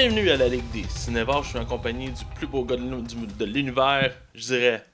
Bienvenue 0.00 0.30
à 0.30 0.36
la 0.36 0.46
Ligue 0.46 0.70
des 0.72 0.84
Cinévores. 0.84 1.42
Je 1.42 1.48
suis 1.48 1.58
en 1.58 1.64
compagnie 1.64 2.08
du 2.12 2.24
plus 2.36 2.46
beau 2.46 2.62
gars 2.64 2.76
de 2.76 3.44
l'univers, 3.44 4.14
je 4.32 4.46
dirais 4.46 4.84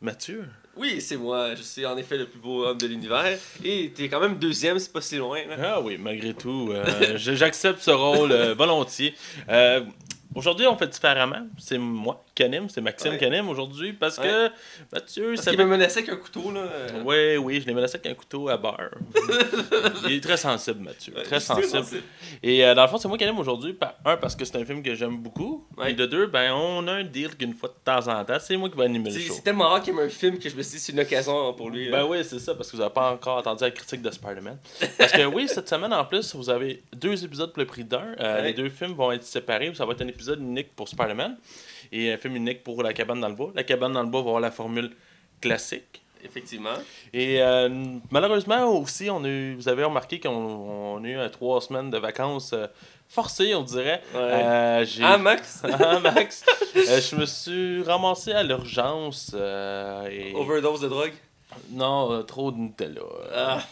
Mathieu. 0.00 0.44
Oui, 0.76 1.00
c'est 1.00 1.16
moi. 1.16 1.56
Je 1.56 1.62
suis 1.62 1.84
en 1.84 1.96
effet 1.96 2.16
le 2.16 2.26
plus 2.26 2.38
beau 2.38 2.64
homme 2.64 2.78
de 2.78 2.86
l'univers. 2.86 3.36
Et 3.64 3.90
t'es 3.92 4.08
quand 4.08 4.20
même 4.20 4.38
deuxième, 4.38 4.78
c'est 4.78 4.92
pas 4.92 5.00
si 5.00 5.16
loin. 5.16 5.40
là. 5.48 5.56
Ah 5.60 5.80
oui, 5.80 5.98
malgré 5.98 6.34
tout, 6.34 6.70
euh, 6.70 7.16
j'accepte 7.16 7.80
ce 7.80 7.90
rôle 7.90 8.30
euh, 8.30 8.54
volontiers. 8.54 9.12
Euh, 9.48 9.80
Aujourd'hui, 10.34 10.66
on 10.68 10.76
fait 10.76 10.86
différemment. 10.86 11.48
C'est 11.58 11.78
moi, 11.78 12.24
Canim, 12.38 12.68
c'est 12.68 12.80
Maxime 12.80 13.12
Ouais. 13.12 13.18
Canim 13.18 13.48
aujourd'hui 13.48 13.92
parce 13.92 14.16
que 14.16 14.48
Mathieu, 14.92 15.32
Parce 15.34 15.42
ça 15.42 15.50
qu'il 15.50 15.58
me 15.58 15.64
menaçait 15.64 15.98
avec 15.98 16.10
un 16.10 16.16
couteau, 16.16 16.52
là. 16.52 16.62
Oui, 17.04 17.36
oui, 17.36 17.60
je 17.60 17.66
l'ai 17.66 17.74
menacé 17.74 17.96
avec 17.96 18.12
un 18.12 18.14
couteau 18.14 18.48
à 18.48 18.56
beurre. 18.56 18.94
Il 20.06 20.12
est 20.12 20.20
très 20.22 20.36
sensible, 20.36 20.84
Mathieu. 20.84 21.14
ouais, 21.16 21.24
très 21.24 21.40
sensible. 21.40 22.02
Et 22.40 22.64
euh, 22.64 22.74
dans 22.76 22.82
le 22.82 22.88
fond, 22.88 22.98
c'est 22.98 23.08
moi 23.08 23.18
qui 23.18 23.24
l'aime 23.24 23.38
aujourd'hui. 23.40 23.76
Un, 24.04 24.16
parce 24.16 24.36
que 24.36 24.44
c'est 24.44 24.56
un 24.56 24.64
film 24.64 24.84
que 24.84 24.94
j'aime 24.94 25.16
beaucoup. 25.18 25.66
Et 25.84 25.94
de 25.94 26.06
deux, 26.06 26.26
ben, 26.26 26.52
on 26.52 26.86
a 26.86 26.92
un 26.92 27.04
deal 27.04 27.36
qu'une 27.36 27.54
fois 27.54 27.70
de 27.70 27.74
temps 27.84 28.06
en 28.06 28.24
temps, 28.24 28.38
c'est 28.38 28.56
moi 28.56 28.70
qui 28.70 28.76
vais 28.76 28.84
animer 28.84 29.10
le 29.10 29.18
show. 29.18 29.32
c'est 29.34 29.42
tellement 29.42 29.68
rare 29.68 29.82
qu'il 29.82 29.92
aime 29.94 30.00
un 30.00 30.08
film 30.08 30.38
que 30.38 30.48
je 30.48 30.54
me 30.54 30.62
suis 30.62 30.76
dit 30.76 30.84
c'est 30.84 30.92
une 30.92 31.00
occasion 31.00 31.52
pour 31.54 31.70
lui. 31.70 31.90
Ben 31.90 31.98
là. 31.98 32.06
oui, 32.06 32.18
c'est 32.22 32.38
ça, 32.38 32.54
parce 32.54 32.70
que 32.70 32.76
vous 32.76 32.82
n'avez 32.82 32.94
pas 32.94 33.10
encore 33.10 33.38
entendu 33.38 33.64
la 33.64 33.72
critique 33.72 34.02
de 34.02 34.10
Spider-Man. 34.12 34.58
Parce 34.96 35.10
que 35.10 35.24
oui, 35.24 35.48
cette 35.48 35.68
semaine 35.68 35.92
en 35.92 36.04
plus, 36.04 36.36
vous 36.36 36.50
avez 36.50 36.84
deux 36.94 37.24
épisodes 37.24 37.52
pour 37.52 37.60
le 37.60 37.66
prix 37.66 37.82
d'un. 37.82 38.14
Euh. 38.20 38.42
Les 38.42 38.52
deux 38.52 38.68
films 38.68 38.92
vont 38.92 39.10
être 39.10 39.24
séparés. 39.24 39.72
Ça 39.74 39.84
va 39.84 39.92
être 39.92 40.02
un 40.02 40.08
épisode 40.08 40.40
unique 40.40 40.74
pour 40.76 40.88
Spider-Man 40.88 41.36
et 41.92 42.16
film 42.18 42.36
unique 42.36 42.62
pour 42.64 42.82
La 42.82 42.92
cabane 42.92 43.20
dans 43.20 43.28
le 43.28 43.34
bois. 43.34 43.52
La 43.54 43.64
cabane 43.64 43.92
dans 43.92 44.02
le 44.02 44.08
bois 44.08 44.20
va 44.22 44.26
avoir 44.28 44.40
la 44.40 44.50
formule 44.50 44.90
classique. 45.40 46.02
Effectivement. 46.24 46.74
Et 47.12 47.40
euh, 47.40 47.68
malheureusement 48.10 48.66
aussi, 48.76 49.08
on 49.08 49.22
a 49.24 49.28
eu- 49.28 49.54
vous 49.54 49.68
avez 49.68 49.84
remarqué 49.84 50.18
qu'on 50.18 50.30
on 50.98 51.04
a 51.04 51.06
eu 51.08 51.16
euh, 51.16 51.28
trois 51.28 51.60
semaines 51.60 51.90
de 51.90 51.98
vacances 51.98 52.52
euh, 52.54 52.66
forcées, 53.08 53.54
on 53.54 53.62
dirait. 53.62 54.02
Ouais. 54.12 54.20
Euh, 54.20 54.84
Ah, 55.02 55.16
Max? 55.18 55.62
Ah, 55.72 56.00
Max, 56.00 56.44
je 56.74 57.14
me 57.16 57.24
suis 57.24 57.82
ramassé 57.84 58.32
à 58.32 58.42
l'urgence. 58.42 59.32
et... 59.34 60.32
Overdose 60.34 60.80
de 60.80 60.88
drogue? 60.88 61.12
Non, 61.70 62.22
trop 62.24 62.50
de 62.50 62.56
Nutella. 62.58 63.00
Ah. 63.32 63.62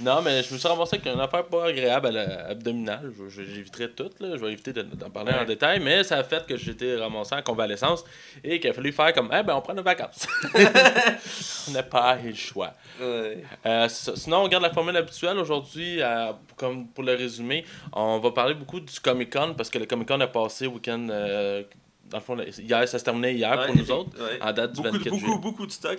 Non, 0.00 0.22
mais 0.22 0.42
je 0.42 0.52
me 0.52 0.58
suis 0.58 0.68
ramassé 0.68 0.96
avec 0.96 1.12
une 1.12 1.20
affaire 1.20 1.44
pas 1.46 1.66
agréable 1.66 2.06
à 2.08 2.10
la- 2.10 2.46
abdominale. 2.48 3.12
Je- 3.18 3.28
je- 3.28 3.42
J'éviterai 3.42 3.90
tout, 3.90 4.10
là. 4.20 4.36
je 4.36 4.44
vais 4.44 4.52
éviter 4.52 4.72
de- 4.72 4.82
d'en 4.82 5.10
parler 5.10 5.32
en 5.32 5.44
détail, 5.44 5.80
mais 5.80 6.02
ça 6.04 6.18
a 6.18 6.24
fait 6.24 6.46
que 6.46 6.56
j'étais 6.56 6.96
ramassé 6.96 7.34
en 7.34 7.42
convalescence 7.42 8.04
et 8.44 8.58
qu'il 8.60 8.70
a 8.70 8.72
fallu 8.72 8.92
faire 8.92 9.12
comme, 9.12 9.30
eh 9.32 9.42
ben, 9.42 9.54
on 9.56 9.60
prend 9.60 9.74
nos 9.74 9.82
vacances. 9.82 10.26
on 11.68 11.70
n'a 11.72 11.82
pas 11.82 12.18
eu 12.24 12.28
le 12.30 12.34
choix. 12.34 12.72
Ouais. 13.00 13.42
Euh. 13.66 13.88
Sinon, 13.88 14.38
on 14.38 14.42
regarde 14.44 14.62
la 14.62 14.72
formule 14.72 14.96
habituelle. 14.96 15.38
Aujourd'hui, 15.38 16.00
euh, 16.02 16.32
comme 16.56 16.86
pour 16.88 17.04
le 17.04 17.14
résumer, 17.14 17.64
on 17.92 18.18
va 18.18 18.30
parler 18.30 18.54
beaucoup 18.54 18.80
du 18.80 19.00
Comic 19.00 19.32
Con 19.32 19.54
parce 19.56 19.70
que 19.70 19.78
le 19.78 19.86
Comic 19.86 20.08
Con 20.08 20.20
a 20.20 20.26
passé 20.26 20.66
week-end. 20.66 21.08
euh, 21.10 21.62
dans 22.10 22.18
le 22.18 22.22
fond, 22.22 22.36
hier, 22.58 22.86
ça 22.86 22.98
se 22.98 23.04
terminait 23.04 23.34
hier 23.34 23.58
Ouais, 23.58 23.66
pour 23.66 23.76
nous 23.76 23.90
autres, 23.90 24.10
en 24.40 24.52
date 24.52 24.72
du 24.72 24.82
Beaucoup, 24.82 24.92
24 24.98 25.10
beaucoup, 25.10 25.18
juillet. 25.26 25.38
beaucoup 25.40 25.66
de 25.66 25.72
stock. 25.72 25.98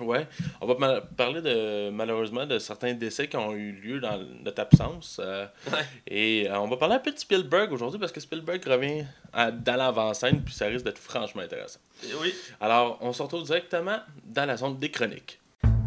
Ouais, 0.00 0.26
on 0.60 0.66
va 0.66 1.00
parler 1.16 1.40
de 1.42 1.90
malheureusement 1.90 2.46
de 2.46 2.58
certains 2.58 2.94
décès 2.94 3.26
qui 3.28 3.36
ont 3.36 3.52
eu 3.52 3.72
lieu 3.72 4.00
dans 4.00 4.18
notre 4.44 4.60
absence. 4.62 5.18
euh, 5.22 5.46
Ouais. 5.72 5.78
Et 6.06 6.48
euh, 6.48 6.58
on 6.60 6.68
va 6.68 6.76
parler 6.76 6.94
un 6.96 7.00
peu 7.00 7.10
de 7.12 7.18
Spielberg 7.18 7.72
aujourd'hui 7.72 7.98
parce 7.98 8.12
que 8.12 8.20
Spielberg 8.20 8.62
revient 8.66 9.04
à- 9.32 9.50
dans 9.50 9.76
l'avant-scène 9.76 10.42
puis 10.42 10.54
ça 10.54 10.66
risque 10.66 10.84
d'être 10.84 10.98
franchement 10.98 11.42
intéressant. 11.42 11.80
Et 12.04 12.14
Oui. 12.20 12.32
Alors, 12.60 12.98
on 13.00 13.12
se 13.12 13.22
retrouve 13.22 13.44
directement 13.44 13.98
dans 14.24 14.46
la 14.46 14.56
zone 14.56 14.78
des 14.78 14.90
chroniques. 14.90 15.38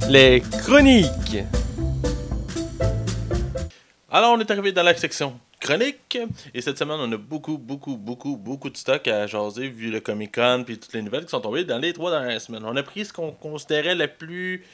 Les 0.10 0.42
chroniques. 0.42 1.38
Alors, 4.14 4.34
on 4.34 4.40
est 4.42 4.52
arrivé 4.52 4.74
dans 4.74 4.84
la 4.84 4.94
section 4.94 5.40
chronique 5.62 6.20
et 6.54 6.60
cette 6.60 6.78
semaine, 6.78 6.98
on 7.00 7.10
a 7.14 7.16
beaucoup, 7.16 7.58
beaucoup, 7.58 7.96
beaucoup, 7.96 8.36
beaucoup 8.36 8.70
de 8.70 8.76
stock 8.76 9.08
à 9.08 9.26
jaser 9.26 9.70
vu 9.70 9.90
le 9.90 10.02
Comic-Con 10.02 10.64
puis 10.66 10.78
toutes 10.78 10.92
les 10.92 11.02
nouvelles 11.02 11.24
qui 11.24 11.30
sont 11.30 11.40
tombées 11.40 11.64
dans 11.64 11.78
les 11.78 11.94
trois 11.94 12.12
dernières 12.12 12.42
semaines. 12.42 12.64
On 12.66 12.76
a 12.76 12.84
pris 12.84 13.06
ce 13.06 13.14
qu'on 13.14 13.32
considérait 13.32 13.96
le 13.96 14.08
plus 14.08 14.66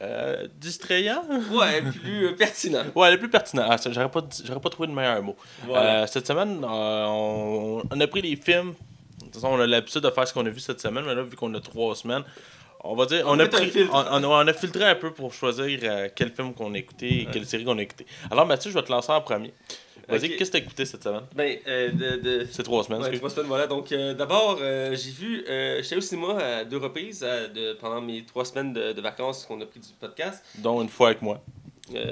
euh, 0.00 0.48
distrayant. 0.58 1.22
Ouais, 1.52 1.82
plus 1.82 2.28
euh, 2.28 2.32
pertinent. 2.32 2.84
Ouais, 2.94 3.10
le 3.10 3.18
plus 3.18 3.28
pertinent. 3.28 3.66
Ah, 3.68 3.76
j'aurais 3.84 4.10
pas, 4.10 4.26
j'aurais 4.42 4.60
pas 4.60 4.70
trouvé 4.70 4.88
de 4.88 4.94
meilleur 4.94 5.22
mot. 5.22 5.36
Voilà. 5.66 6.04
Euh, 6.04 6.06
cette 6.06 6.26
semaine, 6.26 6.64
on, 6.64 7.82
on 7.90 8.00
a 8.00 8.06
pris 8.06 8.22
les 8.22 8.36
films. 8.36 8.72
De 9.18 9.24
toute 9.26 9.34
façon, 9.34 9.48
on 9.48 9.60
a 9.60 9.66
l'habitude 9.66 10.00
de 10.00 10.08
faire 10.08 10.26
ce 10.26 10.32
qu'on 10.32 10.46
a 10.46 10.48
vu 10.48 10.60
cette 10.60 10.80
semaine, 10.80 11.04
mais 11.06 11.14
là, 11.14 11.22
vu 11.22 11.36
qu'on 11.36 11.52
a 11.52 11.60
trois 11.60 11.94
semaines, 11.94 12.24
on 12.84 12.94
va 12.96 13.06
dire, 13.06 13.24
On 13.26 13.36
on, 13.36 13.38
a, 13.40 13.46
pris, 13.46 13.70
on, 13.92 13.96
on- 13.96 14.24
on 14.24 14.46
a 14.46 14.52
filtré 14.52 14.84
un 14.84 14.94
peu 14.94 15.12
pour 15.12 15.32
choisir 15.32 15.78
euh, 15.82 16.08
quel 16.14 16.32
film 16.32 16.54
qu'on 16.54 16.74
a 16.74 16.78
écouté 16.78 17.22
et 17.22 17.26
quelle 17.26 17.46
série 17.46 17.64
qu'on 17.64 17.78
a 17.78 17.82
écouté. 17.82 18.06
Alors, 18.30 18.46
Mathieu, 18.46 18.70
je 18.70 18.78
vais 18.78 18.84
te 18.84 18.90
lancer 18.90 19.12
en 19.12 19.20
premier. 19.20 19.52
Vas-y, 20.08 20.36
qu'est-ce 20.36 20.50
que 20.50 20.56
t'as 20.58 20.64
écouté 20.64 20.84
cette 20.86 21.04
semaine? 21.04 21.22
Ben, 21.36 21.56
euh, 21.68 21.92
de, 21.92 22.16
de, 22.20 22.46
C'est 22.50 22.64
trois 22.64 22.82
semaines, 22.82 23.00
Ouais, 23.02 23.16
trois 23.16 23.30
semaines, 23.30 23.46
voilà. 23.46 23.68
Donc, 23.68 23.92
euh, 23.92 24.12
d'abord, 24.12 24.58
euh, 24.60 24.96
j'ai 24.96 25.10
vu, 25.12 25.44
j'étais 25.82 25.96
au 25.96 26.00
cinéma 26.00 26.36
à 26.42 26.64
deux 26.64 26.78
reprises 26.78 27.20
de, 27.20 27.74
pendant 27.74 28.00
mes 28.00 28.24
trois 28.24 28.44
semaines 28.44 28.72
de, 28.72 28.92
de 28.92 29.00
vacances 29.00 29.44
qu'on 29.46 29.60
a 29.60 29.66
pris 29.66 29.78
du 29.78 29.88
podcast. 30.00 30.44
dont 30.58 30.82
une 30.82 30.88
fois 30.88 31.08
avec 31.08 31.22
moi. 31.22 31.40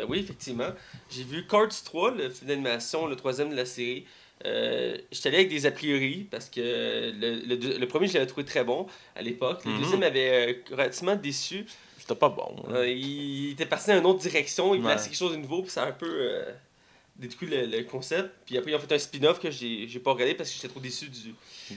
Oui, 0.08 0.18
effectivement. 0.20 0.68
J'ai 1.10 1.22
vu 1.24 1.46
Cards 1.46 1.68
3, 1.84 2.12
le 2.12 2.30
film 2.30 2.48
d'animation, 2.48 3.06
le 3.06 3.14
troisième 3.16 3.50
de 3.50 3.56
la 3.56 3.64
série. 3.64 4.06
Euh, 4.46 4.96
J'étais 5.10 5.28
allé 5.30 5.38
avec 5.38 5.48
des 5.50 5.66
a 5.66 5.70
priori 5.70 6.26
parce 6.30 6.48
que 6.48 6.60
le, 6.60 7.42
le, 7.46 7.56
deux- 7.56 7.78
le 7.78 7.88
premier, 7.88 8.06
je 8.06 8.14
l'avais 8.14 8.26
trouvé 8.26 8.44
très 8.44 8.62
bon 8.64 8.86
à 9.16 9.22
l'époque. 9.22 9.64
Le 9.64 9.72
Mhm. 9.72 9.78
deuxième 9.80 10.00
m'avait 10.00 10.50
euh, 10.50 10.54
relativement 10.70 11.16
déçu. 11.16 11.66
C'était 11.98 12.14
pas 12.14 12.28
bon. 12.28 12.54
hein. 12.68 12.72
Euh, 12.74 12.88
il 12.88 13.50
était 13.52 13.66
parti 13.66 13.88
dans 13.90 13.98
une 13.98 14.06
autre 14.06 14.20
direction, 14.20 14.74
il 14.74 14.80
voulait 14.80 14.94
Ouais. 14.94 15.00
quelque 15.02 15.16
chose 15.16 15.32
de 15.32 15.36
nouveau, 15.38 15.62
puis 15.62 15.70
ça 15.70 15.82
a 15.82 15.88
un 15.88 15.92
peu 15.92 16.06
détruit 17.18 17.48
le, 17.48 17.66
le 17.66 17.82
concept. 17.82 18.30
Puis 18.46 18.56
après, 18.56 18.70
ils 18.70 18.74
ont 18.74 18.78
fait 18.78 18.94
un 18.94 18.98
spin-off 18.98 19.40
que 19.40 19.50
j'ai 19.50 19.88
j'ai 19.88 19.98
pas 19.98 20.12
regardé 20.12 20.34
parce 20.34 20.48
que 20.50 20.54
j'étais 20.56 20.68
trop 20.68 20.78
déçu 20.80 21.08
du, 21.08 21.34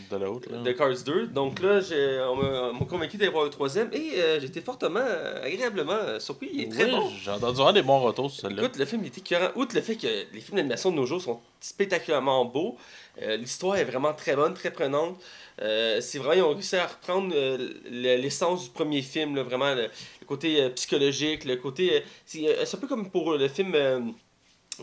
De 0.10 0.16
l'autre. 0.18 0.50
là. 0.52 0.60
de 0.62 0.72
Cars 0.72 1.04
2. 1.04 1.28
Donc 1.28 1.60
là, 1.62 1.82
j'ai- 1.82 2.20
on 2.30 2.36
m'a 2.36 2.70
on 2.70 2.74
m'a 2.74 2.86
convaincu 2.86 3.18
d'aller 3.18 3.32
voir 3.32 3.44
le 3.46 3.50
troisième 3.50 3.90
et 3.92 4.20
euh, 4.20 4.40
j'étais 4.40 4.62
fortement, 4.62 5.00
euh, 5.04 5.44
agréablement 5.44 5.94
euh, 5.94 6.20
surpris. 6.20 6.50
Il 6.54 6.62
est 6.62 6.70
très 6.70 6.86
bon. 6.92 7.10
J'ai 7.10 7.32
entendu 7.32 7.60
avoir 7.60 7.74
des 7.74 7.82
bons 7.82 8.00
retours 8.00 8.30
sur 8.30 8.42
celle-là. 8.48 8.64
Écoute, 8.64 8.78
le 8.78 8.86
film 8.86 9.02
il 9.04 9.08
était 9.08 9.22
écœurant. 9.22 9.52
Outre 9.56 9.76
le 9.76 9.82
fait 9.82 9.96
que 9.96 10.08
les 10.08 10.40
films 10.42 10.58
d'animation 10.58 10.92
de 10.92 10.96
nos 10.98 11.06
jours 11.08 11.22
sont 11.22 11.40
spectaculairement 11.60 12.46
beaux, 12.46 12.78
euh, 13.22 13.36
l'histoire 13.38 13.78
est 13.78 13.84
vraiment 13.86 14.14
très 14.14 14.36
bonne, 14.36 14.54
très 14.54 14.72
prenante. 14.72 15.20
C'est 15.60 16.18
vraiment, 16.18 16.34
ils 16.34 16.42
ont 16.42 16.54
réussi 16.54 16.76
à 16.76 16.88
reprendre 16.88 17.34
le- 17.36 18.16
l'essence 18.18 18.64
du 18.64 18.70
premier 18.72 19.02
film, 19.04 19.36
là, 19.36 19.44
vraiment 19.44 19.76
le, 19.76 19.84
le 20.22 20.26
côté 20.26 20.70
psychologique, 20.72 21.46
le 21.46 21.56
côté. 21.58 22.04
c'est 22.26 22.66
c'est 22.66 22.78
un 22.78 22.80
peu 22.80 22.88
comme 22.88 23.10
pour 23.12 23.34
le 23.34 23.48
film. 23.48 23.76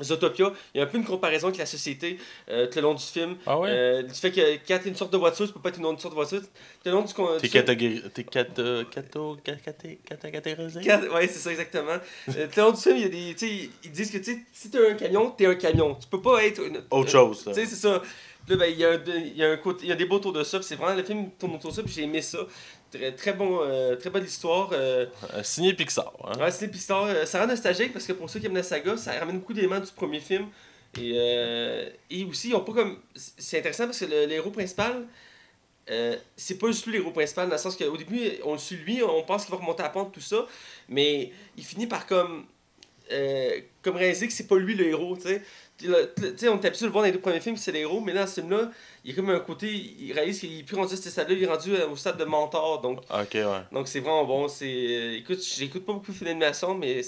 Zootopia, 0.03 0.53
il 0.75 0.79
y 0.79 0.81
a 0.81 0.85
un 0.85 0.87
peu 0.87 0.99
une 0.99 1.05
comparaison 1.05 1.49
avec 1.49 1.59
la 1.59 1.67
société 1.67 2.19
euh, 2.51 2.67
tout 2.67 2.77
le 2.77 2.83
long 2.83 2.95
du 2.95 3.03
film. 3.03 3.37
Ah 3.47 3.59
ouais? 3.59 3.69
Euh, 3.71 4.03
du 4.03 4.15
fait 4.15 4.31
que 4.31 4.57
quand 4.67 4.79
t'es 4.83 4.89
une 4.89 4.95
sorte 4.97 5.13
de 5.13 5.17
voiture, 5.19 5.47
tu 5.47 5.53
peux 5.53 5.61
pas 5.61 5.71
être 5.71 5.79
une 5.79 5.87
autre 5.87 6.01
sorte 6.01 6.13
de 6.15 6.19
voiture. 6.19 6.41
Tout 6.41 6.47
le 6.85 6.91
long 6.93 7.03
du, 7.03 7.13
con- 7.15 7.29
T'es 7.41 7.49
du 7.49 7.49
film- 7.49 7.65
catégori- 7.65 8.11
t'es 8.11 8.25
catégorisé? 10.31 10.81
Ouais, 11.13 11.27
c'est 11.27 11.39
ça 11.41 11.51
exactement. 11.51 11.97
Euh, 12.29 12.47
tout 12.47 12.53
le 12.59 12.63
long 12.63 12.71
du 12.73 12.81
film, 12.81 12.97
il 12.97 13.03
y 13.03 13.07
a 13.07 13.09
des, 13.09 13.35
tu 13.35 13.49
sais, 13.49 13.71
ils 13.85 13.91
disent 13.91 14.11
que 14.11 14.19
tu 14.19 14.25
sais, 14.25 14.39
si 14.53 14.71
t'es 14.71 14.91
un 14.91 14.95
camion, 14.95 15.31
t'es 15.31 15.47
un 15.47 15.55
camion. 15.57 15.95
Tu 15.97 16.07
peux 16.07 16.21
pas 16.23 16.45
être 16.45 16.63
une- 16.63 16.83
Autre 16.91 17.11
chose. 17.11 17.45
Tu 17.47 17.55
sais, 17.55 17.67
c'est 17.67 17.77
ça. 17.77 18.03
Là, 18.49 18.57
ben, 18.57 18.65
il 18.73 18.79
y 18.79 18.85
a, 18.85 18.93
un, 18.93 19.01
il 19.07 19.37
y 19.37 19.45
a 19.45 19.51
un 19.51 19.57
côté, 19.59 19.81
il 19.85 19.89
y 19.91 19.93
a 19.93 19.95
des 19.95 20.07
beaux 20.07 20.19
tours 20.21 20.33
de 20.33 20.43
ça. 20.43 20.63
C'est 20.63 20.75
vraiment 20.77 20.95
le 20.97 21.03
film 21.03 21.31
tourne 21.39 21.57
autour 21.57 21.71
de 21.71 21.77
ça. 21.77 21.83
Puis 21.83 21.93
j'ai 21.93 22.05
aimé 22.05 22.23
ça. 22.23 22.39
Très, 22.91 23.13
très 23.13 23.33
bon, 23.35 23.61
euh, 23.63 23.97
très 23.97 24.11
bonne 24.11 24.25
histoire. 24.25 24.71
Euh, 24.73 25.07
signé 25.43 25.75
Pixar. 25.75 26.13
Hein? 26.25 26.39
ouais, 26.41 26.51
c'est 26.51 26.69
Pixar. 26.69 27.05
Euh, 27.05 27.27
ça 27.27 27.41
rend 27.41 27.47
nostalgique 27.47 27.93
parce 27.93 28.07
que 28.07 28.13
pour 28.15 28.31
ceux 28.31 28.41
qui 28.41 28.47
aiment 28.47 28.57
la 28.57 28.63
saga, 28.63 28.97
ça 28.97 29.13
ramène 29.19 29.39
beaucoup 29.41 29.53
d'éléments 29.53 29.81
du 29.81 29.93
premier 29.93 30.21
film. 30.21 30.47
Et, 30.99 31.17
et 32.11 32.25
aussi, 32.25 32.49
ils 32.49 32.55
ont 32.55 32.65
pas 32.65 32.73
comme. 32.73 32.99
C'est 33.15 33.59
intéressant 33.59 33.85
parce 33.85 34.01
que 34.01 34.07
le, 34.07 34.27
le 34.27 34.33
héros 34.33 34.51
principal. 34.51 35.07
c'est 36.37 36.59
pas 36.59 36.67
juste 36.69 36.87
lui 36.87 36.95
l'héros 36.95 37.11
principal 37.13 37.49
dans 37.49 37.55
le 37.55 37.61
sens 37.61 37.77
qu'au 37.77 37.97
début 37.97 38.21
on 38.45 38.53
le 38.53 38.59
suit 38.59 38.77
lui 38.77 39.03
on 39.03 39.23
pense 39.23 39.45
qu'il 39.45 39.53
va 39.53 39.59
remonter 39.61 39.83
la 39.83 39.89
pente 39.89 40.13
tout 40.13 40.21
ça 40.21 40.47
mais 40.89 41.33
il 41.57 41.65
finit 41.65 41.87
par 41.87 42.07
comme 42.07 42.45
comme 43.83 43.97
réaliser 43.97 44.27
que 44.27 44.35
c'est 44.35 44.47
pas 44.47 44.57
lui 44.57 44.75
le 44.75 44.87
héros 44.87 45.17
tu 45.17 45.23
sais 45.23 45.43
sais, 45.81 46.49
on 46.49 46.57
était 46.57 46.69
habitué 46.69 46.83
de 46.83 46.87
le 46.87 46.93
voir 46.93 47.03
dans 47.03 47.07
les 47.07 47.13
deux 47.13 47.21
premiers 47.21 47.41
films 47.41 47.57
c'est 47.57 47.73
le 47.73 47.79
héros 47.79 48.01
mais 48.01 48.13
là 48.13 48.23
dans 48.23 48.27
ce 48.27 48.41
film 48.41 48.51
là 48.51 48.71
il 49.05 49.11
y 49.11 49.13
a 49.13 49.17
comme 49.17 49.31
un 49.31 49.39
côté 49.41 49.69
il 49.73 50.13
réalise 50.13 50.41
qu'il 50.41 50.59
est 50.59 50.63
plus 50.63 50.77
rendu 50.77 50.93
à 50.95 50.97
ce 50.97 51.09
stade 51.11 51.29
là 51.29 51.35
il 51.37 51.43
est 51.43 51.47
rendu 51.47 51.75
euh, 51.75 51.89
au 51.89 51.97
stade 51.97 52.17
de 52.19 52.25
mentor 52.25 52.81
donc 52.81 53.01
Ok, 53.11 53.35
ouais. 53.35 53.45
donc 53.73 53.89
c'est 53.89 54.01
vraiment 54.01 54.25
bon 54.25 54.49
c'est 54.49 54.67
euh, 54.67 55.17
écoute 55.19 55.41
j'écoute 55.57 55.85
pas 55.87 55.93
beaucoup 55.93 56.11
de 56.13 56.17
films 56.17 56.29
d'animation 56.31 56.75
mais 56.75 57.03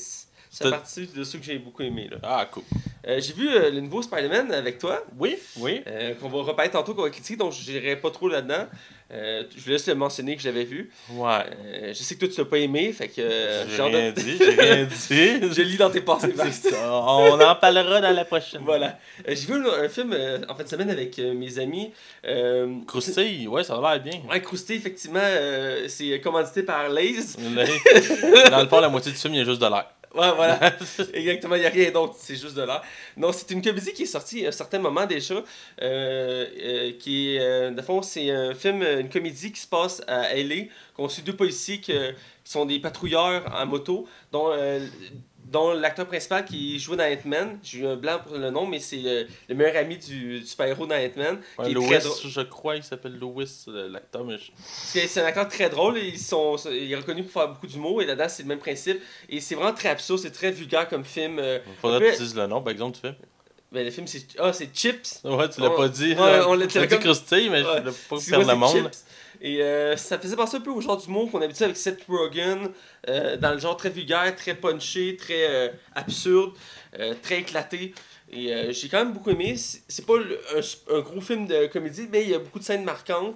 T'as- 0.58 0.70
partie 0.70 1.06
de 1.06 1.22
ceux 1.22 1.38
que 1.38 1.44
j'ai 1.44 1.58
beaucoup 1.61 1.82
aimé 1.82 2.08
là. 2.11 2.17
Ah, 2.25 2.49
cool. 2.50 2.64
Euh, 3.06 3.20
j'ai 3.20 3.32
vu 3.34 3.49
euh, 3.49 3.70
le 3.70 3.81
nouveau 3.82 4.02
Spider-Man 4.02 4.50
avec 4.50 4.78
toi 4.78 5.05
Oui, 5.16 5.37
oui. 5.58 5.81
euh, 5.87 6.12
qu'on 6.16 6.28
va 6.28 6.43
reparler 6.43 6.73
tantôt 6.73 6.93
qu'on 6.93 7.02
va 7.02 7.11
critiquer, 7.11 7.37
donc 7.37 7.52
je 7.52 7.70
n'irai 7.70 7.94
pas 7.94 8.11
trop 8.11 8.28
là-dedans. 8.28 8.66
Euh, 9.12 9.42
je 9.56 9.62
vous 9.64 9.70
laisse 9.70 9.86
le 9.88 9.94
mentionner 9.94 10.36
que 10.36 10.42
j'avais 10.42 10.64
vu. 10.64 10.90
Ouais. 11.10 11.28
Euh, 11.64 11.88
je 11.88 11.94
sais 12.02 12.14
que 12.14 12.20
toi 12.26 12.28
tu 12.32 12.40
l'as 12.40 12.44
pas 12.46 12.58
aimé, 12.58 12.92
fait 12.92 13.08
que 13.08 13.20
euh, 13.20 13.64
j'ai 13.68 13.82
rien 13.82 14.10
de- 14.12 14.20
dit, 14.20 14.36
j'ai 14.38 14.50
rien 14.60 14.84
dit. 15.48 15.52
je 15.52 15.62
lis 15.62 15.76
dans 15.76 15.90
tes 15.90 16.00
pensées. 16.00 16.32
Ça. 16.52 16.92
On 16.92 17.40
en 17.40 17.54
parlera 17.56 18.00
dans 18.00 18.14
la 18.14 18.24
prochaine. 18.24 18.60
Voilà. 18.64 18.98
Euh, 19.28 19.34
j'ai 19.34 19.46
vu 19.46 19.54
un, 19.54 19.84
un 19.84 19.88
film 19.88 20.12
euh, 20.12 20.38
en 20.48 20.54
fin 20.54 20.62
de 20.62 20.68
semaine 20.68 20.90
avec 20.90 21.18
euh, 21.18 21.34
mes 21.34 21.58
amis. 21.58 21.92
Croustille, 22.86 23.48
ouais, 23.48 23.64
ça 23.64 23.74
a 23.76 23.80
l'air 23.94 24.02
bien. 24.02 24.20
Ouais, 24.30 24.40
Crousté, 24.40 24.74
effectivement, 24.76 25.20
c'est 25.88 26.20
commandité 26.20 26.62
par 26.62 26.88
Lays. 26.88 27.14
Dans 28.50 28.60
le 28.62 28.68
fond, 28.68 28.80
la 28.80 28.88
moitié 28.88 29.12
du 29.12 29.18
film, 29.18 29.34
il 29.34 29.38
y 29.38 29.40
a 29.40 29.44
juste 29.44 29.60
de 29.60 29.66
l'air. 29.66 29.86
Ouais, 30.14 30.32
voilà. 30.34 30.58
Exactement, 31.14 31.54
il 31.54 31.60
n'y 31.60 31.66
a 31.66 31.70
rien 31.70 31.90
d'autre, 31.92 32.16
c'est 32.18 32.34
juste 32.34 32.56
de 32.56 32.62
l'air. 32.62 32.82
Non, 33.16 33.30
c'est 33.32 33.50
une 33.52 33.62
comédie 33.62 33.92
qui 33.92 34.02
est 34.02 34.06
sortie 34.06 34.44
à 34.44 34.48
un 34.48 34.52
certain 34.52 34.80
moment 34.80 35.06
déjà. 35.06 35.34
Euh, 35.34 35.42
euh, 35.82 36.92
qui 36.98 37.36
est, 37.36 37.40
euh, 37.40 37.70
de 37.70 37.80
fond, 37.82 38.02
c'est 38.02 38.30
un 38.30 38.54
film, 38.54 38.82
une 38.82 39.08
comédie 39.08 39.52
qui 39.52 39.60
se 39.60 39.68
passe 39.68 40.02
à 40.08 40.34
LA, 40.34 40.66
qu'on 40.94 41.08
suit 41.08 41.22
deux 41.22 41.36
policiers 41.36 41.80
qui, 41.80 41.92
qui 41.92 42.50
sont 42.52 42.66
des 42.66 42.80
patrouilleurs 42.80 43.44
en 43.54 43.66
moto, 43.66 44.08
dont 44.32 44.50
dont 45.50 45.73
l'acteur 45.73 46.06
principal 46.06 46.44
qui 46.44 46.79
joue 46.79 46.94
dans 46.97 47.05
Ant-Man, 47.05 47.58
j'ai 47.62 47.81
eu 47.81 47.87
un 47.87 47.97
blanc 47.97 48.20
pour 48.25 48.37
le 48.38 48.50
nom, 48.50 48.67
mais 48.67 48.79
c'est 48.79 48.99
le, 48.99 49.26
le 49.49 49.55
meilleur 49.55 49.76
ami 49.76 49.99
du, 49.99 50.41
du 50.41 50.47
super-héros 50.47 50.87
dans 50.87 50.94
Ant-Man. 50.94 51.41
Ouais, 51.58 51.64
qui 51.64 51.70
est 51.70 51.75
Louis, 51.75 51.87
très 51.88 51.99
drôle. 51.99 52.17
je 52.25 52.41
crois, 52.43 52.76
il 52.76 52.85
s'appelle 52.85 53.19
Louis, 53.19 53.50
euh, 53.69 53.88
l'acteur, 53.88 54.25
mais 54.25 54.38
je- 54.38 54.52
C'est 54.64 55.20
un 55.20 55.25
acteur 55.25 55.49
très 55.49 55.69
drôle, 55.69 55.99
et 55.99 56.06
ils 56.08 56.19
sont, 56.19 56.56
il 56.70 56.93
est 56.93 56.97
reconnu 56.97 57.25
pour 57.25 57.32
faire 57.32 57.49
beaucoup 57.49 57.67
d'humour, 57.67 58.00
et 58.00 58.06
là-dedans 58.06 58.29
c'est 58.29 58.43
le 58.44 58.49
même 58.49 58.58
principe. 58.61 59.00
Et 59.29 59.41
c'est 59.41 59.55
vraiment 59.56 59.75
très 59.75 59.88
absurde, 59.88 60.20
c'est 60.20 60.31
très 60.31 60.50
vulgaire 60.52 60.88
comme 60.88 61.05
film. 61.05 61.38
euh, 61.38 61.58
faudrait 61.81 62.00
que 62.12 62.17
tu 62.17 62.23
dises 62.23 62.37
le 62.37 62.47
nom, 62.47 62.62
par 62.62 62.73
exemple, 62.73 62.94
tu 62.97 63.00
fais. 63.02 63.14
ben, 63.73 63.85
le 63.85 63.91
film 63.91 64.06
c'est 64.06 64.26
ah, 64.38 64.52
c'est 64.52 64.69
Chips. 64.75 65.20
Ouais, 65.25 65.49
tu 65.49 65.61
l'as 65.61 65.70
pas 65.70 65.88
dit. 65.88 66.12
ouais, 66.12 66.41
on 66.47 66.55
l'a- 66.55 66.67
dit 66.67 66.75
comme- 66.75 66.88
mais 67.50 67.62
Ouais. 67.62 67.82
je 67.85 68.17
voulais 68.35 68.44
pas 68.47 68.52
le 68.52 68.58
monde. 68.58 68.76
Chips? 68.85 69.05
Et 69.40 69.62
euh, 69.62 69.96
ça 69.96 70.19
faisait 70.19 70.37
penser 70.37 70.58
un 70.58 70.60
peu 70.60 70.70
au 70.70 70.81
genre 70.81 70.98
d'humour 70.98 71.31
qu'on 71.31 71.40
habitué 71.40 71.64
avec 71.64 71.76
Seth 71.76 72.04
Rogen, 72.08 72.70
euh, 73.08 73.37
dans 73.38 73.52
le 73.52 73.58
genre 73.58 73.76
très 73.76 73.88
vulgaire, 73.88 74.34
très 74.37 74.54
punché, 74.54 75.16
très 75.16 75.48
euh, 75.48 75.69
absurde, 75.94 76.52
très 77.22 77.40
éclaté. 77.40 77.94
Et 78.32 78.72
j'ai 78.72 78.88
quand 78.88 78.98
même 78.98 79.12
beaucoup 79.12 79.31
aimé. 79.31 79.56
C'est 79.56 80.06
pas 80.06 80.14
un, 80.14 81.00
gros 81.00 81.20
film 81.20 81.46
de 81.46 81.66
comédie, 81.66 82.08
mais 82.12 82.22
il 82.22 82.31
y 82.31 82.34
a 82.34 82.38
beaucoup 82.38 82.60
de 82.60 82.64
scènes 82.64 82.84
marquantes. 82.84 83.34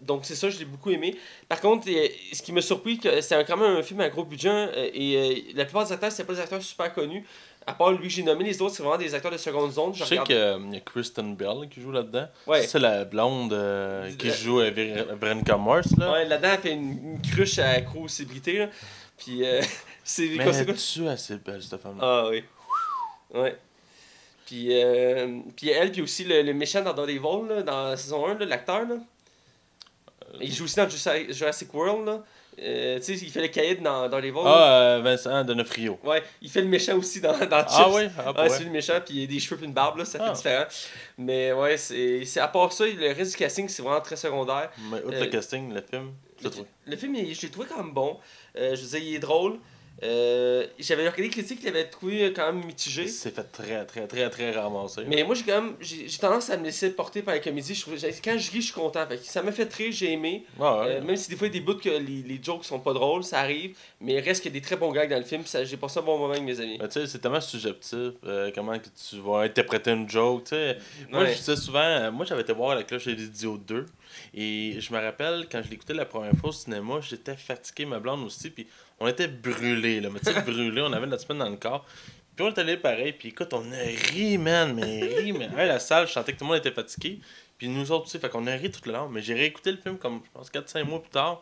Donc 0.00 0.24
c'est 0.24 0.34
ça, 0.34 0.50
je 0.50 0.58
l'ai 0.58 0.64
beaucoup 0.64 0.90
aimé. 0.90 1.16
Par 1.48 1.60
contre, 1.60 1.86
ce 1.86 2.42
qui 2.42 2.52
m'a 2.52 2.62
surpris, 2.62 3.00
c'est 3.20 3.44
quand 3.44 3.56
même 3.56 3.76
un 3.76 3.82
film 3.82 4.00
à 4.00 4.08
gros 4.08 4.24
budget 4.24 4.90
et 4.92 5.52
la 5.54 5.64
plupart 5.64 5.86
des 5.86 5.92
acteurs, 5.92 6.10
c'est 6.10 6.24
pas 6.24 6.34
des 6.34 6.40
acteurs 6.40 6.62
super 6.62 6.92
connus. 6.92 7.24
À 7.68 7.74
part 7.74 7.90
lui 7.90 8.06
que 8.06 8.14
j'ai 8.14 8.22
nommé, 8.22 8.44
les 8.44 8.62
autres, 8.62 8.76
c'est 8.76 8.82
vraiment 8.84 8.96
des 8.98 9.12
acteurs 9.12 9.32
de 9.32 9.36
seconde 9.38 9.72
zone. 9.72 9.92
Je 9.92 10.04
sais 10.04 10.18
regarde- 10.18 10.62
qu'il 10.62 10.72
y 10.74 10.76
a 10.76 10.80
Kristen 10.80 11.34
Bell 11.34 11.68
qui 11.68 11.80
joue 11.80 11.90
là-dedans. 11.90 12.28
Ouais. 12.46 12.64
C'est 12.64 12.78
la 12.78 13.04
blonde 13.04 13.52
euh, 13.52 14.08
qui 14.16 14.28
Euh, 14.30 14.34
joue 14.34 14.60
à 14.60 14.70
Ver- 14.70 15.06
Veronica 15.20 15.56
Mars, 15.56 15.88
là. 15.98 16.12
Ouais, 16.12 16.24
là-dedans, 16.26 16.50
elle 16.54 16.60
fait 16.60 16.72
une, 16.72 16.90
une 17.14 17.22
cruche 17.22 17.58
à 17.58 17.80
là. 18.58 18.68
Puis, 19.18 19.44
euh, 19.44 19.60
c'est 20.04 20.28
Mais 20.36 20.44
quoi? 20.44 20.52
tu 20.74 21.08
assez 21.08 21.36
belle, 21.38 21.60
cette 21.62 21.80
femme-là. 21.80 22.02
Ah, 22.02 22.28
oui. 22.30 22.44
Ouais. 23.34 23.56
Puis, 24.46 24.68
euh, 24.70 25.40
puis 25.56 25.70
elle, 25.70 25.90
puis 25.90 26.02
aussi 26.02 26.22
le, 26.22 26.42
le 26.42 26.54
méchant 26.54 26.82
dans 26.82 26.92
Daredevil, 26.92 27.48
là, 27.48 27.62
dans 27.62 27.88
la 27.88 27.96
saison 27.96 28.26
1, 28.28 28.34
là, 28.38 28.44
l'acteur, 28.46 28.86
là. 28.86 28.94
Il 30.40 30.52
joue 30.52 30.64
aussi 30.64 30.76
dans 30.76 30.88
Jurassic 30.88 31.32
Jurassic 31.32 31.74
World, 31.74 32.06
là. 32.06 32.24
Euh, 32.58 32.96
tu 32.98 33.02
sais, 33.04 33.24
il 33.24 33.30
fait 33.30 33.42
le 33.42 33.48
caïd 33.48 33.82
dans 33.82 34.08
Daredevil. 34.08 34.32
là. 34.34 34.42
Ah, 34.46 34.72
euh, 34.80 35.00
Vincent 35.02 35.44
Donofrio. 35.44 35.98
Ouais, 36.02 36.22
il 36.40 36.48
fait 36.48 36.62
le 36.62 36.68
méchant 36.68 36.96
aussi 36.96 37.20
dans, 37.20 37.32
dans 37.32 37.60
Chips. 37.60 37.68
Ah 37.76 37.88
oui? 37.92 38.02
Ah, 38.18 38.32
Ouais, 38.32 38.48
c'est 38.48 38.64
le 38.64 38.70
méchant, 38.70 38.98
puis 39.04 39.14
il 39.16 39.24
a 39.24 39.26
des 39.26 39.38
cheveux 39.40 39.56
puis 39.58 39.66
une 39.66 39.72
barbe, 39.74 39.98
là, 39.98 40.04
ça 40.06 40.18
Ah. 40.22 40.28
fait 40.28 40.36
différent. 40.36 40.64
Mais 41.18 41.52
ouais, 41.52 41.76
c'est 41.76 42.24
à 42.40 42.48
part 42.48 42.72
ça, 42.72 42.86
le 42.86 43.12
reste 43.12 43.32
du 43.32 43.36
casting, 43.36 43.68
c'est 43.68 43.82
vraiment 43.82 44.00
très 44.00 44.16
secondaire. 44.16 44.70
Mais 44.90 44.98
outre 45.02 45.16
Euh, 45.16 45.20
le 45.20 45.26
casting, 45.26 45.72
le 45.74 45.82
film, 45.82 46.12
je 46.42 46.48
Le, 46.48 46.54
le 46.86 46.96
film, 46.96 47.14
il- 47.14 47.34
je 47.34 47.42
l'ai 47.42 47.50
trouvé 47.50 47.66
quand 47.68 47.76
même 47.76 47.92
bon. 47.92 48.18
Euh, 48.56 48.74
je 48.74 48.80
veux 48.82 48.88
dire, 48.88 49.08
il 49.08 49.14
est 49.16 49.18
drôle. 49.18 49.58
Euh, 50.02 50.66
J'avais 50.78 51.02
regardé 51.02 51.22
les 51.22 51.30
critiques, 51.30 51.60
il 51.62 51.66
l'avait 51.66 51.86
trouvé 51.88 52.32
quand 52.34 52.52
même 52.52 52.64
mitigé. 52.64 53.08
C'est 53.08 53.34
fait 53.34 53.42
très, 53.44 53.84
très, 53.86 54.06
très, 54.06 54.28
très 54.28 54.50
ramasser. 54.52 55.02
Mais 55.06 55.22
moi, 55.24 55.34
j'ai 55.34 55.44
quand 55.44 55.62
même 55.62 55.74
j'ai 55.80 56.06
tendance 56.18 56.50
à 56.50 56.56
me 56.58 56.64
laisser 56.64 56.90
porter 56.90 57.22
par 57.22 57.34
la 57.34 57.40
comédie. 57.40 57.74
Je 57.74 57.84
quand 58.22 58.38
je 58.38 58.50
ris, 58.50 58.60
je 58.60 58.66
suis 58.66 58.72
content. 58.72 59.06
Fait 59.06 59.16
que 59.16 59.24
ça 59.24 59.42
m'a 59.42 59.52
fait 59.52 59.72
rire, 59.72 59.92
j'ai 59.92 60.12
aimé. 60.12 60.44
Ouais. 60.58 60.66
Euh, 60.66 61.02
même 61.02 61.16
si 61.16 61.30
des 61.30 61.36
fois, 61.36 61.46
il 61.46 61.54
y 61.54 61.56
a 61.56 61.60
des 61.60 61.64
bouts 61.64 61.78
que 61.78 61.88
les, 61.88 62.22
les 62.22 62.40
jokes 62.42 62.64
sont 62.64 62.80
pas 62.80 62.92
drôles, 62.92 63.24
ça 63.24 63.40
arrive. 63.40 63.76
Mais 64.00 64.14
il 64.14 64.20
reste 64.20 64.42
qu'il 64.42 64.52
y 64.52 64.56
a 64.56 64.60
des 64.60 64.64
très 64.66 64.76
bons 64.76 64.92
gags 64.92 65.08
dans 65.08 65.18
le 65.18 65.24
film. 65.24 65.44
ça- 65.46 65.64
J'ai 65.64 65.76
passé 65.78 65.98
un 65.98 66.02
bon 66.02 66.18
moment 66.18 66.32
avec 66.32 66.44
mes 66.44 66.60
amis. 66.60 66.78
Tu 66.78 66.90
sais, 66.90 67.06
c'est 67.06 67.18
tellement 67.18 67.40
subjectif, 67.40 67.96
euh, 68.24 68.50
comment 68.54 68.78
que 68.78 68.88
tu 69.08 69.16
vas 69.20 69.40
interpréter 69.40 69.92
une 69.92 70.08
joke, 70.08 70.44
tu 70.44 70.50
sais. 70.50 70.76
Moi, 71.10 71.22
Ouais. 71.22 71.32
je 71.32 71.38
disais 71.38 71.56
souvent, 71.56 71.78
euh, 71.80 72.10
moi 72.12 72.26
j'avais 72.26 72.42
été 72.42 72.52
voir 72.52 72.74
La 72.74 72.82
Cloche 72.82 73.06
des 73.06 73.24
Idiots 73.24 73.56
2, 73.58 73.86
et 74.34 74.76
je 74.78 74.92
me 74.92 74.98
rappelle, 75.00 75.46
quand 75.50 75.62
je 75.62 75.70
l'écoutais 75.70 75.94
la 75.94 76.04
première 76.04 76.34
fois 76.34 76.50
au 76.50 76.52
cinéma, 76.52 77.00
j'étais 77.00 77.36
fatigué, 77.36 77.86
ma 77.86 77.98
blonde 77.98 78.24
aussi, 78.24 78.50
puis 78.50 78.66
on 78.98 79.06
était 79.06 79.28
brûlés, 79.28 80.00
là, 80.00 80.10
mais 80.10 80.20
tu 80.20 80.32
sais, 80.32 80.40
brûlés, 80.42 80.82
on 80.82 80.92
avait 80.92 81.06
notre 81.06 81.22
semaine 81.22 81.38
dans 81.38 81.50
le 81.50 81.56
corps. 81.56 81.84
Puis 82.34 82.44
on 82.44 82.48
est 82.48 82.58
allé 82.58 82.76
pareil, 82.76 83.12
puis 83.12 83.28
écoute, 83.28 83.52
on 83.54 83.72
a 83.72 83.82
ri, 84.12 84.36
man, 84.36 84.74
mais 84.74 85.00
ri, 85.02 85.32
mais 85.32 85.48
hey, 85.56 85.68
la 85.68 85.78
salle, 85.78 86.06
je 86.06 86.12
sentais 86.12 86.32
que 86.32 86.38
tout 86.38 86.44
le 86.44 86.48
monde 86.48 86.58
était 86.58 86.72
fatigué, 86.72 87.20
puis 87.56 87.68
nous 87.68 87.90
autres 87.90 88.06
aussi, 88.06 88.18
fait 88.18 88.28
qu'on 88.28 88.46
a 88.46 88.52
ri 88.52 88.70
tout 88.70 88.80
le 88.84 88.92
long, 88.92 89.08
mais 89.08 89.22
j'ai 89.22 89.34
réécouté 89.34 89.72
le 89.72 89.78
film 89.78 89.96
comme, 89.96 90.20
je 90.24 90.30
pense, 90.30 90.50
4-5 90.50 90.84
mois 90.84 91.00
plus 91.00 91.10
tard, 91.10 91.40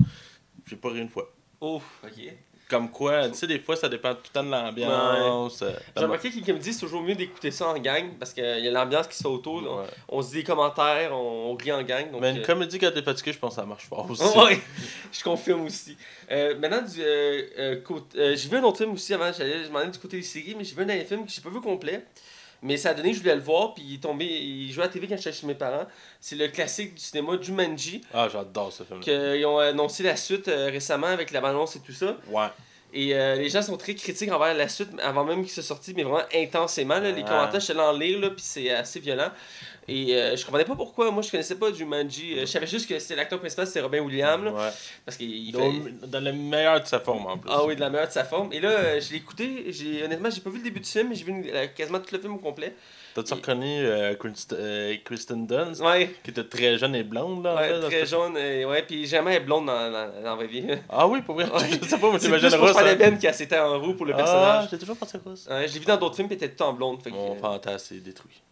j'ai 0.67 0.77
pas 0.77 0.91
ri 0.91 1.01
une 1.01 1.09
fois. 1.09 1.33
Ouf, 1.61 1.83
ok. 2.05 2.33
Comme 2.69 2.91
quoi, 2.91 3.29
tu 3.29 3.35
sais, 3.35 3.47
des 3.47 3.59
fois, 3.59 3.77
ça 3.77 3.91
dépend 3.91 4.15
tout 4.15 4.23
le 4.25 4.31
temps 4.33 4.43
de 4.43 4.51
l'ambiance. 4.51 5.61
euh, 5.63 5.73
J'ai 5.97 6.03
remarqué 6.03 6.31
que 6.31 6.37
les 6.37 6.43
comédies, 6.43 6.73
c'est 6.73 6.81
toujours 6.81 7.03
mieux 7.03 7.15
d'écouter 7.15 7.51
ça 7.51 7.69
en 7.69 7.79
gang 7.79 8.13
parce 8.19 8.33
qu'il 8.33 8.43
y 8.43 8.67
a 8.69 8.71
l'ambiance 8.71 9.07
qui 9.07 9.23
fait 9.23 9.29
autour. 9.29 9.63
On, 9.69 9.81
Ouais. 9.81 9.87
on 10.09 10.23
se 10.23 10.29
dit 10.31 10.37
des 10.37 10.45
commentaires, 10.45 11.11
on, 11.13 11.51
on 11.53 11.57
rit 11.57 11.73
en 11.73 11.83
gang. 11.83 12.11
Donc, 12.11 12.23
Mais 12.23 12.31
une 12.31 12.39
euh, 12.39 12.45
comédie 12.45 12.79
quand 12.79 12.91
t'es 12.93 13.03
fatigué, 13.03 13.35
je 13.35 13.39
pense 13.39 13.55
que 13.55 13.61
ça 13.61 13.67
marche 13.67 13.87
fort 13.87 14.11
aussi. 14.11 14.23
Ouais, 14.39 14.59
je 15.13 15.23
confirme 15.23 15.67
aussi. 15.67 15.97
Euh, 16.31 16.59
maintenant, 16.59 16.81
du, 16.83 17.01
euh, 17.03 17.81
côté- 17.83 18.35
j'ai 18.37 18.49
vu 18.49 18.57
un 18.57 18.63
autre 18.65 18.79
film 18.79 18.93
aussi 18.93 19.13
avant, 19.13 19.31
j'allais 19.31 19.65
je 19.65 19.71
m'en 19.71 19.81
allais 19.81 19.91
du 19.91 19.99
côté 19.99 20.17
des 20.17 20.23
séries, 20.23 20.55
mais 20.57 20.65
j'ai 20.65 20.75
vu 20.75 20.83
un 20.83 21.05
film 21.05 21.27
que 21.27 21.31
j'ai 21.31 21.43
pas 21.43 21.51
vu 21.51 21.61
complet. 21.61 22.05
Mais 22.65 22.77
ça 22.79 22.91
a 22.91 22.95
donné 22.95 23.11
que 23.11 23.17
je 23.17 23.21
voulais 23.23 23.35
le 23.37 23.43
voir, 23.43 23.75
puis 23.75 23.85
il 23.87 23.95
est 23.97 23.99
tombé, 24.03 24.25
il 24.25 24.73
jouait 24.73 24.85
à 24.85 24.87
la 24.87 24.93
TV 24.93 25.07
quand 25.07 25.17
j'étais 25.19 25.33
chez 25.33 25.47
mes 25.47 25.55
parents. 25.55 25.87
C'est 26.19 26.35
le 26.35 26.49
classique 26.49 26.95
du 26.95 27.01
cinéma 27.01 27.35
Jumanji, 27.41 28.01
Ah, 28.13 28.27
j'adore 28.33 28.73
ce 28.73 28.83
film. 28.85 29.01
qu'ils 29.01 29.45
ont 29.47 29.59
annoncé 29.59 30.03
la 30.03 30.17
suite 30.17 30.49
euh, 30.49 30.71
récemment 30.71 31.09
avec 31.09 31.31
la 31.31 31.41
bande-annonce 31.43 31.77
et 31.77 31.81
tout 31.81 31.93
ça. 31.93 32.17
Ouais. 32.29 32.47
Et 32.97 33.13
euh, 33.15 33.35
les 33.35 33.51
gens 33.51 33.61
sont 33.61 33.77
très 33.77 33.95
critiques 33.95 34.31
envers 34.33 34.55
la 34.55 34.69
suite, 34.69 34.89
avant 35.03 35.25
même 35.25 35.43
qu'il 35.43 35.51
soit 35.53 35.63
sorti, 35.65 35.93
mais 35.95 36.05
vraiment 36.05 36.23
intensément. 36.35 36.95
là. 37.01 37.11
les 37.11 37.23
Ouais. 37.23 37.29
commentaires, 37.29 37.61
je 37.61 37.65
suis 37.65 37.73
allé 37.73 37.81
en 37.81 37.93
lire, 37.93 38.21
puis 38.21 38.45
c'est 38.45 38.71
assez 38.71 38.99
violent. 39.01 39.31
Et 39.87 40.15
euh, 40.15 40.35
je 40.37 40.45
comprenais 40.45 40.65
pas 40.65 40.75
pourquoi. 40.77 41.11
Moi, 41.11 41.23
je 41.23 41.31
connaissais 41.31 41.57
pas 41.57 41.73
Jumanji. 41.73 42.35
Euh, 42.39 42.41
je 42.41 42.47
savais 42.47 42.67
juste 42.67 42.89
que 42.89 42.99
c'était 42.99 43.17
l'acteur 43.17 43.39
principal, 43.39 43.67
c'était 43.67 43.83
Robin 43.83 44.01
Williams. 44.01 44.43
là, 44.45 44.53
Ouais. 44.53 44.71
parce 45.05 45.17
qu'il 45.19 45.31
il 45.31 45.53
fait... 45.55 45.59
Dans, 46.03 46.07
dans 46.09 46.25
le 46.25 46.33
meilleur 46.33 46.81
de 46.81 46.87
sa 46.87 47.01
forme 47.01 47.27
en 47.27 47.37
plus. 47.37 47.51
Ah 47.53 47.65
oui, 47.67 47.77
de 47.77 47.81
la 47.81 47.91
meilleure 47.91 48.09
de 48.09 48.13
sa 48.13 48.25
forme. 48.25 48.53
Et 48.53 48.61
là, 48.61 48.71
euh, 48.71 49.01
je 49.01 49.11
l'ai 49.11 49.19
écouté. 49.19 49.67
J'ai, 49.69 50.03
honnêtement, 50.05 50.31
j'ai 50.31 50.41
pas 50.41 50.49
vu 50.51 50.59
le 50.59 50.65
début 50.65 50.81
du 50.81 50.89
film, 50.89 51.09
mais 51.11 51.15
j'ai 51.15 51.25
vu 51.25 51.33
une- 51.33 51.51
la- 51.53 51.67
quasiment 51.67 51.99
tout 52.01 52.15
le 52.15 52.19
film 52.21 52.35
au 52.35 52.39
complet. 52.39 52.75
T'as-tu 53.15 53.35
reconnu 53.35 53.85
euh, 53.87 54.15
Kristen, 54.17 54.59
euh, 54.61 54.97
Kristen 55.05 55.47
Dunst, 55.47 55.81
Ouais, 55.81 56.17
qui 56.25 56.31
était 56.31 56.43
très 56.45 56.77
jeune 56.79 56.97
et 56.97 57.05
blonde 57.05 57.45
là 57.45 57.53
en 57.55 57.57
ouais 57.59 57.69
fait, 57.69 57.81
très 57.83 58.01
ce- 58.07 58.11
jaune. 58.11 58.37
Et, 58.37 58.65
ouais, 58.65 58.83
puis 58.83 59.07
jamais 59.07 59.37
elle 59.37 59.43
est 59.43 59.45
blonde 59.45 59.67
dans, 59.67 59.91
dans, 59.91 60.09
dans 60.15 60.21
la 60.23 60.35
vraie 60.35 60.47
vie. 60.49 60.65
Ah 60.89 61.07
oui, 61.07 61.21
pour 61.23 61.37
vrai? 61.37 61.45
Ouais. 61.45 61.61
Je 61.83 61.87
sais 61.89 61.99
pas, 61.99 62.09
moi 62.09 62.19
C'est 62.19 62.27
j'imagine 62.27 62.49
la 62.49 62.91
hein. 62.91 62.97
peine 62.97 63.19
qu'elle 63.19 63.35
s'était 63.35 63.59
en 63.59 63.79
roue 63.79 63.95
pour 63.95 64.07
le 64.07 64.15
Ah, 64.15 64.17
personnage. 64.17 64.69
j'ai 64.71 64.79
toujours 64.79 64.97
pensé 64.97 65.19
Ross. 65.25 65.47
Ouais, 65.49 65.69
je 65.69 65.75
l'ai 65.75 65.79
vu 65.81 65.87
dans 65.87 65.97
d'autres 65.97 66.17
films, 66.17 66.27
puis 66.27 66.37
elle 66.41 66.45
était 66.47 66.57
tout 66.57 66.65
en 66.65 66.73
blonde. 66.73 67.03
fait 67.03 67.11
que, 67.11 67.15
Mon 67.15 67.37
euh, 67.37 67.39
fantasme 67.39 67.95
est 67.95 68.01
détruit. 68.01 68.43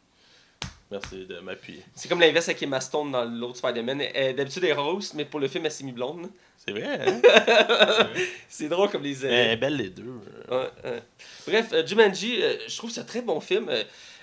Merci 0.93 1.27
de 1.27 1.41
m'appuyer. 1.41 1.83
c'est 1.95 2.09
comme 2.09 2.21
l'inverse 2.21 2.49
avec 2.49 2.63
Emma 2.63 2.81
Stone 2.81 3.13
dans 3.13 3.25
l'autre 3.25 3.57
Spider-Man. 3.57 4.03
D'habitude, 4.37 4.65
elle 4.65 4.71
est 4.71 4.75
rose, 4.75 5.15
mais 5.15 5.25
pour 5.25 5.41
le 5.41 5.49
film, 5.49 5.65
elle 5.65 5.73
s'est 5.73 5.85
mis 5.85 5.93
blonde. 5.93 6.29
C'est 6.65 6.73
vrai, 6.73 6.85
hein? 6.85 7.21
C'est 8.49 8.69
drôle 8.69 8.91
comme 8.91 9.03
les. 9.03 9.25
Elle 9.27 9.51
est 9.53 9.57
belle 9.57 9.77
les 9.77 9.89
deux. 9.89 10.21
Ouais, 10.51 10.71
ouais. 10.85 11.03
Bref, 11.47 11.69
euh, 11.73 11.87
Jumanji, 11.87 12.41
euh, 12.41 12.57
je 12.69 12.77
trouve 12.77 12.91
que 12.91 12.95
c'est 12.95 13.01
un 13.01 13.05
très 13.05 13.23
bon 13.23 13.41
film. 13.41 13.69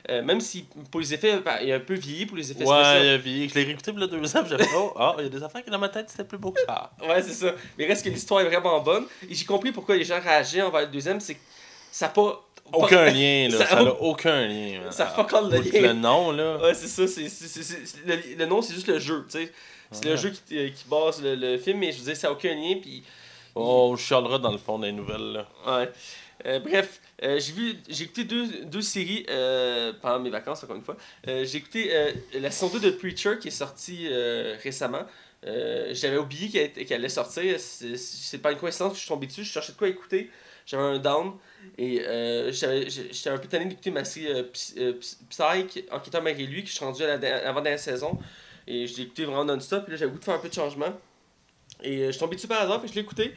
euh, 0.10 0.22
même 0.22 0.40
si 0.40 0.66
pour 0.90 1.02
les 1.02 1.14
effets, 1.14 1.40
bah, 1.40 1.62
il 1.62 1.70
est 1.70 1.74
un 1.74 1.80
peu 1.82 1.96
vieilli 1.96 2.26
pour 2.26 2.38
les 2.38 2.50
effets 2.52 2.66
spéciaux. 2.66 2.76
Ouais, 2.76 3.20
puis 3.20 3.50
je 3.50 3.56
l'ai 3.56 3.64
réécouté 3.64 3.92
pour 3.92 4.00
le 4.00 4.08
deux 4.08 4.38
ans, 4.38 4.44
puis 4.44 4.52
j'ai 4.52 4.64
fait, 4.64 4.70
oh, 4.76 4.94
ah, 4.96 5.16
il 5.18 5.24
y 5.24 5.28
a 5.28 5.30
des 5.30 5.44
affaires 5.44 5.64
qui 5.64 5.70
dans 5.70 5.80
ma 5.80 5.90
tête, 5.90 6.10
c'était 6.10 6.24
plus 6.24 6.38
beau 6.38 6.52
que 6.52 6.62
ça. 6.62 6.92
Ouais, 7.02 7.22
c'est 7.22 7.34
ça. 7.34 7.54
Mais 7.78 7.86
reste 7.88 8.06
que 8.06 8.10
l'histoire 8.10 8.40
est 8.42 8.46
vraiment 8.46 8.80
bonne. 8.80 9.06
Et 9.30 9.34
j'ai 9.34 9.46
compris 9.46 9.72
pourquoi 9.74 9.98
les 9.98 10.06
gens 10.06 10.22
réagissaient 10.22 10.62
envers 10.62 10.82
le 10.82 10.88
deuxième, 10.88 11.20
c'est 11.20 11.38
ça 11.92 12.08
n'a 12.08 12.12
pas. 12.14 12.46
Aucun 12.72 13.06
lien, 13.10 13.48
là. 13.50 13.66
Ça- 13.66 13.84
n'a 13.84 13.94
aucun 14.02 14.46
lien. 14.48 14.82
man. 14.82 14.92
Ça 14.92 15.08
fuck 15.08 15.34
all 15.34 15.50
le 15.50 15.58
lien. 15.60 15.82
Le 15.82 15.94
nom, 15.94 16.32
là. 16.32 16.58
Ouais, 16.62 16.74
c'est 16.76 16.88
ça. 16.88 17.08
c'est 17.08 18.06
le, 18.06 18.36
le 18.38 18.46
nom, 18.46 18.62
c'est 18.62 18.74
juste 18.76 18.88
le 18.88 19.00
jeu, 19.00 19.26
tu 19.30 19.40
sais. 19.40 19.52
C'est 19.92 20.06
le 20.06 20.16
jeu 20.18 20.30
qui, 20.30 20.56
euh, 20.56 20.70
qui 20.70 20.86
base 20.88 21.20
le, 21.24 21.34
le 21.34 21.58
film, 21.58 21.80
mais 21.80 21.92
je 21.92 21.98
veux 21.98 22.04
dire, 22.06 22.16
ça 22.16 22.28
n'a 22.28 22.34
aucun 22.34 22.54
lien. 22.54 22.76
Puis, 22.80 23.04
On 23.56 23.96
chialera 23.98 24.38
dans 24.38 24.52
le 24.52 24.60
fond 24.60 24.78
des 24.78 24.92
nouvelles, 24.92 25.32
là. 25.34 25.48
ouais. 25.66 25.90
Euh, 26.46 26.60
bref, 26.60 27.02
euh, 27.24 27.38
j'ai 27.40 27.52
vu, 27.52 27.76
j'ai 27.90 28.04
écouté 28.06 28.24
deux, 28.24 28.48
deux 28.66 28.82
séries 28.82 29.26
euh, 29.30 29.92
pendant 30.02 30.20
mes 30.20 30.30
vacances, 30.30 30.64
encore 30.64 30.76
une 30.78 30.84
fois. 30.84 30.96
J'ai 31.26 31.58
écouté 31.58 31.92
la 32.36 32.50
saison 32.52 32.70
2 32.72 32.80
de 32.80 32.92
Preacher 32.92 33.40
qui 33.42 33.48
est 33.48 33.52
sortie 33.52 34.08
récemment. 34.64 35.06
J'avais 35.44 36.18
oublié 36.18 36.50
qu'elle 36.76 36.94
allait 37.00 37.10
sortir. 37.10 37.60
C'est- 37.60 37.98
C'est 37.98 38.38
pas 38.38 38.52
une 38.52 38.58
coïncidence 38.60 38.92
que 38.92 38.96
je 38.98 39.02
suis 39.02 39.10
tombé 39.10 39.26
dessus. 39.28 39.44
Je 39.44 39.52
cherchais 39.52 39.74
de 39.74 39.78
quoi 39.78 39.88
écouter. 39.90 40.30
J'avais 40.66 40.84
un 40.84 41.00
down. 41.00 41.34
Et 41.78 42.02
euh, 42.02 42.52
j'étais 42.52 43.30
un 43.30 43.38
peu 43.38 43.48
tanné 43.48 43.66
d'écouter 43.66 43.92
ma 43.92 44.04
série 44.04 44.28
euh, 44.28 44.44
euh, 44.78 44.94
Psy- 45.00 45.18
Psych, 45.30 45.86
Enquêteur 45.92 46.22
malgré 46.22 46.44
lui, 46.46 46.64
que 46.64 46.70
je 46.70 46.74
suis 46.76 46.84
rendu 46.84 47.04
à 47.04 47.08
la 47.08 47.18
der- 47.18 47.48
avant-dernière 47.48 47.80
saison. 47.80 48.18
Et 48.68 48.86
je 48.88 48.98
l'ai 48.98 49.04
écouté 49.04 49.26
vraiment 49.26 49.46
non-stop. 49.46 49.86
Et 49.88 49.92
là, 49.92 49.98
j'avais 49.98 50.12
goût 50.12 50.20
de 50.20 50.24
faire 50.24 50.36
un 50.36 50.40
peu 50.40 50.50
de 50.50 50.54
changement. 50.54 50.94
Et 51.84 52.00
euh, 52.00 52.06
je 52.08 52.12
suis 52.12 52.20
tombé 52.20 52.36
dessus 52.36 52.48
par 52.48 52.62
hasard, 52.62 52.80
puis 52.82 52.90
je 52.90 52.96
l'ai 52.96 53.02
écouté. 53.02 53.34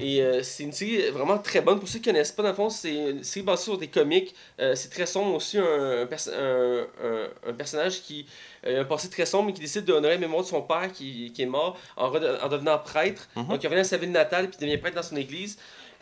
Et 0.00 0.22
c'est 0.42 0.62
une 0.62 0.72
série 0.72 1.10
vraiment 1.10 1.36
très 1.38 1.60
bonne. 1.60 1.78
Pour 1.78 1.86
ceux 1.88 1.98
qui 1.98 2.08
ne 2.08 2.14
connaissent 2.14 2.32
pas, 2.32 2.42
dans 2.42 2.48
le 2.48 2.54
fond, 2.54 2.70
c'est 2.70 2.94
une 2.94 3.22
série 3.24 3.44
basée 3.44 3.64
sur 3.64 3.76
des 3.78 3.88
comics. 3.88 4.34
Euh, 4.58 4.74
c'est 4.74 4.88
très 4.88 5.04
sombre 5.04 5.34
aussi. 5.34 5.58
Un, 5.58 6.08
un, 6.08 6.86
un, 7.46 7.52
personnage 7.52 8.00
qui 8.02 8.24
a 8.66 8.70
un 8.80 8.84
passé 8.84 9.10
très 9.10 9.26
sombre 9.26 9.48
mais 9.48 9.52
qui 9.52 9.60
décide 9.60 9.84
d'honorer 9.84 10.14
la 10.14 10.20
mémoire 10.20 10.42
de 10.44 10.48
son 10.48 10.62
père 10.62 10.90
qui, 10.92 11.30
qui 11.32 11.42
est 11.42 11.46
mort 11.46 11.78
en, 11.96 12.10
devenant 12.10 12.78
prêtre. 12.78 13.28
Mhm. 13.36 13.48
Donc 13.48 13.62
il 13.62 13.66
revient 13.66 13.80
à 13.80 13.84
sa 13.84 13.98
ville 13.98 14.12
natale 14.12 14.48
puis 14.48 14.56
il 14.60 14.64
devient 14.66 14.78
prêtre 14.78 14.96
dans 14.96 15.02
son 15.02 15.16
église. 15.16 15.58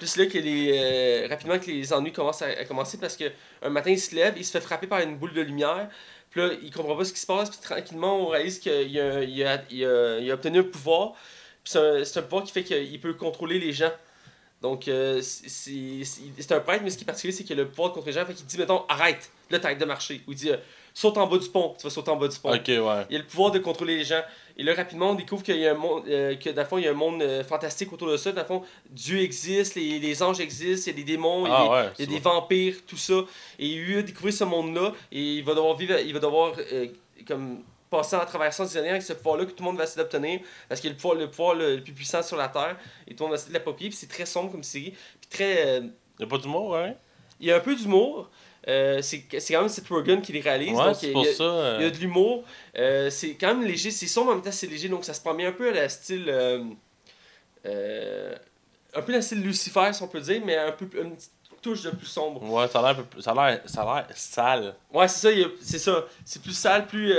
C'est 0.06 0.20
là 0.20 0.26
que 0.26 0.38
les, 0.38 0.72
euh, 0.74 1.26
rapidement 1.28 1.58
que 1.58 1.66
les 1.66 1.92
ennuis 1.92 2.12
commencent 2.12 2.42
à, 2.42 2.64
commencer 2.64 2.98
parce 2.98 3.16
que 3.16 3.24
un 3.62 3.70
matin 3.70 3.90
il 3.90 4.00
se 4.00 4.14
lève, 4.14 4.34
il 4.36 4.44
se 4.44 4.50
fait 4.50 4.60
frapper 4.60 4.86
par 4.86 5.00
une 5.00 5.16
boule 5.16 5.32
de 5.32 5.42
lumière. 5.42 5.88
Puis 6.30 6.40
là, 6.40 6.50
il 6.62 6.72
comprend 6.72 6.96
pas 6.96 7.04
ce 7.04 7.12
qui 7.12 7.20
se 7.20 7.26
passe, 7.26 7.50
puis 7.50 7.58
tranquillement, 7.60 8.26
on 8.26 8.28
réalise 8.28 8.60
qu'il 8.60 8.72
a, 8.72 8.82
il 9.22 9.44
a, 9.44 9.62
il 9.70 9.84
a, 9.84 10.18
il 10.20 10.30
a 10.30 10.34
obtenu 10.34 10.60
un 10.60 10.62
pouvoir. 10.62 11.12
Puis 11.64 11.72
c'est 11.72 11.78
un, 11.78 12.20
un 12.20 12.22
pouvoir 12.22 12.44
qui 12.44 12.52
fait 12.52 12.62
qu'il 12.62 13.00
peut 13.00 13.14
contrôler 13.14 13.58
les 13.58 13.72
gens. 13.72 13.92
Donc, 14.62 14.88
euh, 14.88 15.22
c'est 15.22 16.52
un 16.52 16.60
prêtre, 16.60 16.82
mais 16.84 16.90
ce 16.90 16.98
qui 16.98 17.04
est 17.04 17.06
particulier, 17.06 17.32
c'est 17.32 17.44
qu'il 17.44 17.58
a 17.58 17.62
le 17.62 17.68
pouvoir 17.68 17.90
de 17.90 17.94
contrôler 17.94 18.14
les 18.14 18.20
gens. 18.20 18.26
Fait 18.26 18.34
qu'il 18.34 18.46
dit, 18.46 18.58
mettons, 18.58 18.84
arrête, 18.88 19.30
là, 19.50 19.58
t'arrêtes 19.58 19.78
de 19.78 19.84
marcher. 19.86 20.22
Ou 20.26 20.32
il 20.32 20.36
dit, 20.36 20.50
euh, 20.50 20.56
saute 21.00 21.16
en 21.18 21.26
bas 21.26 21.38
du 21.38 21.48
pont, 21.48 21.74
tu 21.78 21.84
vas 21.84 21.90
sauter 21.90 22.10
en 22.10 22.16
bas 22.16 22.28
du 22.28 22.38
pont. 22.38 22.52
Ok, 22.54 22.66
ouais. 22.68 23.06
Il 23.10 23.16
a 23.16 23.18
le 23.18 23.24
pouvoir 23.26 23.50
de 23.50 23.58
contrôler 23.58 23.96
les 23.96 24.04
gens. 24.04 24.22
Et 24.56 24.62
là, 24.62 24.74
rapidement, 24.74 25.10
on 25.10 25.14
découvre 25.14 25.42
qu'il 25.42 25.56
y 25.56 25.66
a 25.66 25.70
un 25.70 25.74
monde, 25.74 26.02
euh, 26.08 26.34
que 26.36 26.50
dans 26.50 26.62
le 26.62 26.68
fond, 26.68 26.76
il 26.78 26.84
y 26.84 26.88
a 26.88 26.90
un 26.90 26.94
monde 26.94 27.22
euh, 27.22 27.42
fantastique 27.42 27.92
autour 27.92 28.08
de 28.10 28.16
ça. 28.18 28.32
Dans 28.32 28.42
le 28.42 28.46
fond, 28.46 28.62
Dieu 28.90 29.18
existe, 29.20 29.74
les, 29.74 29.98
les 29.98 30.22
anges 30.22 30.40
existent, 30.40 30.90
il 30.90 30.98
y 30.98 31.00
a 31.00 31.04
des 31.04 31.12
démons, 31.12 31.46
il 31.46 31.50
y 31.50 31.52
a 31.52 31.56
Ah 31.58 31.62
des- 31.62 31.68
ouais. 31.70 31.80
il 31.80 31.84
y 31.84 31.86
a 31.86 31.92
c'est 31.96 32.06
des 32.06 32.20
bon. 32.20 32.30
vampires, 32.30 32.74
tout 32.86 32.96
ça. 32.98 33.14
Et 33.58 33.66
il 33.66 33.96
a 33.98 34.02
découvert 34.02 34.32
ce 34.34 34.44
monde-là. 34.44 34.92
Et 35.10 35.36
il 35.36 35.44
va 35.44 35.54
devoir 35.54 35.76
vivre, 35.76 35.98
il 36.04 36.12
va 36.12 36.20
devoir 36.20 36.52
euh, 36.72 36.86
comme 37.26 37.60
passer 37.90 38.16
en 38.16 38.24
traversant 38.26 38.64
des 38.64 38.76
années 38.76 38.90
avec 38.90 39.02
ce 39.02 39.14
pouvoir-là 39.14 39.46
que 39.46 39.50
tout 39.52 39.62
le 39.62 39.68
monde 39.70 39.78
va 39.78 39.84
essayer 39.84 40.02
d'obtenir. 40.02 40.40
Parce 40.68 40.80
qu'il 40.80 40.90
a 40.90 40.92
le 40.92 40.96
pouvoir, 40.98 41.14
le 41.16 41.30
pouvoir 41.30 41.54
le, 41.54 41.76
le 41.76 41.82
plus 41.82 41.92
puissant 41.94 42.22
sur 42.22 42.36
la 42.36 42.48
Terre. 42.48 42.76
Et 43.08 43.14
tout 43.14 43.24
le 43.24 43.28
monde 43.28 43.30
va 43.30 43.36
essayer 43.36 43.48
de 43.50 43.54
l'approprier. 43.54 43.88
Puis 43.88 43.98
c'est 43.98 44.08
très 44.08 44.26
sombre 44.26 44.52
comme 44.52 44.62
série. 44.62 44.90
Puis 45.20 45.30
très. 45.30 45.66
euh, 45.66 45.80
Y 46.18 46.24
a 46.24 46.26
pas 46.26 46.38
d'humour, 46.38 46.70
ouais? 46.72 46.94
il 47.40 47.46
y 47.46 47.52
a 47.52 47.56
un 47.56 47.60
peu 47.60 47.74
d'humour. 47.74 48.28
Euh, 48.68 49.00
c'est 49.02 49.22
quand 49.30 49.60
même 49.60 49.68
Seth 49.68 49.88
Rogen 49.88 50.20
qui 50.20 50.32
les 50.32 50.40
réalise. 50.40 50.76
Ouais, 50.76 50.84
donc 50.84 50.96
c'est 50.96 51.10
il 51.12 51.18
y 51.18 51.28
a- 51.28 51.32
ça. 51.34 51.42
euh, 51.44 51.76
il 51.80 51.84
y 51.84 51.86
a 51.86 51.90
de 51.90 51.96
l'humour. 51.96 52.44
Euh, 52.76 53.08
c'est 53.10 53.34
quand 53.34 53.48
même 53.54 53.64
léger. 53.66 53.90
C'est 53.90 54.06
sombre 54.06 54.32
en 54.32 54.34
même 54.34 54.44
temps, 54.44 54.52
c'est 54.52 54.66
léger. 54.66 54.88
Donc 54.88 55.04
ça 55.04 55.14
se 55.14 55.20
prend 55.20 55.34
bien 55.34 55.48
un 55.48 55.52
peu 55.52 55.68
à 55.68 55.72
la 55.72 55.88
style. 55.88 56.28
un 57.64 59.02
peu 59.02 59.12
le 59.12 59.22
style 59.22 59.42
Lucifer, 59.42 59.92
si 59.92 60.02
on 60.02 60.08
peut 60.08 60.20
dire, 60.20 60.42
mais 60.44 60.56
un 60.56 60.72
peu 60.72 60.88
une 61.00 61.14
petite 61.16 61.30
touche 61.62 61.82
de 61.82 61.90
plus 61.90 62.06
sombre. 62.06 62.42
Ouais, 62.42 62.68
ça 62.68 62.80
a 62.80 62.92
l'air 62.92 63.04
ça 63.20 63.32
a 63.32 63.50
l'air 63.50 63.60
ça 63.66 63.82
a 63.82 63.96
l'air 64.06 64.06
sale. 64.16 64.74
Ouais, 64.92 65.08
c'est 65.08 65.32
ça. 65.42 65.48
C'est 65.62 65.78
ça. 65.78 66.06
C'est 66.24 66.42
plus 66.42 66.52
sale, 66.52 66.86
plus 66.86 67.14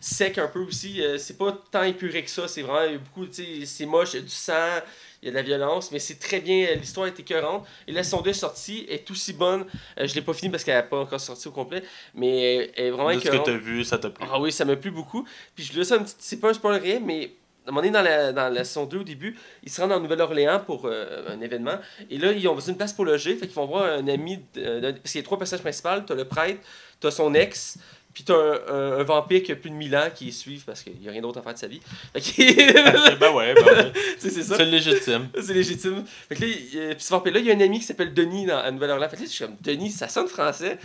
sec 0.00 0.38
un 0.38 0.48
peu 0.48 0.60
aussi. 0.60 1.02
C'est 1.18 1.38
pas 1.38 1.56
tant 1.70 1.82
épuré 1.82 2.22
que 2.24 2.30
ça. 2.30 2.46
C'est 2.48 2.62
vraiment 2.62 2.84
il 2.84 2.92
y 2.92 2.94
a 2.96 2.98
beaucoup. 2.98 3.26
tu 3.26 3.44
sais, 3.60 3.66
C'est 3.66 3.86
moche, 3.86 4.14
il 4.14 4.16
y 4.16 4.18
a 4.20 4.22
du 4.22 4.28
sang. 4.28 4.80
Il 5.24 5.28
y 5.28 5.30
a 5.30 5.30
de 5.30 5.36
la 5.36 5.42
violence, 5.42 5.90
mais 5.90 5.98
c'est 5.98 6.16
très 6.18 6.38
bien. 6.40 6.66
euh, 6.66 6.74
L'histoire 6.74 7.06
est 7.06 7.18
écœurante. 7.18 7.66
Et 7.88 7.92
la 7.92 8.04
son 8.04 8.20
2 8.20 8.28
est 8.28 8.32
sortie, 8.34 8.84
est 8.90 9.10
aussi 9.10 9.32
bonne. 9.32 9.64
Euh, 9.98 10.06
je 10.06 10.14
l'ai 10.14 10.20
pas 10.20 10.34
fini 10.34 10.50
parce 10.50 10.64
qu'elle 10.64 10.76
n'est 10.76 10.82
pas 10.82 10.98
encore 10.98 11.18
sortie 11.18 11.48
au 11.48 11.50
complet, 11.50 11.82
mais 12.14 12.70
elle 12.76 12.84
est 12.84 12.90
vraiment 12.90 13.08
De 13.08 13.14
ce 13.14 13.20
que 13.20 13.28
écœurante. 13.28 13.46
t'as 13.46 13.56
vu, 13.56 13.84
ça 13.84 13.96
t'a 13.96 14.10
plu. 14.10 14.26
Ah 14.30 14.38
oui, 14.38 14.52
ça 14.52 14.66
m'a 14.66 14.76
plu 14.76 14.90
beaucoup. 14.90 15.26
Puis 15.54 15.64
je 15.64 15.72
voulais 15.72 15.84
ça, 15.86 15.94
un 15.94 16.00
petit- 16.02 16.14
c'est 16.18 16.36
pas 16.40 16.50
un 16.50 16.52
spoiler 16.52 16.78
réel, 16.78 17.02
mais 17.02 17.32
à 17.66 17.70
un 17.70 17.72
moment 17.72 17.80
donné, 17.80 17.92
dans 17.94 18.02
la, 18.02 18.32
dans 18.34 18.52
la 18.52 18.64
saison 18.64 18.84
2, 18.84 18.98
au 18.98 19.02
début, 19.02 19.34
ils 19.62 19.70
se 19.70 19.80
rendent 19.80 19.92
en 19.92 20.00
Nouvelle-Orléans 20.00 20.60
pour 20.66 20.82
euh, 20.84 21.24
un 21.34 21.40
événement. 21.40 21.78
Et 22.10 22.18
là, 22.18 22.30
ils 22.32 22.46
ont 22.46 22.54
besoin 22.54 22.72
d'une 22.72 22.76
place 22.76 22.92
pour 22.92 23.06
loger. 23.06 23.34
Fait 23.36 23.46
qu'ils 23.46 23.56
vont 23.56 23.64
voir 23.64 23.84
un 23.84 24.06
ami. 24.08 24.40
de- 24.54 24.80
de- 24.80 24.90
parce 24.92 25.12
qu'il 25.12 25.20
y 25.22 25.24
a 25.24 25.24
trois 25.24 25.38
personnages 25.38 25.62
principaux. 25.62 25.88
T'as 26.06 26.14
le 26.14 26.26
prêtre, 26.26 26.60
t'as 27.00 27.10
son 27.10 27.32
ex, 27.32 27.78
puis 28.14 28.24
t'as 28.24 28.34
un, 28.34 28.60
un, 28.68 28.92
un 29.00 29.02
vampire 29.02 29.42
qui 29.42 29.52
a 29.52 29.56
plus 29.56 29.70
de 29.70 29.74
1000 29.74 29.96
ans 29.96 30.08
qui 30.14 30.32
suivent 30.32 30.64
parce 30.64 30.82
qu'il 30.82 30.94
n'y 31.00 31.08
a 31.08 31.10
rien 31.10 31.20
d'autre 31.20 31.40
à 31.40 31.42
faire 31.42 31.52
de 31.54 31.58
sa 31.58 31.66
vie. 31.66 31.80
Que- 32.14 33.16
ben 33.18 33.32
ouais, 33.32 33.54
ben 33.54 33.92
c'est 34.18 34.30
ça. 34.30 34.56
C'est 34.56 34.64
légitime. 34.64 35.28
C'est 35.42 35.52
légitime. 35.54 36.04
Fait 36.28 36.36
que 36.36 36.40
là, 36.42 36.46
il- 36.46 36.78
euh, 36.78 36.94
puis 36.94 37.02
ce 37.04 37.10
vampire-là, 37.10 37.40
il 37.40 37.46
y 37.46 37.50
a 37.50 37.54
un 37.54 37.60
ami 37.60 37.80
qui 37.80 37.84
s'appelle 37.86 38.14
Denis 38.14 38.46
dans, 38.46 38.58
à 38.58 38.70
Nouvelle-Orléans. 38.70 39.08
Fait 39.10 39.16
que 39.16 39.22
là, 39.22 39.28
je 39.28 39.32
suis 39.34 39.44
comme, 39.44 39.56
Denis, 39.60 39.90
ça 39.90 40.08
sonne 40.08 40.28
français. 40.28 40.78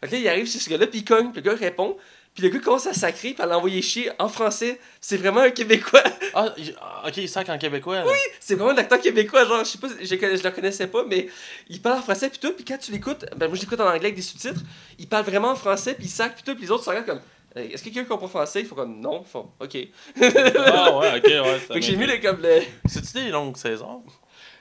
Fait 0.00 0.08
que 0.08 0.12
là, 0.14 0.18
il 0.18 0.28
arrive 0.28 0.50
chez 0.50 0.58
ce 0.58 0.68
gars-là, 0.68 0.86
puis 0.88 0.98
il 1.00 1.04
cogne, 1.04 1.30
puis 1.30 1.40
le 1.40 1.50
gars 1.50 1.56
répond. 1.56 1.96
Puis 2.34 2.42
le 2.44 2.48
gars 2.48 2.60
commence 2.60 2.86
à 2.86 2.94
sacrer, 2.94 3.34
puis 3.34 3.42
à 3.42 3.46
l'envoyer 3.46 3.82
chier 3.82 4.10
en 4.18 4.28
français. 4.28 4.80
C'est 5.02 5.18
vraiment 5.18 5.40
un 5.40 5.50
Québécois. 5.50 6.02
Ah, 6.34 6.54
il- 6.56 6.74
ah, 6.80 7.02
ok, 7.06 7.16
il 7.18 7.28
sac 7.28 7.48
en 7.50 7.58
québécois. 7.58 7.96
là. 7.96 8.04
C'est 8.40 8.54
vraiment 8.54 8.70
un 8.70 8.78
acteur 8.78 9.00
québécois, 9.00 9.44
genre, 9.44 9.64
je 9.64 9.70
sais 9.70 9.78
pas, 9.78 9.88
je, 10.00 10.06
je 10.06 10.42
le 10.42 10.50
connaissais 10.50 10.86
pas, 10.86 11.04
mais 11.06 11.28
il 11.68 11.82
parle 11.82 11.98
en 11.98 12.02
français, 12.02 12.30
puis 12.30 12.38
tout, 12.38 12.52
puis 12.52 12.64
quand 12.64 12.78
tu 12.78 12.90
l'écoutes, 12.90 13.26
ben 13.36 13.48
moi 13.48 13.56
je 13.56 13.60
l'écoute 13.62 13.78
en 13.80 13.84
anglais 13.86 13.98
avec 14.06 14.14
des 14.14 14.22
sous-titres, 14.22 14.60
il 14.98 15.06
parle 15.08 15.24
vraiment 15.26 15.50
en 15.50 15.56
français, 15.56 15.92
puis 15.94 16.06
il 16.06 16.08
sac, 16.10 16.34
puis 16.34 16.42
tout, 16.42 16.54
puis 16.54 16.64
les 16.64 16.70
autres 16.70 16.84
se 16.84 16.88
regardent 16.90 17.06
comme, 17.06 17.20
Euh, 17.58 17.68
est-ce 17.70 17.82
que 17.82 17.90
quelqu'un 17.90 18.04
comprend 18.08 18.28
français? 18.28 18.60
Ils 18.60 18.66
font 18.66 18.76
comme, 18.76 18.98
non, 18.98 19.22
font, 19.24 19.50
ok. 19.60 19.76
Ah 20.56 20.96
ouais, 20.96 21.18
ok, 21.18 21.24
ouais. 21.24 21.60
ça 21.68 21.74
Fait 21.74 21.80
que 21.80 21.84
j'ai 21.86 21.96
mis 21.96 22.06
le, 22.06 22.16
comme, 22.16 22.40
le- 22.40 22.62
C'est-tu 22.86 23.24
des 23.24 23.28
longues 23.28 23.58
saisons? 23.58 24.02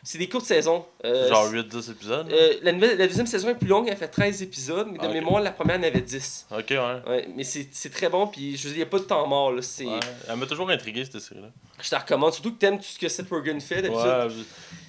C'est 0.04 0.18
des 0.18 0.28
courtes 0.30 0.46
saisons. 0.46 0.86
Euh, 1.06 1.30
Genre 1.30 1.52
8-10 1.52 1.92
épisodes 1.92 2.28
Euh, 2.32 2.54
la, 2.64 2.72
nouvelle, 2.72 2.98
la 2.98 3.08
deuxième 3.08 3.28
saison 3.28 3.50
est 3.50 3.56
plus 3.56 3.68
longue, 3.68 3.88
elle 3.90 3.98
fait 3.98 4.08
13 4.08 4.42
épisodes, 4.42 4.88
mais 4.92 4.98
de 4.98 5.06
Ah, 5.06 5.10
mémoire, 5.14 5.42
la 5.42 5.52
première 5.52 5.80
en 5.80 5.84
avait 5.84 6.02
10. 6.02 6.48
Ok, 6.52 6.66
ouais. 6.70 6.78
Ouais, 7.08 7.28
mais 7.36 7.44
c'est 7.44 7.90
très 7.92 8.10
bon, 8.10 8.28
puis 8.28 8.58
je 8.58 8.64
veux 8.64 8.70
dire, 8.70 8.74
il 8.74 8.78
n'y 8.78 8.84
a 8.84 8.86
pas 8.88 9.00
de 9.00 9.04
temps 9.04 9.26
mort. 9.28 9.52
Là. 9.52 9.62
Ouais, 9.80 10.00
Elle 10.30 10.36
m'a 10.36 10.46
toujours 10.46 10.70
intrigué 10.70 11.06
cette 11.06 11.20
série-là. 11.22 11.50
Je 11.82 11.90
te 11.90 11.96
la 11.96 12.00
recommande, 12.02 12.34
surtout 12.34 12.54
que 12.54 12.58
t'aimes 12.60 12.78
tout 12.78 12.84
ce 12.86 13.00
que 13.00 13.08
Seth 13.10 13.30
Rogen 13.30 13.60
fait 13.62 13.82
d'habitude. 13.82 14.04
Ouais, 14.06 14.30
je, 14.30 14.40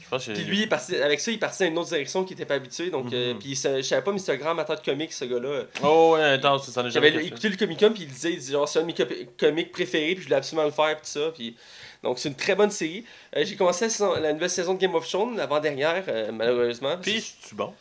je 0.05 0.09
pense 0.11 0.27
que 0.27 0.33
Puis 0.33 0.45
lui, 0.45 0.61
il 0.63 0.69
parti, 0.69 0.95
avec 0.97 1.21
ça, 1.21 1.31
il 1.31 1.35
est 1.37 1.39
parti 1.39 1.63
dans 1.65 1.71
une 1.71 1.79
autre 1.79 1.89
direction 1.89 2.23
qu'il 2.25 2.37
n'était 2.37 2.47
pas 2.47 2.55
habitué. 2.57 2.91
Donc, 2.91 3.11
euh, 3.15 3.33
Mhm. 3.33 3.39
puis 3.39 3.55
je 3.55 3.83
savais 3.83 4.03
pas, 4.03 4.13
mais 4.13 4.19
c'est 4.19 4.33
un 4.33 4.37
grand 4.37 4.51
amateur 4.51 4.79
de 4.79 4.85
comics, 4.85 5.11
ce 5.13 5.25
gars-là. 5.25 5.63
Oh, 5.83 6.13
ouais, 6.15 6.23
intense, 6.23 6.69
ça 6.71 6.83
n'est 6.83 6.91
jamais. 6.91 7.11
J'avais 7.13 7.25
écouté 7.27 7.49
le 7.49 7.57
Comic 7.57 7.79
Con, 7.79 7.93
puis 7.95 8.03
il 8.03 8.09
disait, 8.09 8.33
il 8.33 8.39
disait 8.39 8.53
genre, 8.53 8.69
c'est 8.69 8.79
un 8.81 8.83
de 8.83 8.87
mes 8.89 9.27
comics 9.39 9.73
préférés, 9.73 10.13
puis 10.15 10.19
je 10.23 10.25
voulais 10.29 10.37
absolument 10.37 10.67
le 10.67 10.73
faire, 10.73 10.97
puis 10.97 11.05
tout 11.13 11.19
ça. 11.19 11.31
Puis... 11.35 11.57
Donc, 12.03 12.19
c'est 12.19 12.29
une 12.29 12.35
très 12.35 12.55
bonne 12.55 12.71
série. 12.71 13.05
Euh, 13.37 13.45
j'ai 13.45 13.55
commencé 13.57 13.85
la, 13.85 13.91
saison- 13.91 14.15
la 14.21 14.33
nouvelle 14.33 14.51
saison 14.51 14.75
de 14.75 14.79
Game 14.81 14.95
of 14.95 15.09
Thrones, 15.09 15.37
l'avant-dernière, 15.37 16.05
euh, 16.09 16.33
malheureusement. 16.33 16.97
Puis, 17.01 17.35
c'est 17.43 17.55
bon. 17.55 17.73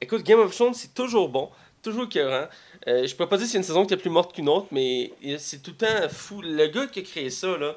Écoute, 0.00 0.22
Game 0.22 0.40
of 0.40 0.54
Thrones, 0.54 0.74
c'est 0.74 0.94
toujours 0.94 1.28
bon, 1.28 1.50
toujours 1.82 2.04
écœurant. 2.04 2.46
Euh, 2.88 3.06
je 3.06 3.14
peux 3.14 3.26
pas 3.28 3.36
dire 3.36 3.46
que 3.46 3.52
c'est 3.52 3.58
une 3.58 3.64
saison 3.64 3.84
qui 3.84 3.94
est 3.94 3.98
plus 3.98 4.10
morte 4.10 4.32
qu'une 4.34 4.48
autre, 4.48 4.68
mais 4.70 5.12
c'est 5.38 5.62
tout 5.62 5.72
le 5.78 5.86
temps 5.86 6.08
fou. 6.08 6.40
Le 6.42 6.66
gars 6.68 6.86
qui 6.86 7.00
a 7.00 7.02
créé 7.02 7.28
ça, 7.30 7.56
là, 7.58 7.76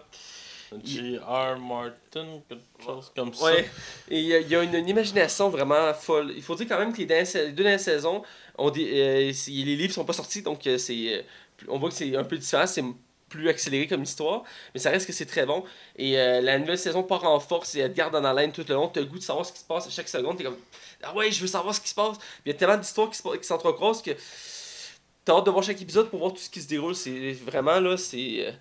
G.R. 0.84 1.58
Martin, 1.60 2.42
quelque 2.48 2.62
chose 2.86 3.12
comme 3.16 3.34
ça. 3.34 3.46
ouais, 3.46 3.70
et 4.10 4.20
il 4.20 4.26
y, 4.26 4.36
a- 4.36 4.40
il 4.40 4.48
y 4.50 4.56
a 4.56 4.62
une, 4.64 4.76
une 4.76 4.88
imagination 4.88 5.50
vraiment 5.50 5.94
folle. 5.96 6.32
Il 6.36 6.44
faut 6.44 6.56
dire 6.56 6.68
quand 6.68 6.78
même 6.78 6.94
que 6.94 7.00
les, 7.00 7.06
dernières 7.08 7.26
sa- 7.28 7.42
les 7.44 7.52
deux 7.52 7.64
dernières 7.64 7.80
saisons, 7.80 8.22
on 8.58 8.70
dit, 8.70 8.88
euh, 8.94 9.32
les 9.48 9.76
livres 9.76 9.94
sont 9.94 10.06
pas 10.06 10.14
sortis, 10.14 10.44
donc 10.44 10.62
c'est, 10.78 11.26
on 11.68 11.80
voit 11.80 11.90
que 11.90 11.96
c'est 11.96 12.16
un 12.16 12.24
peu 12.24 12.38
différent, 12.38 12.68
c'est 12.68 12.84
plus 13.30 13.48
accéléré 13.48 13.88
comme 13.88 14.04
histoire, 14.04 14.44
mais 14.74 14.80
ça 14.80 14.90
reste 14.90 15.08
que 15.08 15.14
c'est 15.14 15.26
très 15.26 15.46
bon. 15.46 15.64
Et 15.96 16.20
euh, 16.20 16.42
la 16.42 16.58
nouvelle 16.60 16.78
saison 16.78 17.04
part 17.04 17.24
en 17.24 17.40
force 17.40 17.76
et 17.76 17.80
elle 17.80 17.92
te 17.92 17.98
garde 17.98 18.16
en 18.16 18.24
haleine 18.26 18.52
tout 18.52 18.66
le 18.68 18.74
long. 18.76 18.90
Tu 18.90 19.00
as 19.00 19.02
le 19.04 19.08
goût 19.08 19.20
de 19.20 19.24
savoir 19.24 19.46
ce 19.46 19.54
qui 19.54 19.60
se 19.60 19.66
passe 19.66 19.88
à 19.88 19.90
chaque 19.90 20.10
seconde. 20.10 20.36
Tu 20.38 20.42
es 20.44 20.46
comme 20.46 20.58
Ah 21.04 21.14
ouais, 21.16 21.32
je 21.32 21.40
veux 21.42 21.48
savoir 21.48 21.74
ce 21.76 21.80
qui 21.82 21.90
se 21.90 21.96
passe. 21.96 22.18
Il 22.46 22.52
y 22.52 22.56
a 22.56 22.58
tellement 22.58 22.78
d'histoires 22.78 23.10
qui 23.10 23.22
qui 23.22 23.44
s'entrecroisent 23.48 24.02
que 24.02 24.12
tu 24.12 25.32
as 25.32 25.36
hâte 25.36 25.46
de 25.46 25.52
voir 25.52 25.64
chaque 25.64 25.82
épisode 25.82 26.10
pour 26.10 26.20
voir 26.20 26.32
tout 26.34 26.40
ce 26.40 26.50
qui 26.50 26.62
se 26.62 26.68
déroule. 26.68 26.96
C'est 26.96 27.32
vraiment 27.34 27.80
là, 27.80 27.96
c'est. 27.98 28.48
euh, 28.48 28.52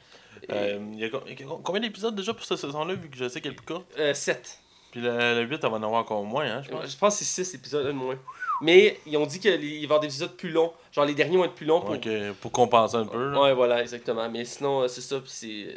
Euh, 0.53 0.79
y 0.95 1.05
a 1.05 1.09
co- 1.11 1.23
il 1.27 1.41
y 1.41 1.43
a 1.43 1.47
combien 1.65 1.81
d'épisodes 1.81 2.15
déjà 2.15 2.33
pour 2.33 2.45
cette 2.45 2.59
saison-là, 2.59 2.95
vu 2.95 3.11
que 3.11 3.17
je 3.17 3.29
sais 3.29 3.41
qu'elle 3.41 3.53
est 3.53 3.57
plus 3.57 3.67
courte? 3.67 3.87
Euh, 3.99 4.15
7. 4.15 4.59
Puis 4.93 5.01
le, 5.01 5.11
le 5.11 5.43
8, 5.49 5.55
elle 5.63 5.71
va 5.71 5.77
en 5.77 5.83
avoir 5.83 6.01
encore 6.03 6.23
moins, 6.25 6.45
hein, 6.47 6.63
je 6.63 6.71
pense. 6.71 6.91
Je 6.93 6.97
pense 6.97 7.19
que 7.19 7.25
c'est 7.25 7.45
6 7.45 7.55
épisodes 7.57 7.87
de 7.87 7.91
moins. 7.93 8.17
Mais 8.61 8.99
ils 9.07 9.17
ont 9.17 9.27
dit 9.27 9.39
qu'il 9.39 9.53
va 9.53 9.65
y 9.65 9.85
avoir 9.85 10.01
des 10.01 10.09
épisodes 10.09 10.37
plus 10.37 10.51
longs. 10.51 10.73
Genre 10.93 11.05
les 11.05 11.15
derniers 11.15 11.37
vont 11.37 11.45
être 11.45 11.55
plus 11.55 11.67
longs 11.67 11.81
pour. 11.81 11.97
Pour 12.41 12.53
compenser 12.53 12.97
un 12.97 13.05
peu. 13.07 13.31
Là. 13.31 13.41
Ouais, 13.41 13.55
voilà, 13.55 13.81
exactement. 13.83 14.29
Mais 14.29 14.45
sinon, 14.45 14.83
euh, 14.83 14.89
c'est 14.89 15.01
ça. 15.01 15.21
c'est. 15.27 15.77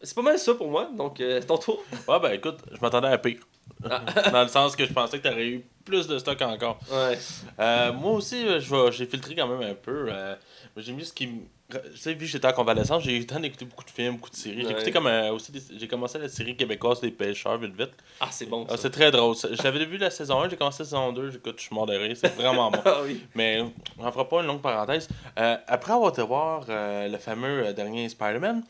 C'est 0.00 0.14
pas 0.14 0.22
mal 0.22 0.38
ça 0.38 0.54
pour 0.54 0.70
moi. 0.70 0.88
Donc, 0.96 1.20
euh, 1.20 1.42
ton 1.42 1.58
tour. 1.58 1.82
Ouais, 2.06 2.20
ben 2.20 2.30
écoute, 2.32 2.58
je 2.72 2.80
m'attendais 2.80 3.08
à 3.08 3.18
pire. 3.18 3.40
Ah. 3.84 4.00
Dans 4.32 4.42
le 4.42 4.48
sens 4.48 4.76
que 4.76 4.86
je 4.86 4.92
pensais 4.92 5.18
que 5.18 5.28
t'aurais 5.28 5.46
eu 5.48 5.64
plus 5.84 6.06
de 6.06 6.18
stock 6.18 6.40
encore. 6.42 6.78
Ouais. 6.90 7.18
Euh, 7.58 7.92
moi 7.92 8.12
aussi, 8.12 8.44
j'ai 8.90 9.06
filtré 9.06 9.34
quand 9.34 9.48
même 9.48 9.68
un 9.70 9.74
peu. 9.74 10.06
euh, 10.08 10.34
j'ai 10.76 10.92
mis 10.92 11.04
ce 11.04 11.12
qui 11.12 11.26
me. 11.26 11.40
Tu 11.70 11.76
sais, 11.98 12.12
vu 12.14 12.20
que 12.20 12.24
j'étais 12.24 12.46
en 12.48 12.52
convalescence, 12.54 13.02
j'ai 13.04 13.14
eu 13.14 13.18
le 13.18 13.26
temps 13.26 13.38
d'écouter 13.38 13.66
beaucoup 13.66 13.84
de 13.84 13.90
films, 13.90 14.14
beaucoup 14.14 14.30
de 14.30 14.34
séries. 14.36 14.62
J'ai 14.64 14.70
écouté 14.70 14.90
comme 14.90 15.06
euh, 15.06 15.32
aussi. 15.32 15.52
des- 15.52 15.60
J'ai 15.78 15.86
commencé 15.86 16.18
la 16.18 16.26
série 16.30 16.56
québécoise 16.56 17.02
Les 17.02 17.10
Pêcheurs, 17.10 17.58
vite 17.58 17.74
vite. 17.78 17.90
Ah, 18.20 18.28
c'est 18.30 18.46
bon. 18.46 18.66
Ah, 18.70 18.76
c'est 18.78 18.88
très 18.88 19.10
drôle. 19.10 19.36
J'avais 19.52 19.84
vu 19.84 19.98
la 19.98 20.08
saison 20.08 20.40
1, 20.40 20.48
j'ai 20.48 20.56
commencé 20.56 20.78
la 20.82 20.84
saison 20.86 21.12
2, 21.12 21.30
j'écoute, 21.30 21.56
je 21.58 21.64
suis 21.64 21.74
mort 21.74 21.84
de 21.84 21.94
rire. 21.94 22.16
C'est 22.18 22.34
vraiment 22.34 22.70
bon. 22.70 22.78
Ah 22.86 23.00
oui. 23.04 23.20
Mais 23.34 23.62
on 23.98 24.06
en 24.06 24.10
fera 24.10 24.26
pas 24.26 24.40
une 24.40 24.46
longue 24.46 24.62
parenthèse. 24.62 25.08
Euh, 25.38 25.56
après 25.66 25.92
avoir 25.92 26.10
été 26.10 26.22
voir 26.22 26.64
euh, 26.70 27.06
le 27.06 27.18
fameux 27.18 27.66
euh, 27.66 27.72
dernier 27.74 28.08
Spider-Man, 28.08 28.62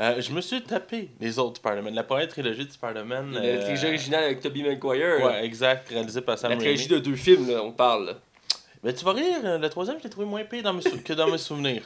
euh, 0.00 0.20
je 0.20 0.32
me 0.32 0.40
suis 0.40 0.60
tapé 0.60 1.08
les 1.20 1.38
autres 1.38 1.58
Spider-Man. 1.58 1.94
La 1.94 2.02
première 2.02 2.26
trilogie 2.26 2.66
de 2.66 2.72
Spider-Man. 2.72 3.30
La 3.32 3.58
trilogie 3.58 3.86
originale 3.86 4.24
avec 4.24 4.40
Tobey 4.40 4.62
Maguire. 4.64 5.24
Ouais, 5.24 5.44
exact, 5.44 5.88
réalisé 5.88 6.20
par 6.20 6.36
Sam 6.36 6.50
La 6.50 6.56
trilogie 6.56 6.88
Raimi. 6.88 6.94
de 7.00 7.10
deux 7.10 7.14
films, 7.16 7.48
là, 7.48 7.62
on 7.62 7.70
parle. 7.70 8.16
Mais 8.82 8.92
tu 8.92 9.04
vas 9.04 9.12
rire, 9.12 9.58
le 9.60 9.68
troisième, 9.68 9.98
je 9.98 10.04
l'ai 10.04 10.10
trouvé 10.10 10.26
moins 10.26 10.42
pire 10.42 10.64
dans 10.64 10.72
mes 10.72 10.80
sou- 10.82 11.00
que 11.04 11.12
dans 11.12 11.30
mes 11.30 11.38
souvenirs. 11.38 11.82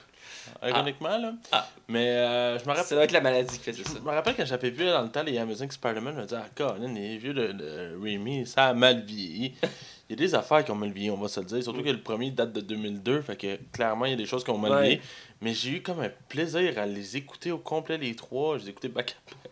Ironiquement, 0.67 1.19
là. 1.19 1.33
Ah. 1.53 1.69
Mais 1.89 2.09
euh, 2.09 2.59
je 2.59 2.65
me 2.65 2.75
Ça 2.75 2.81
rappelle. 2.83 2.97
doit 2.97 3.05
être 3.05 3.13
la 3.13 3.21
maladie 3.21 3.59
qui 3.59 3.65
faisait 3.65 3.85
ça. 3.85 3.93
Je 3.99 4.03
me 4.05 4.11
rappelle 4.11 4.35
quand 4.37 4.45
j'avais 4.47 4.71
vu 4.71 4.85
dans 4.87 5.03
le 5.03 5.09
temps 5.11 5.23
les 5.23 5.37
Amazing 5.39 5.71
Spider-Man, 5.71 6.15
je 6.15 6.21
me 6.21 6.27
disais, 6.27 6.41
ah, 6.41 6.49
Colin, 6.55 6.93
les 6.95 7.19
vieux 7.19 7.35
de, 7.35 7.53
de 7.53 7.99
Raimi, 8.03 8.47
ça 8.47 8.67
a 8.67 8.75
mal 8.75 9.03
vieilli. 9.05 9.55
Il 10.11 10.13
y 10.21 10.23
a 10.23 10.27
des 10.27 10.35
affaires 10.35 10.63
qui 10.63 10.71
ont 10.71 10.75
mal 10.75 10.91
vieilli, 10.93 11.11
on 11.11 11.17
va 11.17 11.29
se 11.29 11.41
le 11.41 11.47
dire. 11.47 11.63
Surtout 11.63 11.83
que 11.83 11.89
le 11.89 12.01
premier 12.01 12.31
date 12.31 12.53
de 12.53 12.61
2002, 12.61 13.23
fait 13.23 13.37
que 13.37 13.59
clairement, 13.73 14.05
il 14.05 14.11
y 14.11 14.13
a 14.15 14.17
des 14.19 14.27
choses 14.27 14.45
qui 14.45 14.51
ont 14.51 14.59
mal 14.59 14.73
Ouais. 14.73 14.83
vieilli. 14.83 15.01
Mais 15.41 15.55
j'ai 15.55 15.71
eu 15.71 15.83
comme 15.83 16.01
un 16.01 16.11
plaisir 16.29 16.79
à 16.79 16.85
les 16.85 17.17
écouter 17.17 17.51
au 17.53 17.57
complet, 17.59 17.97
les 17.97 18.15
trois. 18.15 18.59
Je 18.59 18.65
les 18.65 18.69
ai 18.69 18.71
écoutés 18.73 18.89
back 18.89 19.17
à 19.17 19.31
back. 19.33 19.51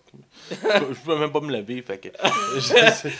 Je 0.51 0.57
peux- 0.87 0.95
peux 1.07 1.19
même 1.19 1.33
pas 1.33 1.41
me 1.41 1.51
lever. 1.57 1.81
Fait 1.81 1.97
que, 1.97 2.09
j'ai- 2.61 3.11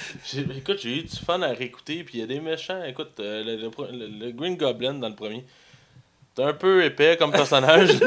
j'ai- 0.45 0.59
écoute, 0.59 0.79
j'ai 0.83 0.99
eu 0.99 1.03
du 1.05 1.17
fun 1.17 1.41
à 1.41 1.49
réécouter. 1.53 2.05
Puis 2.05 2.19
il 2.19 2.21
y 2.21 2.23
a 2.23 2.27
des 2.27 2.39
méchants. 2.41 2.85
Écoute, 2.85 3.13
euh, 3.21 3.43
le, 3.43 3.57
le 3.57 3.71
pro- 3.71 3.87
le- 3.91 4.09
le 4.09 4.31
Green 4.33 4.57
Goblin 4.59 4.93
dans 4.95 5.09
le 5.09 5.15
premier. 5.15 5.43
C'est 6.37 6.43
un 6.45 6.53
peu 6.55 6.85
épais 6.85 7.17
comme 7.19 7.31
personnage. 7.33 7.91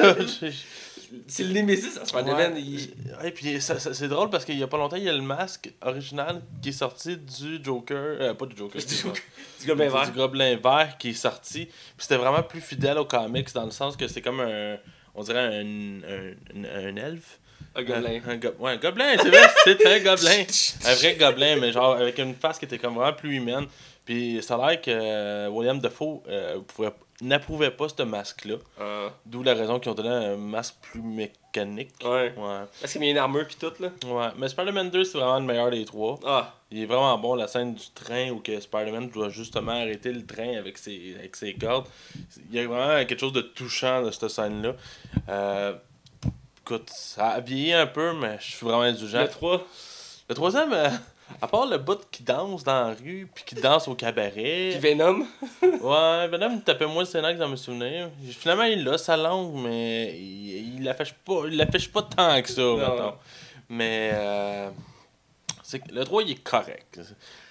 C'est 1.28 1.44
le 1.44 1.54
Nemesis 1.54 1.98
à 2.02 2.06
Spider-Man. 2.06 2.54
Ouais. 2.54 2.62
il- 2.62 2.90
Ouais, 3.24 3.32
puis 3.32 3.62
ça- 3.62 3.80
ça- 3.80 3.94
c'est 3.94 4.08
drôle 4.08 4.30
parce 4.30 4.44
qu'il 4.44 4.58
y 4.58 4.64
a 4.64 4.68
pas 4.68 4.78
longtemps, 4.78 4.96
il 4.98 5.04
y 5.04 5.10
a 5.10 5.14
le 5.14 5.22
masque 5.22 5.72
original 5.82 6.42
qui 6.62 6.70
est 6.70 6.74
sorti 6.74 7.16
du 7.16 7.64
Joker. 7.64 8.18
euh, 8.20 8.34
pas 8.34 8.46
du 8.48 8.56
Joker. 8.58 8.82
Du. 8.86 8.96
Du 9.62 9.68
Gobelin 9.68 9.90
vert. 9.90 10.06
Du 10.12 10.12
Gobelin 10.18 10.58
vert 10.62 10.96
qui 10.98 11.10
est 11.12 11.14
sorti. 11.14 11.66
Puis 11.66 11.74
c'était 12.00 12.18
vraiment 12.18 12.44
plus 12.44 12.60
fidèle 12.60 12.98
aux 12.98 13.06
comics 13.06 13.54
dans 13.54 13.66
le 13.66 13.72
sens 13.72 13.96
que 13.96 14.08
c'est 14.08 14.22
comme 14.22 14.40
un. 14.42 14.78
On 15.14 15.24
dirait 15.24 15.40
un, 15.40 15.62
un, 15.62 16.34
un, 16.56 16.88
un 16.90 16.96
elfe. 16.98 17.40
Un 17.76 17.84
gobelin. 17.84 18.22
Un, 18.28 18.32
un 18.32 18.38
go- 18.38 18.54
ouais, 18.60 18.72
un 18.72 18.78
gobelin, 18.78 19.16
c'est 19.22 19.30
vrai, 19.30 19.48
c'est 19.64 19.86
un 19.88 20.00
gobelin. 20.00 20.44
Un 20.86 20.94
vrai 20.96 21.16
gobelin, 21.16 21.56
mais 21.58 21.72
genre 21.72 21.94
avec 21.96 22.18
une 22.18 22.36
face 22.36 22.58
qui 22.60 22.66
était 22.66 22.80
comme 22.80 22.96
vraiment 22.96 23.14
plus 23.14 23.36
humaine. 23.36 23.68
Puis 24.04 24.40
ça 24.42 24.56
a 24.56 24.72
l'air 24.72 24.82
que 24.82 24.92
euh, 24.92 25.48
William 25.50 25.80
Defoe 25.80 26.22
euh, 26.28 26.60
pouvait- 26.68 26.92
n'approuvait 27.22 27.72
pas 27.72 27.88
ce 27.90 28.04
masque-là. 28.04 28.56
Ah, 28.80 29.10
D'où 29.26 29.42
la 29.44 29.54
raison 29.54 29.80
qu'ils 29.80 29.92
ont 29.92 29.96
donné 29.96 30.10
un 30.10 30.36
masque 30.36 30.76
plus 30.82 31.02
mécanique. 31.02 31.92
ouais. 32.04 32.34
Ouais. 32.38 32.64
Parce 32.82 32.92
qu'il 32.94 33.04
y 33.04 33.08
a 33.08 33.12
une 33.12 33.18
armure 33.18 33.48
pis 33.48 33.56
tout, 33.56 33.72
là. 33.80 33.90
Ouais. 34.06 34.28
Mais 34.38 34.50
Spider-Man 34.50 34.90
2, 34.90 35.04
c'est 35.06 35.18
vraiment 35.18 35.40
le 35.40 35.46
meilleur 35.46 35.72
des 35.72 35.86
trois. 35.86 36.20
Ah, 36.26 36.54
Il 36.72 36.82
est 36.82 36.86
vraiment 36.86 37.18
bon, 37.18 37.36
la 37.36 37.48
scène 37.48 37.74
du 37.76 37.90
train 37.94 38.30
où 38.32 38.40
que 38.40 38.60
Spider-Man 38.60 39.10
doit 39.10 39.30
justement 39.30 39.72
arrêter 39.72 40.12
le 40.12 40.26
train 40.26 40.58
avec 40.58 40.78
ses, 40.78 41.16
avec 41.18 41.36
ses 41.38 41.54
cordes. 41.54 41.88
Il 42.52 42.56
y 42.56 42.60
a 42.60 42.68
vraiment 42.68 43.06
quelque 43.06 43.20
chose 43.20 43.34
de 43.34 43.42
touchant 43.42 44.02
de 44.04 44.12
cette 44.12 44.28
scène-là. 44.30 44.74
Euh, 45.30 45.74
écoute, 46.66 46.90
ça 46.94 47.28
a 47.30 47.40
vieilli 47.40 47.74
un 47.74 47.88
peu, 47.88 48.14
mais 48.14 48.38
je 48.42 48.52
suis 48.56 48.66
vraiment 48.66 48.82
indulgent. 48.82 49.22
le 49.22 49.30
3. 49.30 49.66
Le 50.28 50.36
troisième, 50.36 50.74
euh, 50.74 50.90
à 51.42 51.48
part 51.48 51.66
le 51.66 51.78
bout 51.78 52.00
qui 52.12 52.24
danse 52.24 52.64
dans 52.64 52.90
la 52.90 52.94
rue, 52.94 53.28
puis 53.34 53.44
qui 53.44 53.56
danse 53.56 53.88
au 53.88 53.96
cabaret. 53.96 54.72
Pis 54.74 54.80
Venom. 54.80 55.26
Ouais, 55.62 56.28
Venom 56.28 56.60
tapait 56.60 56.86
moins 56.86 57.04
le 57.04 57.06
scénario 57.06 57.38
que 57.38 57.42
dans 57.42 57.50
mes 57.50 57.58
souvenirs. 57.58 58.10
Finalement, 58.32 58.64
il 58.64 58.88
a 58.88 58.98
sa 58.98 59.18
langue, 59.18 59.54
mais 59.56 60.16
il, 60.18 60.76
il 60.78 60.84
l'affiche 60.84 61.14
pas, 61.14 61.44
il 61.48 61.58
l'affiche 61.58 61.92
pas 61.92 62.04
tant 62.04 62.42
que 62.42 62.50
ça, 62.50 62.62
mettons. 62.62 63.14
Mais 63.70 64.12
euh, 64.14 64.70
c'est 65.64 65.82
le 65.92 66.04
3, 66.04 66.24
il 66.24 66.32
est 66.32 66.44
correct. 66.44 67.00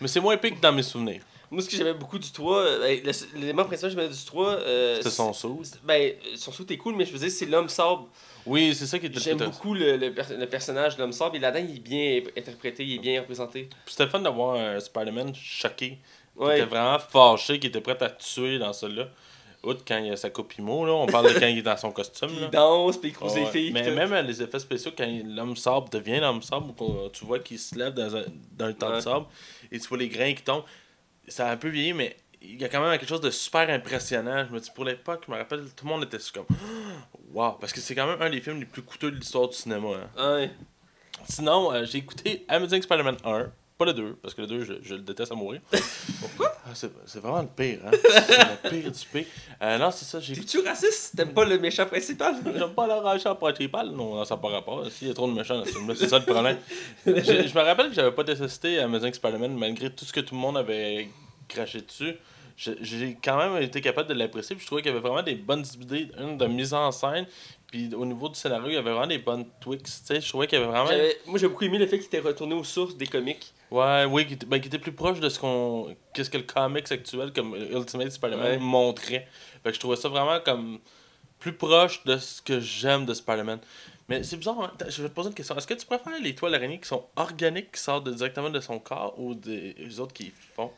Mais 0.00 0.08
c'est 0.08 0.20
moins 0.20 0.34
épique 0.34 0.56
que 0.56 0.60
dans 0.60 0.72
mes 0.72 0.82
souvenirs. 0.82 1.22
Moi, 1.50 1.62
ce 1.62 1.68
que 1.68 1.76
j'aimais 1.76 1.94
beaucoup 1.94 2.18
du 2.18 2.30
3, 2.30 2.58
euh, 2.58 3.00
ben, 3.02 3.14
l'élément 3.34 3.64
principal 3.64 3.94
que 3.94 4.00
j'aimais 4.00 4.12
du 4.12 4.24
3, 4.24 4.46
euh, 4.46 4.96
C'était 4.96 5.10
son 5.10 5.32
saut. 5.32 5.62
Ben, 5.82 6.14
son 6.36 6.52
saut 6.52 6.66
est 6.68 6.76
cool, 6.76 6.94
mais 6.96 7.04
je 7.04 7.12
veux 7.12 7.18
dire, 7.18 7.30
c'est 7.30 7.46
l'homme 7.46 7.68
sabre. 7.68 8.08
Oui, 8.46 8.74
c'est 8.74 8.86
ça 8.86 8.98
qui 8.98 9.06
était 9.06 9.20
J'aime 9.20 9.38
le 9.38 9.46
beaucoup 9.46 9.74
le, 9.74 9.96
le, 9.96 10.12
per- 10.12 10.36
le 10.38 10.46
personnage 10.46 10.96
de 10.96 11.00
l'homme 11.00 11.12
sabre, 11.12 11.34
et 11.36 11.38
là-dedans, 11.38 11.66
il 11.68 11.76
est 11.76 11.80
bien 11.80 12.20
interprété, 12.36 12.84
il 12.84 12.94
est 12.96 12.98
bien 12.98 13.20
représenté. 13.20 13.68
C'était 13.86 14.06
fun 14.06 14.20
d'avoir 14.20 14.56
un 14.56 14.78
Spider-Man 14.80 15.34
choqué. 15.34 15.90
Qui 15.90 15.98
Ouais. 16.42 16.58
était 16.58 16.66
vraiment 16.66 16.98
fâché, 16.98 17.60
qui 17.60 17.68
était 17.68 17.80
prêt 17.80 17.96
à 18.02 18.10
tuer 18.10 18.58
dans 18.58 18.72
celui-là. 18.72 19.08
Outre 19.62 19.82
quand 19.86 19.96
il 19.98 20.06
y 20.08 20.10
a 20.10 20.16
sa 20.16 20.28
copimo, 20.30 20.84
là. 20.84 20.92
On 20.92 21.06
parle 21.06 21.32
de 21.32 21.38
quand 21.38 21.46
il 21.46 21.58
est 21.58 21.62
dans 21.62 21.76
son 21.76 21.90
costume. 21.92 22.28
Puis 22.32 22.40
là. 22.40 22.46
il 22.48 22.50
danse, 22.50 22.98
puis 22.98 23.10
il 23.10 23.12
croise 23.14 23.36
les 23.36 23.46
filles. 23.46 23.70
Mais 23.72 23.88
même 23.92 24.12
euh, 24.12 24.20
les 24.20 24.42
effets 24.42 24.58
spéciaux, 24.58 24.90
quand 24.98 25.06
l'homme 25.24 25.56
sable 25.56 25.88
devient 25.90 26.18
l'homme 26.20 26.42
sable, 26.42 26.66
tu 27.12 27.24
vois 27.24 27.38
qu'il 27.38 27.58
se 27.58 27.74
lève 27.78 27.94
dans 27.94 28.16
un, 28.16 28.24
dans 28.58 28.66
un 28.66 28.72
tas 28.74 28.96
de 28.96 29.00
sable, 29.00 29.26
et 29.72 29.78
tu 29.78 29.86
vois 29.88 29.96
les 29.98 30.08
grains 30.08 30.34
qui 30.34 30.42
tombent, 30.42 30.64
ça 31.28 31.48
a 31.48 31.52
un 31.52 31.56
peu 31.56 31.68
vieilli, 31.68 31.92
mais 31.94 32.14
il 32.46 32.60
y 32.60 32.64
a 32.64 32.68
quand 32.68 32.80
même 32.80 32.98
quelque 32.98 33.08
chose 33.08 33.20
de 33.20 33.30
super 33.30 33.68
impressionnant. 33.70 34.46
Je 34.48 34.54
me 34.54 34.60
dis, 34.60 34.70
pour 34.74 34.84
l'époque, 34.84 35.24
je 35.26 35.32
me 35.32 35.36
rappelle, 35.36 35.64
tout 35.74 35.84
le 35.86 35.90
monde 35.90 36.04
était 36.04 36.18
comme, 36.32 36.46
wow, 37.32 37.52
parce 37.60 37.72
que 37.72 37.80
c'est 37.80 37.94
quand 37.94 38.06
même 38.06 38.20
un 38.22 38.30
des 38.30 38.40
films 38.40 38.60
les 38.60 38.66
plus 38.66 38.82
coûteux 38.82 39.10
de 39.10 39.16
l'histoire 39.16 39.48
du 39.48 39.56
cinéma. 39.56 39.88
hein. 40.16 40.36
Ouais. 40.38 40.50
Sinon, 41.28 41.72
euh, 41.72 41.84
j'ai 41.84 41.98
écouté 41.98 42.44
Amazing 42.48 42.82
Spider-Man 42.82 43.16
1. 43.24 43.50
Pas 43.76 43.86
le 43.86 43.92
2, 43.92 44.14
parce 44.22 44.34
que 44.34 44.42
le 44.42 44.46
2, 44.46 44.64
je, 44.64 44.72
je 44.82 44.94
le 44.94 45.00
déteste 45.00 45.32
à 45.32 45.34
mourir. 45.34 45.60
Pourquoi? 46.20 46.52
C'est 46.74 46.92
c'est 47.06 47.18
vraiment 47.18 47.42
le 47.42 47.48
pire, 47.48 47.80
hein. 47.84 47.90
C'est 48.08 48.38
le 48.38 48.70
pire 48.82 48.92
du 48.92 49.06
pire. 49.12 49.26
Euh, 49.60 49.78
non, 49.78 49.90
c'est 49.90 50.04
ça, 50.04 50.20
j'ai 50.20 50.34
T'es-tu 50.34 50.60
raciste? 50.60 51.16
T'aimes 51.16 51.34
pas 51.34 51.44
le 51.44 51.58
méchant 51.58 51.84
principal? 51.86 52.36
J'aime 52.56 52.70
pas 52.72 52.86
le 52.86 52.92
rachat 52.94 53.34
principal. 53.34 53.88
Non, 53.90 54.14
non, 54.14 54.24
ça 54.24 54.36
n'a 54.36 54.40
pas 54.40 54.48
rapport. 54.50 54.88
S'il 54.92 55.08
y 55.08 55.10
a 55.10 55.14
trop 55.14 55.26
de 55.28 55.32
méchants 55.34 55.58
dans 55.58 55.64
ce 55.64 55.70
film-là, 55.72 55.94
c'est 55.96 56.08
ça 56.08 56.20
le 56.20 56.24
problème. 56.24 56.56
je, 57.04 57.12
je 57.12 57.54
me 57.58 57.60
rappelle 57.62 57.88
que 57.88 57.94
j'avais 57.94 58.12
pas 58.12 58.22
détesté 58.22 58.78
Amazing 58.78 59.12
Spider-Man 59.12 59.56
malgré 59.56 59.90
tout 59.92 60.04
ce 60.04 60.12
que 60.12 60.20
tout 60.20 60.36
le 60.36 60.40
monde 60.40 60.56
avait 60.56 61.08
craché 61.48 61.80
dessus. 61.80 62.14
J'ai 62.56 63.16
quand 63.22 63.36
même 63.36 63.60
été 63.62 63.80
capable 63.80 64.08
de 64.08 64.14
l'apprécier. 64.14 64.54
Puis 64.54 64.62
je 64.62 64.66
trouvais 64.66 64.82
qu'il 64.82 64.90
y 64.92 64.94
avait 64.94 65.00
vraiment 65.06 65.22
des 65.22 65.34
bonnes 65.34 65.64
idées, 65.80 66.08
une 66.18 66.38
de 66.38 66.46
mise 66.46 66.72
en 66.72 66.92
scène. 66.92 67.26
Puis 67.66 67.92
au 67.94 68.06
niveau 68.06 68.28
du 68.28 68.36
scénario, 68.36 68.68
il 68.68 68.74
y 68.74 68.76
avait 68.76 68.92
vraiment 68.92 69.08
des 69.08 69.18
bonnes 69.18 69.46
tweaks. 69.60 69.88
Je 70.08 70.28
trouvais 70.28 70.46
qu'il 70.46 70.58
y 70.60 70.62
avait 70.62 70.70
vraiment. 70.70 70.88
Moi, 71.26 71.38
j'ai 71.38 71.48
beaucoup 71.48 71.64
aimé 71.64 71.78
le 71.78 71.86
fait 71.88 71.98
qu'il 71.98 72.06
était 72.06 72.20
retourné 72.20 72.54
aux 72.54 72.62
sources 72.62 72.96
des 72.96 73.08
comics. 73.08 73.52
Ouais, 73.72 74.04
oui, 74.04 74.24
qui 74.26 74.34
était, 74.34 74.46
ben, 74.46 74.56
était 74.58 74.78
plus 74.78 74.92
proche 74.92 75.18
de 75.18 75.28
ce 75.28 75.40
qu'on. 75.40 75.96
Qu'est-ce 76.12 76.30
que 76.30 76.36
le 76.36 76.44
comics 76.44 76.90
actuel 76.92 77.32
comme 77.32 77.56
Ultimate 77.56 78.10
Spider-Man 78.12 78.46
Ouais. 78.52 78.58
montrait. 78.58 79.26
Fait 79.64 79.70
que 79.70 79.74
je 79.74 79.80
trouvais 79.80 79.96
ça 79.96 80.08
vraiment 80.08 80.38
comme 80.38 80.78
plus 81.40 81.54
proche 81.54 82.04
de 82.04 82.16
ce 82.18 82.40
que 82.40 82.60
j'aime 82.60 83.04
de 83.04 83.14
Spider-Man. 83.14 83.58
Mais 84.08 84.22
c'est 84.22 84.36
bizarre, 84.36 84.60
hein? 84.62 84.72
Je 84.88 85.02
vais 85.02 85.08
te 85.08 85.14
poser 85.14 85.30
une 85.30 85.34
question. 85.34 85.56
Est-ce 85.56 85.66
que 85.66 85.74
tu 85.74 85.86
préfères 85.86 86.12
les 86.22 86.34
toiles 86.36 86.54
araignées 86.54 86.78
qui 86.78 86.86
sont 86.86 87.06
organiques, 87.16 87.72
qui 87.72 87.80
sortent 87.80 88.04
de- 88.04 88.12
directement 88.12 88.50
de 88.50 88.60
son 88.60 88.78
corps, 88.78 89.18
ou 89.18 89.34
des 89.34 89.74
les 89.78 89.98
autres 89.98 90.12
qui 90.12 90.32
font? 90.54 90.70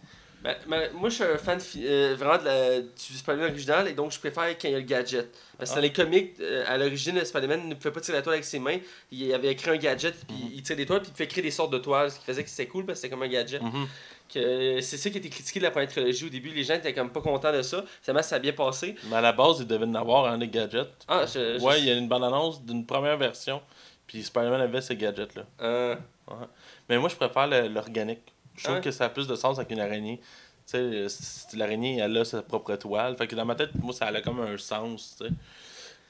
Ben, 0.47 0.57
ben, 0.69 0.91
moi, 0.95 1.09
je 1.09 1.15
suis 1.17 1.25
un 1.25 1.37
fan 1.39 1.59
euh, 1.79 2.15
vraiment 2.17 2.39
de 2.39 2.45
la, 2.45 2.81
du 2.81 2.89
Spider-Man 3.17 3.51
original 3.51 3.89
et 3.89 3.95
donc 3.95 4.13
je 4.13 4.19
préfère 4.21 4.45
quand 4.57 4.69
il 4.69 4.71
y 4.71 4.75
a 4.75 4.79
le 4.79 4.85
gadget. 4.85 5.29
Parce 5.59 5.71
que 5.71 5.75
Ah. 5.75 5.81
dans 5.81 5.83
les 5.83 5.93
comics, 5.93 6.35
euh, 6.41 6.63
à 6.69 6.79
l'origine, 6.79 7.23
Spider-Man 7.25 7.69
ne 7.69 7.75
pouvait 7.75 7.91
pas 7.91 8.01
tirer 8.01 8.19
la 8.19 8.23
toile 8.23 8.35
avec 8.35 8.45
ses 8.45 8.61
mains. 8.61 8.79
Il 9.11 9.33
avait 9.35 9.57
créé 9.57 9.75
un 9.75 9.77
gadget, 9.77 10.15
puis 10.27 10.37
Mhm. 10.37 10.51
il 10.55 10.63
tire 10.63 10.77
des 10.77 10.87
toiles, 10.87 11.01
puis 11.03 11.11
il 11.13 11.17
fait 11.17 11.27
créer 11.27 11.43
des 11.43 11.51
sortes 11.51 11.73
de 11.73 11.79
toiles, 11.79 12.13
ce 12.13 12.19
qui 12.21 12.25
faisait 12.27 12.45
que 12.45 12.51
c'était 12.51 12.67
cool 12.71 12.87
parce 12.87 12.99
que 12.99 13.03
c'était 13.03 13.11
comme 13.15 13.25
un 13.25 13.29
gadget. 13.29 13.61
Mhm. 13.61 13.87
Que, 14.33 14.39
euh, 14.39 14.81
c'est 14.83 14.97
ça 14.97 15.11
qui 15.11 15.17
a 15.17 15.19
été 15.19 15.31
critiqué 15.31 15.59
de 15.61 15.65
la 15.65 15.71
première 15.73 15.89
trilogie 15.89 16.27
au 16.27 16.29
début. 16.29 16.51
Les 16.51 16.63
gens 16.65 16.75
étaient 16.75 16.95
comme 16.95 17.11
pas 17.11 17.21
contents 17.21 17.53
de 17.53 17.63
ça. 17.63 17.85
Finalement, 18.03 18.23
ça 18.23 18.37
a 18.37 18.39
bien 18.39 18.53
passé. 18.53 18.95
Mais 19.11 19.17
à 19.17 19.21
la 19.21 19.33
base, 19.33 19.59
ils 19.61 19.67
devaient 19.67 19.85
en 19.85 19.95
avoir 19.97 20.27
un 20.27 20.39
des 20.39 20.49
gadgets. 20.49 20.89
Ah, 21.09 21.25
je. 21.27 21.59
je- 21.59 21.65
Ouais, 21.65 21.81
il 21.81 21.87
y 21.87 21.91
a 21.91 21.95
une 21.95 22.09
bande-annonce 22.09 22.63
d'une 22.63 22.87
première 22.87 23.17
version, 23.17 23.61
puis 24.07 24.23
Spider-Man 24.23 24.61
avait 24.61 24.81
ces 24.81 24.95
gadgets-là. 24.97 25.43
Euh, 25.63 25.97
Mais 26.89 26.99
moi, 26.99 27.09
je 27.09 27.17
préfère 27.17 27.47
l'organique. 27.69 28.21
Je 28.57 28.65
trouve 28.65 28.77
Ouais. 28.77 28.83
que 28.83 28.91
ça 28.91 29.05
a 29.07 29.09
plus 29.09 29.27
de 29.27 29.35
sens 29.37 29.59
avec 29.59 29.71
une 29.71 29.81
araignée. 29.81 30.19
Tu 30.19 30.73
sais, 30.73 30.79
euh, 30.79 31.09
l'araignée, 31.55 31.99
elle 31.99 32.17
a 32.17 32.25
sa 32.25 32.43
propre 32.43 32.75
toile. 32.77 33.17
Fait 33.17 33.27
que 33.27 33.37
dans 33.37 33.45
ma 33.45 33.55
tête, 33.55 33.71
moi, 33.81 33.93
ça 33.93 34.07
a 34.07 34.21
comme 34.21 34.41
un 34.41 34.57
sens, 34.59 35.17
tu 35.21 35.27
sais. 35.27 35.31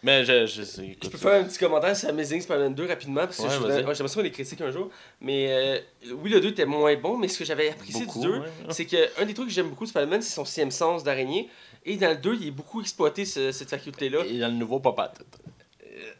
Mais 0.03 0.25
je, 0.25 0.47
je 0.47 0.63
Je 0.63 0.83
écoute, 0.83 1.11
peux 1.11 1.19
faire 1.19 1.41
un 1.41 1.45
petit 1.45 1.59
commentaire 1.59 1.97
sur 1.97 2.09
Amazing 2.11 2.41
Spider-Man 2.41 2.75
2 2.75 2.87
rapidement, 2.87 3.23
parce 3.23 3.39
que 3.39 3.43
Ouais, 3.43 3.49
je 3.51 3.63
ouais, 3.87 3.95
j'aimerais 3.95 4.09
ça 4.09 4.23
les 4.23 4.31
critiques 4.31 4.61
un 4.61 4.71
jour. 4.71 4.89
Mais 5.21 5.49
euh, 5.51 6.13
oui, 6.23 6.31
le 6.31 6.41
2 6.41 6.49
était 6.49 6.67
moins 6.67 6.95
bon, 6.97 7.17
mais 7.17 7.29
ce 7.29 7.39
que 7.39 7.45
j'avais 7.45 7.71
apprécié 7.71 8.05
beaucoup, 8.05 8.21
du 8.21 8.27
2, 8.29 8.39
ouais. 8.39 8.47
c'est 8.71 8.85
que 8.87 9.21
un 9.21 9.25
des 9.25 9.35
trucs 9.35 9.49
que 9.49 9.53
j'aime 9.55 9.71
beaucoup 9.71 9.85
de 9.85 9.89
Spider-Man, 9.91 10.23
c'est 10.23 10.35
son 10.35 10.45
sixième 10.45 10.71
sens 10.71 11.03
d'araignée. 11.03 11.49
Et 11.85 11.97
dans 11.97 12.11
le 12.11 12.17
2, 12.17 12.35
il 12.41 12.47
est 12.49 12.51
beaucoup 12.51 12.81
exploité 12.83 13.25
ce- 13.25 13.53
cette 13.53 13.71
faculté-là. 13.71 14.25
Et 14.27 14.39
dans 14.39 14.49
le 14.49 14.55
nouveau 14.55 14.81
Papa 14.81 15.13
Tête. 15.17 15.27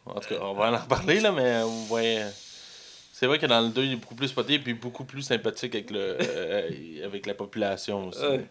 En 0.05 0.19
tout 0.19 0.29
cas, 0.29 0.39
on 0.41 0.53
va 0.53 0.71
en 0.71 0.77
reparler, 0.77 1.19
là, 1.19 1.31
mais 1.31 1.43
euh, 1.61 1.65
ouais. 1.91 2.25
C'est 3.19 3.25
vrai 3.25 3.39
que 3.39 3.47
dans 3.47 3.61
le 3.61 3.69
2, 3.69 3.83
il 3.83 3.93
est 3.93 3.95
beaucoup 3.95 4.13
plus 4.13 4.27
spoté 4.27 4.53
et 4.53 4.59
puis 4.59 4.75
beaucoup 4.75 5.03
plus 5.03 5.23
sympathique 5.23 5.73
avec, 5.73 5.89
le, 5.89 6.17
euh, 6.21 6.69
avec 7.03 7.25
la 7.25 7.33
population 7.33 8.09
aussi. 8.09 8.23
Ouais. 8.23 8.45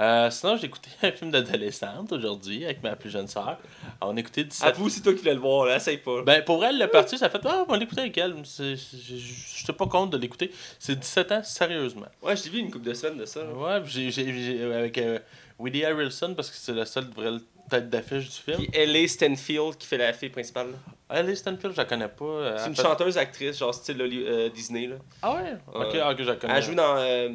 Euh, 0.00 0.28
sinon, 0.28 0.56
j'ai 0.56 0.66
écouté 0.66 0.90
un 1.04 1.12
film 1.12 1.30
d'adolescente 1.30 2.10
aujourd'hui 2.10 2.64
avec 2.64 2.82
ma 2.82 2.96
plus 2.96 3.10
jeune 3.10 3.28
sœur. 3.28 3.60
On 4.00 4.16
a 4.16 4.18
écouté 4.18 4.42
17 4.42 4.68
Avoue, 4.70 4.88
c'est 4.88 5.02
toi 5.02 5.12
qui 5.12 5.20
voulais 5.20 5.34
le 5.34 5.38
voir, 5.40 5.66
là, 5.66 5.76
essaye 5.76 5.98
pas. 5.98 6.20
Ben, 6.22 6.42
pour 6.42 6.64
elle, 6.64 6.80
le 6.80 6.88
parti, 6.88 7.16
ça 7.16 7.30
fait 7.30 7.38
Ah, 7.44 7.64
on 7.68 7.74
l'écouter 7.76 8.00
avec 8.00 8.18
elle. 8.18 8.34
Je 8.44 9.72
pas 9.72 9.86
compte 9.86 10.10
de 10.10 10.16
l'écouter. 10.16 10.50
C'est 10.80 10.98
17 10.98 11.30
ans, 11.30 11.42
sérieusement. 11.44 12.06
Ouais, 12.22 12.34
je 12.36 12.42
t'ai 12.42 12.50
vu 12.50 12.58
une 12.58 12.72
couple 12.72 12.86
de 12.86 12.94
semaines 12.94 13.18
de 13.18 13.24
ça. 13.26 13.44
Ouais, 13.44 13.82
j'ai- 13.84 14.10
j'ai 14.10 14.32
j'ai- 14.32 14.64
avec 14.64 14.98
euh, 14.98 15.20
Woody 15.60 15.84
Harrelson, 15.84 16.34
parce 16.34 16.50
que 16.50 16.56
c'est 16.56 16.74
la 16.74 16.86
seule 16.86 17.06
vraie 17.14 17.38
tête 17.68 17.90
d'affiche 17.90 18.24
du 18.24 18.30
film. 18.36 18.58
Puis 18.58 18.70
Ellie 18.72 19.08
Stanfield 19.08 19.76
qui 19.76 19.86
fait 19.86 19.98
la 19.98 20.12
fille 20.12 20.30
principale. 20.30 20.68
là. 20.72 20.76
Alice 21.08 21.38
Stanfield, 21.38 21.72
je 21.72 21.76
la 21.76 21.84
connais 21.84 22.08
pas. 22.08 22.24
euh, 22.24 22.56
C'est 22.58 22.68
une 22.68 22.76
fait- 22.76 22.82
chanteuse 22.82 23.16
actrice, 23.18 23.58
genre 23.58 23.72
style 23.74 24.00
euh, 24.00 24.48
Disney. 24.50 24.86
Là. 24.88 24.96
Ah 25.22 25.34
ouais? 25.34 25.52
Ok, 25.74 25.96
ah, 26.02 26.10
ok, 26.10 26.16
je 26.18 26.24
la 26.24 26.36
connais. 26.36 26.54
Elle 26.56 26.62
joue 26.62 26.74
dans 26.74 26.96
euh, 26.96 27.28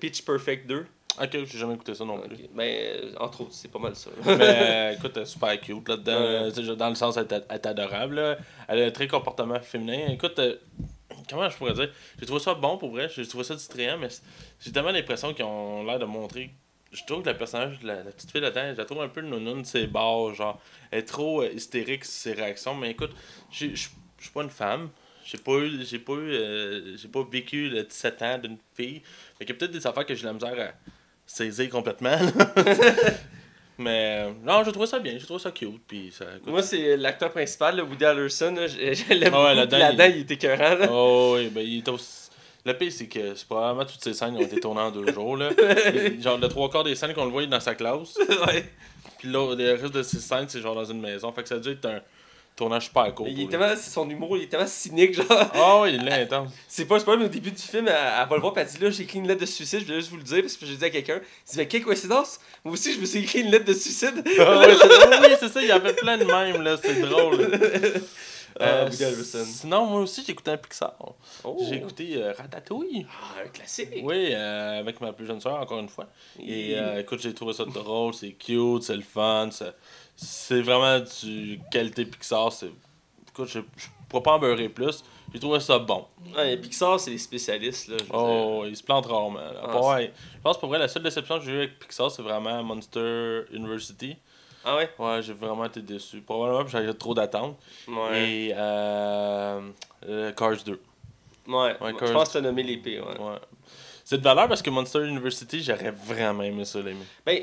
Pitch 0.00 0.22
Perfect 0.22 0.66
2. 0.66 0.86
Ok, 1.20 1.30
j'ai 1.32 1.58
jamais 1.58 1.74
écouté 1.74 1.94
ça 1.94 2.04
non 2.04 2.20
plus. 2.20 2.34
Ok. 2.34 2.50
Ben, 2.54 3.14
entre 3.18 3.40
autres, 3.40 3.52
c'est 3.52 3.70
pas 3.70 3.78
mal 3.78 3.96
ça. 3.96 4.10
Mais 4.26 4.94
écoute, 4.98 5.12
elle 5.16 5.22
est 5.22 5.26
super 5.26 5.58
cute 5.60 5.88
là-dedans. 5.88 6.50
Ouais. 6.54 6.76
Dans 6.76 6.88
le 6.90 6.94
sens, 6.94 7.16
elle 7.16 7.24
est, 7.24 7.32
elle 7.48 7.56
est 7.56 7.66
adorable. 7.66 8.14
là. 8.16 8.36
Elle 8.68 8.82
a 8.82 8.86
un 8.86 8.90
très 8.90 9.08
comportement 9.08 9.58
féminin. 9.60 10.06
Écoute, 10.10 10.38
euh, 10.38 10.56
comment 11.28 11.48
je 11.50 11.56
pourrais 11.56 11.72
dire? 11.72 11.90
J'ai 12.20 12.26
trouvé 12.26 12.40
ça 12.40 12.54
bon 12.54 12.78
pour 12.78 12.90
vrai. 12.90 13.08
J'ai 13.08 13.26
trouvé 13.26 13.42
ça 13.42 13.54
distrayant, 13.54 13.98
mais 13.98 14.08
j'ai 14.60 14.70
tellement 14.70 14.90
l'impression 14.92 15.32
qu'ils 15.34 15.44
ont 15.46 15.82
l'air 15.84 15.98
de 15.98 16.04
montrer. 16.04 16.50
Je 16.92 17.04
trouve 17.04 17.22
que 17.22 17.28
le 17.28 17.36
personnage 17.36 17.80
de 17.80 17.86
la, 17.86 17.96
la 18.02 18.10
petite 18.10 18.30
fille 18.30 18.40
là-dedans, 18.40 18.72
je 18.72 18.78
la 18.78 18.84
trouve 18.86 19.02
un 19.02 19.08
peu 19.08 19.20
nounoun 19.20 19.62
de 19.62 19.66
ses 19.66 19.86
bords. 19.86 20.34
Genre, 20.34 20.60
elle 20.90 21.00
est 21.00 21.02
trop 21.02 21.42
euh, 21.42 21.50
hystérique 21.52 22.04
sur 22.04 22.14
ses 22.14 22.32
réactions. 22.32 22.74
Mais 22.74 22.90
écoute, 22.92 23.10
je 23.50 23.66
suis 23.74 23.90
pas 24.32 24.42
une 24.42 24.50
femme. 24.50 24.88
J'ai 25.24 25.36
pas 25.38 25.52
eu, 25.58 25.84
j'ai 25.84 25.98
pas 25.98 26.14
eu, 26.14 26.32
euh, 26.32 26.96
j'ai 26.96 27.08
pas 27.08 27.22
vécu 27.30 27.68
le 27.68 27.82
17 27.82 28.22
ans 28.22 28.38
d'une 28.38 28.56
fille. 28.74 29.02
Fait 29.38 29.44
qu'il 29.44 29.50
y 29.50 29.52
a 29.52 29.58
peut-être 29.58 29.72
des 29.72 29.86
affaires 29.86 30.06
que 30.06 30.14
j'ai 30.14 30.24
la 30.24 30.32
misère 30.32 30.58
à 30.58 30.72
saisir 31.26 31.68
complètement. 31.68 32.16
Mais 33.80 34.24
euh, 34.26 34.32
non, 34.42 34.64
je 34.64 34.70
trouve 34.70 34.86
ça 34.86 34.98
bien, 34.98 35.16
je 35.18 35.24
trouve 35.24 35.38
ça 35.38 35.52
cute. 35.52 35.80
Puis 35.86 36.10
ça, 36.10 36.24
écoute, 36.36 36.48
Moi, 36.48 36.62
c'est 36.62 36.96
l'acteur 36.96 37.30
principal, 37.30 37.76
le 37.76 37.82
Woody 37.84 38.04
Harrelson. 38.04 38.52
là, 38.56 38.66
Je, 38.66 38.74
je 38.92 39.12
l'aime 39.14 39.32
Ah 39.34 39.44
ouais, 39.54 39.64
beaucoup, 39.66 39.76
là-dedans, 39.76 40.04
il- 40.06 40.16
il... 40.16 40.20
était 40.22 40.34
écœurant. 40.34 40.74
là. 40.74 40.88
Oh 40.90 41.34
oui, 41.36 41.48
ben 41.48 41.60
il 41.60 41.78
est 41.78 41.88
aussi... 41.88 42.27
Le 42.68 42.76
pire, 42.76 42.92
c'est 42.92 43.06
que 43.06 43.34
c'est 43.34 43.48
probablement 43.48 43.86
toutes 43.86 44.04
ces 44.04 44.12
scènes 44.12 44.36
ont 44.36 44.42
été 44.42 44.60
tournées 44.60 44.82
en 44.82 44.90
deux 44.90 45.10
jours. 45.10 45.38
Là. 45.38 45.48
Genre, 46.20 46.36
le 46.36 46.48
trois 46.48 46.68
quarts 46.68 46.84
des 46.84 46.94
scènes 46.94 47.14
qu'on 47.14 47.24
le 47.24 47.30
voit 47.30 47.40
il 47.40 47.46
est 47.46 47.48
dans 47.48 47.60
sa 47.60 47.74
classe. 47.74 48.14
ouais. 48.46 48.70
Puis 49.18 49.30
là, 49.30 49.54
le 49.54 49.72
reste 49.72 49.94
de 49.94 50.02
ces 50.02 50.18
scènes, 50.20 50.44
c'est 50.48 50.60
genre 50.60 50.74
dans 50.74 50.84
une 50.84 51.00
maison. 51.00 51.32
Fait 51.32 51.42
que 51.42 51.48
ça 51.48 51.54
a 51.54 51.58
dû 51.60 51.70
être 51.70 51.86
un 51.86 52.00
tournage 52.54 52.84
super 52.84 53.14
court. 53.14 53.26
Il 53.26 53.40
est 53.40 53.48
tellement, 53.48 53.74
son 53.74 54.10
humour, 54.10 54.36
il 54.36 54.42
est 54.42 54.48
tellement 54.48 54.66
cynique, 54.66 55.14
genre. 55.14 55.26
Ah 55.30 55.80
oui, 55.80 55.94
il 55.94 56.06
est 56.06 56.12
intense. 56.24 56.52
C'est 56.68 56.84
pas 56.84 57.00
spoil, 57.00 57.20
mais 57.20 57.24
au 57.24 57.28
début 57.28 57.52
du 57.52 57.62
film, 57.62 57.88
elle, 57.88 57.94
elle 57.94 58.28
va 58.28 58.34
le 58.34 58.40
voir, 58.42 58.52
puis 58.52 58.62
elle 58.62 58.68
dit 58.68 58.78
là, 58.84 58.90
j'ai 58.90 59.04
écrit 59.04 59.18
une 59.18 59.28
lettre 59.28 59.40
de 59.40 59.46
suicide, 59.46 59.80
je 59.80 59.84
voulais 59.86 60.00
juste 60.00 60.10
vous 60.10 60.18
le 60.18 60.24
dire, 60.24 60.42
parce 60.42 60.58
que 60.58 60.66
j'ai 60.66 60.76
dit 60.76 60.84
à 60.84 60.90
quelqu'un. 60.90 61.20
Il 61.46 61.50
dit, 61.50 61.56
mais 61.56 61.68
quelle 61.68 61.84
coïncidence? 61.84 62.38
Moi 62.66 62.74
aussi, 62.74 62.92
je 62.92 63.00
me 63.00 63.06
suis 63.06 63.20
écrit 63.20 63.40
une 63.40 63.50
lettre 63.50 63.64
de 63.64 63.72
suicide. 63.72 64.22
Ah 64.38 64.58
ouais, 64.58 64.76
oui, 65.22 65.36
c'est 65.40 65.48
ça, 65.48 65.62
il 65.62 65.68
y 65.68 65.72
avait 65.72 65.94
plein 65.94 66.18
de 66.18 66.24
mèmes, 66.24 66.60
là, 66.60 66.76
c'est 66.82 67.00
drôle. 67.00 67.48
Ah, 68.60 68.64
Euh, 68.64 68.84
Woody 68.84 69.04
Harrelson. 69.04 69.44
sinon, 69.44 69.86
moi 69.86 70.00
aussi, 70.00 70.22
j'ai 70.24 70.32
écouté 70.32 70.50
un 70.50 70.56
Pixar. 70.56 70.94
Oh. 71.44 71.56
J'ai 71.68 71.76
écouté 71.76 72.22
euh, 72.22 72.32
Ratatouille. 72.36 73.06
Ah, 73.10 73.42
un 73.44 73.48
classique. 73.48 73.88
Oui, 74.02 74.28
euh, 74.32 74.80
avec 74.80 75.00
ma 75.00 75.12
plus 75.12 75.26
jeune 75.26 75.40
soeur, 75.40 75.60
encore 75.60 75.78
une 75.78 75.88
fois. 75.88 76.06
Et 76.40 76.76
euh, 76.78 77.00
écoute, 77.00 77.20
j'ai 77.20 77.34
trouvé 77.34 77.52
ça 77.52 77.64
drôle, 77.64 78.14
c'est 78.14 78.32
cute, 78.32 78.82
c'est 78.82 78.96
le 78.96 79.02
fun. 79.02 79.48
C'est 80.16 80.60
vraiment 80.62 81.04
du 81.22 81.60
qualité 81.70 82.04
Pixar. 82.04 82.50
Écoute, 83.28 83.48
je 83.48 83.58
ne 83.60 83.64
pourrais 84.08 84.22
pas 84.22 84.32
en 84.32 84.38
beurrer 84.38 84.68
plus. 84.68 85.04
J'ai 85.32 85.40
trouvé 85.40 85.60
ça 85.60 85.78
bon. 85.78 86.06
Ouais, 86.34 86.56
Pixar, 86.56 86.98
c'est 86.98 87.10
les 87.10 87.18
spécialistes, 87.18 87.88
là. 87.88 87.96
je. 88.00 88.04
Oh, 88.14 88.64
il 88.66 88.74
se 88.74 88.82
plante 88.82 89.04
rarement. 89.06 89.38
là. 89.38 89.60
Ah, 89.62 89.80
ouais. 89.96 90.12
Je 90.36 90.40
pense 90.40 90.58
pour 90.58 90.70
vrai, 90.70 90.78
la 90.78 90.88
seule 90.88 91.02
déception 91.02 91.38
que 91.38 91.44
j'ai 91.44 91.52
eue 91.52 91.58
avec 91.58 91.78
Pixar, 91.78 92.10
c'est 92.10 92.22
vraiment 92.22 92.62
Monster 92.64 93.42
University. 93.52 94.16
Ah 94.70 94.76
ouais? 94.76 94.90
Ouais, 94.98 95.22
j'ai 95.22 95.32
vraiment 95.32 95.64
été 95.64 95.80
déçu. 95.80 96.20
Probablement 96.20 96.64
que 96.64 96.70
j'avais 96.70 96.92
trop 96.92 97.14
d'attentes. 97.14 97.58
Ouais. 97.88 98.20
Et 98.30 98.52
euh, 98.54 99.62
Cars 100.36 100.62
2. 100.64 100.78
Ouais, 101.46 101.74
Ouais, 101.80 101.92
je 101.98 102.12
pense 102.12 102.28
que 102.28 102.32
t'as 102.34 102.40
nommé 102.42 102.62
l'épée, 102.62 103.00
ouais. 103.00 103.18
Ouais. 103.18 103.38
C'est 104.04 104.18
de 104.18 104.22
valeur 104.22 104.46
parce 104.48 104.60
que 104.60 104.68
Monster 104.68 105.06
University, 105.06 105.62
j'aurais 105.62 105.90
vraiment 105.90 106.42
aimé 106.42 106.66
ça 106.66 106.80
l'aimer. 106.80 107.04
Ben, 107.24 107.42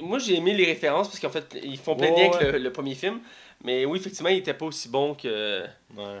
moi 0.00 0.18
j'ai 0.18 0.36
aimé 0.36 0.54
les 0.54 0.64
références 0.64 1.08
parce 1.08 1.20
qu'en 1.20 1.28
fait, 1.30 1.54
ils 1.62 1.76
font 1.78 1.96
plein 1.96 2.10
de 2.10 2.16
liens 2.16 2.30
avec 2.32 2.52
le, 2.52 2.58
le 2.58 2.72
premier 2.72 2.94
film. 2.94 3.20
Mais 3.62 3.84
oui, 3.84 3.98
effectivement, 3.98 4.28
il 4.30 4.38
était 4.38 4.54
pas 4.54 4.66
aussi 4.66 4.88
bon 4.88 5.14
que. 5.14 5.64
Ouais. 5.96 6.18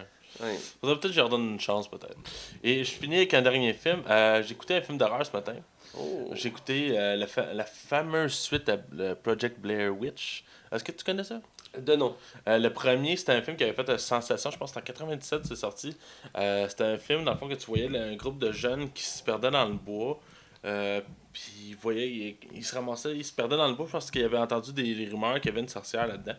Faudrait 0.80 0.96
peut-être 0.96 1.08
que 1.08 1.12
je 1.12 1.20
leur 1.20 1.28
donne 1.28 1.50
une 1.52 1.60
chance, 1.60 1.88
peut-être. 1.88 2.16
Et 2.62 2.84
je 2.84 2.90
finis 2.90 3.16
avec 3.16 3.34
un 3.34 3.42
dernier 3.42 3.72
film. 3.72 4.02
Euh, 4.08 4.42
j'ai 4.42 4.52
écouté 4.52 4.74
un 4.76 4.80
film 4.82 4.98
d'horreur 4.98 5.24
ce 5.24 5.32
matin. 5.32 5.54
Oh. 5.98 6.30
J'ai 6.32 6.48
écouté 6.48 6.98
euh, 6.98 7.16
la, 7.16 7.26
fa- 7.26 7.52
la 7.54 7.64
fameuse 7.64 8.34
suite 8.34 8.68
à 8.68 8.78
le 8.92 9.14
Project 9.14 9.60
Blair 9.60 9.96
Witch. 9.96 10.44
Est-ce 10.72 10.82
que 10.82 10.92
tu 10.92 11.04
connais 11.04 11.24
ça? 11.24 11.40
De 11.78 11.94
nom. 11.96 12.16
Euh, 12.48 12.58
le 12.58 12.72
premier, 12.72 13.16
c'était 13.16 13.32
un 13.32 13.42
film 13.42 13.56
qui 13.56 13.64
avait 13.64 13.72
fait 13.72 13.88
une 13.88 13.98
sensation, 13.98 14.50
je 14.50 14.58
pense 14.58 14.72
que 14.72 14.78
en 14.78 14.82
97, 14.82 15.44
c'est 15.44 15.56
sorti. 15.56 15.96
Euh, 16.36 16.68
c'était 16.68 16.84
un 16.84 16.98
film, 16.98 17.24
dans 17.24 17.32
le 17.32 17.38
fond, 17.38 17.48
que 17.48 17.54
tu 17.54 17.66
voyais 17.66 17.88
là, 17.88 18.02
un 18.04 18.16
groupe 18.16 18.38
de 18.38 18.52
jeunes 18.52 18.90
qui 18.92 19.02
se 19.04 19.22
perdaient 19.22 19.50
dans 19.50 19.64
le 19.66 19.74
bois. 19.74 20.20
Euh, 20.64 21.00
puis 21.32 21.42
ils 21.70 21.76
voyaient, 21.76 22.08
ils, 22.08 22.36
ils 22.54 22.64
se 22.64 22.74
ramassaient, 22.74 23.14
ils 23.14 23.24
se 23.24 23.32
perdaient 23.32 23.56
dans 23.56 23.68
le 23.68 23.74
bois 23.74 23.86
parce 23.90 24.10
qu'ils 24.10 24.24
avaient 24.24 24.38
entendu 24.38 24.72
des, 24.72 24.94
des 24.94 25.08
rumeurs 25.08 25.34
qu'il 25.40 25.46
y 25.50 25.52
avait 25.52 25.60
une 25.60 25.68
sorcière 25.68 26.06
là-dedans. 26.06 26.36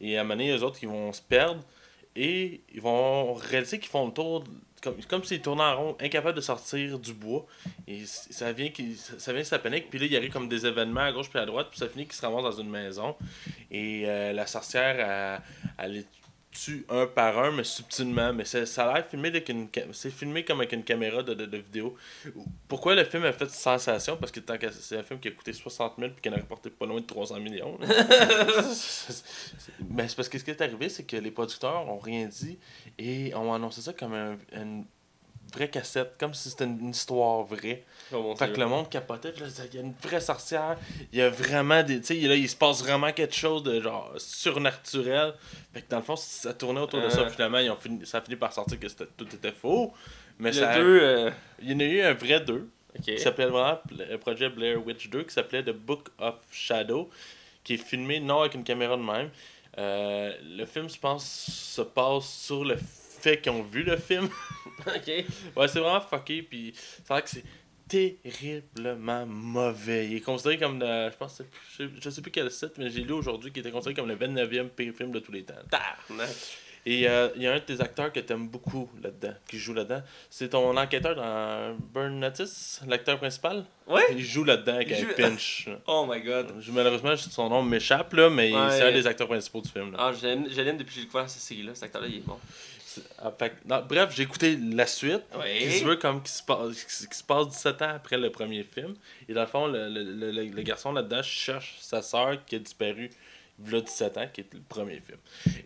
Et 0.00 0.16
à 0.16 0.20
un 0.20 0.24
moment 0.24 0.34
donné, 0.36 0.56
eux 0.56 0.62
autres, 0.62 0.78
ils 0.82 0.88
vont 0.88 1.12
se 1.12 1.20
perdre 1.20 1.62
et 2.16 2.62
ils 2.74 2.80
vont 2.80 3.34
réaliser 3.34 3.78
qu'ils 3.78 3.90
font 3.90 4.06
le 4.06 4.12
tour, 4.12 4.44
comme, 4.82 4.96
comme 5.08 5.24
s'ils 5.24 5.42
tournaient 5.42 5.62
en 5.62 5.76
rond, 5.76 5.96
incapables 6.00 6.36
de 6.36 6.40
sortir 6.40 6.98
du 6.98 7.12
bois. 7.12 7.46
Et 7.86 8.04
ça 8.06 8.52
vient 8.52 8.70
qu'ils 8.70 8.96
ça 8.96 9.32
vient 9.32 9.44
ça 9.44 9.58
panique. 9.58 9.90
Puis 9.90 9.98
là, 9.98 10.06
il 10.06 10.12
y 10.12 10.16
arrive 10.16 10.32
comme 10.32 10.48
des 10.48 10.66
événements 10.66 11.02
à 11.02 11.12
gauche 11.12 11.28
puis 11.28 11.38
à 11.38 11.46
droite. 11.46 11.68
Puis 11.70 11.78
ça 11.78 11.88
finit 11.88 12.04
qu'ils 12.04 12.14
se 12.14 12.24
ramassent 12.24 12.56
dans 12.56 12.62
une 12.62 12.70
maison. 12.70 13.14
Et 13.70 14.04
euh, 14.06 14.32
la 14.32 14.46
sorcière, 14.46 15.42
elle, 15.78 15.84
elle 15.84 15.92
les 15.92 16.06
tue 16.64 16.84
un 16.88 17.06
par 17.06 17.38
un, 17.38 17.50
mais 17.52 17.64
subtilement. 17.64 18.32
Mais 18.32 18.44
ça, 18.44 18.58
a 18.90 18.94
l'air 18.94 19.06
filmé 19.06 19.28
avec 19.28 19.48
une 19.48 19.68
c'est 19.92 20.10
filmé 20.10 20.44
comme 20.44 20.60
avec 20.60 20.72
une 20.72 20.84
caméra 20.84 21.22
de, 21.22 21.34
de, 21.34 21.46
de 21.46 21.56
vidéo. 21.58 21.96
Pourquoi 22.68 22.94
le 22.94 23.04
film 23.04 23.24
a 23.24 23.32
fait 23.32 23.48
sensation? 23.50 24.16
Parce 24.16 24.32
que 24.32 24.40
tant 24.40 24.58
que 24.58 24.70
c'est 24.70 24.96
un 24.98 25.02
film 25.02 25.20
qui 25.20 25.28
a 25.28 25.30
coûté 25.32 25.52
60 25.52 25.94
000 25.98 26.10
puis 26.12 26.22
qui 26.22 26.28
en 26.28 26.32
a 26.32 26.36
rapporté 26.36 26.70
pas 26.70 26.86
loin 26.86 27.00
de 27.00 27.06
300 27.06 27.40
millions. 27.40 27.78
mais 29.90 30.08
c'est 30.08 30.16
parce 30.16 30.28
que 30.28 30.38
ce 30.38 30.44
qui 30.44 30.50
est 30.50 30.60
arrivé, 30.60 30.88
c'est 30.88 31.04
que 31.04 31.16
les 31.16 31.30
producteurs 31.30 31.88
ont 31.88 31.98
rien 31.98 32.26
dit 32.26 32.58
et 32.98 33.34
ont 33.34 33.52
annoncé 33.52 33.80
ça 33.80 33.92
comme 33.92 34.14
un- 34.14 34.38
une 34.52 34.84
vraie 35.52 35.68
cassette, 35.70 36.14
comme 36.18 36.34
si 36.34 36.50
c'était 36.50 36.64
une, 36.64 36.78
une 36.80 36.90
histoire 36.90 37.42
vraie. 37.44 37.84
Oh 38.12 38.34
Fait 38.36 38.52
que 38.52 38.60
le 38.60 38.66
monde 38.66 38.88
capotait, 38.88 39.32
là, 39.38 39.46
il 39.70 39.74
y 39.74 39.78
a 39.78 39.80
une 39.82 39.94
vraie 40.02 40.20
sorcière, 40.20 40.76
il 41.12 41.18
y 41.18 41.22
a 41.22 41.28
vraiment 41.30 41.82
des. 41.82 42.00
Tu 42.00 42.06
sais, 42.20 42.28
là, 42.28 42.34
il 42.34 42.48
se 42.48 42.56
passe 42.56 42.82
vraiment 42.82 43.12
quelque 43.12 43.34
chose 43.34 43.62
de 43.62 43.80
genre 43.80 44.12
surnaturel. 44.16 45.34
Fait 45.72 45.82
que 45.82 45.88
dans 45.90 45.98
le 45.98 46.02
fond, 46.02 46.16
ça 46.16 46.54
tournait 46.54 46.80
autour 46.80 47.00
de 47.02 47.08
ça, 47.08 47.22
Euh. 47.22 47.30
finalement, 47.30 47.58
ils 47.58 47.70
ont 47.70 47.76
fini, 47.76 48.04
ça 48.06 48.18
a 48.18 48.20
fini 48.20 48.36
par 48.36 48.52
sortir 48.52 48.78
que 48.78 48.86
tout 48.86 49.26
était 49.34 49.52
faux. 49.52 49.92
Mais 50.38 50.50
Le 50.50 50.56
ça, 50.56 50.74
2. 50.78 50.82
euh, 51.02 51.30
il 51.62 51.72
y 51.72 51.74
en 51.74 51.80
a 51.80 51.84
eu 51.84 52.00
un 52.02 52.12
vrai 52.14 52.40
2, 52.40 52.68
Ok. 52.98 53.04
qui 53.04 53.18
s'appelait 53.18 53.46
vraiment 53.46 53.78
le 53.90 54.16
projet 54.18 54.48
Blair 54.48 54.84
Witch 54.86 55.08
2, 55.08 55.24
qui 55.24 55.32
s'appelait 55.34 55.62
The 55.62 55.70
Book 55.72 56.08
of 56.18 56.34
Shadow, 56.52 57.08
qui 57.64 57.74
est 57.74 57.78
filmé 57.78 58.20
non 58.20 58.40
avec 58.40 58.54
une 58.54 58.64
caméra 58.64 58.96
de 58.96 59.02
même. 59.02 59.30
Euh, 59.78 60.32
le 60.56 60.64
film, 60.66 60.88
je 60.88 60.98
pense, 60.98 61.24
se 61.24 61.82
passe 61.82 62.26
sur 62.28 62.64
le 62.64 62.76
fait 63.26 63.40
qu'ils 63.40 63.50
ont 63.50 63.62
vu 63.62 63.82
le 63.82 63.96
film. 63.96 64.28
ok. 64.86 65.24
Ouais, 65.56 65.66
c'est 65.68 65.80
vraiment 65.80 66.00
fucké, 66.00 66.42
puis 66.42 66.72
c'est 66.76 67.08
vrai 67.08 67.22
que 67.22 67.28
c'est 67.30 67.44
terriblement 67.88 69.26
mauvais. 69.26 70.06
Il 70.06 70.16
est 70.16 70.20
considéré 70.20 70.58
comme 70.58 70.78
le, 70.78 71.10
je 71.10 71.16
pense, 71.16 71.42
je, 71.78 71.84
je 72.00 72.10
sais 72.10 72.22
plus 72.22 72.30
quel 72.30 72.50
site, 72.50 72.72
mais 72.78 72.88
j'ai 72.90 73.02
lu 73.02 73.12
aujourd'hui 73.12 73.50
qu'il 73.50 73.60
était 73.60 73.70
considéré 73.72 73.94
comme 73.94 74.08
le 74.08 74.16
29e 74.16 74.68
pire 74.68 74.92
film 74.96 75.10
de 75.10 75.18
tous 75.18 75.32
les 75.32 75.42
temps. 75.42 75.54
Tabarnak. 75.70 76.30
Et 76.88 77.08
euh, 77.08 77.30
il 77.34 77.42
y 77.42 77.48
a 77.48 77.52
un 77.52 77.56
de 77.56 77.64
tes 77.64 77.80
acteurs 77.80 78.12
que 78.12 78.20
t'aimes 78.20 78.46
beaucoup 78.48 78.88
là-dedans, 79.02 79.34
qui 79.48 79.58
joue 79.58 79.74
là-dedans. 79.74 80.02
C'est 80.30 80.50
ton 80.50 80.76
enquêteur 80.76 81.16
dans 81.16 81.76
Burn 81.92 82.20
Notice, 82.20 82.80
l'acteur 82.86 83.18
principal? 83.18 83.64
Ouais? 83.88 84.04
Il 84.12 84.24
joue 84.24 84.44
là-dedans 84.44 84.74
avec 84.76 84.90
Il 84.90 84.94
un 84.94 84.98
joue- 85.00 85.14
pinch. 85.16 85.68
Oh 85.88 86.06
my 86.08 86.20
god. 86.22 86.52
Malheureusement, 86.68 87.16
son 87.16 87.48
nom 87.50 87.60
m'échappe, 87.64 88.12
là, 88.12 88.30
mais 88.30 88.52
Ouais. 88.54 88.70
c'est 88.70 88.82
un 88.82 88.92
des 88.92 89.04
acteurs 89.04 89.26
principaux 89.26 89.60
du 89.62 89.68
film. 89.68 89.90
là. 89.92 89.98
Ah, 90.00 90.12
je 90.12 90.24
l'aime 90.60 90.76
depuis 90.76 90.90
que 90.90 90.92
j'ai 90.94 91.00
découvert 91.06 91.28
cette 91.28 91.42
série-là. 91.42 91.74
Cet 91.74 91.82
acteur-là, 91.84 92.06
il 92.08 92.18
est 92.18 92.20
bon. 92.26 92.38
Ah, 93.18 93.32
fait 93.38 93.50
que- 93.50 93.68
non, 93.68 93.84
bref, 93.88 94.12
j'ai 94.14 94.22
écouté 94.24 94.56
la 94.72 94.86
suite. 94.86 95.22
Ouais. 95.38 95.58
qui 95.58 95.78
se 95.78 95.84
veut 95.84 95.96
comme 95.96 96.22
qui 96.22 96.32
se 96.32 96.42
passe 96.42 96.84
qui 96.84 97.16
se 97.18 97.24
passe 97.24 97.48
17 97.48 97.82
ans 97.82 97.94
après 97.96 98.16
le 98.18 98.30
premier 98.30 98.62
film 98.64 98.94
et 99.28 99.32
dans 99.34 99.42
le 99.42 99.46
fond 99.46 99.66
le, 99.66 99.88
le, 99.88 100.02
le, 100.32 100.44
le- 100.44 100.62
garçon 100.62 100.92
là-dedans 100.92 101.22
cherche 101.22 101.76
sa 101.80 102.02
sœur 102.02 102.44
qui 102.44 102.56
a 102.56 102.58
disparu 102.58 103.10
il 103.64 103.72
y 103.72 103.76
a 103.76 103.80
17 103.80 104.18
ans 104.18 104.26
qui 104.32 104.42
est 104.42 104.54
le 104.54 104.60
premier 104.68 105.00
film 105.00 105.18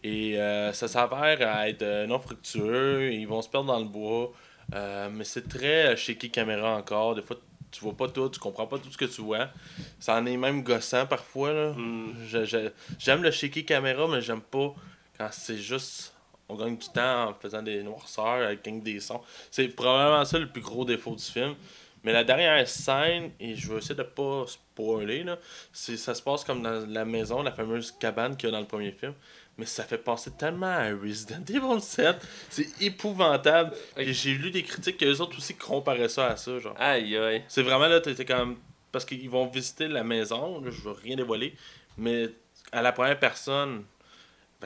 et 0.03 0.38
euh, 0.40 0.73
ça 0.73 0.88
s'avère 0.88 1.49
à 1.57 1.69
être 1.69 1.83
euh, 1.83 2.07
non 2.07 2.19
fructueux 2.21 3.12
ils 3.12 3.27
vont 3.27 3.43
se 3.43 3.49
perdre 3.49 3.66
dans 3.66 3.79
le 3.79 3.85
bois 3.87 4.33
euh, 4.75 5.09
mais 5.12 5.25
c'est 5.25 5.49
très 5.49 5.97
shaky 5.97 6.31
caméra 6.31 6.77
encore 6.77 7.14
des 7.14 7.23
fois 7.23 7.37
tu 7.73 7.81
vois 7.81 7.97
pas 7.97 8.09
tout 8.09 8.29
tu 8.29 8.38
comprends 8.40 8.66
pas 8.66 8.79
tout 8.79 8.90
ce 8.90 8.99
que 8.99 9.05
tu 9.05 9.21
vois 9.23 9.49
ça 10.01 10.14
en 10.16 10.27
est 10.27 10.37
même 10.37 10.62
gossant 10.62 11.07
parfois 11.07 11.53
là 11.53 11.71
Hmm. 11.73 12.14
je- 12.27 12.45
je- 12.45 12.71
j'aime 12.99 13.23
le 13.23 13.31
shaky 13.31 13.64
caméra, 13.64 14.07
mais 14.09 14.21
j'aime 14.21 14.40
pas 14.40 14.75
quand 15.19 15.29
c'est 15.33 15.59
juste. 15.59 16.14
On 16.51 16.57
gagne 16.57 16.77
du 16.77 16.89
temps 16.89 17.29
en 17.29 17.35
faisant 17.35 17.63
des 17.63 17.83
noirceurs 17.83 18.47
avec 18.47 18.83
des 18.83 19.01
sons. 19.01 19.21
C'est 19.51 19.69
probablement 19.69 20.25
ça 20.25 20.39
le 20.39 20.49
plus 20.49 20.63
gros 20.63 20.85
défaut 20.85 21.15
du 21.15 21.25
film. 21.25 21.55
Mais 22.03 22.13
la 22.13 22.25
dernière 22.25 22.67
scène, 22.67 23.31
et 23.39 23.55
je 23.55 23.71
vais 23.71 23.79
essayer 23.79 23.95
de 23.95 24.03
pas 24.03 24.45
spoiler, 24.47 25.23
là, 25.23 25.39
c'est, 25.73 25.97
ça 25.97 26.15
se 26.15 26.23
passe 26.23 26.45
comme 26.45 26.63
dans 26.63 26.87
la 26.89 27.05
maison, 27.05 27.43
la 27.43 27.53
fameuse 27.53 27.93
cabane 27.93 28.37
qu'il 28.37 28.49
y 28.49 28.53
a 28.53 28.53
dans 28.53 28.61
le 28.61 28.67
premier 28.67 28.93
film. 28.93 29.13
Mais 29.59 29.67
ça 29.67 29.85
fait 29.85 29.99
penser 29.99 30.31
tellement 30.31 30.67
à 30.67 30.89
Resident 30.89 31.45
Evil 31.49 31.81
7. 31.81 32.17
C'est 32.49 32.83
épouvantable. 32.83 33.73
J'ai 33.99 34.33
lu 34.33 34.51
des 34.51 34.63
critiques 34.63 34.97
que 34.97 35.05
les 35.05 35.21
autres 35.21 35.37
aussi 35.37 35.55
comparaient 35.55 36.09
ça 36.09 36.29
à 36.29 36.37
ça. 36.37 36.59
Genre. 36.59 36.75
Aïe 36.79 37.17
aïe. 37.17 37.45
C'est 37.49 37.63
vraiment 37.63 37.87
là, 37.87 38.01
t'étais 38.01 38.25
comme. 38.25 38.57
Parce 38.91 39.05
qu'ils 39.05 39.29
vont 39.29 39.47
visiter 39.47 39.87
la 39.87 40.03
maison, 40.03 40.61
là, 40.61 40.71
je 40.71 40.81
veux 40.81 40.93
rien 40.93 41.15
dévoiler, 41.15 41.55
mais 41.97 42.29
à 42.73 42.83
la 42.83 42.91
première 42.91 43.21
personne, 43.21 43.85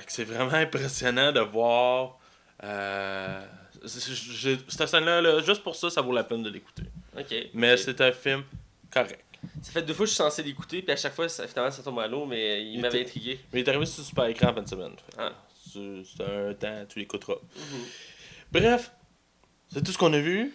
c'est 0.08 0.24
vraiment 0.24 0.54
impressionnant 0.54 1.32
de 1.32 1.40
voir. 1.40 2.18
Euh, 2.62 3.46
cette 3.86 4.88
scène-là, 4.88 5.20
là, 5.20 5.40
juste 5.42 5.62
pour 5.62 5.76
ça, 5.76 5.90
ça 5.90 6.00
vaut 6.00 6.12
la 6.12 6.24
peine 6.24 6.42
de 6.42 6.50
l'écouter. 6.50 6.84
Ok. 7.18 7.34
Mais 7.52 7.76
c'est 7.76 8.00
un 8.00 8.12
film 8.12 8.44
correct. 8.90 9.24
Ça 9.62 9.72
fait 9.72 9.82
deux 9.82 9.92
fois 9.92 10.04
que 10.04 10.10
je 10.10 10.14
suis 10.14 10.22
censé 10.22 10.42
l'écouter, 10.42 10.80
puis 10.82 10.92
à 10.92 10.96
chaque 10.96 11.14
fois, 11.14 11.28
ça, 11.28 11.46
finalement, 11.46 11.70
ça 11.70 11.82
tombe 11.82 11.98
à 11.98 12.06
l'eau, 12.06 12.24
mais 12.24 12.62
il 12.62 12.74
Il 12.74 12.80
m'avait 12.80 13.02
intrigué. 13.02 13.40
Mais 13.52 13.60
il 13.60 13.64
est 13.64 13.68
arrivé 13.68 13.84
sur 13.86 14.02
super 14.02 14.24
écran 14.26 14.48
en 14.48 14.54
fin 14.54 14.62
de 14.62 14.68
semaine. 14.68 14.94
Ah. 15.18 15.32
C'est 15.70 16.24
un 16.24 16.54
temps, 16.54 16.84
tu 16.88 16.98
l'écouteras. 16.98 17.34
Mhm. 17.56 17.84
Bref, 18.52 18.90
c'est 19.68 19.82
tout 19.82 19.92
ce 19.92 19.98
qu'on 19.98 20.12
a 20.12 20.20
vu. 20.20 20.54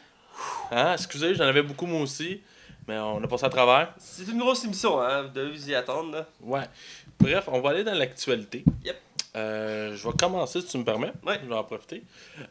Hein? 0.72 0.94
Excusez, 0.94 1.36
j'en 1.36 1.46
avais 1.46 1.62
beaucoup 1.62 1.86
moi 1.86 2.02
aussi, 2.02 2.42
mais 2.88 2.98
on 2.98 3.22
a 3.24 3.28
passé 3.28 3.46
à 3.46 3.50
travers. 3.50 3.94
C'est 3.98 4.28
une 4.28 4.40
grosse 4.40 4.64
émission, 4.64 5.00
hein. 5.02 5.24
Vous 5.24 5.30
devez 5.30 5.52
vous 5.52 5.70
y 5.70 5.76
attendre, 5.76 6.12
là. 6.12 6.28
Ouais. 6.42 6.68
Bref, 7.20 7.46
on 7.48 7.60
va 7.60 7.72
aller 7.72 7.84
dans 7.84 7.94
l'actualité. 7.94 8.64
Yep. 8.86 8.96
Euh, 9.36 9.96
je 9.96 10.08
vais 10.08 10.14
commencer 10.18 10.62
si 10.62 10.68
tu 10.68 10.78
me 10.80 10.84
permets. 10.84 11.12
Ouais. 11.26 11.40
Je 11.44 11.48
vais 11.48 11.56
en 11.56 11.64
profiter. 11.64 12.04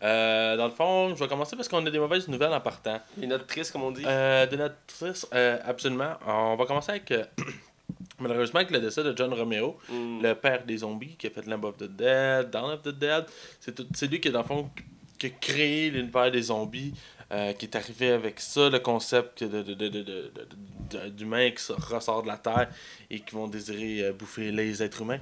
Euh, 0.02 0.56
dans 0.56 0.66
le 0.66 0.70
fond, 0.72 1.08
je 1.14 1.14
vais 1.22 1.28
commencer 1.28 1.56
parce 1.56 1.68
qu'on 1.68 1.84
a 1.84 1.90
des 1.90 1.98
mauvaises 1.98 2.28
nouvelles 2.28 2.52
en 2.52 2.60
partant. 2.60 3.00
Les 3.16 3.26
notes 3.26 3.46
tristes, 3.46 3.72
comme 3.72 3.82
on 3.82 3.90
dit. 3.90 4.04
Euh, 4.06 4.46
de 4.46 4.56
notre 4.56 4.76
triste, 4.86 5.26
euh, 5.34 5.58
absolument. 5.64 6.12
On 6.26 6.54
va 6.56 6.64
commencer 6.66 6.90
avec 6.92 7.12
Malheureusement, 8.20 8.60
avec 8.60 8.70
le 8.72 8.80
décès 8.80 9.02
de 9.04 9.16
John 9.16 9.32
Romero, 9.32 9.78
Mm. 9.88 10.22
le 10.22 10.34
père 10.34 10.64
des 10.64 10.78
zombies 10.78 11.14
qui 11.16 11.26
a 11.28 11.30
fait 11.30 11.46
Lamb 11.46 11.64
of 11.64 11.76
the 11.78 11.84
Dead, 11.84 12.50
Dawn 12.50 12.72
of 12.72 12.82
the 12.82 12.88
Dead, 12.88 13.24
c'est 13.60 14.06
lui 14.10 14.20
qui, 14.20 14.30
dans 14.30 14.40
le 14.42 14.46
fond, 14.46 14.70
qui 15.18 15.26
a 15.26 15.30
créé 15.30 15.90
l'univers 15.90 16.30
des 16.30 16.42
zombies, 16.42 16.92
euh, 17.30 17.52
qui 17.52 17.66
est 17.66 17.76
arrivé 17.76 18.10
avec 18.10 18.40
ça, 18.40 18.70
le 18.70 18.78
concept 18.78 19.44
de, 19.44 19.62
de, 19.62 19.74
de, 19.74 19.88
de, 19.88 20.02
de- 20.02 20.32
de- 20.34 20.98
de- 21.04 21.08
d'humains 21.10 21.50
qui 21.50 21.62
sort- 21.62 21.78
ressort 21.88 22.22
de 22.22 22.28
la 22.28 22.38
Terre 22.38 22.68
et 23.10 23.20
qui 23.20 23.34
vont 23.34 23.46
désirer 23.48 24.04
euh, 24.04 24.12
bouffer 24.12 24.50
les 24.50 24.82
êtres 24.82 25.02
humains. 25.02 25.18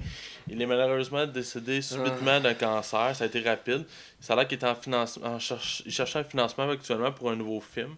Il 0.49 0.61
est 0.61 0.65
malheureusement 0.65 1.25
décédé 1.27 1.81
subitement 1.81 2.39
d'un 2.39 2.53
cancer, 2.53 3.13
ça 3.15 3.23
a 3.25 3.27
été 3.27 3.41
rapide. 3.41 3.83
Ça 4.21 4.33
a 4.33 4.35
l'air 4.37 4.47
qu'il 4.47 4.55
était 4.55 4.67
en 4.67 4.75
financement, 4.75 5.27
en 5.27 5.39
cherche- 5.39 5.83
il 5.85 5.91
cherchait 5.91 6.19
un 6.19 6.23
financement 6.23 6.69
actuellement 6.69 7.11
pour 7.11 7.29
un 7.31 7.35
nouveau 7.35 7.59
film. 7.59 7.95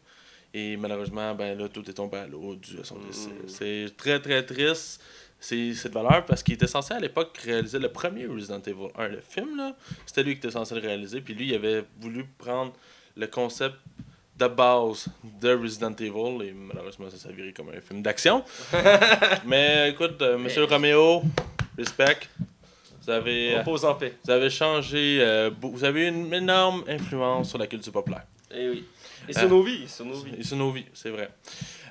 Et 0.52 0.76
malheureusement, 0.78 1.36
ben 1.36 1.56
là, 1.56 1.70
tout 1.70 1.88
est 1.88 1.94
tombé 1.94 2.18
à 2.18 2.26
l'eau 2.26 2.56
dû 2.56 2.80
à 2.80 2.84
son 2.84 2.98
décès. 2.98 3.30
Mm. 3.30 3.48
C'est 3.48 3.94
très 3.96 4.20
très 4.20 4.44
triste. 4.44 5.00
C'est 5.40 5.74
c'est 5.76 5.88
de 5.90 5.94
valeur 5.94 6.26
parce 6.26 6.42
qu'il 6.42 6.56
était 6.56 6.66
censé 6.68 6.94
à 6.96 7.00
l'époque 7.00 7.38
réaliser 7.38 7.78
le 7.80 7.90
premier 7.90 8.26
Resident 8.26 8.60
Evil 8.66 8.88
1, 8.98 9.08
le 9.10 9.22
film 9.22 9.56
là. 9.56 9.76
C'était 10.08 10.24
lui 10.24 10.34
qui 10.34 10.40
était 10.40 10.52
censé 10.52 10.74
le 10.74 10.82
réaliser. 10.82 11.22
Puis 11.22 11.36
lui, 11.36 11.50
il 11.50 11.54
avait 11.56 11.86
voulu 12.02 12.26
prendre 12.40 12.74
le 13.20 13.28
concept 13.28 13.76
de 14.38 14.48
base 14.48 15.08
de 15.42 15.54
Resident 15.54 15.94
Evil 16.00 16.42
et 16.48 16.54
malheureusement 16.54 17.10
ça 17.10 17.18
s'est 17.18 17.34
viré 17.34 17.52
comme 17.52 17.70
un 17.70 17.82
film 17.82 18.02
d'action. 18.02 18.44
Mais 19.46 19.90
écoute, 19.90 20.22
euh, 20.22 20.38
Monsieur 20.38 20.64
Romeo, 20.64 21.22
respect. 21.78 22.20
Vous 23.04 23.10
avez, 23.12 23.58
Repose 23.58 23.84
en 23.86 23.96
paix. 23.96 24.14
vous 24.24 24.32
avez 24.32 24.50
changé, 24.50 25.18
euh, 25.22 25.50
vous 25.62 25.84
avez 25.84 26.06
eu 26.06 26.08
une 26.10 26.34
énorme 26.34 26.84
influence 26.88 27.50
sur 27.50 27.58
la 27.58 27.68
culture 27.68 27.92
populaire. 27.92 28.24
Eh 28.52 28.70
oui. 28.70 28.86
Et 29.28 29.34
sur 29.34 29.44
Euh, 29.44 29.48
nos 29.48 29.64
vies, 29.64 29.88
sur 29.88 30.06
nos 30.06 30.20
vies. 30.22 30.36
Et 30.40 30.44
sur 30.44 30.58
nos 30.58 30.72
vies, 30.72 30.86
c'est 30.94 31.10
vrai. 31.10 31.30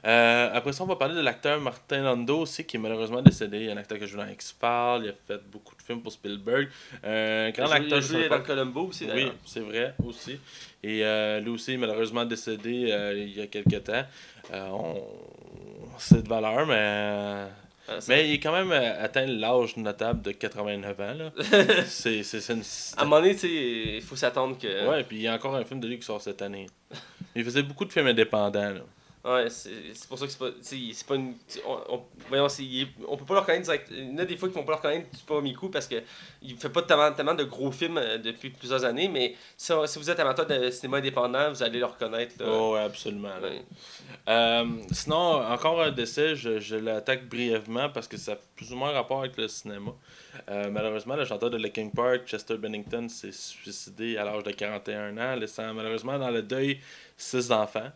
Euh, 0.05 0.51
après 0.53 0.73
ça, 0.73 0.85
on 0.85 0.87
va 0.87 0.97
parler 0.97 1.15
de 1.15 1.21
l'acteur 1.21 1.61
Martin 1.61 2.03
Lando 2.03 2.41
aussi, 2.41 2.65
qui 2.65 2.77
est 2.77 2.81
malheureusement 2.81 3.23
décédé. 3.23 3.71
Un 3.71 3.77
acteur 3.77 3.99
qui 3.99 4.05
a 4.05 4.07
joué 4.07 4.23
dans 4.23 4.29
X-Files, 4.29 5.03
il 5.05 5.09
a 5.11 5.13
fait 5.27 5.43
beaucoup 5.51 5.75
de 5.75 5.83
films 5.83 6.01
pour 6.03 6.13
Spielberg. 6.13 6.69
Un 7.05 7.51
grand 7.51 7.71
acteur 7.71 8.01
joué 8.01 8.29
dans. 8.29 8.41
Columbo 8.41 8.87
aussi, 8.87 9.07
Oui, 9.13 9.33
c'est 9.45 9.61
vrai 9.61 9.95
aussi. 10.05 10.39
Et 10.83 11.05
euh, 11.05 11.41
lui 11.41 11.51
aussi, 11.51 11.77
malheureusement 11.77 12.25
décédé 12.25 12.91
euh, 12.91 13.15
il 13.17 13.37
y 13.37 13.41
a 13.41 13.47
quelques 13.47 13.85
temps. 13.85 14.05
Euh, 14.53 14.69
on... 14.71 15.03
C'est 15.99 16.23
de 16.23 16.29
valeur, 16.29 16.67
mais. 16.67 17.49
Ah, 17.91 17.99
Mais 18.09 18.29
il 18.29 18.35
est 18.35 18.41
quand 18.41 18.53
même 18.53 18.71
euh, 18.71 19.03
atteint 19.05 19.27
l'âge 19.27 19.77
notable 19.77 20.23
de 20.23 20.33
89 20.33 21.01
ans. 21.01 21.15
là. 21.15 21.33
c'est 21.87 22.23
c'est 22.23 22.41
c'est 22.41 22.53
une. 22.53 22.63
À 22.97 23.03
un 23.03 23.05
moment 23.05 23.21
donné, 23.21 23.37
il 23.43 24.03
faut 24.03 24.15
s'attendre 24.15 24.59
que. 24.59 24.89
Ouais, 24.89 25.03
puis 25.05 25.17
il 25.17 25.23
y 25.23 25.29
a 25.29 25.35
encore 25.35 25.57
un 25.57 25.65
film 25.65 25.81
de 25.81 25.89
lui 25.89 25.99
qui 25.99 26.05
sort 26.05 26.21
cette 26.21 26.43
année. 26.43 26.67
Il 27.35 27.45
faisait 27.45 27.63
beaucoup 27.63 27.85
de 27.85 27.93
films 27.93 28.07
indépendants. 28.07 28.71
Là. 28.71 28.81
Ouais, 29.29 29.51
c'est 29.51 30.09
pour 30.09 30.19
ça 30.19 30.25
que 30.27 30.33
c'est 30.33 30.39
pas. 30.39 30.51
C'est 30.63 31.07
pas 31.07 31.15
une. 31.17 31.35
On, 31.67 31.79
on, 31.97 32.03
voyons, 32.29 32.47
on 33.07 33.17
peut 33.17 33.25
pas 33.27 33.35
le 33.35 33.41
reconnaître 33.41 33.65
direct. 33.65 33.89
Il 33.91 34.13
y 34.13 34.15
en 34.15 34.19
a 34.19 34.25
des 34.25 34.37
fois 34.39 34.49
qui 34.49 34.55
vont 34.55 34.65
pas 34.65 34.73
le 34.73 34.77
reconnaître 34.77 35.11
du 35.11 35.23
premier 35.25 35.53
coup 35.53 35.69
parce 35.69 35.87
que 35.87 35.97
il 36.41 36.57
fait 36.57 36.71
pas 36.71 36.81
tellement, 36.83 37.13
tellement 37.13 37.35
de 37.35 37.45
gros 37.45 37.71
films 37.71 37.99
euh, 37.99 38.17
depuis 38.17 38.49
plusieurs 38.49 38.85
années, 38.85 39.09
mais 39.09 39.35
si, 39.57 39.73
si 39.87 39.99
vous 39.99 40.09
êtes 40.09 40.19
amateur 40.21 40.47
de 40.47 40.71
cinéma 40.71 40.99
indépendant, 40.99 41.51
vous 41.51 41.63
allez 41.63 41.79
le 41.79 41.85
reconnaître. 41.85 42.37
Là. 42.39 42.47
Oh, 42.49 42.73
ouais, 42.75 42.81
absolument. 42.81 43.35
Ouais. 43.43 43.63
Euh, 44.29 44.65
sinon, 44.93 45.45
encore 45.47 45.83
un 45.83 45.91
décès, 45.91 46.35
je, 46.35 46.59
je 46.59 46.77
l'attaque 46.77 47.29
brièvement 47.29 47.91
parce 47.91 48.09
que 48.09 48.17
ça 48.17 48.33
a 48.33 48.37
plus 48.57 48.73
ou 48.73 48.77
moins 48.77 48.93
rapport 48.93 49.21
avec 49.21 49.37
le 49.37 49.49
cinéma. 49.49 49.93
Euh, 50.49 50.71
malheureusement, 50.71 51.17
le 51.17 51.27
chanteur 51.27 51.51
de 51.51 51.59
Linkin 51.59 51.91
Park, 51.95 52.27
Chester 52.27 52.57
Bennington, 52.57 53.09
s'est 53.09 53.33
suicidé 53.33 54.17
à 54.17 54.25
l'âge 54.25 54.43
de 54.43 54.53
41 54.53 55.19
ans, 55.19 55.35
laissant 55.37 55.75
malheureusement 55.75 56.19
dans 56.19 56.31
le 56.31 56.43
deuil 56.43 56.81
six 57.17 57.53
enfants. 57.53 57.91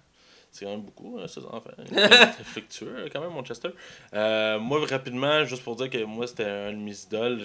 C'est 0.53 0.67
quand 0.67 0.73
même 0.73 0.83
beaucoup, 0.83 1.19
hein, 1.19 1.27
six 1.27 1.41
enfants. 1.41 1.71
Il 1.91 1.99
est 1.99 2.03
affectueux, 2.12 3.09
quand 3.11 3.23
même, 3.23 3.31
mon 3.31 3.43
Chester. 3.43 3.71
Euh, 4.12 4.59
moi, 4.59 4.85
rapidement, 4.87 5.47
juste 5.47 5.65
pour 5.65 5.77
dire 5.77 5.88
que 5.88 6.05
moi, 6.05 6.27
c'était 6.27 6.45
un 6.45 6.73
de 6.73 6.77
mes 6.77 6.95
idoles. 7.05 7.41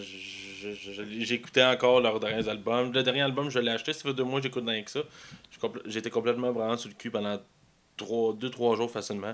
J'écoutais 1.20 1.64
encore 1.64 2.02
leurs 2.02 2.20
derniers 2.20 2.50
albums. 2.50 2.92
Le 2.92 3.04
dernier 3.04 3.22
album, 3.22 3.50
je 3.50 3.60
l'ai 3.60 3.72
acheté. 3.72 3.94
Ça 3.94 4.02
fait 4.02 4.14
deux 4.14 4.26
mois 4.26 4.42
que 4.42 4.48
j'écoute 4.48 4.66
rien 4.68 4.84
que 4.84 4.92
ça. 4.92 5.00
J'étais 5.86 6.10
complètement 6.10 6.52
vraiment 6.52 6.76
sur 6.76 6.90
le 6.90 6.96
cul 6.96 7.10
pendant 7.10 7.40
2-3 7.98 8.76
jours 8.76 8.92
facilement. 8.92 9.34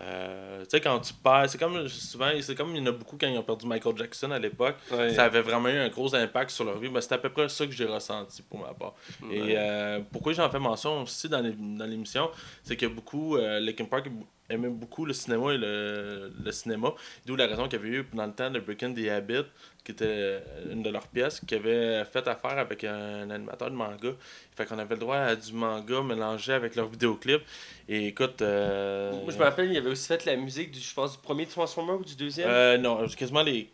Euh, 0.00 0.62
tu 0.62 0.70
sais, 0.70 0.80
quand 0.80 0.98
tu 1.00 1.12
perds, 1.12 1.50
c'est 1.50 1.58
comme 1.58 1.86
souvent, 1.88 2.30
c'est 2.40 2.54
comme 2.54 2.74
il 2.74 2.78
y 2.78 2.82
en 2.82 2.86
a 2.86 2.92
beaucoup 2.92 3.16
quand 3.18 3.26
ils 3.26 3.36
ont 3.36 3.42
perdu 3.42 3.66
Michael 3.66 3.96
Jackson 3.96 4.30
à 4.30 4.38
l'époque. 4.38 4.76
Ouais. 4.90 5.12
Ça 5.12 5.24
avait 5.24 5.42
vraiment 5.42 5.68
eu 5.68 5.76
un 5.76 5.88
gros 5.88 6.14
impact 6.14 6.50
sur 6.50 6.64
leur 6.64 6.78
vie. 6.78 6.88
mais 6.88 7.00
c'est 7.00 7.14
à 7.14 7.18
peu 7.18 7.28
près 7.28 7.48
ça 7.48 7.66
que 7.66 7.72
j'ai 7.72 7.84
ressenti 7.84 8.42
pour 8.42 8.60
ma 8.60 8.72
part. 8.72 8.94
Ouais. 9.22 9.36
Et 9.36 9.54
euh, 9.56 10.00
pourquoi 10.10 10.32
j'en 10.32 10.48
fais 10.50 10.58
mention 10.58 11.02
aussi 11.02 11.28
dans 11.28 11.40
l'émission, 11.86 12.30
c'est 12.62 12.76
que 12.76 12.86
beaucoup, 12.86 13.36
euh, 13.36 13.60
Linkin 13.60 13.84
Park 13.84 14.08
aimait 14.52 14.68
beaucoup 14.68 15.04
le 15.04 15.12
cinéma 15.12 15.52
et 15.54 15.58
le, 15.58 16.32
le 16.44 16.52
cinéma. 16.52 16.92
D'où 17.26 17.36
la 17.36 17.46
raison 17.46 17.64
qu'il 17.68 17.78
y 17.78 17.82
avait 17.82 17.96
eu 17.98 18.06
dans 18.12 18.26
le 18.26 18.32
temps 18.32 18.50
de 18.50 18.60
Breaking 18.60 18.94
the 18.94 19.08
Habit, 19.08 19.44
qui 19.84 19.92
était 19.92 20.40
une 20.70 20.82
de 20.82 20.90
leurs 20.90 21.08
pièces, 21.08 21.40
qui 21.40 21.54
avait 21.54 22.04
fait 22.04 22.26
affaire 22.28 22.58
avec 22.58 22.84
un 22.84 23.28
animateur 23.30 23.70
de 23.70 23.76
manga. 23.76 24.10
Fait 24.54 24.66
qu'on 24.66 24.78
avait 24.78 24.94
le 24.94 25.00
droit 25.00 25.16
à 25.16 25.34
du 25.36 25.52
manga 25.52 26.02
mélangé 26.02 26.52
avec 26.52 26.76
leur 26.76 26.88
vidéoclip. 26.88 27.42
Et 27.88 28.08
écoute. 28.08 28.42
euh, 28.42 29.12
Moi, 29.22 29.32
je 29.32 29.38
me 29.38 29.42
rappelle, 29.42 29.70
il 29.70 29.76
avait 29.76 29.90
aussi 29.90 30.06
fait 30.08 30.24
la 30.26 30.36
musique, 30.36 30.70
du, 30.70 30.78
je 30.80 30.94
pense, 30.94 31.12
du 31.12 31.18
premier 31.18 31.46
Transformer 31.46 31.92
ou 31.94 32.04
du 32.04 32.14
deuxième. 32.14 32.48
euh, 32.48 32.78
non, 32.78 33.06
quasiment 33.08 33.42
les. 33.42 33.68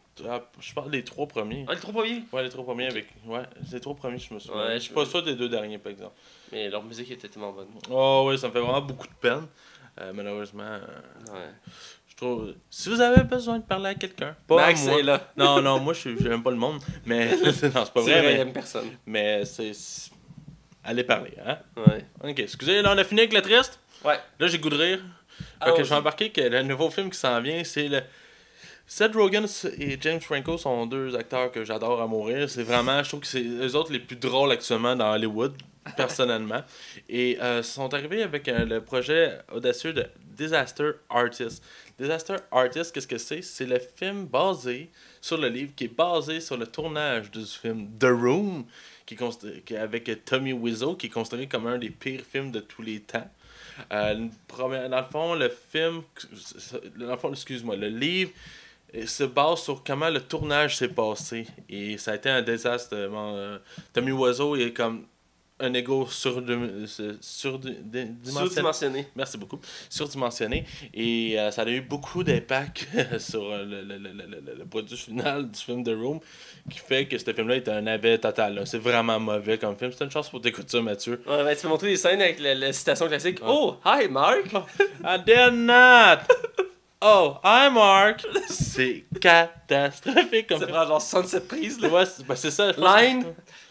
je 0.60 0.74
parle 0.74 0.90
des 0.90 1.04
trois 1.04 1.26
premiers. 1.26 1.64
Ah, 1.68 1.74
les 1.74 1.80
trois 1.80 1.92
premiers? 1.92 2.22
Ouais, 2.32 2.42
les 2.42 2.48
trois 2.48 2.64
premiers 2.64 2.86
avec. 2.88 3.06
Ouais, 3.26 3.42
les 3.72 3.80
trois 3.80 3.94
premiers, 3.94 4.18
je 4.18 4.32
me 4.34 4.38
souviens. 4.38 4.64
Ouais, 4.66 4.74
je 4.74 4.78
suis 4.84 4.94
pas 4.94 5.04
sûr 5.04 5.22
des 5.22 5.34
deux 5.34 5.48
derniers, 5.48 5.78
par 5.78 5.92
exemple. 5.92 6.14
Mais 6.52 6.68
leur 6.70 6.82
musique 6.82 7.10
était 7.10 7.28
tellement 7.28 7.52
bonne. 7.52 7.68
Oh, 7.90 8.24
ouais, 8.26 8.36
ça 8.38 8.48
me 8.48 8.52
fait 8.52 8.60
vraiment 8.60 8.80
beaucoup 8.80 9.06
de 9.06 9.14
peine. 9.20 9.46
Euh, 10.00 10.12
malheureusement, 10.14 10.62
euh, 10.62 11.32
Ouais. 11.32 11.50
je 12.08 12.16
trouve. 12.16 12.54
Si 12.70 12.88
vous 12.88 13.00
avez 13.00 13.22
besoin 13.24 13.58
de 13.58 13.64
parler 13.64 13.90
à 13.90 13.94
quelqu'un, 13.94 14.36
pas 14.46 14.56
Max 14.56 14.84
moi. 14.84 14.98
est 15.00 15.02
là. 15.02 15.32
Non, 15.36 15.60
non, 15.60 15.78
moi, 15.80 15.92
je 15.94 16.00
suis- 16.00 16.16
j'aime 16.20 16.42
pas 16.42 16.50
le 16.50 16.56
monde. 16.56 16.80
Mais. 17.06 17.30
non, 17.36 17.52
c'est 17.52 17.72
pas 17.72 17.84
vrai, 18.00 18.22
vrai, 18.22 18.44
mais, 18.44 18.52
personne. 18.52 18.90
mais 19.06 19.44
c'est. 19.44 19.72
Allez 20.84 21.04
parler, 21.04 21.34
hein. 21.44 21.58
Ouais. 21.76 22.04
Ok, 22.22 22.38
excusez, 22.38 22.80
là, 22.82 22.92
on 22.94 22.98
a 22.98 23.04
fini 23.04 23.20
avec 23.22 23.32
le 23.34 23.42
triste. 23.42 23.78
Ouais. 24.04 24.18
Là, 24.38 24.46
j'ai 24.46 24.58
goût 24.58 24.70
de 24.70 24.76
rire. 24.76 25.00
Alors, 25.60 25.76
que 25.76 25.84
je 25.84 25.88
vais 25.90 25.96
embarquer 25.96 26.30
que 26.30 26.40
le 26.40 26.62
nouveau 26.62 26.88
film 26.90 27.10
qui 27.10 27.18
s'en 27.18 27.40
vient, 27.40 27.62
c'est 27.64 27.88
le. 27.88 28.00
Seth 28.90 29.14
Rogen 29.14 29.44
et 29.78 29.98
James 30.00 30.20
Franco 30.20 30.56
sont 30.56 30.86
deux 30.86 31.14
acteurs 31.14 31.52
que 31.52 31.62
j'adore 31.62 32.00
à 32.00 32.06
mourir. 32.06 32.48
C'est 32.48 32.62
vraiment, 32.62 33.02
je 33.02 33.08
trouve 33.08 33.20
que 33.20 33.26
c'est 33.26 33.42
eux 33.44 33.76
autres 33.76 33.92
les 33.92 33.98
plus 33.98 34.16
drôles 34.16 34.50
actuellement 34.50 34.96
dans 34.96 35.12
Hollywood, 35.12 35.52
personnellement. 35.96 36.62
Et 37.08 37.38
euh, 37.40 37.62
sont 37.62 37.92
arrivés 37.94 38.22
avec 38.22 38.48
euh, 38.48 38.64
le 38.64 38.80
projet 38.82 39.38
audacieux 39.52 39.92
de 39.92 40.06
Disaster 40.24 40.90
Artist. 41.10 41.62
Disaster 41.98 42.36
Artist, 42.50 42.92
qu'est-ce 42.94 43.06
que 43.06 43.18
c'est? 43.18 43.42
C'est 43.42 43.66
le 43.66 43.78
film 43.78 44.26
basé 44.26 44.90
sur 45.20 45.36
le 45.36 45.48
livre 45.48 45.72
qui 45.74 45.84
est 45.84 45.96
basé 45.96 46.40
sur 46.40 46.56
le 46.56 46.66
tournage 46.66 47.30
du 47.30 47.44
film 47.44 47.88
The 47.98 48.04
Room, 48.04 48.64
qui 49.04 49.16
est 49.16 49.76
avec 49.76 50.24
Tommy 50.24 50.52
Wiseau, 50.52 50.94
qui 50.94 51.06
est 51.06 51.10
considéré 51.10 51.46
comme 51.48 51.66
un 51.66 51.78
des 51.78 51.90
pires 51.90 52.22
films 52.30 52.52
de 52.52 52.60
tous 52.60 52.82
les 52.82 53.00
temps. 53.00 53.28
Euh, 53.92 54.28
dans 54.56 54.68
le 54.68 55.10
fond, 55.10 55.34
le 55.34 55.48
film, 55.48 56.02
dans 56.96 57.10
le 57.10 57.16
fond, 57.16 57.30
excuse-moi, 57.30 57.76
le 57.76 57.88
livre 57.88 58.30
euh, 58.94 59.06
se 59.06 59.24
base 59.24 59.62
sur 59.62 59.82
comment 59.84 60.10
le 60.10 60.20
tournage 60.20 60.76
s'est 60.76 60.88
passé. 60.88 61.46
Et 61.68 61.98
ça 61.98 62.12
a 62.12 62.14
été 62.16 62.28
un 62.28 62.42
désastre. 62.42 62.96
Tommy 63.92 64.12
Wiseau 64.12 64.56
est 64.56 64.72
comme 64.72 65.06
un 65.60 65.74
ego 65.74 66.06
surdimensionné. 66.06 67.18
surdimensionné. 67.20 69.06
Merci 69.16 69.38
beaucoup. 69.38 69.60
Surdimensionné. 69.88 70.64
Et 70.94 71.38
euh, 71.38 71.50
ça 71.50 71.62
a 71.62 71.68
eu 71.68 71.80
beaucoup 71.80 72.22
d'impact 72.22 72.86
sur 73.18 73.42
euh, 73.42 73.64
le, 73.64 73.82
le, 73.82 73.98
le, 73.98 74.54
le, 74.58 74.64
produit 74.66 74.96
final 74.96 75.50
du 75.50 75.58
film 75.58 75.82
The 75.82 75.94
Room, 75.96 76.20
qui 76.70 76.78
fait 76.78 77.06
que 77.06 77.18
ce 77.18 77.32
film-là 77.32 77.56
est 77.56 77.68
un 77.68 77.82
navet 77.82 78.18
total. 78.18 78.62
C'est 78.66 78.78
vraiment 78.78 79.18
mauvais 79.18 79.58
comme 79.58 79.76
film. 79.76 79.90
C'est 79.96 80.04
une 80.04 80.10
chance 80.10 80.28
pour 80.28 80.40
t'écouter 80.40 80.68
ça, 80.68 80.82
Mathieu. 80.82 81.20
Ouais, 81.26 81.44
ben, 81.44 81.56
tu 81.56 81.62
peux 81.62 81.68
montrer 81.68 81.88
des 81.88 81.96
scènes 81.96 82.22
avec 82.22 82.38
la, 82.40 82.54
la 82.54 82.72
citation 82.72 83.08
classique. 83.08 83.38
Oh, 83.44 83.76
hi 83.84 84.08
Mark! 84.08 84.52
I 85.04 85.18
did 85.24 85.54
not! 85.54 86.18
Oh, 87.00 87.36
hi 87.44 87.70
Mark! 87.70 88.26
C'est 88.48 89.04
catastrophique 89.20 90.48
comme 90.48 90.58
Ça 90.58 90.66
film. 90.66 90.76
prend 90.76 90.86
genre 90.88 91.00
67 91.00 91.46
prises. 91.46 91.80
Là. 91.80 91.88
Ouais, 91.90 92.04
c'est 92.06 92.26
ben, 92.26 92.34
c'est 92.34 92.50
ça. 92.50 92.72
Line! 92.72 93.22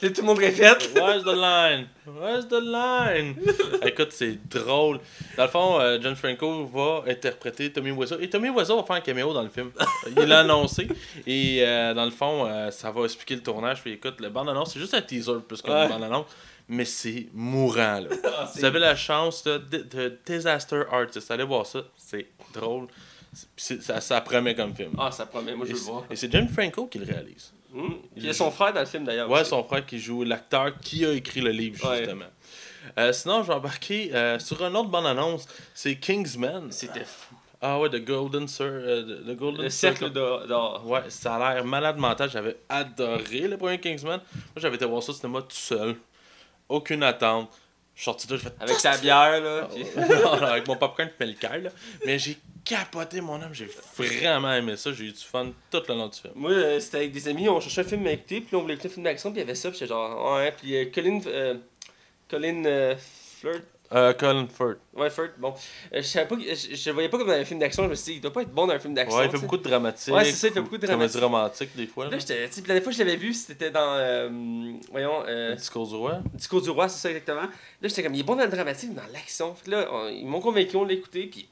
Là, 0.01 0.09
tout 0.09 0.21
le 0.21 0.27
monde 0.27 0.37
répète. 0.37 0.93
que- 0.93 0.99
Where's 0.99 1.23
the 1.23 1.35
line? 1.35 1.87
Where's 2.05 2.47
the 2.47 2.61
line? 2.61 3.35
Écoute, 3.85 4.13
c'est 4.13 4.37
drôle. 4.47 5.01
Dans 5.35 5.43
le 5.43 5.49
fond, 5.49 5.77
euh, 5.77 5.97
John 6.01 6.15
Franco 6.15 6.67
va 6.67 7.03
interpréter 7.11 7.69
Tommy 7.73 7.91
Wiseau. 7.91 8.17
Et 8.21 8.29
Tommy 8.29 8.49
Wiseau 8.49 8.77
va 8.77 8.83
faire 8.83 8.95
un 8.95 9.01
caméo 9.01 9.33
dans 9.33 9.43
le 9.43 9.49
film. 9.49 9.71
Il 10.15 10.23
l'a 10.23 10.39
annoncé. 10.39 10.87
Et 11.25 11.57
euh, 11.65 11.93
dans 11.93 12.05
le 12.05 12.11
fond, 12.11 12.45
euh, 12.45 12.71
ça 12.71 12.91
va 12.91 13.03
expliquer 13.03 13.35
le 13.35 13.43
tournage. 13.43 13.81
Puis 13.81 13.91
écoute, 13.91 14.21
le 14.21 14.29
bande-annonce, 14.29 14.71
c'est 14.73 14.79
juste 14.79 14.93
un 14.93 15.01
teaser 15.01 15.33
plus 15.45 15.61
qu'une 15.61 15.73
Ouais. 15.73 15.89
bande-annonce. 15.89 16.27
Mais 16.69 16.85
c'est 16.85 17.27
mourant, 17.33 17.99
là. 17.99 18.07
Ah, 18.23 18.49
c'est- 18.53 18.59
Vous 18.59 18.65
avez 18.65 18.79
la 18.79 18.95
chance 18.95 19.43
de 19.43 20.17
Disaster 20.25 20.83
Artist. 20.89 21.29
Allez 21.29 21.43
voir 21.43 21.65
ça. 21.65 21.79
C'est 21.97 22.27
drôle. 22.53 22.87
Ça, 23.55 24.01
ça 24.01 24.21
promet 24.21 24.55
comme 24.55 24.73
film. 24.75 24.91
Ah, 24.97 25.11
ça 25.11 25.25
promet, 25.25 25.55
moi 25.55 25.65
je 25.65 25.73
veux 25.73 25.77
le 25.79 25.83
voir. 25.83 26.03
et 26.09 26.15
c'est 26.15 26.31
James 26.31 26.47
Franco 26.49 26.87
qui 26.87 26.99
le 26.99 27.05
réalise. 27.05 27.51
Puis 27.71 27.83
il 28.15 28.25
y 28.25 28.29
a 28.29 28.33
son 28.33 28.49
frère 28.49 28.73
dans 28.73 28.79
le 28.79 28.85
film 28.85 29.03
d'ailleurs. 29.03 29.29
Ouais, 29.29 29.41
aussi. 29.41 29.49
son 29.49 29.63
frère 29.63 29.85
qui 29.85 29.99
joue 29.99 30.23
l'acteur 30.23 30.77
qui 30.79 31.05
a 31.05 31.11
écrit 31.13 31.41
le 31.41 31.51
livre, 31.51 31.87
Ouais. 31.89 31.99
justement. 31.99 32.25
Euh, 32.97 33.11
sinon, 33.11 33.43
je 33.43 33.47
vais 33.47 33.53
embarquer 33.53 34.15
euh, 34.15 34.39
sur 34.39 34.63
une 34.65 34.75
autre 34.77 34.89
bande-annonce. 34.89 35.45
C'est 35.73 35.97
Kingsman. 35.97 36.71
C'était 36.71 37.03
fou. 37.03 37.35
Ah 37.61 37.79
ouais, 37.79 37.89
The 37.89 38.03
Golden 38.03 38.47
Sir. 38.47 38.65
euh, 38.67 39.21
The 39.27 39.35
Golden 39.35 39.63
Le 39.63 39.69
cercle 39.69 40.05
Circle. 40.05 40.13
d'or. 40.47 40.87
Ouais, 40.87 41.01
ça 41.09 41.35
a 41.35 41.55
l'air 41.55 41.65
malade 41.65 41.97
mental. 41.97 42.29
J'avais 42.29 42.55
adoré 42.69 43.41
le 43.47 43.57
premier 43.57 43.79
Kingsman. 43.79 44.21
Moi, 44.33 44.41
j'avais 44.55 44.75
été 44.77 44.85
voir 44.85 45.03
ça 45.03 45.11
au 45.11 45.15
cinéma 45.15 45.41
tout 45.41 45.47
seul. 45.51 45.95
Aucune 46.69 47.03
attente. 47.03 47.49
Je 47.97 48.01
suis 48.03 48.05
sorti 48.05 48.27
de 48.27 48.33
là, 48.35 48.39
j'ai 48.43 48.49
fait. 48.49 48.55
Avec 48.63 48.77
ta 48.79 48.97
bière, 48.97 49.41
là. 49.41 49.67
puis- 49.73 49.83
avec 50.43 50.67
mon 50.67 50.75
popcorn 50.75 51.09
et 51.19 51.25
le 51.25 51.33
cœur, 51.33 51.57
là. 51.57 51.71
Mais 52.05 52.19
j'ai 52.19 52.37
capoté 52.63 53.21
mon 53.21 53.41
homme. 53.41 53.53
J'ai 53.53 53.65
vraiment 53.97 54.53
aimé 54.53 54.77
ça. 54.77 54.93
J'ai 54.93 55.05
eu 55.05 55.11
du 55.11 55.17
fun 55.23 55.51
tout 55.71 55.81
le 55.89 55.95
long 55.95 56.07
du 56.07 56.19
film. 56.19 56.33
Moi, 56.35 56.51
euh, 56.51 56.79
c'était 56.79 56.97
avec 56.97 57.11
des 57.11 57.27
amis, 57.27 57.49
on 57.49 57.59
cherchait 57.59 57.81
un 57.81 57.85
film 57.85 58.05
à 58.05 58.11
écouter, 58.11 58.41
puis 58.41 58.55
on 58.55 58.61
voulait 58.61 58.75
écouter 58.75 58.89
un 58.89 58.91
film 58.91 59.03
d'action, 59.05 59.31
puis 59.31 59.39
il 59.39 59.41
y 59.41 59.45
avait 59.45 59.55
ça, 59.55 59.69
puis 59.71 59.79
j'étais 59.79 59.89
genre, 59.89 60.35
ouais, 60.35 60.51
puis 60.51 60.75
euh, 60.75 60.85
Colin, 60.93 61.19
euh, 61.25 61.55
Colin 62.29 62.65
euh, 62.65 62.95
Flirt, 63.39 63.63
Euh, 63.93 64.11
Colin 64.13 64.47
Firth. 64.47 64.79
ouais, 64.95 65.09
Flirt, 65.09 65.31
bon, 65.37 65.53
euh, 65.93 65.97
je 65.97 66.01
savais 66.01 66.27
pas, 66.27 66.35
je, 66.37 66.91
voyais 66.91 67.07
pas 67.07 67.17
comme 67.17 67.27
dans 67.27 67.33
un 67.33 67.45
film 67.45 67.59
d'action, 67.59 67.83
je 67.85 67.89
me 67.89 67.95
suis 67.95 68.11
dit, 68.13 68.17
il 68.17 68.21
doit 68.21 68.33
pas 68.33 68.41
être 68.41 68.51
bon 68.53 68.67
dans 68.67 68.73
un 68.73 68.79
film 68.79 68.93
d'action. 68.93 69.17
Ouais, 69.17 69.25
il 69.27 69.31
fait 69.31 69.37
beaucoup 69.39 69.55
de 69.57 69.63
dramatique. 69.63 70.13
Ouais, 70.13 70.25
c'est 70.25 70.31
ça, 70.33 70.47
il 70.49 70.53
fait 70.53 70.61
beaucoup 70.61 70.77
de 70.77 70.85
Comédie 70.87 71.13
dramatique. 71.17 71.21
romantique, 71.21 71.69
des 71.77 71.87
fois. 71.87 72.05
Là, 72.05 72.11
Là, 72.11 72.17
j'étais, 72.19 72.41
la 72.41 72.47
dernière 72.49 72.83
fois 72.83 72.91
que 72.91 72.97
je 72.97 73.03
l'avais 73.03 73.15
vu, 73.15 73.33
c'était 73.33 73.71
dans, 73.71 73.93
euh, 73.95 74.29
voyons, 74.91 75.23
euh, 75.25 75.51
Le 75.51 75.55
discours 75.55 75.87
du 75.87 75.95
roi. 75.95 76.19
Discours 76.33 76.61
du 76.61 76.69
roi, 76.69 76.89
c'est 76.89 76.99
ça 76.99 77.09
exactement. 77.09 77.41
Là, 77.43 77.49
j'étais 77.83 78.03
comme, 78.03 78.13
il 78.15 78.19
est 78.19 78.23
bon 78.23 78.35
dans 78.35 78.43
le 78.43 78.49
dramatique, 78.51 78.93
dans 78.93 79.07
l'action. 79.13 79.55
Fait 79.55 79.65
que 79.65 79.71
là, 79.71 79.87
on- 79.91 80.09
ils 80.09 80.25
m'ont 80.25 80.41
convaincu, 80.41 80.75
on 80.75 80.83
l'a 80.83 80.93
écouté, 80.93 81.27
puis 81.27 81.47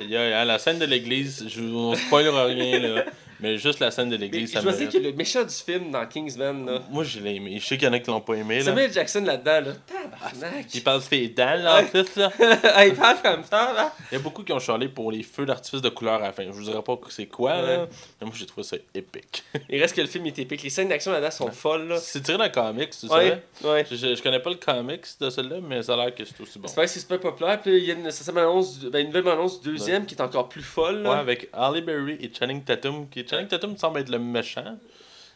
A, 0.00 0.44
la 0.44 0.58
scène 0.58 0.78
de 0.78 0.84
l'église, 0.86 1.46
je 1.48 1.60
vous 1.60 1.94
spoilera 1.94 2.44
rien, 2.46 2.78
là. 2.78 3.04
Mais 3.40 3.58
juste 3.58 3.80
la 3.80 3.90
scène 3.90 4.08
de 4.08 4.14
l'église, 4.14 4.50
je 4.50 4.54
ça 4.54 4.60
dire 4.60 4.70
mérite. 4.70 4.92
que 4.92 4.98
le 4.98 5.12
méchant 5.14 5.42
du 5.42 5.52
film 5.52 5.90
dans 5.90 6.06
Kingsman, 6.06 6.64
là, 6.64 6.80
Moi, 6.92 7.02
je 7.02 7.18
l'ai 7.18 7.34
aimé. 7.34 7.58
Je 7.60 7.66
sais 7.66 7.76
qu'il 7.76 7.88
y 7.88 7.90
en 7.90 7.92
a 7.92 7.98
qui 7.98 8.08
l'ont 8.08 8.20
pas 8.20 8.34
aimé, 8.34 8.58
là. 8.58 8.66
Samuel 8.66 8.92
Jackson 8.92 9.24
là-dedans, 9.24 9.68
là, 9.68 9.72
tabarnak. 9.84 10.66
Il 10.72 10.84
parle 10.84 11.02
ses 11.02 11.26
dents, 11.26 11.56
là, 11.56 11.80
en 11.82 11.84
plus, 11.84 12.06
là. 12.14 12.30
Il 12.86 12.94
parle 12.94 13.20
comme 13.20 13.42
ça, 13.42 13.72
là. 13.72 13.92
Il 14.12 14.14
y 14.14 14.16
a 14.18 14.20
beaucoup 14.20 14.44
qui 14.44 14.52
ont 14.52 14.60
charlé 14.60 14.86
pour 14.86 15.10
les 15.10 15.24
feux 15.24 15.44
d'artifice 15.44 15.82
de 15.82 15.88
couleur 15.88 16.22
à 16.22 16.26
la 16.26 16.32
fin. 16.32 16.44
Je 16.44 16.50
vous 16.50 16.62
dirai 16.62 16.80
pas 16.82 16.96
c'est 17.08 17.26
quoi, 17.26 17.60
là. 17.62 17.88
Mais 18.20 18.26
moi, 18.28 18.34
j'ai 18.38 18.46
trouvé 18.46 18.62
ça 18.62 18.76
épique. 18.94 19.42
Il 19.68 19.80
reste 19.80 19.96
que 19.96 20.02
le 20.02 20.06
film 20.06 20.24
est 20.26 20.38
épique. 20.38 20.62
Les 20.62 20.70
scènes 20.70 20.88
d'action 20.88 21.10
là-dedans 21.10 21.32
sont 21.32 21.50
folles, 21.50 21.88
là. 21.88 21.96
C'est 21.98 22.20
tiré 22.22 22.38
d'un 22.38 22.48
comics, 22.48 22.90
tu 22.90 23.06
Ouais, 23.06 23.40
sais. 23.60 23.66
ouais. 23.66 23.84
Je, 23.90 23.96
je, 23.96 24.14
je 24.14 24.22
connais 24.22 24.38
pas 24.38 24.50
le 24.50 24.56
comics 24.56 25.02
de 25.20 25.30
celui-là, 25.30 25.56
mais 25.60 25.82
ça 25.82 25.94
a 25.94 25.96
l'air 25.96 26.14
que 26.14 26.24
c'est 26.24 26.40
aussi 26.40 26.60
bon. 26.60 26.68
C'est 26.68 26.76
vrai 26.76 26.84
que 26.84 26.92
c'est 26.92 27.00
super 27.00 27.18
populaire. 27.18 27.60
Puis 27.60 27.76
il 27.76 27.84
y 27.86 27.90
a 27.90 27.94
une, 27.94 28.08
ça 28.12 28.30
annonce 28.30 28.78
du- 28.78 28.88
ben, 28.88 29.00
une 29.00 29.06
nouvelle 29.12 29.26
annonce 29.32 29.51
deuxième 29.60 30.06
qui 30.06 30.14
est 30.14 30.22
encore 30.22 30.48
plus 30.48 30.62
folle. 30.62 31.02
Ouais, 31.06 31.14
avec 31.14 31.48
Halle 31.52 31.80
Berry 31.82 32.18
et 32.20 32.30
Channing 32.36 32.62
Tatum. 32.62 33.08
Qui... 33.08 33.26
Channing 33.28 33.48
Tatum 33.48 33.76
semble 33.76 34.00
être 34.00 34.08
le 34.10 34.18
méchant. 34.18 34.76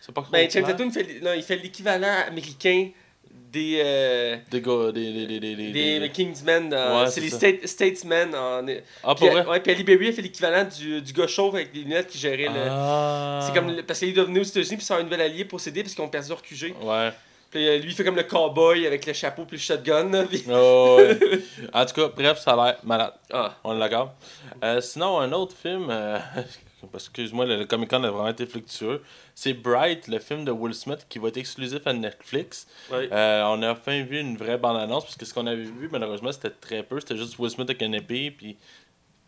C'est 0.01 0.13
pas 0.15 0.25
ben, 0.31 0.49
Channing. 0.51 0.69
Tatum 0.69 0.91
fait, 0.93 1.21
non, 1.23 1.33
il 1.35 1.43
fait 1.43 1.57
l'équivalent 1.57 2.25
américain 2.29 2.89
des, 3.53 3.81
euh, 3.83 4.37
Des 4.51 4.61
gars, 4.61 4.93
des, 4.93 5.13
des, 5.13 5.27
des, 5.27 5.41
des, 5.41 5.57
des, 5.73 6.01
des- 6.01 6.11
Kingsmen. 6.11 6.73
euh, 6.73 7.05
Ouais, 7.05 7.11
c'est 7.11 7.21
les 7.21 7.31
state, 7.31 7.67
Statesmen. 7.67 8.35
En, 8.35 8.65
Ah, 9.05 9.15
puis, 9.15 9.27
pour 9.27 9.31
vrai? 9.31 9.47
ouais, 9.47 9.61
puis 9.61 9.73
Ali 9.73 9.85
Berry 9.85 10.09
a 10.09 10.13
fait 10.13 10.23
l'équivalent 10.23 10.65
du, 10.65 11.01
du 11.01 11.13
gars 11.13 11.27
chauve 11.27 11.55
avec 11.57 11.73
des 11.73 11.81
lunettes 11.81 12.09
qui 12.09 12.19
gérait 12.19 12.49
le. 12.49 12.69
Ah. 12.69 13.41
C'est 13.47 13.55
comme 13.59 13.83
parce 13.87 13.99
qu'il 13.99 14.09
est 14.09 14.13
devenu 14.13 14.41
aux 14.41 14.45
États-Unis 14.45 14.77
puis 14.77 14.85
c'est 14.85 14.95
un 14.95 15.03
nouvel 15.03 15.21
allié 15.21 15.45
pour 15.45 15.61
s'aider 15.61 15.83
parce 15.83 15.95
qu'ils 15.95 16.05
ont 16.05 16.09
perdu 16.09 16.29
leur 16.29 16.43
QG. 16.43 16.75
Ouais. 16.83 17.11
Puis 17.57 17.67
euh, 17.69 17.79
lui 17.79 17.91
il 17.91 17.95
fait 17.95 18.05
comme 18.05 18.17
le 18.17 18.23
cowboy 18.25 18.87
avec 18.87 19.07
le 19.07 19.13
chapeau 19.15 19.45
puis 19.47 19.57
le 19.57 19.63
shotgun. 19.63 20.11
là, 20.11 20.25
puis- 20.25 20.45
Oh, 20.51 20.97
ouais. 20.99 21.19
en 21.73 21.87
tout 21.87 21.95
cas, 21.95 22.09
bref, 22.15 22.39
ça 22.39 22.53
a 22.53 22.57
l'air 22.67 22.77
malade. 22.85 23.15
Ah, 23.33 23.55
On 23.65 23.75
est 23.77 23.79
d'accord. 23.81 24.13
Euh, 24.63 24.81
sinon, 24.83 25.19
un 25.21 25.33
autre 25.33 25.55
film, 25.57 25.87
euh, 25.91 26.19
excuse-moi, 26.95 27.47
le, 27.47 27.57
le 27.57 27.65
Comic 27.65 27.89
Con 27.91 28.05
a 28.05 28.11
vraiment 28.11 28.29
été 28.29 28.45
fluctueux. 28.47 29.03
C'est 29.35 29.55
Bright, 29.55 30.07
le 30.09 30.19
film 30.19 30.45
de 30.45 30.51
Will 30.51 30.75
Smith 30.75 31.07
qui 31.09 31.19
va 31.19 31.29
être 31.29 31.37
exclusif 31.39 31.81
à 31.87 31.93
Netflix. 31.95 32.67
ouais. 32.93 33.09
Euh, 33.13 33.43
on 33.47 33.63
a 33.63 33.73
enfin 33.73 34.03
vu 34.03 34.19
une 34.21 34.37
vraie 34.37 34.59
bande-annonce, 34.59 35.05
parce 35.05 35.17
que 35.17 35.25
ce 35.25 35.33
qu'on 35.35 35.47
avait 35.47 35.63
vu, 35.65 35.89
malheureusement, 35.91 36.33
c'était 36.33 36.51
très 36.51 36.83
peu. 36.83 37.01
C'était 37.01 37.17
juste 37.17 37.39
Will 37.39 37.51
Smith 37.51 37.69
avec 37.71 37.83
un 37.83 37.93
épée, 37.93 38.31
puis 38.31 38.57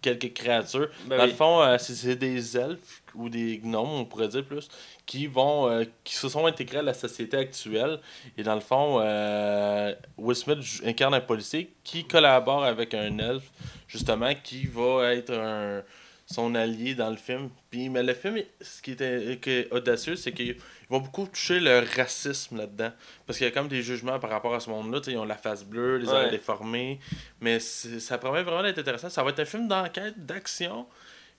quelques 0.02 0.32
créatures. 0.34 0.88
Ben 1.06 1.16
Dans 1.18 1.24
oui. 1.24 1.30
le 1.30 1.36
fond, 1.36 1.76
c'est 1.78 2.14
des 2.16 2.56
elfes, 2.56 3.02
ou 3.18 3.28
des 3.28 3.58
gnomes, 3.58 3.88
on 3.90 4.04
pourrait 4.04 4.28
dire 4.28 4.44
plus, 4.44 4.68
qui 5.06 5.26
vont 5.26 5.68
euh, 5.68 5.84
qui 6.04 6.14
se 6.14 6.28
sont 6.28 6.46
intégrés 6.46 6.78
à 6.78 6.82
la 6.82 6.94
société 6.94 7.36
actuelle. 7.36 8.00
Et 8.36 8.42
dans 8.42 8.54
le 8.54 8.60
fond, 8.60 8.98
euh, 9.00 9.94
Will 10.16 10.36
Smith 10.36 10.58
incarne 10.84 11.14
un 11.14 11.20
policier 11.20 11.74
qui 11.84 12.04
collabore 12.06 12.64
avec 12.64 12.94
un 12.94 13.18
elfe, 13.18 13.50
justement, 13.88 14.32
qui 14.42 14.66
va 14.66 15.12
être 15.14 15.32
un 15.32 15.82
son 16.30 16.54
allié 16.54 16.94
dans 16.94 17.08
le 17.08 17.16
film. 17.16 17.48
Puis, 17.70 17.88
mais 17.88 18.02
le 18.02 18.12
film, 18.12 18.38
ce 18.60 18.82
qui 18.82 18.90
était 18.90 19.38
qui 19.40 19.48
est 19.50 19.72
audacieux, 19.72 20.14
c'est 20.14 20.32
qu'ils 20.32 20.56
vont 20.90 21.00
beaucoup 21.00 21.26
toucher 21.26 21.58
le 21.58 21.82
racisme 21.96 22.58
là-dedans. 22.58 22.90
Parce 23.26 23.38
qu'il 23.38 23.46
y 23.46 23.50
a 23.50 23.50
comme 23.50 23.68
des 23.68 23.80
jugements 23.80 24.18
par 24.18 24.28
rapport 24.28 24.54
à 24.54 24.60
ce 24.60 24.68
monde-là. 24.68 25.00
Ils 25.06 25.16
ont 25.16 25.24
la 25.24 25.36
face 25.38 25.64
bleue, 25.64 25.96
les 25.96 26.06
Ouais. 26.06 26.12
oreilles 26.12 26.30
déformées. 26.30 27.00
Mais 27.40 27.58
ça 27.60 28.18
promet 28.18 28.42
vraiment 28.42 28.62
d'être 28.62 28.78
intéressant. 28.78 29.08
Ça 29.08 29.22
va 29.22 29.30
être 29.30 29.40
un 29.40 29.46
film 29.46 29.68
d'enquête, 29.68 30.22
d'action. 30.26 30.86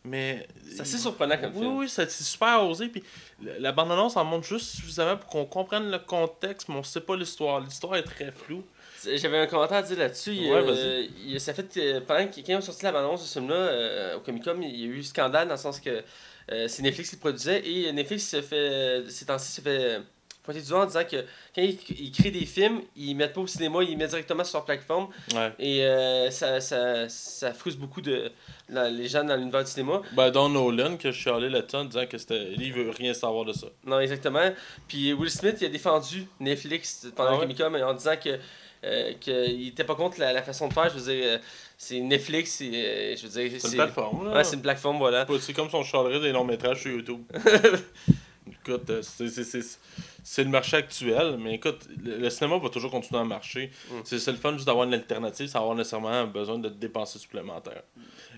Mais. 0.09 0.47
C'est 0.71 0.81
assez 0.81 0.97
surprenant 0.97 1.37
comme 1.37 1.51
Oui, 1.55 1.61
film. 1.61 1.77
oui, 1.77 1.89
c'est 1.89 2.09
super 2.11 2.63
osé. 2.65 2.89
Puis 2.89 3.03
la 3.59 3.71
bande-annonce 3.71 4.17
en 4.17 4.23
montre 4.25 4.47
juste 4.47 4.75
suffisamment 4.75 5.17
pour 5.17 5.29
qu'on 5.29 5.45
comprenne 5.45 5.89
le 5.91 5.99
contexte, 5.99 6.69
mais 6.69 6.75
on 6.75 6.83
sait 6.83 7.01
pas 7.01 7.15
l'histoire. 7.15 7.59
L'histoire 7.59 7.95
est 7.95 8.03
très 8.03 8.31
floue. 8.31 8.63
J'avais 9.15 9.37
un 9.39 9.47
commentaire 9.47 9.77
à 9.77 9.81
dire 9.81 9.97
là-dessus. 9.97 10.31
Ouais, 10.31 10.51
euh, 10.51 11.39
ça 11.39 11.53
fait 11.53 11.77
euh, 11.77 12.01
pendant 12.05 12.27
que 12.27 12.35
quelqu'un 12.35 12.57
a 12.57 12.61
sorti 12.61 12.83
la 12.83 12.91
bande-annonce 12.91 13.21
de 13.21 13.27
ce 13.27 13.39
film-là 13.39 13.55
euh, 13.55 14.17
au 14.17 14.19
Comic 14.19 14.43
Con, 14.43 14.59
il 14.61 14.75
y 14.75 14.83
a 14.83 14.87
eu 14.87 15.03
scandale 15.03 15.47
dans 15.47 15.53
le 15.53 15.59
sens 15.59 15.79
que 15.79 16.03
euh, 16.51 16.67
c'est 16.67 16.81
Netflix 16.81 17.09
qui 17.11 17.15
le 17.15 17.19
produisait 17.21 17.65
et 17.65 17.91
Netflix 17.93 18.27
se 18.27 18.41
fait 18.41 19.03
ces 19.07 19.25
temps-ci 19.25 19.51
se 19.51 19.61
fait 19.61 19.69
euh, 19.69 19.99
pointer 20.49 20.61
du 20.61 20.69
doigt 20.69 20.83
en 20.83 20.85
disant 20.85 21.03
que 21.03 21.17
quand 21.55 21.61
ils, 21.61 21.77
ils 21.99 22.11
créent 22.11 22.31
des 22.31 22.45
films, 22.45 22.81
ils 22.95 23.13
mettent 23.15 23.33
pas 23.33 23.41
au 23.41 23.47
cinéma, 23.47 23.83
ils 23.83 23.97
mettent 23.97 24.09
directement 24.09 24.43
sur 24.43 24.57
leur 24.59 24.65
plateforme 24.65 25.07
Ouais. 25.35 25.51
et 25.59 25.83
euh, 25.85 26.29
ça, 26.31 26.59
ça, 26.61 27.07
ça 27.09 27.53
frustre 27.53 27.79
beaucoup 27.79 28.01
de 28.01 28.31
la- 28.69 28.89
les 28.89 29.07
gens 29.07 29.23
dans 29.23 29.35
l'univers 29.35 29.63
du 29.63 29.71
cinéma. 29.71 30.01
Ben, 30.13 30.29
Don 30.31 30.49
Nolan, 30.49 30.97
que 30.97 31.11
je 31.11 31.19
suis 31.19 31.29
allé 31.29 31.49
là-dessus 31.49 31.75
en 31.75 31.85
disant 31.85 32.05
que 32.05 32.17
c'était. 32.17 32.45
Lui, 32.51 32.67
il 32.67 32.73
veut 32.73 32.89
rien 32.91 33.13
savoir 33.13 33.45
de 33.45 33.53
ça. 33.53 33.67
Non, 33.85 33.99
exactement. 33.99 34.49
Puis 34.87 35.13
Will 35.13 35.29
Smith, 35.29 35.57
il 35.61 35.65
a 35.65 35.69
défendu 35.69 36.25
Netflix 36.39 37.07
pendant 37.15 37.29
Ah 37.29 37.31
le 37.33 37.37
ouais? 37.47 37.55
Comic 37.55 37.57
Con 37.81 37.87
en 37.87 37.93
disant 37.93 38.15
que 38.23 38.37
euh, 38.85 39.11
qu'il 39.19 39.67
était 39.67 39.83
pas 39.83 39.95
contre 39.95 40.19
la, 40.21 40.31
la 40.31 40.41
façon 40.41 40.67
de 40.69 40.73
faire. 40.73 40.89
Je 40.89 40.99
veux 40.99 41.13
dire, 41.13 41.23
euh, 41.25 41.37
c'est 41.77 41.99
Netflix, 41.99 42.51
c'est, 42.51 42.71
euh, 42.73 43.15
je 43.17 43.27
veux 43.27 43.49
dire, 43.49 43.59
C'est 43.59 43.67
une 43.69 43.73
plateforme. 43.75 44.25
là. 44.29 44.35
Ouais, 44.37 44.43
c'est 44.45 44.55
une 44.55 44.61
plateforme, 44.61 44.97
voilà. 44.99 45.25
C'est 45.41 45.51
comme 45.53 45.69
son 45.69 45.83
charlerait 45.83 46.21
des 46.21 46.31
longs 46.31 46.45
métrages 46.45 46.81
sur 46.81 46.91
YouTube. 46.91 47.21
écoute, 48.51 48.89
euh, 48.89 49.01
c'est- 49.01 49.27
c'est- 49.29 49.43
c'est 49.43 49.79
c'est 50.23 50.43
le 50.43 50.49
marché 50.49 50.77
actuel, 50.77 51.37
mais 51.39 51.55
écoute, 51.55 51.87
le, 52.03 52.17
le 52.17 52.29
cinéma 52.29 52.57
va 52.57 52.69
toujours 52.69 52.91
continuer 52.91 53.19
à 53.21 53.23
marcher. 53.23 53.71
Mm. 53.89 53.93
C'est 54.03 54.19
c'est 54.19 54.31
le 54.31 54.37
fun 54.37 54.53
juste 54.53 54.65
d'avoir 54.65 54.85
une 54.85 54.93
alternative 54.93 55.47
sans 55.47 55.59
avoir 55.59 55.75
nécessairement 55.75 56.25
besoin 56.27 56.59
de 56.59 56.69
dépenser 56.69 57.17
supplémentaire. 57.19 57.83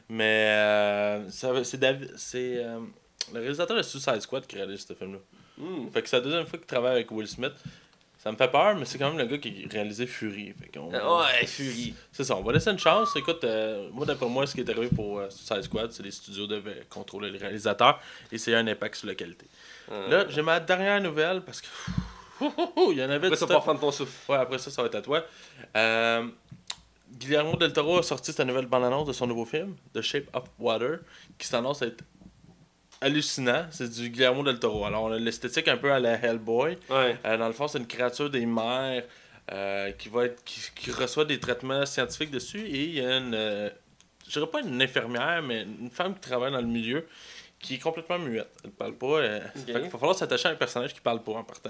Mais 0.09 0.45
euh, 0.49 1.29
c'est 1.29 1.77
David- 1.79 2.13
c'est 2.17 2.63
euh, 2.63 2.79
le 3.33 3.39
réalisateur 3.39 3.77
de 3.77 3.81
Suicide 3.81 4.19
Squad 4.21 4.45
qui 4.45 4.55
réalise 4.55 4.85
ce 4.85 4.93
film-là. 4.93 5.19
Hmm. 5.57 5.89
Fait 5.91 6.01
que 6.01 6.09
c'est 6.09 6.17
la 6.17 6.23
deuxième 6.23 6.45
fois 6.45 6.57
qu'il 6.59 6.67
travaille 6.67 6.93
avec 6.93 7.11
Will 7.11 7.27
Smith. 7.27 7.53
Ça 8.17 8.31
me 8.31 8.37
fait 8.37 8.51
peur, 8.51 8.75
mais 8.75 8.85
c'est 8.85 8.99
quand 8.99 9.09
même 9.09 9.17
le 9.17 9.25
gars 9.25 9.39
qui 9.39 9.65
a 9.67 9.73
réalisé 9.73 10.05
Fury. 10.05 10.53
Fait 10.53 10.67
qu'on- 10.71 10.91
Ah 10.93 11.17
Ouais, 11.39 11.45
Fury. 11.47 11.95
c'est 12.11 12.23
ça, 12.23 12.35
on 12.37 12.43
va 12.43 12.53
laisser 12.53 12.69
une 12.69 12.77
chance. 12.77 13.15
Écoute, 13.15 13.43
euh, 13.43 13.89
moi 13.91 14.05
d'après 14.05 14.27
moi, 14.27 14.45
ce 14.45 14.53
qui 14.53 14.61
est 14.61 14.69
arrivé 14.69 14.89
pour 14.95 15.17
euh, 15.19 15.29
Suicide 15.31 15.63
Squad, 15.63 15.91
c'est 15.91 16.03
les 16.03 16.11
studios 16.11 16.45
devaient 16.45 16.83
contrôler 16.87 17.31
les 17.31 17.39
réalisateurs 17.39 17.99
et 18.31 18.37
c'est 18.37 18.53
un 18.53 18.67
impact 18.67 18.93
sur 18.95 19.07
la 19.07 19.15
qualité. 19.15 19.47
Euh, 19.91 20.07
Là, 20.09 20.25
j'ai 20.29 20.41
ma 20.41 20.59
dernière 20.59 21.01
nouvelle 21.01 21.41
parce 21.41 21.61
que. 21.61 21.67
Il 22.41 22.97
y 22.97 23.03
en 23.03 23.09
avait 23.09 23.27
après 23.27 23.35
ça, 23.37 23.47
pour 23.47 23.61
prendre 23.61 23.79
ton 23.79 23.91
souffle. 23.91 24.31
Ouais, 24.31 24.37
après 24.37 24.57
ça, 24.57 24.71
ça 24.71 24.81
va 24.81 24.87
être 24.87 24.95
à 24.95 25.01
toi. 25.01 25.23
Euh, 25.75 26.27
Guillermo 27.11 27.55
del 27.55 27.73
Toro 27.73 27.99
a 27.99 28.03
sorti 28.03 28.31
sa 28.33 28.45
nouvelle 28.45 28.65
bande-annonce 28.65 29.07
de 29.07 29.13
son 29.13 29.27
nouveau 29.27 29.45
film, 29.45 29.75
The 29.93 30.01
Shape 30.01 30.25
of 30.33 30.45
Water, 30.57 30.99
qui 31.37 31.45
s'annonce 31.45 31.81
être 31.81 32.03
hallucinant. 33.01 33.65
C'est 33.69 33.89
du 33.89 34.09
Guillermo 34.09 34.43
del 34.43 34.59
Toro. 34.59 34.85
Alors, 34.85 35.03
on 35.03 35.11
a 35.11 35.19
l'esthétique 35.19 35.67
un 35.67 35.77
peu 35.77 35.91
à 35.91 35.99
la 35.99 36.13
Hellboy. 36.13 36.77
Ouais. 36.89 37.17
Euh, 37.25 37.37
dans 37.37 37.47
le 37.47 37.53
fond, 37.53 37.67
c'est 37.67 37.79
une 37.79 37.87
créature 37.87 38.29
des 38.29 38.45
mers 38.45 39.03
euh, 39.51 39.91
qui, 39.91 40.09
va 40.09 40.25
être, 40.25 40.43
qui, 40.43 40.61
qui 40.75 40.91
reçoit 40.91 41.25
des 41.25 41.39
traitements 41.39 41.85
scientifiques 41.85 42.31
dessus. 42.31 42.61
Et 42.65 42.83
il 42.85 42.93
y 42.95 43.01
a 43.05 43.17
une. 43.17 43.33
je 44.27 44.31
dirais 44.33 44.47
pas 44.49 44.61
une 44.61 44.81
infirmière, 44.81 45.43
mais 45.43 45.63
une 45.63 45.91
femme 45.91 46.15
qui 46.15 46.21
travaille 46.21 46.51
dans 46.51 46.61
le 46.61 46.67
milieu 46.67 47.05
qui 47.61 47.75
est 47.75 47.79
complètement 47.79 48.19
muette. 48.19 48.49
Elle 48.63 48.71
parle 48.71 48.93
pas. 48.93 49.19
euh, 49.19 49.39
fait 49.55 49.65
qu'il 49.65 49.73
va 49.73 49.89
falloir 49.89 50.15
s'attacher 50.17 50.47
à 50.47 50.51
un 50.51 50.55
personnage 50.55 50.93
qui 50.93 51.01
parle 51.01 51.21
pas 51.23 51.33
en 51.33 51.43
partant. 51.43 51.69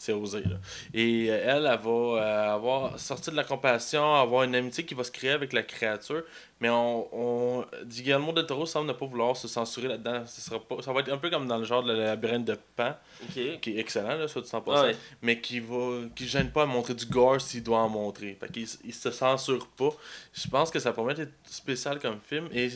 C'est 0.00 0.12
osé, 0.12 0.42
là. 0.42 0.56
Et 0.94 1.26
euh, 1.28 1.42
elle, 1.44 1.66
elle 1.66 1.78
va 1.80 1.90
euh, 1.90 2.54
avoir 2.54 2.98
sorti 3.00 3.30
de 3.32 3.36
la 3.36 3.42
compassion, 3.42 4.14
avoir 4.14 4.44
une 4.44 4.54
amitié 4.54 4.84
qui 4.84 4.94
va 4.94 5.02
se 5.02 5.10
créer 5.10 5.30
avec 5.32 5.52
la 5.52 5.64
créature. 5.64 6.22
Mais 6.60 6.68
on, 6.70 7.08
on 7.12 7.64
Guillermo 7.84 8.30
del 8.32 8.46
Toro 8.46 8.64
semble 8.64 8.86
ne 8.86 8.92
pas 8.92 9.06
vouloir 9.06 9.36
se 9.36 9.48
censurer 9.48 9.88
là-dedans. 9.88 10.24
Ce 10.26 10.40
sera 10.40 10.60
pas, 10.60 10.80
ça 10.82 10.92
va 10.92 11.00
être 11.00 11.12
un 11.12 11.18
peu 11.18 11.30
comme 11.30 11.48
dans 11.48 11.58
le 11.58 11.64
genre 11.64 11.82
de 11.82 11.92
la 11.92 12.04
labyrinthe 12.04 12.44
de 12.44 12.56
Pan, 12.76 12.94
qui 13.32 13.40
est 13.70 13.78
excellent, 13.78 14.16
là, 14.16 14.28
soit 14.28 14.42
du 14.42 14.48
100%, 14.48 14.62
Ah 14.68 14.82
ouais. 14.84 14.96
mais 15.22 15.40
qui 15.40 15.58
va 15.60 16.02
qui 16.14 16.26
gêne 16.28 16.50
pas 16.52 16.62
à 16.62 16.66
montrer 16.66 16.94
du 16.94 17.06
gore 17.06 17.40
s'il 17.40 17.64
doit 17.64 17.78
en 17.78 17.88
montrer. 17.88 18.36
Fait 18.40 18.50
qu'il 18.52 18.66
il 18.84 18.94
se 18.94 19.10
censure 19.10 19.66
pas. 19.68 19.90
Je 20.32 20.48
pense 20.48 20.70
que 20.70 20.78
ça 20.78 20.92
promet 20.92 21.14
d'être 21.14 21.34
spécial 21.44 21.98
comme 21.98 22.18
film. 22.20 22.48
Et 22.52 22.68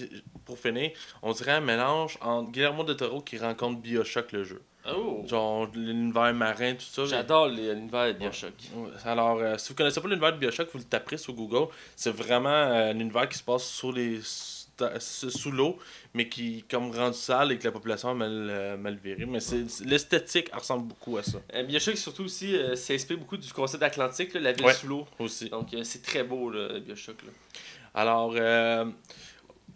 pour 0.44 0.58
finir, 0.58 0.90
on 1.22 1.32
dirait 1.32 1.52
un 1.52 1.60
mélange 1.60 2.18
entre 2.20 2.50
Guillermo 2.50 2.82
del 2.82 2.96
Toro 2.96 3.20
qui 3.20 3.38
rencontre 3.38 3.80
Bioshock 3.80 4.32
le 4.32 4.42
jeu. 4.44 4.60
Oh. 4.88 5.22
Genre 5.26 5.68
l'univers 5.74 6.34
marin, 6.34 6.74
tout 6.74 6.80
ça. 6.82 7.04
J'adore 7.06 7.46
l'univers 7.48 8.08
de 8.08 8.18
Bioshock. 8.18 8.52
Alors, 9.04 9.38
euh, 9.38 9.56
si 9.58 9.68
vous 9.68 9.74
connaissez 9.76 10.00
pas 10.00 10.08
l'univers 10.08 10.32
de 10.32 10.38
Bioshock, 10.38 10.68
vous 10.72 10.78
le 10.78 10.84
taperez 10.84 11.18
sur 11.18 11.32
Google. 11.34 11.68
C'est 11.94 12.10
vraiment 12.10 12.48
euh, 12.50 12.90
un 12.90 12.98
univers 12.98 13.28
qui 13.28 13.38
se 13.38 13.44
passe 13.44 13.64
sur 13.64 13.92
les 13.92 14.20
sous 14.98 15.52
l'eau, 15.52 15.78
mais 16.14 16.28
qui 16.28 16.64
comme 16.68 16.90
rendu 16.90 17.16
sale 17.16 17.52
et 17.52 17.58
que 17.58 17.64
la 17.64 17.70
population 17.70 18.08
a 18.10 18.14
mal, 18.14 18.48
euh, 18.50 18.76
mal 18.76 18.96
viré. 18.96 19.24
Mais 19.26 19.38
c'est 19.38 19.64
l'esthétique 19.84 20.52
ressemble 20.52 20.88
beaucoup 20.88 21.16
à 21.18 21.22
ça 21.22 21.38
Euh, 21.54 21.62
Bioshock, 21.62 21.96
surtout 21.96 22.24
aussi, 22.24 22.56
euh, 22.56 22.74
s'inspire 22.74 23.18
beaucoup 23.18 23.36
du 23.36 23.52
concept 23.52 23.80
d'Atlantique, 23.80 24.34
la 24.34 24.50
ville 24.52 24.66
Ouais. 24.66 24.72
sous 24.72 24.88
l'eau. 24.88 25.06
aussi. 25.20 25.48
Donc, 25.50 25.68
c'est 25.84 26.02
très 26.02 26.24
beau, 26.24 26.50
là, 26.50 26.80
Bioshock. 26.80 27.22
Là. 27.22 27.30
Alors, 27.94 28.32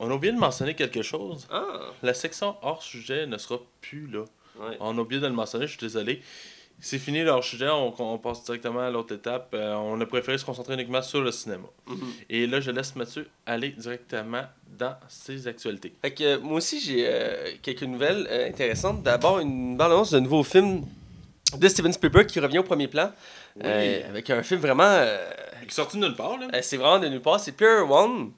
on 0.00 0.10
a 0.10 0.14
oublié 0.14 0.32
de 0.32 0.38
mentionner 0.38 0.74
quelque 0.74 1.02
chose. 1.02 1.46
Ah, 1.50 1.62
La 2.02 2.12
section 2.14 2.56
hors 2.62 2.82
sujet 2.82 3.26
ne 3.26 3.38
sera 3.38 3.60
plus 3.80 4.08
là. 4.08 4.24
Ouais. 4.60 4.76
On 4.80 4.96
a 4.96 5.00
oublié 5.00 5.20
de 5.20 5.26
le 5.26 5.32
mentionner, 5.32 5.66
je 5.66 5.72
suis 5.72 5.80
désolé. 5.80 6.22
C'est 6.78 6.98
fini 6.98 7.22
leur 7.22 7.42
sujet, 7.42 7.70
on, 7.70 7.94
on 7.98 8.18
passe 8.18 8.44
directement 8.44 8.80
à 8.80 8.90
l'autre 8.90 9.14
étape. 9.14 9.52
Euh, 9.54 9.74
on 9.74 9.98
a 10.00 10.06
préféré 10.06 10.36
se 10.36 10.44
concentrer 10.44 10.74
uniquement 10.74 11.00
sur 11.00 11.22
le 11.22 11.32
cinéma. 11.32 11.64
Mhm. 11.86 12.12
Et 12.28 12.46
là, 12.46 12.60
je 12.60 12.70
laisse 12.70 12.94
Mathieu 12.96 13.26
aller 13.46 13.70
directement 13.70 14.42
dans 14.78 14.94
ses 15.08 15.48
actualités. 15.48 15.94
Fait 16.02 16.12
que 16.12 16.24
euh, 16.24 16.38
moi 16.38 16.58
aussi, 16.58 16.78
j'ai 16.80 17.06
euh, 17.06 17.52
quelques 17.62 17.82
nouvelles 17.82 18.28
intéressantes. 18.48 19.02
D'abord, 19.02 19.38
une 19.38 19.76
bande-annonce 19.76 20.10
d'un 20.10 20.20
nouveau 20.20 20.42
film 20.42 20.82
de 21.56 21.68
Steven 21.68 21.92
Spielberg 21.92 22.26
qui 22.26 22.40
revient 22.40 22.58
au 22.58 22.64
premier 22.64 22.88
plan. 22.88 23.10
Avec 23.58 24.28
un 24.28 24.42
film 24.42 24.60
vraiment. 24.60 25.02
Qui 25.62 25.68
est 25.68 25.72
sorti 25.72 25.96
de 25.96 26.02
nulle 26.04 26.14
part, 26.14 26.38
c'est 26.60 26.76
vraiment 26.76 26.98
de 26.98 27.08
nulle 27.08 27.22
part. 27.22 27.40
C'est 27.40 27.52
Pure 27.52 27.90
One. 27.90 28.32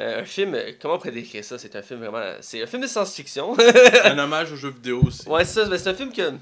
Euh, 0.00 0.20
un 0.20 0.24
film. 0.24 0.54
euh, 0.54 0.72
comment 0.80 0.94
on 0.94 0.98
pourrait 0.98 1.10
décrire 1.12 1.44
ça? 1.44 1.58
C'est 1.58 1.74
un 1.76 1.82
film 1.82 2.00
vraiment. 2.00 2.22
C'est 2.40 2.62
un 2.62 2.66
film 2.66 2.82
de 2.82 2.86
science-fiction. 2.86 3.56
Un 4.04 4.18
hommage 4.18 4.52
aux 4.52 4.56
jeux 4.56 4.70
vidéo 4.70 5.02
aussi. 5.06 5.28
ouais, 5.28 5.44
c'est 5.44 5.64
ça. 5.64 5.78
C'est 5.78 5.88
un 5.88 5.94
film 5.94 6.12
que, 6.12 6.30
qui 6.30 6.36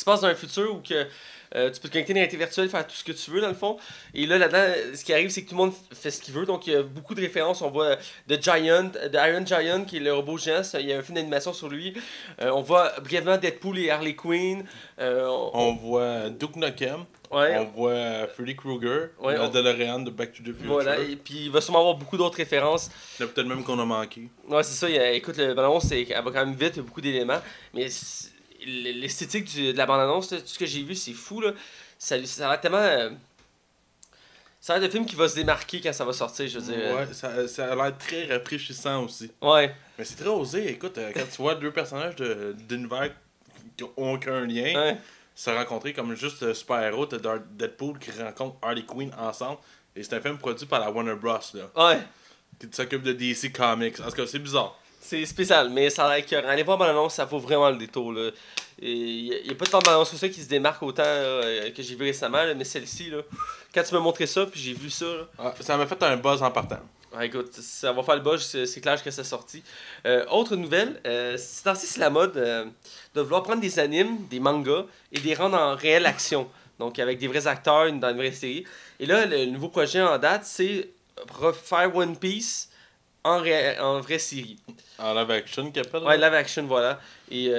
se 0.00 0.04
passe 0.04 0.20
dans 0.20 0.28
un 0.28 0.34
futur 0.34 0.74
où 0.76 0.80
que, 0.80 1.06
euh, 1.54 1.70
tu 1.70 1.80
peux 1.80 1.88
te 1.88 1.92
connecter 1.94 2.12
dans 2.12 2.18
la 2.18 2.22
réalité 2.24 2.36
virtuelle, 2.36 2.68
faire 2.68 2.86
tout 2.86 2.94
ce 2.96 3.04
que 3.04 3.12
tu 3.12 3.30
veux 3.30 3.40
dans 3.40 3.48
le 3.48 3.54
fond. 3.54 3.76
Et 4.14 4.26
là, 4.26 4.36
là-dedans, 4.36 4.66
ce 4.94 5.04
qui 5.04 5.12
arrive, 5.12 5.30
c'est 5.30 5.42
que 5.42 5.48
tout 5.48 5.54
le 5.54 5.62
monde 5.64 5.72
fait 5.92 6.10
ce 6.10 6.20
qu'il 6.20 6.34
veut. 6.34 6.44
Donc, 6.44 6.66
il 6.66 6.72
y 6.72 6.76
a 6.76 6.82
beaucoup 6.82 7.14
de 7.14 7.20
références. 7.20 7.62
On 7.62 7.70
voit 7.70 7.96
The 8.28 8.40
Giant, 8.42 8.90
The 8.90 9.14
Iron 9.14 9.46
Giant, 9.46 9.84
qui 9.84 9.96
est 9.96 10.00
le 10.00 10.12
robot 10.12 10.38
géant. 10.38 10.62
Il 10.74 10.86
y 10.86 10.92
a 10.92 10.98
un 10.98 11.02
film 11.02 11.14
d'animation 11.14 11.52
sur 11.52 11.68
lui. 11.68 11.94
Euh, 12.42 12.50
on 12.50 12.62
voit 12.62 12.92
brièvement 13.00 13.36
Deadpool 13.38 13.78
et 13.78 13.90
Harley 13.90 14.14
Quinn. 14.14 14.64
Euh, 15.00 15.26
on- 15.26 15.50
On 15.54 15.74
voit 15.76 16.30
Duke 16.30 16.56
Nukem, 16.56 17.04
ouais, 17.30 17.58
on 17.58 17.64
voit 17.66 18.26
Freddy 18.28 18.54
Krueger, 18.56 19.10
Ouais, 19.20 19.38
on- 19.38 19.48
DeLorean 19.48 20.00
de 20.00 20.10
Back 20.10 20.32
to 20.32 20.42
the 20.42 20.54
Future. 20.54 20.66
voilà. 20.72 20.98
Et 21.00 21.16
puis, 21.16 21.44
il 21.46 21.50
va 21.50 21.60
sûrement 21.60 21.80
avoir 21.80 21.94
beaucoup 21.96 22.16
d'autres 22.16 22.36
références. 22.36 22.90
Il 23.18 23.22
y 23.22 23.24
en 23.24 23.28
a 23.28 23.32
peut-être 23.32 23.46
même 23.48 23.64
qu'on 23.64 23.78
a 23.78 23.84
manqué. 23.84 24.28
Ouais, 24.48 24.62
c'est 24.62 24.74
ça. 24.74 24.88
il 24.88 24.94
y 24.96 24.98
a- 24.98 25.12
écoute, 25.12 25.36
le 25.36 25.48
bande-annonce, 25.54 25.90
elle 25.92 26.06
va 26.06 26.22
quand 26.22 26.32
même 26.46 26.54
vite, 26.54 26.72
il 26.74 26.76
y 26.76 26.80
a 26.80 26.82
beaucoup 26.82 27.00
d'éléments. 27.00 27.40
Mais 27.74 27.88
l'esthétique 28.66 29.44
du- 29.44 29.72
de 29.72 29.76
la 29.78 29.86
bande-annonce, 29.86 30.30
là, 30.32 30.38
tout 30.40 30.46
ce 30.46 30.58
que 30.58 30.66
j'ai 30.66 30.82
vu, 30.82 30.94
c'est 30.94 31.12
fou. 31.12 31.40
Là. 31.40 31.52
Ça, 31.98 32.22
ça 32.26 32.46
a 32.46 32.50
l'air 32.52 32.60
tellement. 32.60 32.78
euh, 32.78 33.10
Ça 34.58 34.74
a 34.74 34.78
l'air 34.78 34.88
de 34.88 34.92
film 34.92 35.06
qui 35.06 35.14
va 35.14 35.28
se 35.28 35.36
démarquer 35.36 35.80
quand 35.80 35.92
ça 35.92 36.04
va 36.04 36.12
sortir, 36.12 36.48
je 36.48 36.58
veux 36.58 36.74
dire. 36.74 36.92
Ouais, 36.92 37.06
ça, 37.12 37.46
ça 37.46 37.70
a 37.72 37.76
l'air 37.76 37.96
très 37.98 38.24
rafraîchissant 38.26 39.04
aussi. 39.04 39.30
Ouais. 39.40 39.72
Mais 39.96 40.04
c'est 40.04 40.16
très 40.16 40.28
osé. 40.28 40.68
Écoute, 40.72 40.98
euh, 40.98 41.12
quand 41.14 41.22
tu 41.30 41.36
vois 41.40 41.54
deux 41.54 41.70
personnages 41.70 42.16
de- 42.16 42.56
d'univers 42.68 43.10
qui 43.76 43.84
n'ont 43.84 43.92
aucun 44.14 44.44
lien 44.44 44.74
ouais. 44.74 44.96
Se 45.36 45.50
rencontrer 45.50 45.92
comme 45.92 46.14
juste 46.16 46.52
super-héros, 46.54 47.06
t'as 47.06 47.18
Deadpool 47.50 47.98
qui 47.98 48.10
rencontre 48.10 48.56
Harley 48.62 48.82
Quinn 48.84 49.12
ensemble. 49.18 49.58
Et 49.94 50.02
c'est 50.02 50.14
un 50.16 50.20
film 50.20 50.38
produit 50.38 50.66
par 50.66 50.80
la 50.80 50.90
Warner 50.90 51.14
Bros. 51.14 51.38
Là, 51.54 51.64
Ouais. 51.76 51.98
qui 52.58 52.66
s'occupe 52.72 53.02
de 53.02 53.12
DC 53.12 53.52
Comics. 53.52 54.00
En 54.00 54.04
tout 54.10 54.16
cas, 54.16 54.26
c'est 54.26 54.38
bizarre. 54.38 54.76
C'est 54.98 55.24
spécial, 55.26 55.68
mais 55.70 55.88
ça 55.90 56.06
a 56.08 56.16
l'air. 56.18 56.48
Allez 56.48 56.62
voir 56.64 56.78
bande-annonce, 56.78 57.14
ça 57.14 57.24
vaut 57.26 57.38
vraiment 57.38 57.70
le 57.70 57.76
détour. 57.76 58.12
Il 58.78 59.24
n'y 59.24 59.50
a, 59.50 59.54
pas 59.54 59.66
tant 59.66 59.78
de 59.78 59.84
bande-annonce 59.84 60.10
que 60.10 60.16
ça 60.16 60.28
qui 60.28 60.42
se 60.42 60.48
démarque 60.48 60.82
autant 60.82 61.02
euh, 61.06 61.70
que 61.70 61.82
j'ai 61.82 61.94
vu 61.94 62.04
récemment, 62.04 62.42
là, 62.42 62.54
mais 62.54 62.64
celle-ci, 62.64 63.10
là, 63.10 63.18
quand 63.72 63.82
tu 63.82 63.94
m'as 63.94 64.00
montré 64.00 64.26
ça, 64.26 64.46
puis 64.46 64.58
j'ai 64.58 64.72
vu 64.74 64.90
ça, 64.90 65.06
Ah, 65.38 65.54
ça 65.60 65.76
m'a 65.76 65.86
fait 65.86 66.02
un 66.02 66.16
buzz 66.16 66.42
en 66.42 66.50
partant. 66.50 66.80
Ouais, 67.16 67.26
écoute, 67.28 67.52
ça 67.54 67.92
va 67.92 68.02
faire 68.02 68.16
le 68.16 68.20
buzz, 68.22 68.42
c'est 68.66 68.80
clair 68.80 69.02
que 69.02 69.10
c'est 69.10 69.24
sorti. 69.24 69.62
Euh, 70.06 70.26
autre 70.30 70.54
nouvelle, 70.56 71.00
euh, 71.06 71.36
c'est 71.38 71.66
ainsi 71.68 71.86
c'est 71.86 72.00
la 72.00 72.10
mode 72.10 72.36
euh, 72.36 72.66
de 73.14 73.20
vouloir 73.22 73.42
prendre 73.42 73.60
des 73.60 73.78
animes, 73.78 74.26
des 74.28 74.40
mangas 74.40 74.84
et 75.12 75.18
les 75.20 75.34
rendre 75.34 75.56
en 75.56 75.74
réelle 75.76 76.04
action. 76.06 76.48
Donc 76.78 76.98
avec 76.98 77.18
des 77.18 77.26
vrais 77.28 77.46
acteurs 77.46 77.90
dans 77.92 78.10
une 78.10 78.16
vraie 78.16 78.32
série. 78.32 78.64
Et 79.00 79.06
là, 79.06 79.24
le 79.24 79.46
nouveau 79.46 79.68
projet 79.68 80.02
en 80.02 80.18
date, 80.18 80.44
c'est 80.44 80.90
refaire 81.32 81.94
One 81.96 82.16
Piece 82.18 82.68
en, 83.24 83.38
ré- 83.38 83.78
en 83.78 84.00
vraie 84.00 84.18
série. 84.18 84.58
En 84.98 85.14
live 85.14 85.30
action, 85.30 85.70
qu'il 85.70 85.80
appelle. 85.82 86.02
Ouais, 86.02 86.16
live 86.18 86.34
action, 86.34 86.66
voilà. 86.66 87.00
Et 87.30 87.50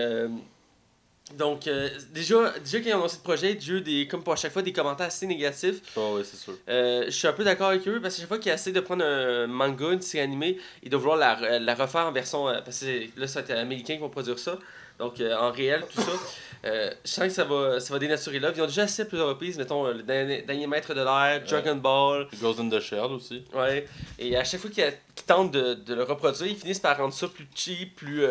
donc, 1.35 1.67
euh, 1.67 1.89
déjà, 2.13 2.53
déjà 2.59 2.79
quand 2.79 2.85
ils 2.89 2.93
ont 2.93 2.97
annoncé 2.99 3.17
le 3.17 3.23
projet, 3.23 3.57
j'ai 3.59 3.73
eu 3.73 3.81
des, 3.81 4.07
comme 4.07 4.23
pour 4.23 4.33
à 4.33 4.35
chaque 4.37 4.53
fois, 4.53 4.61
des 4.61 4.71
commentaires 4.71 5.07
assez 5.07 5.27
négatifs. 5.27 5.81
Ah 5.97 6.13
ouais, 6.13 6.23
c'est 6.23 6.37
sûr. 6.37 6.53
Euh, 6.69 7.03
je 7.05 7.11
suis 7.11 7.27
un 7.27 7.33
peu 7.33 7.43
d'accord 7.43 7.67
avec 7.69 7.85
eux 7.87 7.99
parce 8.01 8.15
que 8.15 8.21
chaque 8.21 8.29
fois 8.29 8.39
qu'ils 8.39 8.51
essaient 8.51 8.71
de 8.71 8.79
prendre 8.79 9.03
un 9.03 9.45
manga, 9.47 9.91
une 9.91 10.01
série 10.01 10.23
animée, 10.23 10.57
ils 10.83 10.89
doivent 10.89 11.01
vouloir 11.01 11.17
la, 11.17 11.59
la 11.59 11.75
refaire 11.75 12.05
en 12.05 12.11
version. 12.11 12.47
euh, 12.47 12.61
parce 12.63 12.79
que 12.79 12.85
c'est- 12.85 13.09
là, 13.17 13.25
les 13.47 13.53
Américains 13.55 13.95
qui 13.95 13.99
vont 14.01 14.09
produire 14.09 14.39
ça. 14.39 14.57
Donc, 14.99 15.19
euh, 15.19 15.35
en 15.35 15.51
réel, 15.51 15.83
tout 15.93 16.01
ça. 16.01 16.11
Euh, 16.65 16.89
je 17.05 17.11
sens 17.11 17.25
que 17.25 17.29
ça 17.29 17.43
va, 17.43 17.79
ça 17.79 17.93
va 17.93 17.99
dénaturer 17.99 18.39
là. 18.39 18.51
Ils 18.53 18.59
ont 18.63 18.65
déjà 18.65 18.81
à 18.85 19.05
plusieurs 19.05 19.27
reprises, 19.27 19.59
mettons, 19.59 19.85
euh, 19.85 19.93
le 19.93 20.01
dernier, 20.01 20.41
dernier 20.41 20.65
maître 20.65 20.91
de 20.95 21.01
l'air, 21.01 21.43
Dragon 21.47 21.75
Ball. 21.75 22.27
Ghost 22.41 22.59
in 22.59 22.67
the 22.67 22.79
Shell 22.79 22.99
aussi. 23.11 23.43
Ouais. 23.53 23.85
Et 24.17 24.35
à 24.35 24.43
chaque 24.43 24.59
fois 24.61 24.71
qu'ils 24.71 24.91
qu'ils 25.15 25.25
tentent 25.27 25.51
de, 25.51 25.75
de 25.75 25.93
le 25.93 26.01
reproduire, 26.01 26.47
ils 26.51 26.57
finissent 26.57 26.79
par 26.79 26.97
rendre 26.97 27.13
ça 27.13 27.27
plus 27.27 27.47
cheap, 27.53 27.95
plus 27.97 28.25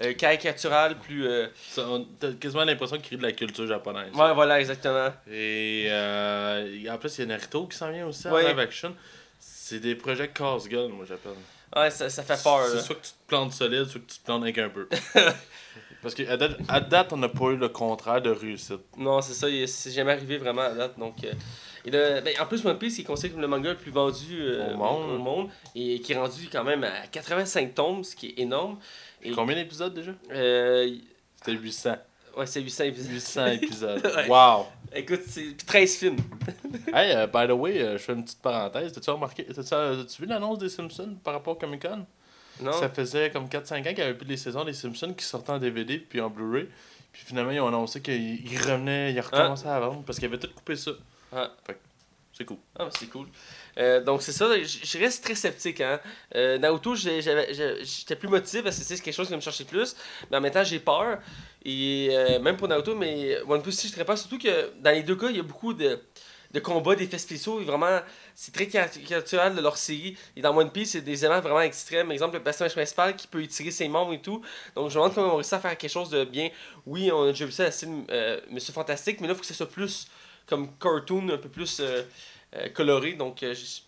euh, 0.00 0.12
caricatural, 0.14 0.96
plus. 0.98 1.26
euh, 1.26 1.46
Ça, 1.70 1.82
on- 1.88 2.06
T'as 2.20 2.32
quasiment 2.32 2.64
l'impression 2.64 2.96
qu'il 2.96 3.06
crée 3.06 3.16
de 3.16 3.22
la 3.22 3.32
culture 3.32 3.66
japonaise. 3.66 4.12
Ouais, 4.14 4.32
voilà, 4.34 4.60
exactement. 4.60 5.08
Et 5.30 5.86
euh, 5.88 6.90
en 6.90 6.98
plus, 6.98 7.18
il 7.18 7.20
y 7.22 7.24
a 7.24 7.26
Naruto 7.26 7.66
qui 7.66 7.76
s'en 7.76 7.90
vient 7.90 8.06
aussi 8.06 8.28
en 8.28 8.32
Ouais. 8.32 8.46
live 8.48 8.58
action. 8.58 8.94
C'est 9.40 9.80
des 9.80 9.94
projets 9.94 10.28
casse-gueule, 10.28 10.88
moi 10.88 11.04
j'appelle. 11.08 11.32
Ouais, 11.76 11.90
ça, 11.90 12.08
ça 12.08 12.22
fait 12.22 12.42
peur. 12.42 12.66
C'est 12.68 12.76
là. 12.76 12.80
soit 12.82 12.94
que 12.94 13.02
tu 13.04 13.10
te 13.10 13.26
plantes 13.26 13.52
solide, 13.52 13.84
soit 13.84 14.00
que 14.00 14.06
tu 14.12 14.18
te 14.18 14.24
plantes 14.24 14.42
avec 14.42 14.56
un 14.58 14.68
peu. 14.70 14.88
Parce 16.02 16.14
qu'à 16.14 16.36
date, 16.36 16.56
à 16.68 16.80
date, 16.80 17.12
on 17.12 17.16
n'a 17.16 17.28
pas 17.28 17.46
eu 17.46 17.56
le 17.56 17.68
contraire 17.68 18.22
de 18.22 18.30
réussite. 18.30 18.80
Non, 18.96 19.20
c'est 19.20 19.34
ça, 19.34 19.48
il- 19.48 19.66
c'est 19.68 19.90
jamais 19.90 20.12
arrivé 20.12 20.38
vraiment 20.38 20.62
à 20.62 20.70
date. 20.72 20.96
Donc, 20.98 21.24
euh, 21.24 21.32
et 21.84 21.90
là, 21.90 22.20
ben, 22.20 22.32
en 22.40 22.46
plus, 22.46 22.64
One 22.64 22.78
Piece 22.78 22.98
il 22.98 23.00
est 23.00 23.04
considéré 23.04 23.32
comme 23.32 23.42
le 23.42 23.48
manga 23.48 23.70
le 23.70 23.76
plus 23.76 23.90
vendu 23.90 24.38
euh, 24.40 24.74
Au 24.74 24.76
monde. 24.76 25.10
au 25.10 25.18
monde, 25.18 25.48
et 25.74 26.00
qui 26.00 26.12
est 26.12 26.16
rendu 26.16 26.48
quand 26.50 26.62
même 26.62 26.84
à 26.84 27.06
85 27.10 27.74
tomes, 27.74 28.04
ce 28.04 28.14
qui 28.14 28.28
est 28.28 28.38
énorme. 28.40 28.78
Et, 29.22 29.32
Combien 29.32 29.56
d'épisodes 29.56 29.94
déjà? 29.94 30.12
Euh, 30.30 30.96
C'était 31.36 31.52
800. 31.52 31.96
ouais, 32.36 32.46
c'est 32.46 32.60
800 32.60 32.84
épisodes. 32.84 33.12
800 33.12 33.46
épisodes. 33.52 34.12
Ouais. 34.16 34.28
Wow! 34.28 34.66
Écoute, 34.94 35.20
c'est 35.26 35.42
puis 35.42 35.66
13 35.66 35.96
films. 35.96 36.16
Hey, 36.94 37.14
euh, 37.14 37.26
by 37.26 37.46
the 37.46 37.52
way, 37.52 37.80
euh, 37.82 37.92
je 37.98 38.02
fais 38.02 38.12
une 38.14 38.24
petite 38.24 38.40
parenthèse. 38.40 38.92
T'as-tu 38.92 39.10
remarqué, 39.10 39.44
t'as-tu, 39.44 39.74
euh, 39.74 40.04
vu 40.18 40.26
l'annonce 40.26 40.58
des 40.58 40.68
Simpsons 40.70 41.16
par 41.22 41.34
rapport 41.34 41.54
au 41.54 41.58
Comic 41.58 41.82
Con? 41.82 42.06
Non? 42.60 42.72
Ça 42.72 42.88
faisait 42.88 43.30
comme 43.30 43.46
4-5 43.46 43.80
ans 43.80 43.82
qu'il 43.82 43.94
n'y 43.94 44.00
avait 44.02 44.14
plus 44.14 44.26
les 44.26 44.36
saisons 44.36 44.64
des 44.64 44.72
Simpsons 44.72 45.12
qui 45.14 45.24
sortaient 45.24 45.52
en 45.52 45.58
DVD 45.58 45.98
puis 45.98 46.20
en 46.20 46.30
Blu-ray. 46.30 46.68
Puis 47.12 47.22
finalement, 47.24 47.50
ils 47.50 47.60
ont 47.60 47.68
annoncé 47.68 48.00
qu'ils 48.00 48.50
ils 48.50 48.58
revenaient, 48.58 49.12
ils 49.12 49.20
recommençaient 49.20 49.68
à 49.68 49.78
vendre 49.80 50.02
parce 50.04 50.18
qu'ils 50.18 50.28
avaient 50.28 50.38
tout 50.38 50.48
coupé 50.54 50.76
ça. 50.76 50.92
Ah. 51.32 51.50
Fait 51.66 51.78
c'est 52.32 52.44
cool. 52.44 52.58
Ah, 52.78 52.88
c'est 52.96 53.08
cool. 53.10 53.26
Euh, 53.78 54.02
donc, 54.02 54.22
c'est 54.22 54.32
ça, 54.32 54.48
je 54.58 54.98
reste 54.98 55.24
très 55.24 55.34
sceptique. 55.34 55.80
Hein. 55.80 56.00
Euh, 56.34 56.58
j'étais 57.82 58.16
plus 58.16 58.28
motivé 58.28 58.62
parce 58.62 58.78
que 58.78 58.84
c'est 58.84 59.00
quelque 59.00 59.14
chose 59.14 59.28
qui 59.28 59.34
me 59.34 59.40
chercher 59.40 59.64
plus. 59.64 59.94
Mais 60.30 60.36
en 60.36 60.40
même 60.40 60.52
temps, 60.52 60.64
j'ai 60.64 60.80
peur. 60.80 61.18
Et 61.64 62.08
euh, 62.12 62.38
même 62.40 62.56
pour 62.56 62.68
Naruto, 62.68 62.94
mais 62.94 63.38
One 63.46 63.62
Piece 63.62 63.78
aussi, 63.78 63.88
je 63.88 63.92
très 63.92 64.04
peur. 64.04 64.18
Surtout 64.18 64.38
que 64.38 64.72
dans 64.80 64.90
les 64.90 65.02
deux 65.02 65.16
cas, 65.16 65.28
il 65.30 65.36
y 65.36 65.40
a 65.40 65.42
beaucoup 65.42 65.74
de, 65.74 66.00
de 66.50 66.60
combats, 66.60 66.96
d'effets 66.96 67.18
spéciaux. 67.18 67.60
Et 67.60 67.64
vraiment, 67.64 68.00
c'est 68.34 68.52
très 68.52 68.66
caricatural 68.66 69.54
de 69.54 69.60
leur 69.60 69.76
série. 69.76 70.16
Et 70.36 70.40
dans 70.40 70.56
One 70.56 70.70
Piece, 70.70 70.92
c'est 70.92 71.00
des 71.00 71.24
éléments 71.24 71.40
vraiment 71.40 71.60
extrêmes. 71.60 72.10
Exemple, 72.10 72.36
le 72.36 72.42
personnage 72.42 72.72
principal 72.72 73.14
qui 73.14 73.28
peut 73.28 73.42
étirer 73.42 73.70
ses 73.70 73.86
membres 73.88 74.12
et 74.12 74.20
tout. 74.20 74.42
Donc, 74.74 74.90
je 74.90 74.98
me 74.98 75.02
demande 75.02 75.14
comment 75.14 75.34
on 75.34 75.36
réussit 75.36 75.52
à 75.52 75.60
faire 75.60 75.78
quelque 75.78 75.90
chose 75.90 76.10
de 76.10 76.24
bien. 76.24 76.50
Oui, 76.84 77.10
on 77.12 77.24
a 77.24 77.26
déjà 77.28 77.46
vu 77.46 77.52
ça 77.52 77.70
style 77.70 78.04
euh, 78.10 78.40
Monsieur 78.50 78.72
Fantastique, 78.72 79.20
mais 79.20 79.28
là, 79.28 79.34
il 79.34 79.36
faut 79.36 79.42
que 79.42 79.46
ça 79.46 79.54
soit 79.54 79.70
plus 79.70 80.08
comme 80.48 80.76
cartoon, 80.78 81.28
un 81.28 81.36
peu 81.36 81.48
plus 81.48 81.78
euh, 81.80 82.02
coloré. 82.74 83.14
Donc, 83.14 83.42
euh, 83.42 83.54
je 83.54 83.64
suis 83.64 83.82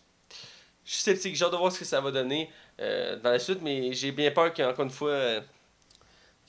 sceptique. 0.84 1.36
J'ai 1.36 1.44
hâte 1.44 1.52
de 1.52 1.56
voir 1.56 1.72
ce 1.72 1.78
que 1.78 1.84
ça 1.84 2.00
va 2.00 2.10
donner 2.10 2.50
euh, 2.80 3.16
dans 3.16 3.30
la 3.30 3.38
suite, 3.38 3.60
mais 3.62 3.92
j'ai 3.92 4.12
bien 4.12 4.30
peur 4.30 4.52
qu'encore 4.52 4.84
une 4.84 4.90
fois, 4.90 5.10
euh, 5.10 5.40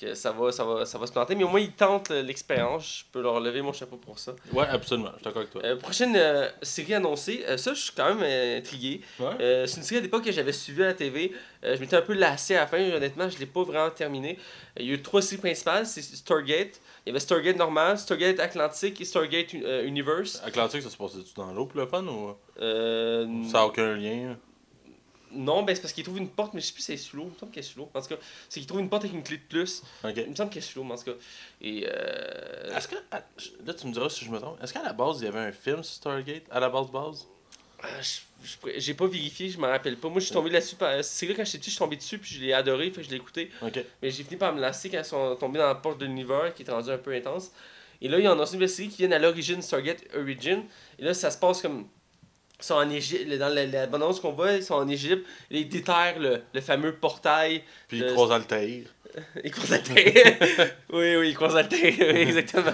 que 0.01 0.13
ça 0.13 0.31
va, 0.31 0.51
ça, 0.51 0.65
va, 0.65 0.85
ça 0.85 0.97
va 0.97 1.07
se 1.07 1.11
planter. 1.11 1.35
Mais 1.35 1.43
au 1.43 1.47
moins, 1.47 1.59
ils 1.59 1.71
tentent 1.71 2.09
l'expérience. 2.09 2.99
Je 2.99 3.11
peux 3.11 3.21
leur 3.21 3.39
lever 3.39 3.61
mon 3.61 3.73
chapeau 3.73 3.97
pour 3.97 4.19
ça. 4.19 4.35
Ouais, 4.51 4.65
absolument. 4.67 5.11
Je 5.13 5.15
suis 5.17 5.23
d'accord 5.23 5.41
avec 5.41 5.51
toi. 5.51 5.61
Euh, 5.63 5.75
prochaine 5.77 6.15
euh, 6.15 6.49
série 6.61 6.93
annoncée, 6.93 7.43
euh, 7.47 7.57
ça, 7.57 7.73
je 7.73 7.81
suis 7.81 7.93
quand 7.95 8.13
même 8.13 8.57
intrigué. 8.57 9.01
Ouais. 9.19 9.65
C'est 9.67 9.77
une 9.77 9.83
série 9.83 9.99
à 9.99 10.01
l'époque 10.01 10.25
que 10.25 10.31
j'avais 10.31 10.51
suivie 10.51 10.83
à 10.83 10.87
la 10.87 10.93
TV. 10.93 11.31
Je 11.63 11.79
m'étais 11.79 11.95
un 11.95 12.01
peu 12.01 12.13
lassé 12.13 12.55
à 12.55 12.61
la 12.61 12.67
fin, 12.67 12.79
honnêtement, 12.79 13.29
je 13.29 13.37
l'ai 13.37 13.45
pas 13.45 13.63
vraiment 13.63 13.89
terminé. 13.91 14.37
Euh, 14.77 14.81
il 14.81 14.87
y 14.87 14.91
a 14.91 14.93
eu 14.95 15.01
trois 15.01 15.21
séries 15.21 15.41
principales, 15.41 15.85
c'est 15.85 16.01
Stargate. 16.01 16.79
Il 17.05 17.09
y 17.09 17.11
avait 17.11 17.19
Stargate 17.19 17.57
normal, 17.57 17.97
Stargate 17.97 18.39
Atlantique 18.39 19.01
et 19.01 19.05
Stargate 19.05 19.53
Universe. 19.53 20.41
Atlantique, 20.45 20.81
ça 20.81 20.89
se 20.89 20.97
passait-tu 20.97 21.33
dans 21.35 21.51
l'eau 21.51 21.65
pour 21.65 21.79
le 21.79 21.87
fun 21.87 22.03
ou? 22.05 22.35
Euh, 22.61 23.25
ça 23.45 23.59
n'a 23.59 23.65
aucun 23.65 23.95
lien? 23.95 24.37
Non, 25.33 25.63
ben 25.63 25.75
c'est 25.75 25.81
parce 25.81 25.93
qu'il 25.93 26.03
trouve 26.03 26.17
une 26.17 26.29
porte, 26.29 26.53
mais 26.53 26.61
je 26.61 26.67
sais 26.67 26.73
plus 26.73 26.81
si 26.81 26.87
c'est 26.87 26.97
sous 26.97 27.15
l'eau. 27.17 27.23
Il 27.23 27.33
me 27.33 27.37
semble 27.39 27.51
qu'elle 27.51 27.63
est 27.63 27.67
sous 27.67 27.79
l'eau. 27.79 27.89
En 27.93 28.01
tout 28.01 28.07
cas, 28.07 28.15
c'est 28.49 28.59
qu'il 28.59 28.67
trouve 28.67 28.81
une 28.81 28.89
porte 28.89 29.03
avec 29.05 29.15
une 29.15 29.23
clé 29.23 29.37
de 29.37 29.43
plus. 29.43 29.81
Il 30.25 30.29
me 30.31 30.35
semble 30.35 30.49
qu'elle 30.49 30.63
est 30.63 30.65
sous 30.65 30.79
l'eau, 30.79 30.85
mais 30.85 30.93
en 30.93 30.97
tout 30.97 31.05
cas. 31.05 31.17
Et 31.61 31.85
euh... 31.87 32.75
Est-ce 32.77 32.87
que. 32.87 32.95
Là, 33.65 33.73
tu 33.73 33.87
me 33.87 33.93
diras 33.93 34.09
si 34.09 34.25
je 34.25 34.31
me 34.31 34.39
trompe. 34.39 34.61
Est-ce 34.61 34.73
qu'à 34.73 34.83
la 34.83 34.93
base, 34.93 35.19
il 35.21 35.25
y 35.25 35.27
avait 35.27 35.39
un 35.39 35.51
film 35.51 35.83
sur 35.83 35.95
Stargate? 35.95 36.43
À 36.51 36.59
la 36.59 36.69
base, 36.69 36.91
base? 36.91 37.27
Ah, 37.83 37.87
J'ai 38.77 38.93
pas 38.93 39.07
vérifié, 39.07 39.49
je 39.49 39.57
m'en 39.57 39.67
rappelle 39.67 39.97
pas. 39.97 40.07
Moi, 40.09 40.19
je 40.19 40.25
suis 40.25 40.33
tombé 40.33 40.49
là-dessus. 40.51 40.75
par- 40.75 41.03
C'est 41.03 41.25
là 41.27 41.33
quand 41.35 41.45
j'étais 41.45 41.57
petit, 41.57 41.69
je 41.71 41.75
suis 41.75 41.79
tombé 41.79 41.95
dessus, 41.95 42.19
puis 42.19 42.35
je 42.35 42.41
l'ai 42.41 42.53
adoré, 42.53 42.91
fait 42.91 43.01
que 43.01 43.03
je 43.03 43.09
l'ai 43.09 43.15
écouté. 43.17 43.49
Mais 44.01 44.11
j'ai 44.11 44.23
fini 44.23 44.35
par 44.37 44.53
me 44.53 44.59
lasser 44.61 44.89
quand 44.89 44.99
ils 44.99 45.05
sont 45.05 45.35
tombés 45.37 45.57
dans 45.59 45.67
la 45.67 45.75
porte 45.75 45.97
de 45.99 46.05
l'univers, 46.05 46.53
qui 46.53 46.61
est 46.63 46.69
rendu 46.69 46.89
un 46.91 46.97
peu 46.97 47.13
intense. 47.13 47.51
Et 48.01 48.07
là, 48.07 48.19
il 48.19 48.25
y 48.25 48.27
en 48.27 48.39
a 48.39 48.45
une 48.45 48.51
nouvelle 48.53 48.69
série 48.69 48.89
qui 48.89 48.97
vient 49.05 49.11
à 49.11 49.19
l'origine, 49.19 49.61
Stargate 49.61 50.03
Origin. 50.15 50.63
Et 50.99 51.03
là, 51.03 51.13
ça 51.13 51.31
se 51.31 51.37
passe 51.37 51.61
comme. 51.61 51.87
Ils 52.61 52.65
sont 52.65 52.75
en 52.75 52.89
Égypte, 52.89 53.29
dans 53.37 53.49
la, 53.49 53.65
la 53.65 53.87
bande-annonce 53.87 54.19
qu'on 54.19 54.31
voit, 54.33 54.53
ils 54.53 54.63
sont 54.63 54.75
en 54.75 54.87
Égypte. 54.87 55.25
Ils 55.49 55.67
déterrent 55.67 56.19
le, 56.19 56.41
le 56.53 56.61
fameux 56.61 56.95
portail. 56.95 57.63
Puis 57.87 57.99
Le- 57.99 58.13
croise 58.13 58.31
Altair. 58.31 58.83
Ils 59.43 59.51
croisent 59.51 59.81
terre. 59.83 60.37
oui, 60.93 61.15
oui, 61.17 61.29
ils 61.29 61.35
croisent 61.35 61.67
terre, 61.67 61.93
oui, 61.99 62.21
exactement. 62.21 62.71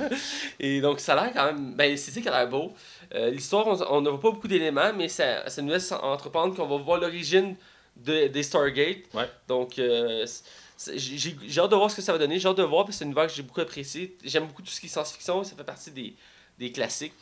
Et 0.59 0.81
donc, 0.81 0.99
ça 0.99 1.13
a 1.13 1.23
l'air 1.23 1.33
quand 1.33 1.45
même. 1.45 1.73
Ben, 1.73 1.97
c'est 1.97 2.11
ça 2.11 2.21
qui 2.21 2.27
a 2.27 2.31
l'air 2.31 2.49
beau. 2.49 2.73
Euh, 3.15 3.31
L'histoire, 3.31 3.67
on 3.67 3.81
on 3.97 4.01
n'a 4.01 4.11
pas 4.11 4.31
beaucoup 4.31 4.47
d'éléments, 4.47 4.93
mais 4.93 5.07
ça, 5.07 5.49
ça 5.49 5.61
nous 5.61 5.71
laisse 5.71 5.91
entreprendre 5.91 6.55
qu'on 6.55 6.67
va 6.67 6.77
voir 6.83 6.99
l'origine 6.99 7.55
de, 7.95 8.27
des 8.27 8.43
Stargate. 8.43 8.97
Ouais. 9.13 9.29
Donc, 9.47 9.79
euh, 9.79 10.25
j'ai 10.95 11.59
hâte 11.59 11.71
de 11.71 11.75
voir 11.75 11.89
ce 11.89 11.95
que 11.95 12.01
ça 12.01 12.11
va 12.11 12.19
donner. 12.19 12.39
J'ai 12.39 12.47
hâte 12.47 12.57
de 12.57 12.63
voir, 12.63 12.85
parce 12.85 12.95
que 12.95 12.99
c'est 12.99 13.05
une 13.05 13.11
univers 13.11 13.27
que 13.27 13.33
j'ai 13.33 13.43
beaucoup 13.43 13.61
apprécié. 13.61 14.15
J'aime 14.23 14.45
beaucoup 14.45 14.61
tout 14.61 14.69
ce 14.69 14.79
qui 14.79 14.85
est 14.85 14.89
science-fiction, 14.89 15.43
ça 15.43 15.55
fait 15.55 15.63
partie 15.63 15.91
des, 15.91 16.13
des 16.59 16.71
classiques. 16.71 17.13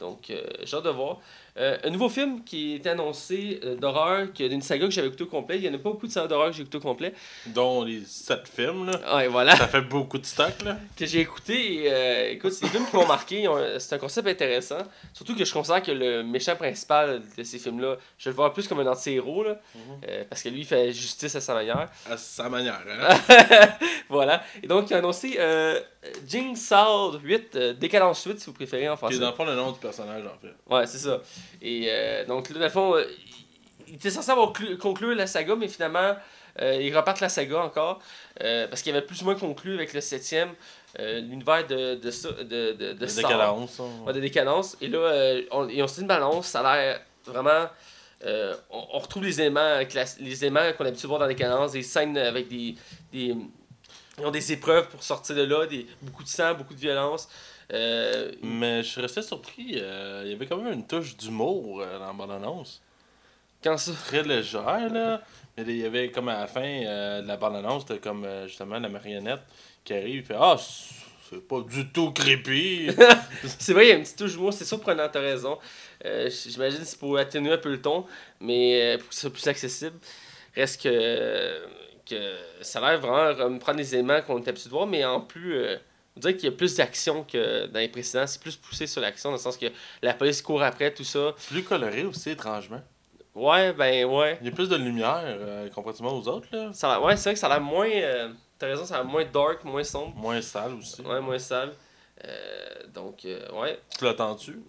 Donc, 0.00 0.30
euh, 0.30 0.42
j'ai 0.64 0.76
hâte 0.76 0.84
de 0.84 0.90
voir. 0.90 1.20
Euh, 1.56 1.78
un 1.84 1.90
nouveau 1.90 2.08
film 2.08 2.42
qui 2.42 2.74
est 2.74 2.86
annoncé 2.88 3.60
euh, 3.62 3.76
d'horreur, 3.76 4.32
qui 4.32 4.42
est 4.42 4.48
d'une 4.48 4.60
saga 4.60 4.86
que 4.86 4.90
j'avais 4.90 5.06
écouté 5.06 5.22
au 5.22 5.26
complet. 5.28 5.56
Il 5.56 5.62
n'y 5.62 5.68
en 5.68 5.74
a 5.74 5.78
pas 5.78 5.90
beaucoup 5.90 6.08
de 6.08 6.12
sagas 6.12 6.26
d'horreur 6.26 6.48
que 6.50 6.56
j'ai 6.56 6.62
écouté 6.62 6.78
au 6.78 6.80
complet. 6.80 7.14
Dont 7.46 7.84
les 7.84 8.02
7 8.04 8.40
films, 8.48 8.86
là. 8.90 9.14
Ouais, 9.16 9.28
voilà. 9.28 9.54
Ça 9.54 9.68
fait 9.68 9.80
beaucoup 9.82 10.18
de 10.18 10.26
stock, 10.26 10.52
là. 10.64 10.76
que 10.96 11.06
j'ai 11.06 11.20
écouté. 11.20 11.84
Et, 11.84 11.92
euh, 11.92 12.30
écoute, 12.32 12.52
c'est 12.52 12.64
des 12.64 12.70
films 12.72 12.86
qui 12.90 12.96
m'ont 12.96 13.06
marqué. 13.06 13.48
C'est 13.78 13.94
un 13.94 13.98
concept 13.98 14.26
intéressant. 14.26 14.78
Surtout 15.12 15.36
que 15.36 15.44
je 15.44 15.52
considère 15.52 15.80
que 15.82 15.92
le 15.92 16.24
méchant 16.24 16.56
principal 16.56 17.22
de 17.38 17.42
ces 17.44 17.60
films-là, 17.60 17.98
je 18.18 18.30
le 18.30 18.34
vois 18.34 18.52
plus 18.52 18.66
comme 18.66 18.80
un 18.80 18.86
anti-héros. 18.88 19.44
là, 19.44 19.56
Mhm. 19.76 20.24
parce 20.28 20.42
que 20.42 20.48
lui, 20.48 20.60
il 20.60 20.66
fait 20.66 20.92
justice 20.92 21.36
à 21.36 21.40
sa 21.40 21.54
manière. 21.54 21.88
À 22.10 22.16
sa 22.16 22.48
manière, 22.48 22.80
hein. 22.88 23.16
voilà. 24.08 24.42
Et 24.62 24.66
donc, 24.66 24.90
il 24.90 24.94
a 24.94 24.98
annoncé 24.98 25.36
euh, 25.38 25.78
Jigsaw 26.26 27.12
8, 27.22 27.56
euh, 27.56 27.72
Décadence 27.74 28.24
8, 28.24 28.40
si 28.40 28.46
vous 28.46 28.52
préférez 28.52 28.88
en 28.88 28.94
Qui 28.94 28.98
français. 28.98 29.16
est 29.16 29.18
dans 29.20 29.30
le 29.30 29.34
fond 29.36 29.44
le 29.44 29.54
nom 29.54 29.70
du 29.72 29.78
personnage, 29.78 30.22
en 30.24 30.38
fait. 30.40 30.54
Ouais, 30.74 30.86
c'est 30.86 30.98
ça. 30.98 31.20
Et 31.62 31.86
euh, 31.88 32.24
donc, 32.26 32.48
là, 32.50 32.54
dans 32.58 32.64
le 32.64 32.68
fond, 32.70 32.94
euh, 32.96 33.04
il- 33.88 33.94
était 33.94 34.10
censé 34.10 34.30
avoir 34.30 34.52
clu- 34.52 34.76
conclu 34.76 35.14
la 35.14 35.26
saga, 35.26 35.54
mais 35.56 35.68
finalement, 35.68 36.16
euh, 36.60 36.78
il 36.80 36.96
reparte 36.96 37.20
la 37.20 37.28
saga 37.28 37.58
encore. 37.60 38.00
parce 38.40 38.82
qu'il 38.82 38.94
avait 38.96 39.06
plus 39.06 39.22
ou 39.22 39.26
moins 39.26 39.34
conclu 39.36 39.74
avec 39.74 39.92
le 39.94 40.00
7ème 40.00 40.50
l'univers 40.98 41.66
de, 41.66 41.94
de, 41.96 42.42
de, 42.42 42.72
de, 42.72 42.92
décadence. 43.22 43.80
hein. 43.80 43.84
Ouais, 44.06 44.12
de 44.12 44.20
décadence. 44.20 44.76
Et 44.80 44.88
là, 44.88 45.40
on, 45.52 45.68
ils 45.68 45.82
ont 45.82 45.86
une 45.86 46.06
balance. 46.06 46.46
Ça 46.48 46.60
a 46.60 46.76
l'air 46.76 47.00
vraiment. 47.26 47.66
on, 48.70 48.86
on 48.94 48.98
retrouve 48.98 49.24
les 49.24 49.32
classi- 49.86 50.20
les 50.20 50.44
aimants 50.44 50.72
qu'on 50.76 50.84
a 50.84 50.88
l'habitude 50.88 51.02
de 51.02 51.08
voir 51.08 51.20
dans 51.20 51.26
les 51.26 51.34
cadences, 51.34 51.72
des 51.72 51.82
scènes 51.82 52.16
avec 52.18 52.48
des, 52.48 52.74
des. 53.12 53.34
Ils 54.18 54.24
ont 54.24 54.30
des 54.30 54.52
épreuves 54.52 54.88
pour 54.88 55.02
sortir 55.02 55.34
de 55.34 55.42
là, 55.42 55.66
des, 55.66 55.86
beaucoup 56.00 56.22
de 56.22 56.28
sang, 56.28 56.54
beaucoup 56.54 56.74
de 56.74 56.78
violence. 56.80 57.28
Euh, 57.72 58.32
Mais 58.42 58.82
je 58.82 58.88
suis 58.88 59.00
resté 59.00 59.22
surpris. 59.22 59.74
euh, 59.76 60.22
il 60.24 60.32
y 60.32 60.34
avait 60.34 60.46
quand 60.46 60.58
même 60.58 60.72
une 60.72 60.86
touche 60.86 61.16
d'humour 61.16 61.80
euh, 61.80 61.98
dans 61.98 62.06
la 62.08 62.12
bande-annonce. 62.12 62.82
quand 63.62 63.78
ça? 63.78 63.92
Très 64.06 64.22
légère, 64.22 64.92
là. 64.92 65.22
Mais 65.56 65.64
il 65.66 65.76
y 65.78 65.84
avait 65.86 66.10
comme 66.10 66.28
à 66.28 66.40
la 66.40 66.46
fin 66.46 66.62
de 67.22 67.26
la 67.26 67.36
bande-annonce, 67.36 67.84
c'était 67.86 68.00
comme 68.00 68.26
justement 68.46 68.78
la 68.78 68.88
marionnette 68.88 69.40
qui 69.84 69.94
arrive 69.94 70.20
et 70.20 70.22
fait 70.24 70.36
Ah, 70.38 70.56
c'est- 70.58 70.94
c'est 71.30 71.48
pas 71.48 71.60
du 71.62 71.88
tout 71.90 72.12
creepy. 72.12 72.88
C'est 73.58 73.72
vrai, 73.72 73.86
il 73.86 73.88
y 73.88 73.92
a 73.92 73.94
une 73.96 74.02
petite 74.02 74.18
touche 74.18 74.32
d'humour, 74.32 74.52
c'est 74.52 74.64
surprenant, 74.66 75.08
t'as 75.10 75.20
raison. 75.20 75.58
J'imagine 76.04 76.80
que 76.80 76.84
c'est 76.84 76.98
pour 76.98 77.16
atténuer 77.18 77.52
un 77.52 77.58
peu 77.58 77.70
le 77.70 77.80
ton, 77.80 78.04
mais 78.40 78.96
pour 78.98 79.08
que 79.08 79.14
ce 79.14 79.22
soit 79.22 79.32
plus 79.32 79.46
accessible. 79.48 79.96
Reste 80.54 80.82
que, 80.82 81.66
que 82.08 82.34
ça 82.60 82.78
a 82.84 82.90
l'air 82.92 83.00
vraiment 83.00 83.58
prendre 83.58 83.78
des 83.78 83.94
éléments 83.94 84.20
qu'on 84.22 84.38
est 84.42 84.48
habitué 84.48 84.66
de 84.68 84.74
voir, 84.74 84.86
mais 84.86 85.04
en 85.04 85.20
plus, 85.20 85.64
on 86.16 86.20
dirait 86.20 86.36
qu'il 86.36 86.44
y 86.48 86.52
a 86.52 86.56
plus 86.56 86.76
d'action 86.76 87.24
que 87.24 87.66
dans 87.66 87.80
les 87.80 87.88
précédents. 87.88 88.26
C'est 88.26 88.40
plus 88.40 88.56
poussé 88.56 88.86
sur 88.86 89.00
l'action, 89.00 89.30
dans 89.30 89.36
le 89.36 89.40
sens 89.42 89.56
que 89.56 89.66
la 90.02 90.14
police 90.14 90.42
court 90.42 90.62
après, 90.62 90.92
tout 90.94 91.04
ça. 91.04 91.34
Plus 91.48 91.62
coloré 91.64 92.04
aussi, 92.04 92.30
étrangement. 92.30 92.80
Ouais, 93.34 93.72
ben 93.72 94.04
ouais. 94.04 94.38
Il 94.40 94.46
y 94.46 94.50
a 94.50 94.52
plus 94.54 94.68
de 94.68 94.76
lumière 94.76 95.20
euh, 95.24 95.68
comparativement 95.70 96.16
aux 96.16 96.28
autres, 96.28 96.46
là. 96.52 96.70
Ça 96.72 97.00
ouais, 97.00 97.16
c'est 97.16 97.30
vrai 97.30 97.34
que 97.34 97.40
ça 97.40 97.46
a 97.48 97.50
l'air 97.50 97.60
moins. 97.60 97.88
euh, 97.90 98.28
T'as 98.56 98.68
raison, 98.68 98.84
ça 98.84 98.94
a 98.94 99.02
l'air 99.02 99.06
moins 99.10 99.24
dark, 99.24 99.64
moins 99.64 99.82
sombre. 99.82 100.14
Moins 100.16 100.40
sale 100.40 100.74
aussi. 100.74 101.02
Ouais, 101.02 101.20
moins 101.20 101.40
sale. 101.40 101.72
Euh, 102.24 102.86
donc, 102.94 103.24
euh, 103.24 103.50
ouais. 103.60 103.80
Tu 103.98 104.04
l'attends-tu? 104.04 104.60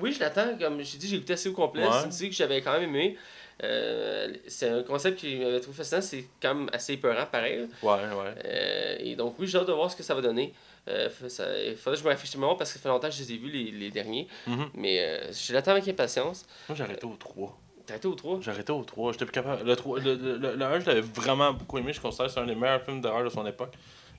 Oui, 0.00 0.12
je 0.12 0.20
l'attends. 0.20 0.56
Comme 0.56 0.80
j'ai 0.82 0.98
dit, 0.98 1.08
j'ai 1.08 1.16
écouté 1.16 1.32
assez 1.32 1.48
au 1.48 1.52
complet. 1.52 1.84
Ouais. 1.84 1.92
C'est 1.98 2.04
une 2.06 2.12
série 2.12 2.30
que 2.30 2.36
j'avais 2.36 2.62
quand 2.62 2.72
même 2.72 2.84
aimé. 2.84 3.18
Euh, 3.62 4.32
c'est 4.46 4.68
un 4.68 4.82
concept 4.82 5.18
qui 5.18 5.36
m'avait 5.36 5.60
trouvé 5.60 5.76
fascinant. 5.76 6.00
C'est 6.02 6.24
quand 6.40 6.54
même 6.54 6.70
assez 6.72 6.94
épeurant, 6.94 7.26
pareil. 7.26 7.68
Ouais, 7.82 7.90
ouais. 7.92 8.34
Euh, 8.44 8.96
et 9.00 9.16
donc, 9.16 9.36
oui, 9.38 9.46
j'ai 9.46 9.58
hâte 9.58 9.66
de 9.68 9.72
voir 9.72 9.90
ce 9.90 9.96
que 9.96 10.02
ça 10.02 10.14
va 10.14 10.20
donner. 10.20 10.54
Euh, 10.88 11.08
ça- 11.28 11.62
il 11.62 11.76
faudrait 11.76 11.96
que 11.96 12.00
je 12.02 12.04
me 12.04 12.10
réfléchisse 12.10 12.36
moi 12.36 12.56
parce 12.56 12.72
que 12.72 12.78
ça 12.78 12.82
fait 12.82 12.88
longtemps 12.88 13.08
que 13.08 13.14
je 13.14 13.22
les 13.22 13.32
ai 13.34 13.36
vus, 13.36 13.50
les, 13.50 13.70
les 13.70 13.90
derniers. 13.90 14.28
Mhm. 14.46 14.70
Mais 14.74 15.30
je 15.32 15.52
l'attends 15.52 15.72
avec 15.72 15.86
impatience. 15.88 16.46
Moi, 16.68 16.76
j'ai 16.76 16.84
arrêté 16.84 17.06
au 17.06 17.16
3. 17.16 17.58
T'as 17.86 17.96
été 17.96 18.06
au 18.08 18.14
3 18.14 18.38
J'ai 18.40 18.50
arrêté 18.50 18.72
au 18.72 18.84
3. 18.84 19.12
J'étais 19.12 19.24
plus 19.24 19.32
capable. 19.32 19.66
Le, 19.66 19.76
3, 19.76 19.98
le, 20.00 20.14
le, 20.14 20.36
le, 20.36 20.54
le 20.56 20.64
1, 20.64 20.80
je 20.80 20.86
l'avais 20.86 21.00
vraiment 21.00 21.52
beaucoup 21.52 21.76
aimé. 21.78 21.92
Je 21.92 22.00
considère 22.00 22.26
que 22.26 22.32
c'est 22.32 22.40
un 22.40 22.46
des 22.46 22.54
meilleurs 22.54 22.82
films 22.84 23.00
d'horreur 23.00 23.24
de 23.24 23.28
son 23.28 23.44
époque. 23.46 23.74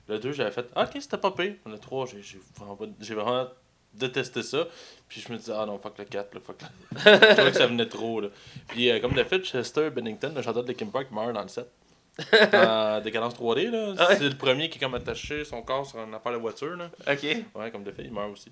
Le 0.08 0.18
2, 0.18 0.32
j'avais 0.32 0.50
fait 0.50 0.66
Ok, 0.76 0.90
c'était 1.00 1.16
pas 1.16 1.30
pire. 1.30 1.54
Le 1.66 1.78
3, 1.78 2.06
j'ai 2.06 2.22
j'ai 2.22 2.38
vraiment, 2.56 2.76
pas- 2.76 2.84
j'ai 3.00 3.14
vraiment 3.14 3.46
détesté 3.94 4.42
ça. 4.42 4.66
Puis 5.08 5.20
je 5.20 5.32
me 5.32 5.38
disais 5.38 5.52
Ah 5.56 5.66
non, 5.66 5.78
fuck 5.78 5.98
le 5.98 6.04
4. 6.04 6.34
Là, 6.34 6.40
fuck 6.44 6.56
le... 6.62 6.66
je 6.98 7.32
trouvais 7.34 7.50
que 7.52 7.56
ça 7.58 7.66
venait 7.66 7.86
trop. 7.88 8.20
Là. 8.20 8.28
Puis 8.68 8.90
euh, 8.90 8.98
comme 9.00 9.12
de 9.12 9.24
fait, 9.24 9.40
Chester 9.44 9.90
Bennington, 9.90 10.32
le 10.34 10.42
chanteur 10.42 10.64
de 10.64 10.72
Kim 10.72 10.90
Park, 10.90 11.08
meurt 11.10 11.32
dans 11.32 11.42
le 11.42 11.48
7. 11.48 11.66
Dans 12.52 13.02
Décadence 13.02 13.34
3D, 13.34 13.70
là. 13.70 13.94
Ah 13.98 14.08
ouais? 14.10 14.16
C'est 14.18 14.28
le 14.28 14.36
premier 14.36 14.68
qui 14.68 14.76
est 14.76 14.80
comme 14.80 14.94
attaché 14.94 15.44
son 15.46 15.62
corps 15.62 15.86
sur 15.86 15.98
un 15.98 16.12
affaire 16.12 16.32
de 16.32 16.36
voiture, 16.36 16.76
là. 16.76 16.90
Ok. 17.10 17.22
Ouais, 17.54 17.70
comme 17.70 17.84
de 17.84 17.90
fait, 17.90 18.04
il 18.04 18.12
meurt 18.12 18.30
aussi. 18.32 18.50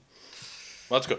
En 0.88 0.98
tout 0.98 1.10
cas, 1.10 1.16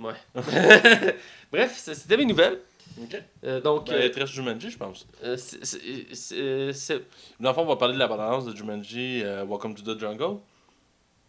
Ouais. 0.00 0.14
Bref, 1.52 1.76
c'était 1.76 2.16
mes 2.16 2.24
nouvelles. 2.24 2.60
ok. 3.00 3.22
Euh, 3.44 3.60
donc, 3.60 3.86
Ben, 3.88 3.94
euh, 3.94 4.10
reste 4.14 4.32
Jumanji, 4.32 4.70
je 4.70 4.78
pense. 4.78 5.06
euh, 5.22 5.36
c'est- 5.36 5.64
c'est- 5.64 6.14
c'est- 6.14 6.72
c'est- 6.72 7.02
Dans 7.40 7.50
le 7.50 7.54
fond, 7.54 7.62
on 7.62 7.66
va 7.66 7.76
parler 7.76 7.94
de 7.94 7.98
la 7.98 8.08
balance 8.08 8.44
de 8.44 8.54
Jumanji, 8.56 9.22
euh, 9.24 9.44
Welcome 9.44 9.74
to 9.74 9.82
the 9.82 9.98
Jungle. 9.98 10.38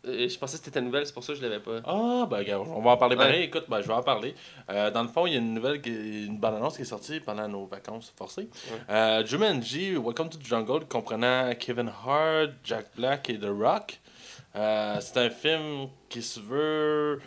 Euh, 0.08 0.30
je 0.30 0.38
pensais 0.38 0.58
que 0.58 0.64
c'était 0.66 0.72
ta 0.80 0.82
nouvelle, 0.82 1.06
c'est 1.06 1.14
pour 1.14 1.24
ça 1.24 1.34
que 1.34 1.39
je 1.39 1.43
l'avais 1.43 1.60
pas. 1.60 1.80
Ah, 1.86 2.28
ben, 2.30 2.43
on 2.58 2.82
va 2.82 2.91
en 2.91 2.97
parler 2.97 3.16
Ouais. 3.16 3.24
pareil. 3.26 3.43
Écoute, 3.43 3.66
ben, 3.68 3.82
je 3.82 3.88
vais 3.88 3.93
en 3.93 4.03
parler. 4.03 4.36
Euh, 4.70 4.91
dans 4.91 5.03
le 5.03 5.10
fond, 5.10 5.26
il 5.28 5.34
y 5.34 5.36
a 5.36 5.39
une 5.39 5.53
nouvelle, 5.53 5.82
qui- 5.82 6.26
une 6.26 6.38
bande-annonce 6.38 6.76
qui 6.76 6.84
est 6.84 6.86
sortie 6.86 7.20
pendant 7.20 7.47
nos 7.47 7.66
vacances 7.66 8.14
forcées. 8.18 8.49
Ouais. 8.72 8.78
Euh, 8.89 9.26
Jumanji, 9.26 9.95
Welcome 9.95 10.30
to 10.30 10.38
the 10.38 10.45
Jungle, 10.45 10.86
comprenant 10.88 11.53
Kevin 11.60 11.89
Hart, 12.06 12.51
Jack 12.64 12.88
Black 12.95 13.30
et 13.30 13.39
The 13.39 13.47
Rock. 13.49 13.99
Euh, 14.56 14.97
c'est 15.01 15.18
un 15.18 15.30
film 15.30 15.88
qui 16.08 16.22
se 16.22 16.39
veut 16.39 17.20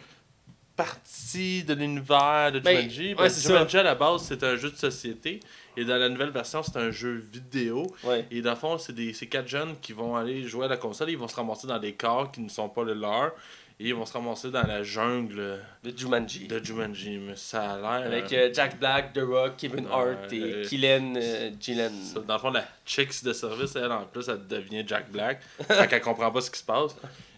partie 0.76 1.64
de 1.64 1.74
l'univers 1.74 2.53
de 2.53 2.61
Ben, 2.61 2.89
Jumanji. 2.89 3.14
ouais, 3.14 3.29
c'est 3.29 3.49
Jumanji, 3.49 3.76
à 3.79 3.83
la 3.83 3.95
base, 3.97 4.22
c'est 4.22 4.43
un 4.45 4.55
jeu 4.57 4.70
de 4.70 4.76
société. 4.76 5.41
Et 5.79 5.85
dans 5.85 5.97
la 5.97 6.09
nouvelle 6.09 6.31
version, 6.31 6.61
c'est 6.64 6.76
un 6.76 6.91
jeu 6.91 7.24
vidéo. 7.33 7.87
Ouais. 8.03 8.26
Et 8.33 8.43
dans 8.43 8.51
le 8.51 8.57
fond, 8.57 8.79
c'est 8.79 8.93
des 8.93 9.12
quatre 9.12 9.47
jeunes 9.47 9.76
qui 9.81 9.93
vont 9.93 10.16
aller 10.16 10.43
jouer 10.43 10.64
à 10.64 10.68
la 10.68 10.76
console. 10.76 11.09
Ils 11.11 11.16
vont 11.16 11.29
se 11.29 11.37
ramasser 11.37 11.68
dans 11.68 11.79
des 11.79 11.93
corps 11.93 12.33
qui 12.33 12.41
ne 12.41 12.49
sont 12.49 12.68
pas 12.68 12.83
le 12.83 12.95
leur. 12.95 13.31
Et 13.79 13.91
ils 13.91 13.95
vont 13.95 14.05
se 14.05 14.12
ramasser 14.12 14.51
dans 14.51 14.64
la 14.64 14.83
jungle 14.83 15.61
Le 15.85 15.97
Jumanji. 15.97 16.49
de 16.49 16.59
Jumanji. 16.59 17.18
Mais 17.18 17.37
ça 17.37 17.74
a 17.74 17.76
l'air. 17.76 18.07
Avec 18.09 18.33
euh, 18.33 18.49
euh, 18.49 18.51
Jack 18.53 18.76
Black, 18.81 19.12
The 19.12 19.20
Rock, 19.20 19.53
Kevin 19.57 19.87
Hart 19.87 20.33
et 20.33 20.43
euh, 20.43 20.64
Killen 20.64 21.16
euh, 21.16 21.51
Gillen. 21.61 21.93
dans 22.26 22.35
le 22.35 22.41
fond, 22.41 22.51
la 22.51 22.64
chicks 22.85 23.22
de 23.22 23.33
service, 23.33 23.76
elle, 23.76 23.93
en 23.93 24.05
plus, 24.07 24.26
elle 24.29 24.45
devient 24.49 24.83
Jack 24.85 25.12
Black. 25.12 25.41
fait 25.62 25.87
qu'elle 25.87 26.01
comprend 26.01 26.33
pas 26.33 26.41
ce 26.41 26.51
qui 26.51 26.59
se 26.59 26.64
passe. 26.64 26.97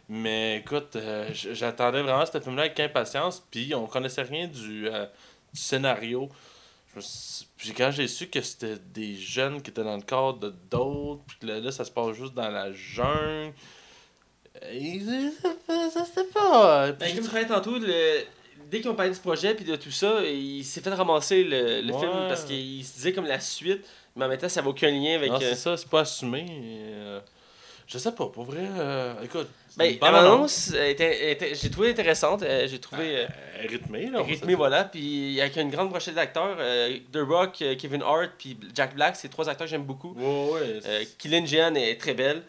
Mais 0.09 0.61
écoute, 0.61 0.97
j'attendais 1.35 2.01
vraiment 2.01 2.25
ce 2.25 2.41
film-là 2.41 2.63
avec 2.63 2.81
impatience. 2.81 3.47
Puis 3.51 3.75
on 3.75 3.87
connaissait 3.87 4.23
rien 4.23 4.49
du, 4.49 4.85
du 4.89 5.61
scénario. 5.61 6.31
Puis 7.57 7.73
quand 7.77 7.91
j'ai 7.93 8.09
su 8.09 8.27
que 8.29 8.41
c'était 8.41 8.77
des 8.93 9.15
jeunes 9.15 9.63
qui 9.63 9.71
étaient 9.71 9.85
dans 9.85 9.97
le 9.97 10.03
corps 10.03 10.35
de 10.39 10.53
d'autres, 10.71 11.23
puis 11.27 11.37
que 11.41 11.47
là, 11.47 11.61
là, 11.61 11.71
ça 11.71 11.85
se 11.85 11.91
passe 11.91 12.17
juste 12.17 12.35
dans 12.35 12.49
la 12.51 12.73
jungle. 12.73 13.53
et 14.71 15.01
ça- 15.41 16.05
c'était 16.05 16.29
pas. 16.33 16.93
Ben, 16.93 17.15
comme 17.15 17.25
je 17.25 17.31
parlais 17.31 17.47
tantôt, 17.47 17.79
le- 17.79 18.23
dès 18.71 18.81
qu'ils 18.81 18.91
ont 18.91 18.95
parlé 18.95 19.13
du 19.13 19.19
projet 19.21 19.55
puis 19.55 19.65
de 19.65 19.77
tout 19.77 19.91
ça, 19.93 20.23
il 20.25 20.65
s'est 20.65 20.81
fait 20.81 20.93
ramasser 20.93 21.45
le, 21.45 21.81
le 21.81 21.93
Ouais. 21.93 22.01
film 22.01 22.13
parce 22.29 22.45
qu'il 22.45 22.85
se 22.85 22.95
disait 22.95 23.13
comme 23.13 23.27
la 23.27 23.41
suite, 23.41 23.85
mais 24.17 24.25
en 24.25 24.29
même 24.29 24.39
temps, 24.39 24.49
ça 24.49 24.61
n'a 24.61 24.69
aucun 24.69 24.91
lien 24.91 25.15
avec. 25.15 25.31
Non, 25.31 25.37
euh, 25.37 25.41
c'est 25.41 25.55
ça, 25.57 25.77
c'est 25.77 25.89
pas 25.89 26.01
assumé. 26.01 26.41
et, 26.41 26.93
euh, 26.93 27.21
je 27.93 27.99
sais 27.99 28.13
pas, 28.13 28.27
pour 28.27 28.45
vrai. 28.45 28.61
euh, 28.79 29.15
écoute, 29.23 29.49
Ben, 29.77 29.87
une 29.95 29.99
la 30.01 30.11
bonne 30.11 30.15
annonce, 30.21 30.73
était, 30.75 31.33
était- 31.33 31.55
j'ai 31.55 31.71
trouvé 31.71 31.91
intéressante, 31.91 32.43
euh, 32.43 32.67
j'ai 32.69 32.79
trouvé 32.79 33.17
euh, 33.19 33.25
Euh, 33.27 33.67
rythmé, 33.69 34.07
là. 34.11 34.23
rythmée, 34.23 34.55
voilà. 34.55 34.85
Puis 34.85 35.41
avec 35.41 35.57
une 35.57 35.71
grande 35.71 35.91
brochette 35.91 36.15
d'acteurs, 36.15 36.57
euh, 36.59 36.97
The 37.13 37.19
Rock, 37.19 37.63
euh, 37.63 37.75
Kevin 37.77 38.03
Hart, 38.03 38.31
puis 38.39 38.57
Jack 38.75 38.95
Black, 38.95 39.17
c'est 39.17 39.29
trois 39.29 39.49
acteurs 39.49 39.67
que 39.67 39.71
j'aime 39.71 39.85
beaucoup. 39.85 40.15
Ouais, 40.17 40.51
ouais. 40.53 40.81
Euh, 40.87 41.05
Killian 41.19 41.45
Jean 41.47 41.75
est 41.77 42.01
très 42.01 42.15
belle. 42.15 42.43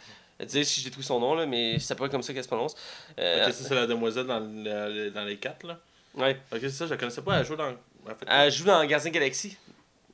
Dire 0.44 0.66
si 0.66 0.82
j'ai 0.82 0.90
trouvé 0.90 1.06
son 1.06 1.20
nom, 1.20 1.36
là, 1.36 1.46
mais 1.46 1.78
c'est 1.80 1.94
pas 1.96 2.10
comme 2.10 2.24
ça 2.24 2.34
qu'elle 2.34 2.44
se 2.44 2.48
prononce. 2.48 2.76
Euh, 3.20 3.46
Ok, 3.48 3.54
ça, 3.54 3.64
c'est 3.68 3.76
la 3.76 3.86
demoiselle 3.86 4.26
dans, 4.26 4.40
le- 4.40 5.12
dans 5.12 5.24
les 5.24 5.38
quatre, 5.38 5.68
là. 5.68 5.78
ouais. 6.16 6.38
Ok, 6.52 6.60
c'est 6.62 6.70
ça, 6.72 6.86
je 6.86 6.92
la 6.92 6.98
connaissais 6.98 7.22
pas. 7.22 7.38
Elle 7.40 7.46
joue 7.46 7.56
dans. 7.56 7.70
Elle 7.70 8.16
fait- 8.16 8.26
Elle 8.28 8.52
joue 8.52 8.66
dans 8.66 8.84
Gardien 8.86 9.12
Galaxy. 9.12 9.56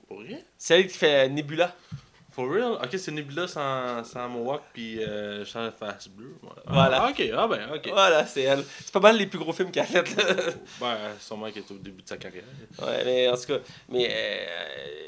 Pour 0.07 0.19
rien? 0.19 0.39
C'est 0.57 0.79
elle 0.81 0.87
qui 0.87 0.97
fait 0.97 1.29
Nebula. 1.29 1.73
For 2.37 2.47
real? 2.47 2.73
Ok, 2.73 2.89
c'est 2.99 3.09
Nebula 3.09 3.47
sans, 3.47 4.03
sans 4.03 4.29
Mohawk 4.29 4.61
puis 4.71 5.03
euh, 5.03 5.43
sans 5.43 5.71
face 5.71 6.07
bleue. 6.07 6.35
Voilà. 6.43 6.61
Voilà. 6.67 7.01
Ah, 7.01 7.09
ok, 7.09 7.31
ah 7.35 7.47
ben, 7.47 7.59
ok. 7.73 7.89
Voilà, 7.91 8.27
c'est 8.27 8.43
elle. 8.43 8.63
C'est 8.85 8.93
pas 8.93 8.99
mal 8.99 9.17
les 9.17 9.25
plus 9.25 9.39
gros 9.39 9.51
films 9.53 9.71
qu'elle 9.71 9.85
a 9.85 9.87
fait. 9.87 10.15
là. 10.15 10.53
Ben, 10.79 10.97
sûrement 11.19 11.47
qu'elle 11.49 11.63
est 11.63 11.71
au 11.71 11.79
début 11.79 12.03
de 12.03 12.07
sa 12.07 12.17
carrière. 12.17 12.43
Ouais, 12.79 13.03
mais 13.05 13.27
en 13.27 13.35
tout 13.35 13.47
cas, 13.47 13.57
mais 13.89 14.07
euh, 14.11 14.45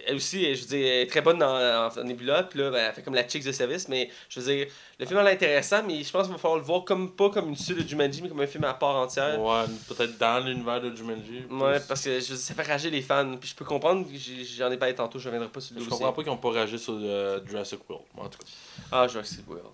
elle 0.08 0.16
aussi, 0.16 0.56
je 0.56 0.62
veux 0.62 0.68
dire, 0.70 0.88
elle 0.88 1.02
est 1.04 1.08
très 1.08 1.22
bonne 1.22 1.38
dans, 1.38 1.90
dans 1.94 2.04
Nebula, 2.04 2.42
puis 2.42 2.62
là, 2.62 2.72
ben, 2.72 2.86
elle 2.88 2.94
fait 2.96 3.04
comme 3.04 3.14
la 3.14 3.28
chick 3.28 3.44
de 3.46 3.52
service, 3.52 3.88
mais 3.88 4.10
je 4.28 4.40
veux 4.40 4.56
dire, 4.56 4.66
le 5.00 5.06
film 5.06 5.20
est 5.20 5.32
intéressant, 5.32 5.82
mais 5.88 6.04
je 6.04 6.12
pense 6.12 6.24
qu'il 6.24 6.34
va 6.34 6.38
falloir 6.38 6.60
le 6.60 6.66
voir 6.66 6.84
comme 6.84 7.12
pas 7.12 7.30
comme 7.30 7.50
une 7.50 7.56
suite 7.56 7.78
de 7.78 7.88
Jumanji, 7.88 8.22
mais 8.22 8.28
comme 8.30 8.42
un 8.42 8.48
film 8.48 8.66
à 8.66 8.74
part 8.74 8.98
entière. 8.98 9.40
Ouais, 9.42 9.64
peut-être 9.88 10.18
dans 10.18 10.46
l'univers 10.46 10.82
de 10.82 10.94
Jumanji. 10.94 11.46
Ouais, 11.50 11.80
parce 11.88 12.02
que 12.04 12.20
je, 12.20 12.36
ça 12.36 12.54
fait 12.54 12.64
rager 12.64 12.90
les 12.90 13.02
fans, 13.02 13.38
puis 13.40 13.50
je 13.50 13.56
peux 13.56 13.64
comprendre, 13.64 14.06
j'en 14.58 14.70
ai 14.70 14.78
parlé 14.78 14.94
tantôt, 14.94 15.18
je 15.18 15.26
reviendrai 15.28 15.50
pas 15.50 15.62
sur 15.62 15.76
le 15.76 15.84
Je 15.84 15.90
comprends 15.90 16.12
pas 16.12 16.22
qu'ils 16.22 16.32
ont 16.32 16.38
pas 16.38 16.52
ragé 16.52 16.78
sur 16.78 16.98
euh, 17.00 17.40
Jurassic 17.48 17.80
World, 17.90 18.06
en 18.18 18.28
tout 18.28 18.40
cas. 18.40 18.46
Ah, 18.92 19.08
c'est 19.24 19.48
World. 19.48 19.70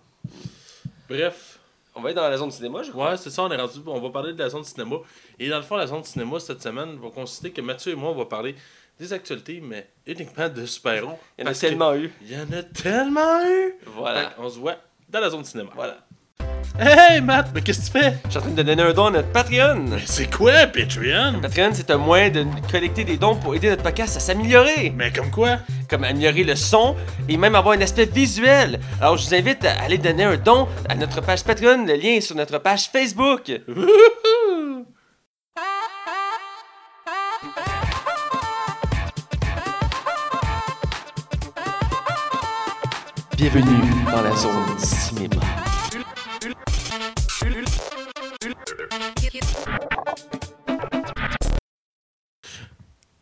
Bref, 1.10 1.60
On 1.96 2.02
va 2.02 2.10
être 2.12 2.16
dans 2.18 2.30
la 2.30 2.38
zone 2.38 2.50
de 2.50 2.54
cinéma, 2.54 2.84
je 2.84 2.92
crois. 2.92 3.12
ouais, 3.12 3.18
c'est 3.18 3.30
ça, 3.30 3.44
on 3.44 3.52
est 3.52 3.56
rendu. 3.56 3.80
On 3.88 4.00
va 4.00 4.10
parler 4.10 4.34
de 4.34 4.40
la 4.40 4.50
zone 4.50 4.62
de 4.62 4.68
cinéma. 4.68 4.98
Et 5.40 5.50
dans 5.50 5.58
le 5.58 5.64
fond, 5.64 5.76
la 5.76 5.88
zone 5.88 6.02
de 6.02 6.06
cinéma 6.06 6.40
cette 6.40 6.62
semaine 6.62 6.98
va 6.98 7.10
consister 7.10 7.52
que 7.52 7.62
Mathieu 7.62 7.94
et 7.94 7.96
moi, 7.96 8.12
on 8.12 8.16
va 8.16 8.26
parler 8.26 8.56
des 9.00 9.12
actualités, 9.14 9.60
mais 9.62 9.90
uniquement 10.06 10.50
de 10.50 10.66
super-héros. 10.66 11.18
Il 11.38 11.46
y 11.46 11.48
en 11.48 11.52
a 11.52 11.54
que 11.54 11.60
tellement 11.60 11.96
eu. 11.96 12.14
Il 12.22 12.32
y 12.32 12.38
en 12.38 12.52
a 12.52 12.64
tellement 12.64 13.42
eu! 13.46 13.76
Voilà. 13.88 14.26
Qu'on 14.32 14.50
se 14.50 14.60
voit 14.60 14.78
dans 15.16 15.22
la 15.22 15.30
zone 15.30 15.46
cinéma. 15.46 15.70
Voilà. 15.74 15.98
Hey 16.78 17.22
Matt, 17.22 17.48
mais 17.54 17.62
qu'est-ce 17.62 17.90
que 17.90 17.98
tu 17.98 18.04
fais? 18.04 18.18
Je 18.26 18.32
suis 18.32 18.38
en 18.38 18.42
train 18.42 18.52
de 18.52 18.62
donner 18.62 18.82
un 18.82 18.92
don 18.92 19.06
à 19.06 19.12
notre 19.12 19.32
Patreon. 19.32 19.86
Mais 19.88 20.02
c'est 20.06 20.30
quoi 20.30 20.68
Patreon? 20.68 21.40
Patreon, 21.42 21.70
c'est 21.74 21.90
un 21.90 21.98
moyen 21.98 22.30
de 22.30 22.46
collecter 22.70 23.06
des 23.06 23.16
dons 23.16 23.38
pour 23.38 23.56
aider 23.56 23.70
notre 23.70 23.84
podcast 23.84 24.18
à 24.18 24.20
s'améliorer. 24.20 24.92
Mais 24.94 25.14
comme 25.14 25.32
quoi? 25.32 25.60
comme 25.90 26.04
améliorer 26.04 26.44
le 26.44 26.56
son 26.56 26.96
et 27.30 27.38
même 27.38 27.56
avoir 27.56 27.78
un 27.78 27.82
aspect 27.82 28.06
visuel. 28.06 28.80
Alors 29.00 29.18
je 29.18 29.28
vous 29.28 29.36
invite 29.36 29.64
à 29.64 29.84
aller 29.84 30.00
donner 30.00 30.24
un 30.24 30.36
don 30.36 30.68
à 30.90 30.96
notre 30.96 31.22
page 31.22 31.44
Patreon, 31.44 31.86
le 31.86 31.94
lien 31.94 32.16
est 32.16 32.22
sur 32.22 32.36
notre 32.36 32.58
page 32.58 32.90
Facebook. 32.90 33.52
Bienvenue 43.48 43.94
dans 44.12 44.24
la 44.24 44.36
zone 44.36 44.80
cinéma. 44.80 45.40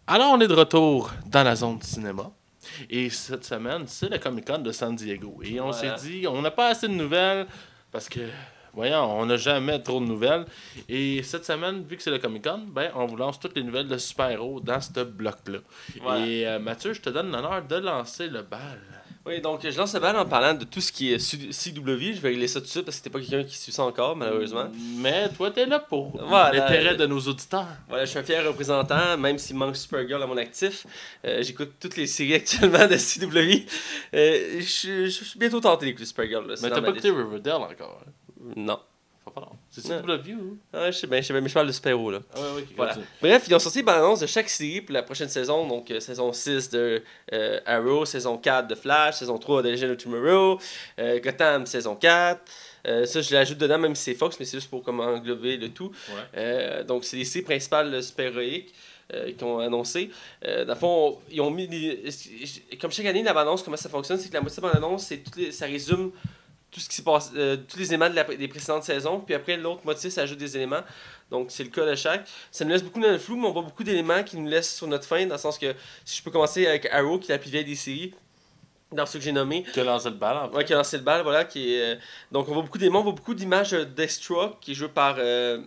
Alors, 0.08 0.32
on 0.34 0.40
est 0.40 0.48
de 0.48 0.54
retour 0.54 1.12
dans 1.28 1.44
la 1.44 1.56
zone 1.56 1.82
cinéma. 1.82 2.32
Et 2.90 3.10
cette 3.10 3.44
semaine, 3.44 3.84
c'est 3.88 4.08
le 4.10 4.18
Comic 4.18 4.46
Con 4.48 4.60
de 4.60 4.72
San 4.72 4.96
Diego. 4.96 5.42
Et 5.44 5.60
on 5.60 5.72
Voilà. 5.72 5.98
s'est 5.98 6.08
dit, 6.10 6.26
on 6.28 6.42
n'a 6.42 6.52
pas 6.52 6.70
assez 6.70 6.88
de 6.88 6.94
nouvelles 6.94 7.48
parce 7.92 8.08
que, 8.08 8.22
voyons, 8.74 9.20
on 9.20 9.26
n'a 9.26 9.36
jamais 9.38 9.82
trop 9.82 10.00
de 10.00 10.06
nouvelles. 10.06 10.46
Et 10.88 11.22
cette 11.24 11.44
semaine, 11.46 11.84
vu 11.84 11.98
que 11.98 12.04
c'est 12.04 12.12
le 12.12 12.20
Comic 12.20 12.44
Con, 12.46 12.62
ben, 12.68 12.92
on 12.96 13.06
vous 13.06 13.18
lance 13.18 13.40
toutes 13.40 13.56
les 13.58 13.64
nouvelles 13.64 13.88
de 13.88 13.98
super-héros 13.98 14.62
dans 14.62 14.80
ce 14.80 15.02
bloc-là. 15.04 15.60
Voilà. 16.02 16.26
Et 16.26 16.48
euh, 16.48 16.60
Mathieu, 16.60 16.94
je 16.94 17.02
te 17.02 17.10
donne 17.10 17.30
l'honneur 17.32 17.62
de 17.68 17.76
lancer 17.76 18.28
le 18.28 18.42
bal. 18.42 18.80
Oui, 19.26 19.40
donc 19.40 19.62
je 19.66 19.78
lance 19.78 19.94
le 19.94 20.02
bal 20.02 20.18
en 20.18 20.26
parlant 20.26 20.54
de 20.54 20.66
tout 20.66 20.82
ce 20.82 20.92
qui 20.92 21.14
est 21.14 21.18
CW. 21.18 22.14
Je 22.14 22.20
vais 22.20 22.30
régler 22.30 22.48
ça 22.50 22.60
tout 22.60 22.66
de 22.66 22.72
suite 22.72 22.84
parce 22.84 22.98
que 23.00 23.06
t'es 23.06 23.10
pas 23.10 23.20
quelqu'un 23.22 23.46
qui 23.46 23.58
suit 23.58 23.72
ça 23.72 23.84
encore, 23.84 24.18
malheureusement. 24.18 24.70
Mais 24.98 25.30
toi, 25.30 25.50
t'es 25.50 25.66
là 25.66 25.80
pour 25.80 26.18
Voilà. 26.28 26.52
l'intérêt 26.60 26.96
de 26.98 27.06
nos 27.06 27.20
auditeurs. 27.22 27.68
Voilà, 27.88 28.04
je 28.04 28.10
suis 28.10 28.20
un 28.20 28.24
fier 28.24 28.46
représentant, 28.46 29.18
même 29.18 29.38
s'il 29.38 29.56
manque 29.56 29.78
Supergirl 29.78 30.22
à 30.22 30.28
mon 30.28 30.36
actif. 30.36 30.86
Euh, 31.24 31.42
J'écoute 31.42 31.72
toutes 31.80 31.96
les 31.96 32.06
séries 32.08 32.34
actuellement 32.42 32.86
de 32.86 32.98
CW. 32.98 33.66
Euh, 34.14 34.56
je, 34.60 34.66
suis- 34.66 35.10
je 35.10 35.24
suis 35.24 35.40
bientôt 35.40 35.62
tenté 35.62 35.86
d'écouter 35.86 36.06
Supergirl. 36.06 36.46
là, 36.46 36.56
Mais 36.62 36.70
t'as 36.70 36.82
pas 36.82 36.90
écouté. 36.90 37.10
Riverdale 37.10 37.62
encore. 37.62 38.02
Hein? 38.06 38.12
Non. 38.58 38.80
Pas 39.34 39.42
non. 39.42 39.58
C'est. 39.70 39.82
CW 39.82 40.34
ou? 40.34 40.58
Ah, 40.72 40.92
je 40.92 40.98
sais 40.98 41.08
bien, 41.08 41.22
je 41.22 41.28
sais 41.28 41.34
bien, 41.34 41.42
mais 41.42 41.50
je 41.50 41.54
parle 41.54 41.68
de 41.68 41.72
super-héros 41.72 42.12
là. 42.12 42.20
Ah 42.34 42.40
ouais, 42.40 42.56
ouais, 42.56 42.68
Voilà. 42.76 42.96
Bref, 43.22 43.46
ils 43.48 43.56
ont 43.56 43.60
sorti 43.60 43.80
une 43.82 43.90
annonce 43.90 44.20
de 44.20 44.28
chaque 44.28 44.50
série 44.50 44.82
pour 44.82 44.94
la 44.94 45.04
prochaine 45.04 45.30
saison. 45.30 45.68
Donc, 45.68 45.90
euh, 45.92 46.00
saison 46.00 46.32
6 46.32 46.70
de 46.70 47.02
euh, 47.34 47.60
Arrow, 47.66 48.06
saison 48.06 48.38
4 48.38 48.68
de 48.68 48.76
Flash, 48.76 49.16
saison 49.16 49.38
3 49.38 49.64
de 49.64 49.70
Legend 49.70 49.92
of 49.92 49.98
Tomorrow, 49.98 50.60
euh, 51.00 51.20
Gotham, 51.20 51.66
saison 51.66 51.96
4. 51.96 52.42
Euh, 52.86 53.06
ça, 53.06 53.22
je 53.22 53.34
l'ajoute 53.34 53.58
dedans, 53.58 53.80
même 53.80 53.96
si 53.96 54.04
c'est 54.04 54.16
Fox, 54.16 54.38
mais 54.40 54.46
c'est 54.46 54.58
juste 54.58 54.70
pour 54.70 54.84
comme 54.84 55.00
englober 55.00 55.58
le 55.58 55.70
tout. 55.70 55.92
Ouais. 56.36 56.84
Donc, 56.84 57.06
c'est 57.06 57.18
les 57.18 57.26
séries 57.26 57.46
principales 57.46 57.92
de 57.92 58.02
super-héroïques 58.02 58.74
euh, 59.14 59.32
qu'ils 59.34 59.44
ont 59.44 59.60
annoncé. 59.60 60.10
Euh, 60.46 60.66
dans 60.66 60.74
le 60.74 60.80
fond, 60.80 61.18
ils 61.30 61.42
ont 61.42 61.52
mis. 61.52 61.68
Comme 62.80 62.92
chaque 62.92 63.06
année, 63.06 63.22
la 63.22 63.34
bande-annonce, 63.34 63.62
comment 63.62 63.78
ça 63.78 63.90
fonctionne, 63.90 64.18
c'est 64.18 64.30
que 64.30 64.34
la 64.34 64.42
moitié 64.42 64.62
de 64.62 64.68
la 64.68 64.74
bande-annonce, 64.74 65.12
ça 65.52 65.66
résume 65.66 66.12
tout 66.74 66.80
ce 66.80 66.90
qui 66.90 66.96
s'est 66.96 67.04
passé, 67.04 67.30
euh, 67.36 67.56
tous 67.56 67.78
les 67.78 67.88
éléments 67.88 68.10
de 68.10 68.16
la- 68.16 68.24
des 68.24 68.48
précédentes 68.48 68.84
saisons, 68.84 69.20
puis 69.20 69.36
après 69.36 69.56
l'autre 69.58 69.82
moitié, 69.86 70.10
ça 70.10 70.22
ajoute 70.22 70.38
des 70.40 70.56
éléments. 70.58 70.82
Donc 71.32 71.48
c'est 71.52 71.64
le 71.64 71.70
cas 71.70 71.86
de 71.86 71.96
chaque. 71.96 72.28
Ça 72.52 72.66
nous 72.66 72.72
laisse 72.72 72.84
beaucoup 72.84 73.00
dans 73.00 73.12
le 73.12 73.18
flou, 73.18 73.38
mais 73.38 73.48
on 73.48 73.52
voit 73.52 73.62
beaucoup 73.62 73.84
d'éléments 73.84 74.24
qui 74.24 74.38
nous 74.38 74.48
laissent 74.50 74.76
sur 74.76 74.88
notre 74.88 75.06
fin, 75.06 75.26
dans 75.26 75.36
le 75.36 75.40
sens 75.40 75.58
que 75.58 75.74
si 76.04 76.18
je 76.18 76.24
peux 76.24 76.32
commencer 76.32 76.66
avec 76.68 76.88
Arrow, 76.88 77.20
qui 77.20 77.32
est 77.32 77.36
la 77.36 77.40
plus 77.40 77.50
vieille 77.52 77.66
des 77.66 77.76
séries, 77.76 78.14
dans 78.92 79.06
ceux 79.08 79.18
que 79.20 79.26
j'ai 79.26 79.32
nommés, 79.32 79.64
Qui 79.74 79.80
a 79.80 79.84
lancé 79.84 80.10
le 80.10 80.16
bal 80.16 80.38
en 80.38 80.50
fait. 80.50 80.56
Ouais, 80.58 80.66
qui 80.66 80.74
a 80.74 80.78
lancé 80.78 80.98
le 80.98 81.04
bal, 81.04 81.24
voilà. 81.24 81.46
Qui 81.46 81.74
est, 81.74 81.82
euh, 81.82 81.96
Donc, 82.32 82.48
on 82.50 82.54
voit 82.54 82.62
beaucoup 82.62 82.78
d'éléments, 82.78 83.00
on 83.00 83.04
voit 83.04 83.14
beaucoup 83.14 83.34
d'images 83.34 83.72
de 83.72 83.84
Deathstroke, 83.86 84.60
qui 84.60 84.72
est 84.72 84.76
joué 84.76 84.88
par 84.90 85.16
euh, 85.18 85.64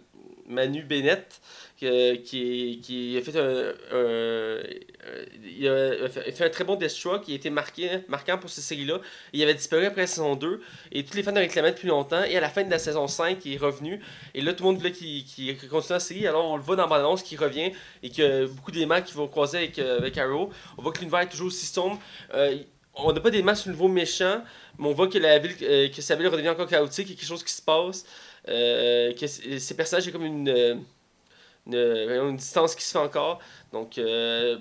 Manu 0.47 0.83
Bennett, 0.85 1.41
qui, 1.77 2.23
qui, 2.25 2.81
qui 2.83 3.19
a 3.19 3.23
fait 3.23 3.37
un, 3.39 3.73
il 5.45 5.69
a 5.69 6.09
fait, 6.09 6.45
un 6.45 6.51
très 6.51 6.65
bon 6.65 6.77
Deathstroke, 6.77 7.29
il 7.29 7.33
a 7.33 7.37
été 7.37 7.51
marqué, 7.51 8.01
marquant 8.09 8.39
pour 8.39 8.51
cette 8.51 8.65
série-là. 8.65 9.01
Il 9.33 9.43
avait 9.43 9.55
disparu 9.55 9.87
après 9.87 10.03
la 10.03 10.07
saison 10.07 10.35
2, 10.37 10.61
et 10.93 11.05
tous 11.05 11.17
les 11.17 11.23
fans 11.23 11.33
le 11.33 11.41
réclamaient 11.41 11.73
depuis 11.73 11.89
longtemps, 11.89 12.23
et 12.23 12.37
à 12.37 12.41
la 12.41 12.49
fin 12.49 12.65
de 12.65 12.71
la 12.71 12.79
saison 12.79 13.07
5, 13.07 13.45
il 13.45 13.55
est 13.55 13.59
revenu, 13.59 14.01
et 14.35 14.41
là, 14.41 14.53
tout 14.53 14.65
le 14.65 14.71
monde 14.71 14.79
voulait 14.79 14.93
qu'il 14.93 15.25
qu'il 15.25 15.57
continue 15.69 15.95
la 15.95 16.01
série, 16.01 16.27
alors 16.27 16.51
on 16.51 16.57
le 16.57 16.63
voit 16.63 16.77
dans 16.77 16.87
la 16.87 17.17
qu'il 17.23 17.39
revient, 17.39 17.73
et 18.03 18.11
que 18.11 18.47
beaucoup 18.47 18.71
d'éléments 18.71 19.03
qui 19.03 19.15
vont 19.15 19.29
croiser 19.29 19.59
avec, 19.59 19.79
euh, 19.79 19.99
avec 19.99 20.19
Arrow. 20.19 20.51
On 20.79 20.83
voit 20.83 20.93
que 20.93 20.99
l'univers 20.99 21.21
est 21.21 21.29
toujours 21.29 21.49
aussi 21.49 21.67
sombre. 21.67 21.99
Euh, 22.35 22.59
on 22.95 23.13
n'a 23.13 23.21
pas 23.21 23.31
d'éléments 23.31 23.55
sur 23.55 23.69
le 23.69 23.75
niveau 23.75 23.89
méchant, 23.89 24.43
mais 24.79 24.89
on 24.89 24.93
voit 24.93 25.09
que 25.09 25.19
la 25.19 25.39
ville, 25.39 25.55
euh, 25.63 25.89
que 25.89 26.01
sa 26.01 26.17
ville 26.17 26.29
redevient 26.29 26.49
encore 26.49 26.67
chaotique, 26.67 27.09
il 27.09 27.11
y 27.11 27.15
a 27.15 27.17
quelque 27.17 27.29
chose 27.29 27.45
qui 27.45 27.53
se 27.53 27.63
passe, 27.63 28.07
que 28.47 29.27
ces 29.27 29.75
personnages, 29.77 30.09
a 30.09 30.11
comme 30.13 30.25
une, 30.25 30.85
euh, 31.73 32.29
une, 32.29 32.37
distance 32.37 32.75
qui 32.75 32.85
se 32.85 32.93
fait 32.93 32.99
encore. 32.99 33.41
Donc, 33.73 33.99
euh, 33.99 34.59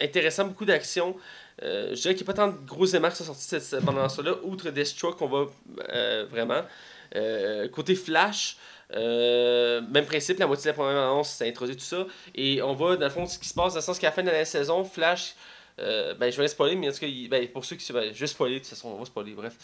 intéressant, 0.00 0.46
beaucoup 0.46 0.64
d'action. 0.64 1.16
Euh, 1.62 1.94
je 1.94 2.00
dirais 2.00 2.14
qu'il 2.14 2.24
n'y 2.24 2.30
a 2.30 2.34
pas 2.34 2.46
tant 2.46 2.48
de 2.48 2.66
gros 2.66 2.86
éléments 2.86 3.10
qui 3.10 3.16
sont 3.16 3.34
cette, 3.34 3.62
cette 3.62 3.84
bande-annonce-là, 3.84 4.36
outre 4.44 4.70
Deathstroke 4.70 5.16
qu'on 5.16 5.26
voit 5.26 5.50
euh, 5.90 6.26
vraiment. 6.30 6.62
Côté 7.72 7.94
Flash, 7.94 8.58
même 8.94 10.06
principe, 10.06 10.38
la 10.38 10.46
moitié 10.46 10.64
de 10.64 10.68
la 10.68 10.74
première 10.74 11.02
annonce, 11.02 11.30
ça 11.30 11.46
introduit 11.46 11.76
tout 11.76 11.82
ça. 11.82 12.06
Et 12.34 12.62
on 12.62 12.74
voit, 12.74 12.96
dans 12.96 13.06
le 13.06 13.10
fond, 13.10 13.26
ce 13.26 13.38
qui 13.38 13.48
se 13.48 13.54
passe, 13.54 13.72
dans 13.72 13.78
le 13.78 13.84
sens 13.84 13.98
qu'à 13.98 14.08
la 14.08 14.12
fin 14.12 14.22
de 14.22 14.30
la 14.30 14.44
saison, 14.44 14.84
Flash, 14.84 15.34
euh, 15.78 16.14
ben, 16.14 16.30
je 16.30 16.40
vais 16.40 16.48
spoiler, 16.48 16.76
mais 16.76 16.88
en 16.88 16.92
tout 16.92 16.98
cas, 17.00 17.06
ben, 17.30 17.48
pour 17.48 17.64
ceux 17.64 17.76
qui 17.76 17.92
ben, 17.92 18.12
je 18.12 18.18
vais 18.18 18.26
spoiler, 18.26 18.54
de 18.54 18.58
toute 18.60 18.68
façon, 18.68 18.88
on 18.88 18.98
va 18.98 19.04
spoiler, 19.04 19.32
bref. 19.32 19.54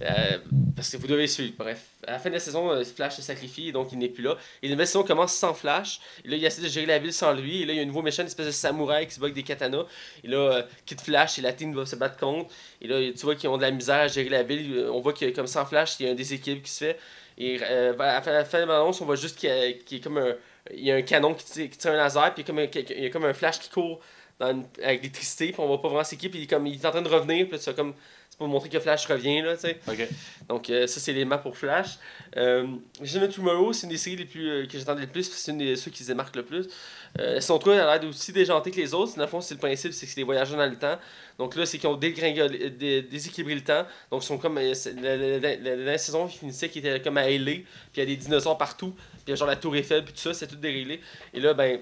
Euh, 0.00 0.38
parce 0.74 0.90
que 0.90 0.96
vous 0.96 1.06
devez 1.06 1.26
suivre, 1.26 1.52
bref. 1.58 1.84
À 2.06 2.12
la 2.12 2.18
fin 2.18 2.30
de 2.30 2.34
la 2.34 2.40
saison, 2.40 2.70
euh, 2.70 2.82
Flash 2.84 3.16
se 3.16 3.22
sacrifie, 3.22 3.72
donc 3.72 3.92
il 3.92 3.98
n'est 3.98 4.08
plus 4.08 4.22
là. 4.22 4.36
Et 4.62 4.68
la 4.68 4.72
nouvelle 4.74 4.86
saison 4.86 5.02
commence 5.04 5.34
sans 5.34 5.52
Flash. 5.54 6.00
Et 6.24 6.28
là, 6.28 6.36
il 6.36 6.44
essaie 6.44 6.62
de 6.62 6.68
gérer 6.68 6.86
la 6.86 6.98
ville 6.98 7.12
sans 7.12 7.32
lui. 7.34 7.62
Et 7.62 7.66
là, 7.66 7.72
il 7.74 7.76
y 7.76 7.78
a 7.80 7.82
un 7.82 7.86
nouveau 7.86 8.02
méchant, 8.02 8.22
une 8.22 8.28
espèce 8.28 8.46
de 8.46 8.52
samouraï 8.52 9.06
qui 9.06 9.14
se 9.14 9.20
bat 9.20 9.26
avec 9.26 9.34
des 9.34 9.42
katanas. 9.42 9.84
Et 10.24 10.28
là, 10.28 10.66
quitte 10.86 11.02
Flash 11.02 11.38
et 11.38 11.42
la 11.42 11.52
team 11.52 11.74
va 11.74 11.84
se 11.84 11.96
battre 11.96 12.16
contre. 12.16 12.52
Et 12.80 12.88
là, 12.88 13.00
tu 13.12 13.20
vois 13.24 13.34
qu'ils 13.34 13.50
ont 13.50 13.56
de 13.58 13.62
la 13.62 13.70
misère 13.70 13.96
à 14.00 14.08
gérer 14.08 14.30
la 14.30 14.42
ville. 14.42 14.86
On 14.90 15.00
voit 15.00 15.12
que 15.12 15.26
comme 15.30 15.46
sans 15.46 15.66
Flash, 15.66 15.96
il 16.00 16.06
y 16.06 16.08
a 16.08 16.12
un 16.12 16.14
déséquilibre 16.14 16.62
qui 16.62 16.70
se 16.72 16.84
fait. 16.84 16.98
Et 17.38 17.62
à 17.62 17.92
la 17.92 18.44
fin- 18.44 18.60
de 18.60 18.66
l'annonce, 18.66 19.00
on 19.00 19.04
voit 19.04 19.16
juste 19.16 19.38
qu'il 19.38 19.48
y, 19.48 19.52
a- 19.52 19.72
qu'il 19.72 20.00
comme 20.00 20.18
un, 20.18 20.34
il 20.72 20.84
y 20.84 20.90
a 20.92 20.96
un 20.96 21.02
canon 21.02 21.34
qui 21.34 21.44
qui 21.68 21.78
tire 21.78 21.92
un 21.92 21.96
laser, 21.96 22.32
puis 22.34 22.44
il 22.46 23.02
y 23.02 23.06
a 23.06 23.10
comme 23.10 23.24
un 23.24 23.34
flash 23.34 23.58
qui 23.58 23.68
court 23.70 24.00
dans 24.42 24.50
une- 24.52 24.66
avec 24.82 25.00
l'électricité, 25.02 25.46
puis 25.52 25.60
on 25.60 25.66
voit 25.66 25.80
pas 25.80 25.88
vraiment 25.88 26.04
c'est 26.04 26.16
qui, 26.16 26.28
puis 26.28 26.40
il 26.40 26.42
est, 26.44 26.46
comme, 26.46 26.66
il 26.66 26.74
est 26.74 26.84
en 26.86 26.90
train 26.90 27.02
de 27.02 27.08
revenir, 27.08 27.48
puis 27.48 27.58
c'est 27.60 27.74
comme 27.76 27.94
c'est 28.28 28.38
pour 28.38 28.48
montrer 28.48 28.70
que 28.70 28.80
Flash 28.80 29.04
revient, 29.06 29.42
là, 29.42 29.54
tu 29.56 29.60
sais. 29.60 29.78
Donc, 30.48 30.70
euh, 30.70 30.86
ça, 30.86 31.00
c'est 31.00 31.12
les 31.12 31.26
maps 31.26 31.36
pour 31.36 31.54
Flash. 31.54 31.98
Euh, 32.38 32.66
Legend 32.98 33.24
of 33.24 33.34
Tomorrow, 33.34 33.72
c'est 33.74 33.82
une 33.84 33.90
des 33.92 33.98
séries 33.98 34.16
les 34.16 34.24
plus, 34.24 34.48
euh, 34.48 34.66
que 34.66 34.78
j'attendais 34.78 35.02
le 35.02 35.06
plus, 35.06 35.30
c'est 35.30 35.50
une 35.52 35.58
des 35.58 35.76
ceux 35.76 35.90
qui 35.90 36.02
se 36.02 36.08
démarquent 36.08 36.36
le 36.36 36.42
plus. 36.42 36.66
Euh, 37.18 37.40
son 37.42 37.58
truc 37.58 37.74
a 37.74 37.98
l'air 37.98 38.08
aussi 38.08 38.32
déjanté 38.32 38.70
que 38.70 38.76
les 38.80 38.94
autres. 38.94 39.16
Dans 39.16 39.22
le 39.24 39.28
fond, 39.28 39.42
c'est 39.42 39.52
le 39.52 39.60
principe, 39.60 39.92
c'est 39.92 40.06
que 40.06 40.10
c'est 40.12 40.16
des 40.16 40.22
voyageurs 40.24 40.56
dans 40.56 40.64
le 40.66 40.76
temps. 40.78 40.98
Donc 41.38 41.54
là, 41.56 41.66
c'est 41.66 41.76
qu'ils 41.76 41.90
ont 41.90 41.96
déséquilibré 41.96 43.54
le 43.54 43.60
temps. 43.64 43.84
Donc, 44.10 44.22
ils 44.22 44.26
sont 44.26 44.38
comme. 44.38 44.56
La, 44.58 45.16
la- 45.16 45.38
la- 45.38 45.56
la- 45.56 45.76
la 45.76 45.98
saison, 45.98 46.26
ils 46.26 46.38
finissaient 46.38 46.68
qui 46.70 46.78
était 46.78 47.00
comme 47.02 47.18
à 47.18 47.28
LA, 47.28 47.52
puis 47.52 47.64
il 47.96 48.00
y 48.00 48.02
a 48.02 48.06
des 48.06 48.16
dinosaures 48.16 48.56
partout, 48.58 48.92
puis 48.92 49.02
il 49.26 49.30
y 49.30 49.32
a 49.34 49.36
genre 49.36 49.48
la 49.48 49.56
Tour 49.56 49.76
Eiffel, 49.76 50.04
puis 50.04 50.14
tout 50.14 50.20
ça, 50.20 50.32
c'est 50.34 50.46
tout 50.46 50.56
déréglé. 50.56 51.00
Et 51.34 51.40
là, 51.40 51.52
ben. 51.54 51.80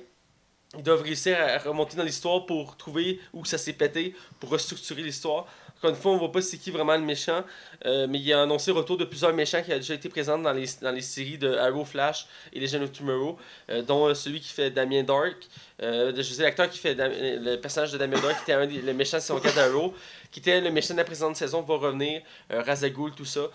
Ils 0.76 0.84
doivent 0.84 1.02
réussir 1.02 1.36
à 1.40 1.58
remonter 1.58 1.96
dans 1.96 2.04
l'histoire 2.04 2.46
pour 2.46 2.76
trouver 2.76 3.18
où 3.32 3.44
ça 3.44 3.58
s'est 3.58 3.72
pété, 3.72 4.14
pour 4.38 4.50
restructurer 4.50 5.02
l'histoire. 5.02 5.46
Encore 5.76 5.90
une 5.90 5.96
fois, 5.96 6.12
on 6.12 6.18
voit 6.18 6.30
pas 6.30 6.42
c'est 6.42 6.58
qui 6.58 6.70
vraiment 6.70 6.94
le 6.94 7.02
méchant, 7.02 7.42
euh, 7.86 8.06
mais 8.08 8.20
il 8.20 8.32
a 8.32 8.42
annoncé 8.42 8.70
le 8.70 8.76
retour 8.78 8.96
de 8.96 9.04
plusieurs 9.04 9.32
méchants 9.32 9.62
qui 9.62 9.72
ont 9.72 9.76
déjà 9.76 9.94
été 9.94 10.08
présents 10.08 10.38
dans 10.38 10.52
les, 10.52 10.66
dans 10.80 10.92
les 10.92 11.00
séries 11.00 11.38
de 11.38 11.52
Arrow, 11.56 11.84
Flash 11.84 12.26
et 12.52 12.60
Legend 12.60 12.82
of 12.84 12.92
Tomorrow, 12.92 13.36
euh, 13.70 13.82
dont 13.82 14.06
euh, 14.06 14.14
celui 14.14 14.38
qui 14.40 14.52
fait 14.52 14.70
Damien 14.70 15.02
Dark, 15.02 15.38
euh, 15.82 16.12
je 16.14 16.22
sais 16.22 16.42
l'acteur 16.42 16.68
qui 16.70 16.78
fait 16.78 16.94
le 16.96 17.56
personnage 17.56 17.90
de 17.92 17.98
Damien 17.98 18.20
Dark, 18.20 18.36
qui 18.36 18.42
était 18.42 18.52
un 18.52 18.66
des- 18.66 18.82
le 18.82 18.92
méchant 18.92 19.16
de 19.16 19.22
saison 19.22 19.40
4 19.40 19.56
d'Arrow, 19.56 19.92
qui 20.30 20.38
était 20.40 20.60
le 20.60 20.70
méchant 20.70 20.94
de 20.94 20.98
la 20.98 21.04
précédente 21.04 21.34
saison, 21.34 21.62
va 21.62 21.76
revenir, 21.78 22.22
euh, 22.52 22.62
Ghul, 22.90 23.12
tout 23.16 23.24
ça. 23.24 23.48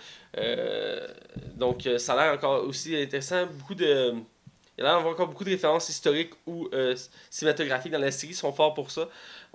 Donc 1.55 1.87
ça 1.97 2.13
a 2.13 2.25
l'air 2.25 2.33
encore 2.33 2.65
aussi 2.65 2.93
intéressant, 2.97 3.45
beaucoup 3.45 3.75
de... 3.75 4.15
Il 4.77 4.81
y 4.83 4.83
a 4.83 4.87
l'air 4.89 4.95
d'avoir 4.97 5.13
encore 5.13 5.27
beaucoup 5.27 5.43
de 5.45 5.51
références 5.51 5.87
historiques 5.89 6.33
ou 6.45 6.67
euh, 6.73 6.95
cinématographiques 7.29 7.91
dans 7.91 7.99
la 7.99 8.11
série, 8.11 8.33
ils 8.33 8.35
sont 8.35 8.51
forts 8.51 8.73
pour 8.73 8.91
ça. 8.91 9.07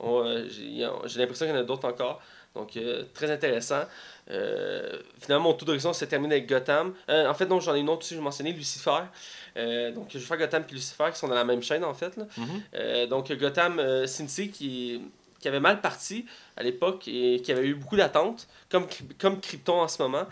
Euh, 0.02 0.48
J'ai 0.48 1.18
l'impression 1.18 1.46
qu'il 1.46 1.54
y 1.54 1.58
en 1.58 1.60
a 1.60 1.64
d'autres 1.64 1.86
encore. 1.88 2.22
Donc, 2.54 2.76
euh, 2.76 3.04
très 3.14 3.30
intéressant. 3.30 3.82
Finalement, 5.20 5.50
mon 5.50 5.54
tour 5.54 5.66
d'horizon 5.66 5.92
se 5.92 6.04
termine 6.04 6.32
avec 6.32 6.48
Gotham. 6.48 6.94
En 7.08 7.34
fait, 7.34 7.46
non, 7.46 7.60
j'en 7.60 7.74
ai 7.74 7.80
une 7.80 7.88
autre 7.88 8.02
aussi, 8.02 8.14
je 8.14 8.20
mentionné, 8.20 8.52
Lucifer. 8.52 9.00
Donc, 9.56 10.08
je 10.10 10.18
vais 10.18 10.24
faire 10.24 10.38
Gotham 10.38 10.64
et 10.68 10.72
Lucifer 10.72 11.06
qui 11.12 11.18
sont 11.18 11.28
dans 11.28 11.34
la 11.34 11.44
même 11.44 11.62
chaîne, 11.62 11.84
en 11.84 11.94
fait. 11.94 12.16
là. 12.16 12.24
Mhm. 12.36 12.62
Euh, 12.74 13.06
donc, 13.06 13.30
Gotham, 13.32 14.06
série 14.06 14.50
qui, 14.50 15.02
qui 15.38 15.48
avait 15.48 15.60
mal 15.60 15.80
parti 15.80 16.26
à 16.56 16.62
l'époque 16.62 17.06
et 17.08 17.40
qui 17.42 17.52
avait 17.52 17.66
eu 17.66 17.74
beaucoup 17.74 17.96
d'attentes, 17.96 18.48
comme, 18.70 18.86
comme 19.18 19.40
Krypton 19.40 19.80
en 19.80 19.88
ce 19.88 20.02
moment. 20.02 20.26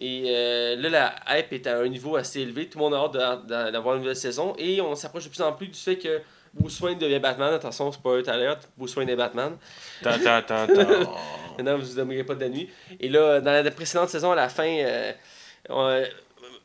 Et 0.00 0.24
euh, 0.26 0.76
là, 0.76 1.14
la 1.26 1.38
hype 1.38 1.52
est 1.52 1.66
à 1.66 1.78
un 1.78 1.88
niveau 1.88 2.16
assez 2.16 2.40
élevé. 2.40 2.68
Tout 2.68 2.78
le 2.78 2.84
monde 2.84 2.94
a 2.94 2.98
hâte 3.32 3.46
d'avoir 3.72 3.94
une 3.94 4.00
nouvelle 4.02 4.16
saison. 4.16 4.54
Et 4.58 4.80
on 4.80 4.94
s'approche 4.96 5.24
de 5.24 5.28
plus 5.28 5.40
en 5.42 5.52
plus 5.52 5.68
du 5.68 5.78
fait 5.78 5.96
que 5.96 6.20
Bruce 6.52 6.80
Wayne 6.80 6.98
devient 6.98 7.20
Batman. 7.20 7.54
Attention, 7.54 7.90
spoiler 7.92 8.28
alert, 8.28 8.68
Bruce 8.76 8.96
Wayne 8.96 9.08
est 9.08 9.16
Batman. 9.16 9.56
Tant, 10.02 10.18
tant, 10.18 10.42
tant. 10.42 10.66
Maintenant, 11.56 11.78
vous 11.78 11.88
ne 11.90 11.94
dormirez 11.96 12.24
pas 12.24 12.34
de 12.34 12.40
la 12.40 12.48
nuit. 12.48 12.68
Et 12.98 13.08
là, 13.08 13.40
dans 13.40 13.52
la 13.52 13.70
précédente 13.70 14.08
saison, 14.08 14.32
à 14.32 14.36
la 14.36 14.48
fin, 14.48 14.66
euh, 14.66 15.12
on- 15.68 16.02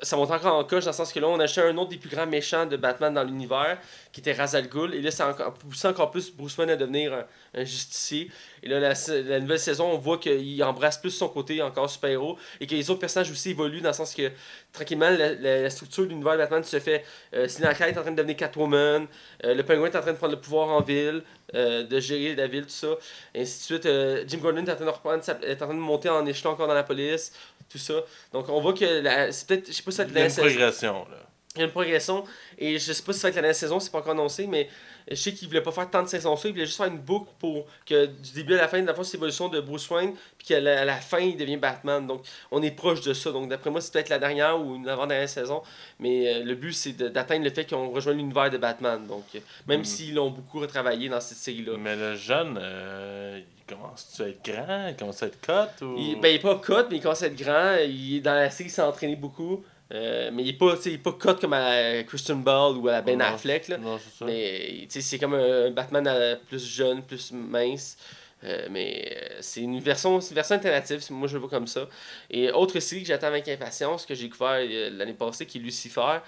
ça 0.01 0.15
monte 0.15 0.31
encore 0.31 0.55
en 0.55 0.63
coche 0.63 0.85
dans 0.85 0.91
le 0.91 0.95
sens 0.95 1.11
que 1.11 1.19
là, 1.19 1.27
on 1.27 1.39
a 1.39 1.43
acheté 1.43 1.61
un 1.61 1.77
autre 1.77 1.89
des 1.89 1.97
plus 1.97 2.09
grands 2.09 2.25
méchants 2.27 2.65
de 2.65 2.77
Batman 2.77 3.13
dans 3.13 3.23
l'univers, 3.23 3.77
qui 4.13 4.21
était 4.21 4.31
Ra's 4.33 4.55
al 4.55 4.67
Ghul. 4.67 4.93
Et 4.93 5.01
là, 5.01 5.11
ça 5.11 5.27
a 5.27 5.31
encore, 5.31 5.53
poussé 5.53 5.87
encore 5.87 6.11
plus 6.11 6.31
Bruce 6.31 6.57
Wayne 6.57 6.69
à 6.69 6.75
devenir 6.75 7.13
un, 7.13 7.25
un 7.53 7.63
justicier. 7.63 8.31
Et 8.63 8.69
là, 8.69 8.79
la, 8.79 9.39
nouvelle 9.39 9.59
saison, 9.59 9.91
on 9.91 9.97
voit 9.97 10.17
qu'il 10.17 10.63
embrasse 10.63 10.97
plus 10.97 11.11
son 11.11 11.27
côté 11.27 11.61
encore 11.61 11.89
super-héros 11.89 12.37
et 12.59 12.67
que 12.67 12.75
les 12.75 12.89
autres 12.89 12.99
personnages 12.99 13.31
aussi 13.31 13.51
évoluent 13.51 13.81
dans 13.81 13.89
le 13.89 13.93
sens 13.93 14.15
que, 14.15 14.31
tranquillement, 14.71 15.09
la, 15.09 15.33
la- 15.33 15.69
structure 15.69 16.03
de 16.03 16.09
l'univers 16.09 16.33
de 16.33 16.37
Batman 16.39 16.63
se 16.63 16.79
fait. 16.79 17.03
Euh, 17.33 17.47
Selina 17.47 17.73
Kyle 17.73 17.87
est 17.87 17.97
en 17.97 18.01
train 18.01 18.11
de 18.11 18.17
devenir 18.17 18.37
Catwoman, 18.37 19.07
euh, 19.43 19.53
le 19.53 19.63
pingouin 19.63 19.87
est 19.87 19.95
en 19.95 20.01
train 20.01 20.13
de 20.13 20.17
prendre 20.17 20.33
le 20.33 20.41
pouvoir 20.41 20.69
en 20.69 20.81
ville, 20.81 21.23
euh, 21.55 21.83
de 21.83 21.99
gérer 21.99 22.35
la 22.35 22.47
ville, 22.47 22.63
tout 22.63 22.69
ça. 22.69 22.95
Et 23.33 23.41
ainsi 23.41 23.59
de 23.59 23.63
suite. 23.63 23.85
Euh, 23.85 24.23
Jim 24.27 24.37
Gordon 24.37 24.65
est 24.65 24.71
en 24.71 24.75
train 24.75 24.85
de 24.85 24.89
reprendre 24.89 25.23
est 25.43 25.61
en 25.61 25.65
train 25.65 25.73
de 25.75 25.79
monter 25.79 26.09
en 26.09 26.25
échelon 26.25 26.51
encore 26.51 26.67
dans 26.67 26.73
la 26.73 26.83
police, 26.83 27.33
tout 27.69 27.77
ça. 27.77 27.93
Donc 28.33 28.49
on 28.49 28.59
voit 28.61 28.73
que 28.73 29.01
la- 29.01 29.31
c'est 29.31 29.47
peut-être, 29.47 29.67
je 29.67 29.73
sais 29.73 29.83
pas 29.83 29.91
si 29.91 29.97
ça 29.97 30.03
va 30.03 30.09
être 30.09 30.15
Il 30.15 30.19
y 30.19 30.21
a 30.21 30.27
la 30.27 30.29
une 30.29 30.35
progression, 30.35 30.93
là. 31.09 31.28
Il 31.59 31.61
y 31.61 31.63
a 31.63 31.65
une 31.65 31.71
progression. 31.71 32.23
Et 32.57 32.79
je 32.79 32.93
sais 32.93 33.03
pas 33.03 33.13
si 33.13 33.19
ça 33.19 33.27
va 33.27 33.29
être 33.29 33.35
la 33.35 33.41
dernière 33.41 33.55
saison, 33.55 33.79
c'est 33.79 33.91
pas 33.91 33.99
encore 33.99 34.13
annoncé, 34.13 34.47
mais 34.47 34.69
je 35.09 35.15
sais 35.15 35.33
qu'il 35.33 35.47
voulait 35.47 35.61
pas 35.61 35.71
faire 35.71 35.89
tant 35.89 36.03
de 36.03 36.07
saisons 36.07 36.35
ça, 36.35 36.47
il 36.47 36.51
voulait 36.51 36.65
juste 36.65 36.77
faire 36.77 36.85
une 36.87 36.99
boucle 36.99 37.29
pour 37.39 37.65
que 37.85 38.05
du 38.05 38.31
début 38.33 38.53
à 38.53 38.57
la 38.57 38.67
fin, 38.67 38.79
de 38.81 38.85
la 38.85 38.93
fois, 38.93 39.03
c'est 39.03 39.13
l'évolution 39.17 39.49
de 39.49 39.59
Bruce 39.59 39.89
Wayne, 39.89 40.13
puis 40.37 40.47
qu'à 40.47 40.59
la, 40.59 40.95
fin, 40.97 41.19
il 41.19 41.35
devient 41.35 41.57
Batman. 41.57 42.05
Donc 42.05 42.23
on 42.51 42.61
est 42.61 42.71
proche 42.71 43.01
de 43.01 43.13
ça. 43.13 43.31
Donc 43.31 43.49
d'après 43.49 43.69
moi, 43.71 43.81
c'est 43.81 43.91
peut-être 43.91 44.09
la 44.09 44.19
dernière 44.19 44.59
ou 44.59 44.75
une 44.75 44.87
avant-dernière 44.87 45.27
saison, 45.29 45.61
mais 45.99 46.33
euh, 46.35 46.43
le 46.43 46.55
but 46.55 46.73
c'est 46.73 46.93
d'atteindre 46.93 47.43
le 47.43 47.49
fait 47.49 47.67
qu'on 47.69 47.89
rejoint 47.89 48.13
l'univers 48.13 48.49
de 48.49 48.57
Batman. 48.57 49.05
Donc 49.07 49.25
euh, 49.35 49.39
même 49.67 49.79
Mhm. 49.79 49.85
s'ils 49.85 50.13
l'ont 50.15 50.29
beaucoup 50.29 50.59
retravaillé 50.59 51.09
dans 51.09 51.19
cette 51.21 51.37
série-là. 51.37 51.73
Mais 51.79 51.95
le 51.95 52.15
jeune, 52.15 52.59
euh, 52.61 53.41
il 53.41 53.75
commence 53.75 54.19
à 54.19 54.27
être 54.27 54.43
grand, 54.43 54.87
il 54.89 54.95
commence 54.95 55.23
à 55.23 55.27
être 55.27 55.41
cut 55.41 55.83
ou? 55.85 55.95
Il, 55.97 56.19
ben, 56.21 56.29
il 56.29 56.35
est 56.35 56.39
pas 56.39 56.55
cut, 56.59 56.87
mais 56.91 56.97
il 56.97 57.01
commence 57.01 57.23
à 57.23 57.27
être 57.27 57.35
grand. 57.35 57.77
Il 57.83 58.17
est 58.17 58.21
dans 58.21 58.33
la 58.33 58.49
série, 58.51 58.69
il 58.69 58.71
s'est 58.71 58.81
entraîné 58.81 59.15
beaucoup. 59.15 59.63
Euh, 59.91 60.29
mais 60.31 60.43
il 60.43 60.49
est 60.49 60.53
pas, 60.53 60.75
pas 61.03 61.13
cut 61.33 61.39
comme 61.41 61.53
à 61.53 62.03
Christian 62.03 62.35
Ball 62.35 62.77
ou 62.77 62.87
à 62.89 63.01
Ben 63.01 63.17
Non. 63.17 63.25
Affleck. 63.25 63.67
Là. 63.69 63.77
Non, 63.77 63.97
c'est 63.97 64.17
ça. 64.19 64.25
Mais 64.25 64.87
c'est 64.89 65.17
comme 65.17 65.33
un 65.33 65.71
Batman 65.71 66.37
plus 66.47 66.63
jeune, 66.65 67.01
plus 67.01 67.31
mince. 67.31 67.97
Euh, 68.45 68.67
mais 68.71 69.11
euh, 69.17 69.37
c'est 69.41 69.59
une 69.61 69.81
version, 69.81 70.17
une 70.21 70.33
version 70.35 70.55
alternative, 70.55 71.03
moi 71.09 71.27
je 71.27 71.33
le 71.33 71.39
vois 71.41 71.49
comme 71.49 71.67
ça. 71.67 71.87
Et 72.31 72.49
autre 72.51 72.79
série 72.79 73.01
que 73.01 73.07
j'attends 73.09 73.27
avec 73.27 73.45
impatience, 73.49 74.05
que 74.05 74.15
j'ai 74.15 74.23
découvert 74.29 74.59
euh, 74.61 74.89
l'année 74.91 75.13
passée, 75.13 75.45
qui 75.45 75.57
est 75.57 75.61
Lucifer, 75.61 76.19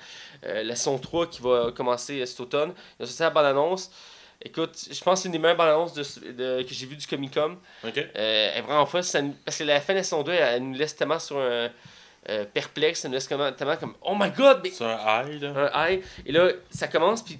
la 0.43 0.75
saison 0.75 0.97
3 0.97 1.27
qui 1.27 1.41
va 1.41 1.71
commencer 1.73 2.25
cet 2.25 2.39
automne. 2.41 2.73
Il 2.99 3.03
y 3.03 3.05
a 3.05 3.07
sorti 3.07 3.21
la 3.23 3.29
bande-annonce. 3.29 3.91
Écoute, 4.43 4.71
je 4.91 5.01
pense 5.03 5.19
que 5.19 5.23
c'est 5.23 5.27
une 5.27 5.33
des 5.33 5.39
meilleures 5.39 5.55
bandes-annonces 5.55 5.93
de, 5.93 6.31
de- 6.31 6.63
que 6.63 6.73
j'ai 6.73 6.85
vu 6.87 6.95
du 6.97 7.05
Comic 7.07 7.33
Con. 7.33 7.55
Ok. 7.87 7.95
Euh, 7.97 8.51
elle 8.53 8.57
est 8.57 8.61
vraiment 8.61 8.85
fun, 8.87 8.99
parce 9.45 9.57
que 9.57 9.63
la 9.63 9.79
fin 9.79 9.93
de 9.93 9.99
la 9.99 10.03
saison 10.03 10.23
2, 10.23 10.31
elle, 10.33 10.41
elle 10.55 10.63
nous 10.63 10.73
laisse 10.77 10.95
tellement 10.95 11.19
sur 11.19 11.37
un 11.37 11.69
euh, 12.29 12.45
perplexe, 12.45 13.03
laisse 13.05 13.27
tellement, 13.27 13.51
comme 13.79 13.95
Oh 14.03 14.15
my 14.17 14.29
god, 14.31 14.59
mais 14.63 14.69
C'est 14.71 14.83
un 14.85 14.97
high, 15.25 15.41
là. 15.41 15.71
un 15.73 15.89
high. 15.89 16.03
Et 16.25 16.31
là, 16.31 16.49
ça 16.69 16.87
commence, 16.87 17.23
puis 17.23 17.39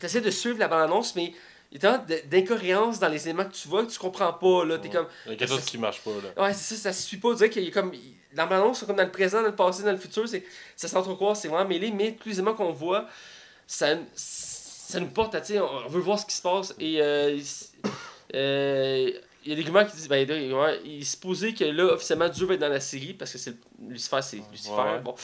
t'essaies 0.00 0.20
de 0.20 0.30
suivre 0.30 0.58
la 0.58 0.68
bande-annonce, 0.68 1.14
mais 1.16 1.32
il 1.72 1.80
y 1.82 1.86
a 1.86 1.98
d'incohérence 2.26 2.98
dans 2.98 3.08
les 3.08 3.28
éléments 3.28 3.44
que 3.44 3.52
tu 3.54 3.68
vois 3.68 3.84
que 3.84 3.90
tu 3.90 3.98
comprends 3.98 4.32
pas. 4.32 4.64
Là, 4.64 4.78
t'es 4.78 4.88
Ouais. 4.88 4.94
comme, 4.94 5.06
Il 5.26 5.32
y 5.32 5.34
a 5.34 5.36
quelque 5.38 5.48
chose 5.50 5.64
qui 5.64 5.78
marche 5.78 6.00
pas, 6.00 6.10
là. 6.10 6.42
ouais, 6.44 6.54
c'est 6.54 6.74
ça, 6.74 6.82
ça 6.84 6.92
se 6.92 7.02
suit 7.06 7.18
pas. 7.18 7.32
Dirait 7.34 7.50
qu'il 7.50 7.62
y 7.64 7.68
a 7.68 7.70
comme. 7.70 7.90
Dans 8.32 8.42
la 8.44 8.46
bande-annonce, 8.46 8.80
c'est 8.80 8.86
comme 8.86 8.96
dans 8.96 9.04
le 9.04 9.10
présent, 9.10 9.40
dans 9.42 9.48
le 9.48 9.54
passé, 9.56 9.82
dans 9.82 9.90
le 9.90 9.96
futur, 9.98 10.28
c'est, 10.28 10.44
ça 10.76 10.86
s'entrecroise, 10.88 11.40
c'est 11.40 11.48
vraiment 11.48 11.68
mêlé, 11.68 11.90
mais 11.90 12.12
tous 12.12 12.28
les 12.28 12.34
éléments 12.36 12.54
qu'on 12.54 12.72
voit, 12.72 13.06
ça, 13.66 13.88
ça 14.14 15.00
nous 15.00 15.08
porte 15.08 15.34
à, 15.34 15.42
sais, 15.42 15.58
on 15.60 15.88
veut 15.88 16.00
voir 16.00 16.18
ce 16.18 16.26
qui 16.26 16.34
se 16.36 16.42
passe. 16.42 16.72
Et 16.78 17.02
euh, 17.02 17.36
euh, 18.34 19.10
il 19.44 19.50
y 19.50 19.52
a 19.52 19.56
des 19.56 19.62
rumeurs 19.62 19.86
qui 19.86 19.96
disent, 19.96 20.08
ben, 20.08 20.28
il 20.84 21.00
est 21.00 21.04
supposé 21.04 21.54
que 21.54 21.64
là, 21.64 21.94
officiellement, 21.94 22.28
Dieu 22.28 22.46
va 22.46 22.54
être 22.54 22.60
dans 22.60 22.68
la 22.68 22.80
série, 22.80 23.14
parce 23.14 23.32
que 23.32 23.38
c'est 23.38 23.54
Lucifer, 23.88 24.18
c'est 24.20 24.42
Lucifer. 24.50 24.72
Ouais. 24.72 25.00
Bon. 25.02 25.14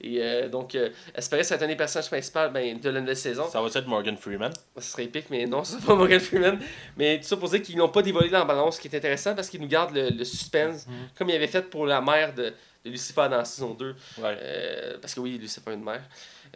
Et 0.00 0.22
euh, 0.22 0.48
donc, 0.48 0.74
euh, 0.74 0.90
espérer 1.14 1.42
que 1.42 1.52
être 1.52 1.62
un 1.62 1.66
des 1.66 1.76
personnages 1.76 2.08
principaux 2.08 2.48
ben, 2.52 2.80
de 2.80 2.90
la 2.90 3.00
nouvelle 3.00 3.16
saison. 3.16 3.48
Ça 3.50 3.60
va 3.60 3.68
être 3.68 3.86
Morgan 3.86 4.16
Freeman. 4.16 4.52
Ce 4.78 4.92
serait 4.92 5.04
épique, 5.04 5.26
mais 5.30 5.44
non, 5.46 5.62
c'est 5.64 5.84
pas 5.84 5.94
Morgan 5.94 6.20
Freeman. 6.20 6.58
Mais 6.96 7.20
tout 7.20 7.26
ça 7.26 7.36
pour 7.36 7.50
dire 7.50 7.60
qu'ils 7.60 7.76
n'ont 7.76 7.90
pas 7.90 8.02
dévoilé 8.02 8.30
dans 8.30 8.38
la 8.38 8.44
balance, 8.46 8.76
ce 8.76 8.80
qui 8.80 8.88
est 8.88 8.96
intéressant 8.96 9.34
parce 9.34 9.50
qu'ils 9.50 9.60
nous 9.60 9.68
gardent 9.68 9.94
le, 9.94 10.08
le 10.08 10.24
suspense, 10.24 10.86
comme 11.16 11.28
ils 11.28 11.36
avaient 11.36 11.46
fait 11.46 11.62
pour 11.62 11.84
la 11.84 12.00
mère 12.00 12.34
de, 12.34 12.54
de 12.84 12.90
Lucifer 12.90 13.28
dans 13.28 13.36
la 13.36 13.44
saison 13.44 13.74
2. 13.74 13.88
Ouais. 13.88 13.94
Euh, 14.24 14.96
parce 15.00 15.14
que 15.14 15.20
oui, 15.20 15.36
Lucifer 15.38 15.70
a 15.70 15.74
une 15.74 15.84
mère. 15.84 16.02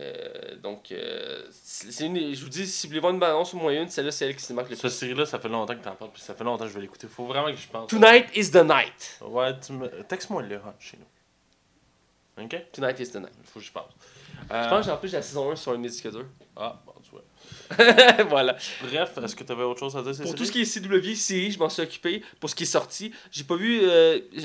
Euh, 0.00 0.56
donc, 0.62 0.92
euh, 0.92 1.44
c'est 1.50 2.06
une, 2.06 2.34
je 2.34 2.42
vous 2.42 2.48
dis, 2.48 2.66
si 2.66 2.86
vous 2.86 2.90
voulez 2.90 3.00
voir 3.00 3.12
une 3.12 3.18
balance 3.20 3.52
au 3.52 3.58
moins 3.58 3.72
une, 3.72 3.88
celle-là, 3.88 4.10
c'est 4.10 4.26
elle 4.26 4.36
qui 4.36 4.42
se 4.42 4.52
marque 4.52 4.70
le 4.70 4.76
Cette 4.76 4.82
plus. 4.90 4.90
série-là, 4.96 5.26
ça 5.26 5.38
fait 5.38 5.48
longtemps 5.48 5.74
que 5.74 5.84
t'en 5.84 5.94
parles, 5.94 6.10
puis 6.12 6.22
ça 6.22 6.34
fait 6.34 6.44
longtemps 6.44 6.64
que 6.64 6.70
je 6.70 6.74
vais 6.74 6.80
l'écouter. 6.80 7.06
Faut 7.06 7.26
vraiment 7.26 7.50
que 7.50 7.56
je 7.58 7.68
pense. 7.68 7.88
Tonight 7.90 8.26
is 8.34 8.50
the 8.50 8.64
night. 8.64 9.18
Ouais, 9.20 9.52
tu 9.60 9.72
me... 9.72 9.88
texte-moi 10.04 10.42
le 10.42 10.56
hein, 10.56 10.74
chez 10.78 10.96
nous. 10.98 12.44
Ok? 12.44 12.56
Tonight 12.72 12.98
is 13.00 13.10
the 13.10 13.16
night. 13.16 13.32
Faut 13.44 13.60
que 13.60 13.66
je 13.66 13.72
pense. 13.72 13.90
Je 14.48 14.54
Euh, 14.54 14.68
pense 14.70 14.86
que 14.86 14.90
en 14.90 14.96
plus 14.96 15.12
la 15.12 15.20
saison 15.20 15.50
1 15.50 15.56
sur 15.56 15.72
un 15.72 15.76
musique 15.76 16.06
dur. 16.08 16.24
Ah, 16.56 16.80
bon, 16.86 16.94
tu 17.02 17.10
vois. 17.10 17.22
voilà. 18.28 18.56
Bref, 18.82 19.18
est-ce 19.22 19.36
que 19.36 19.44
t'avais 19.44 19.62
autre 19.64 19.80
chose 19.80 19.96
à 19.96 20.02
dire, 20.02 20.22
Pour 20.22 20.34
tout 20.34 20.44
ce 20.46 20.50
qui 20.52 20.62
est 20.62 20.64
CW 20.64 21.14
série, 21.14 21.50
je 21.50 21.58
m'en 21.58 21.68
suis 21.68 21.82
occupé. 21.82 22.22
Pour 22.40 22.48
ce 22.48 22.54
qui 22.54 22.62
est 22.62 22.66
sorti, 22.66 23.12
j'ai 23.30 23.44
pas 23.44 23.56
vu, 23.56 23.82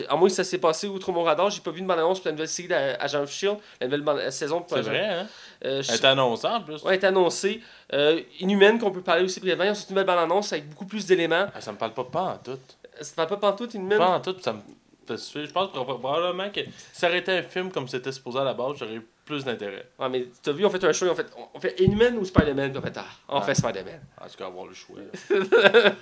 à 0.09 0.15
moins 0.17 0.27
que 0.27 0.33
ça 0.35 0.43
s'est 0.43 0.57
passé 0.57 0.87
outre 0.87 1.11
mon 1.13 1.23
radar, 1.23 1.49
j'ai 1.49 1.61
pas 1.61 1.71
vu 1.71 1.79
une 1.79 1.87
bande-annonce 1.87 2.19
pour 2.19 2.27
la 2.27 2.31
nouvelle 2.33 2.49
série 2.49 2.67
d'Agent 2.67 3.21
of 3.23 3.31
Shield, 3.31 3.57
la 3.79 3.87
nouvelle 3.87 4.31
saison 4.33 4.61
pour 4.61 4.75
C'est 4.77 4.83
vrai, 4.83 5.05
hein? 5.05 5.27
Euh, 5.65 5.81
je- 5.81 5.91
Elle 5.91 5.95
est 5.99 6.05
annoncée 6.05 6.47
en 6.47 6.61
plus. 6.61 6.81
Ouais, 6.83 6.95
elle 6.95 7.01
est 7.01 7.05
annoncée. 7.05 7.61
Euh, 7.93 8.21
Inhumaine, 8.39 8.77
qu'on 8.79 8.91
peut 8.91 9.01
parler 9.01 9.23
aussi 9.23 9.39
brièvement, 9.39 9.63
ils 9.65 9.71
ont 9.71 9.75
sorti 9.75 9.89
une 9.91 9.95
nouvelle 9.95 10.07
bande-annonce 10.15 10.53
avec 10.53 10.69
beaucoup 10.69 10.85
plus 10.85 11.05
d'éléments. 11.05 11.47
Ah, 11.53 11.59
ça 11.61 11.71
me 11.71 11.77
parle 11.77 11.93
pas 11.93 12.03
pas 12.03 12.21
en 12.21 12.37
tout. 12.37 12.59
Ça 13.01 13.11
te 13.11 13.15
parle 13.15 13.27
pas 13.29 13.37
pantoute, 13.37 13.73
Inhumaine? 13.73 13.97
Pas 13.97 14.15
en 14.17 14.21
tout, 14.21 14.35
ça 14.41 14.53
me. 14.53 14.59
Je 15.07 15.51
pense 15.51 15.69
proba- 15.71 15.99
probablement 15.99 16.49
que 16.49 16.61
si 16.61 16.69
ça 16.93 17.07
aurait 17.07 17.19
été 17.19 17.31
un 17.31 17.43
film 17.43 17.71
comme 17.71 17.87
c'était 17.87 18.11
supposé 18.11 18.39
à 18.39 18.43
la 18.43 18.53
base, 18.55 18.77
j'aurais 18.77 18.95
eu 18.95 19.07
plus 19.25 19.43
d'intérêt. 19.45 19.87
Ouais, 19.99 20.09
mais 20.09 20.27
t'as 20.41 20.51
vu, 20.51 20.65
on 20.65 20.69
fait 20.71 20.83
un 20.83 20.93
show, 20.93 21.07
on 21.09 21.13
fait, 21.15 21.27
on 21.53 21.59
fait 21.59 21.79
Inhuman 21.79 22.17
ou 22.17 22.25
Spider-Man, 22.25 22.73
on 22.75 22.81
fait, 22.81 22.97
ah, 22.97 23.05
on 23.29 23.37
Ah. 23.37 23.41
fait 23.41 23.53
Spider-Man. 23.55 23.99
En 24.19 24.27
tout 24.27 24.35
cas, 24.37 24.47
avoir 24.47 24.65
le 24.65 24.73
choix. 24.73 24.97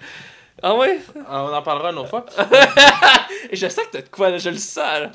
Ah 0.62 0.76
ouais? 0.76 0.99
Ah, 1.28 1.45
On 1.45 1.54
en 1.54 1.62
parlera 1.62 1.91
une 1.91 1.97
autre 1.97 2.10
fois. 2.10 2.26
Et 3.49 3.56
je 3.56 3.68
sens 3.68 3.86
que 3.86 3.91
t'as 3.93 4.01
de 4.01 4.10
quoi, 4.10 4.30
là, 4.30 4.38
je 4.38 4.49
le 4.49 4.58
sens. 4.58 4.78
là. 4.78 5.12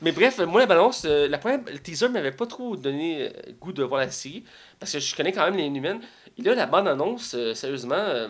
Mais 0.00 0.12
bref, 0.12 0.38
moi, 0.38 0.60
la 0.60 0.66
balance, 0.66 1.02
euh, 1.04 1.28
la 1.28 1.38
première, 1.38 1.60
le 1.66 1.78
teaser 1.78 2.08
m'avait 2.08 2.32
pas 2.32 2.46
trop 2.46 2.76
donné 2.76 3.28
euh, 3.28 3.30
goût 3.60 3.72
de 3.72 3.82
voir 3.84 4.00
la 4.00 4.10
série, 4.10 4.44
parce 4.78 4.92
que 4.92 4.98
je 4.98 5.14
connais 5.14 5.32
quand 5.32 5.44
même 5.44 5.56
les 5.56 5.64
Inhumaines. 5.64 6.00
Et 6.38 6.42
là, 6.42 6.54
la 6.54 6.66
bande-annonce, 6.66 7.34
euh, 7.34 7.54
sérieusement, 7.54 7.94
euh, 7.94 8.28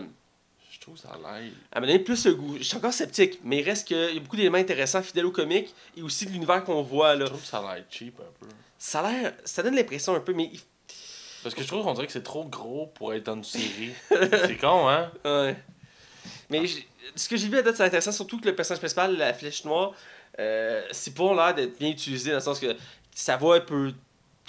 Je 0.70 0.80
trouve 0.80 0.96
ça 0.98 1.11
a 1.11 1.16
l'air. 1.40 1.51
elle 1.72 1.80
m'a 1.80 1.86
donné 1.86 1.98
plus 2.01 2.26
le 2.26 2.34
goût. 2.34 2.57
Je 2.59 2.64
suis 2.64 2.76
encore 2.76 2.92
sceptique, 2.92 3.38
mais 3.44 3.59
il 3.59 3.62
reste 3.62 3.86
qu'il 3.86 3.96
y 4.14 4.16
a 4.16 4.20
beaucoup 4.20 4.36
d'éléments 4.36 4.59
intéressants, 4.59 5.03
fidèles 5.03 5.26
au 5.26 5.30
comique, 5.30 5.72
et 5.96 6.03
aussi 6.03 6.26
de 6.26 6.32
l'univers 6.32 6.64
qu'on 6.64 6.82
voit, 6.82 7.14
là. 7.14 7.26
Je 7.26 7.30
trouve 7.30 7.40
que 7.42 7.46
ça 7.46 7.59
a 7.59 7.74
l'air 7.76 7.84
cheap 7.90 8.18
un 8.18 8.32
peu. 8.40 8.46
Ça 8.76 9.01
a 9.01 9.11
l'air, 9.12 9.32
ça 9.44 9.62
donne 9.62 9.76
l'impression 9.76 10.14
un 10.16 10.20
peu, 10.20 10.32
mais... 10.32 10.51
Parce 11.42 11.55
que 11.55 11.62
je 11.62 11.68
trouve 11.68 11.84
qu'on 11.84 11.94
dirait 11.94 12.07
que 12.07 12.12
c'est 12.12 12.22
trop 12.22 12.44
gros 12.44 12.86
pour 12.94 13.14
être 13.14 13.24
dans 13.24 13.34
une 13.36 13.44
série. 13.44 13.92
c'est 14.11 14.59
con, 14.61 14.88
hein? 14.90 15.11
Ouais. 15.24 15.57
Mais 16.51 16.62
ce 17.14 17.28
que 17.28 17.36
j'ai 17.36 17.48
vu 17.48 17.59
à 17.59 17.62
date, 17.62 17.76
c'est 17.76 17.84
intéressant, 17.84 18.12
surtout 18.12 18.40
que 18.40 18.46
le 18.46 18.55
personnage 18.55 18.80
principal, 18.80 19.16
la 19.16 19.32
flèche 19.32 19.64
noire, 19.64 19.92
euh, 20.38 20.82
c'est 20.90 21.14
pour 21.14 21.34
l'air 21.34 21.55
d'être 21.55 21.78
bien 21.78 21.90
utilisé, 21.90 22.30
dans 22.30 22.36
le 22.36 22.42
sens 22.42 22.59
que 22.59 22.76
sa 23.14 23.36
voix 23.36 23.61
peut 23.61 23.92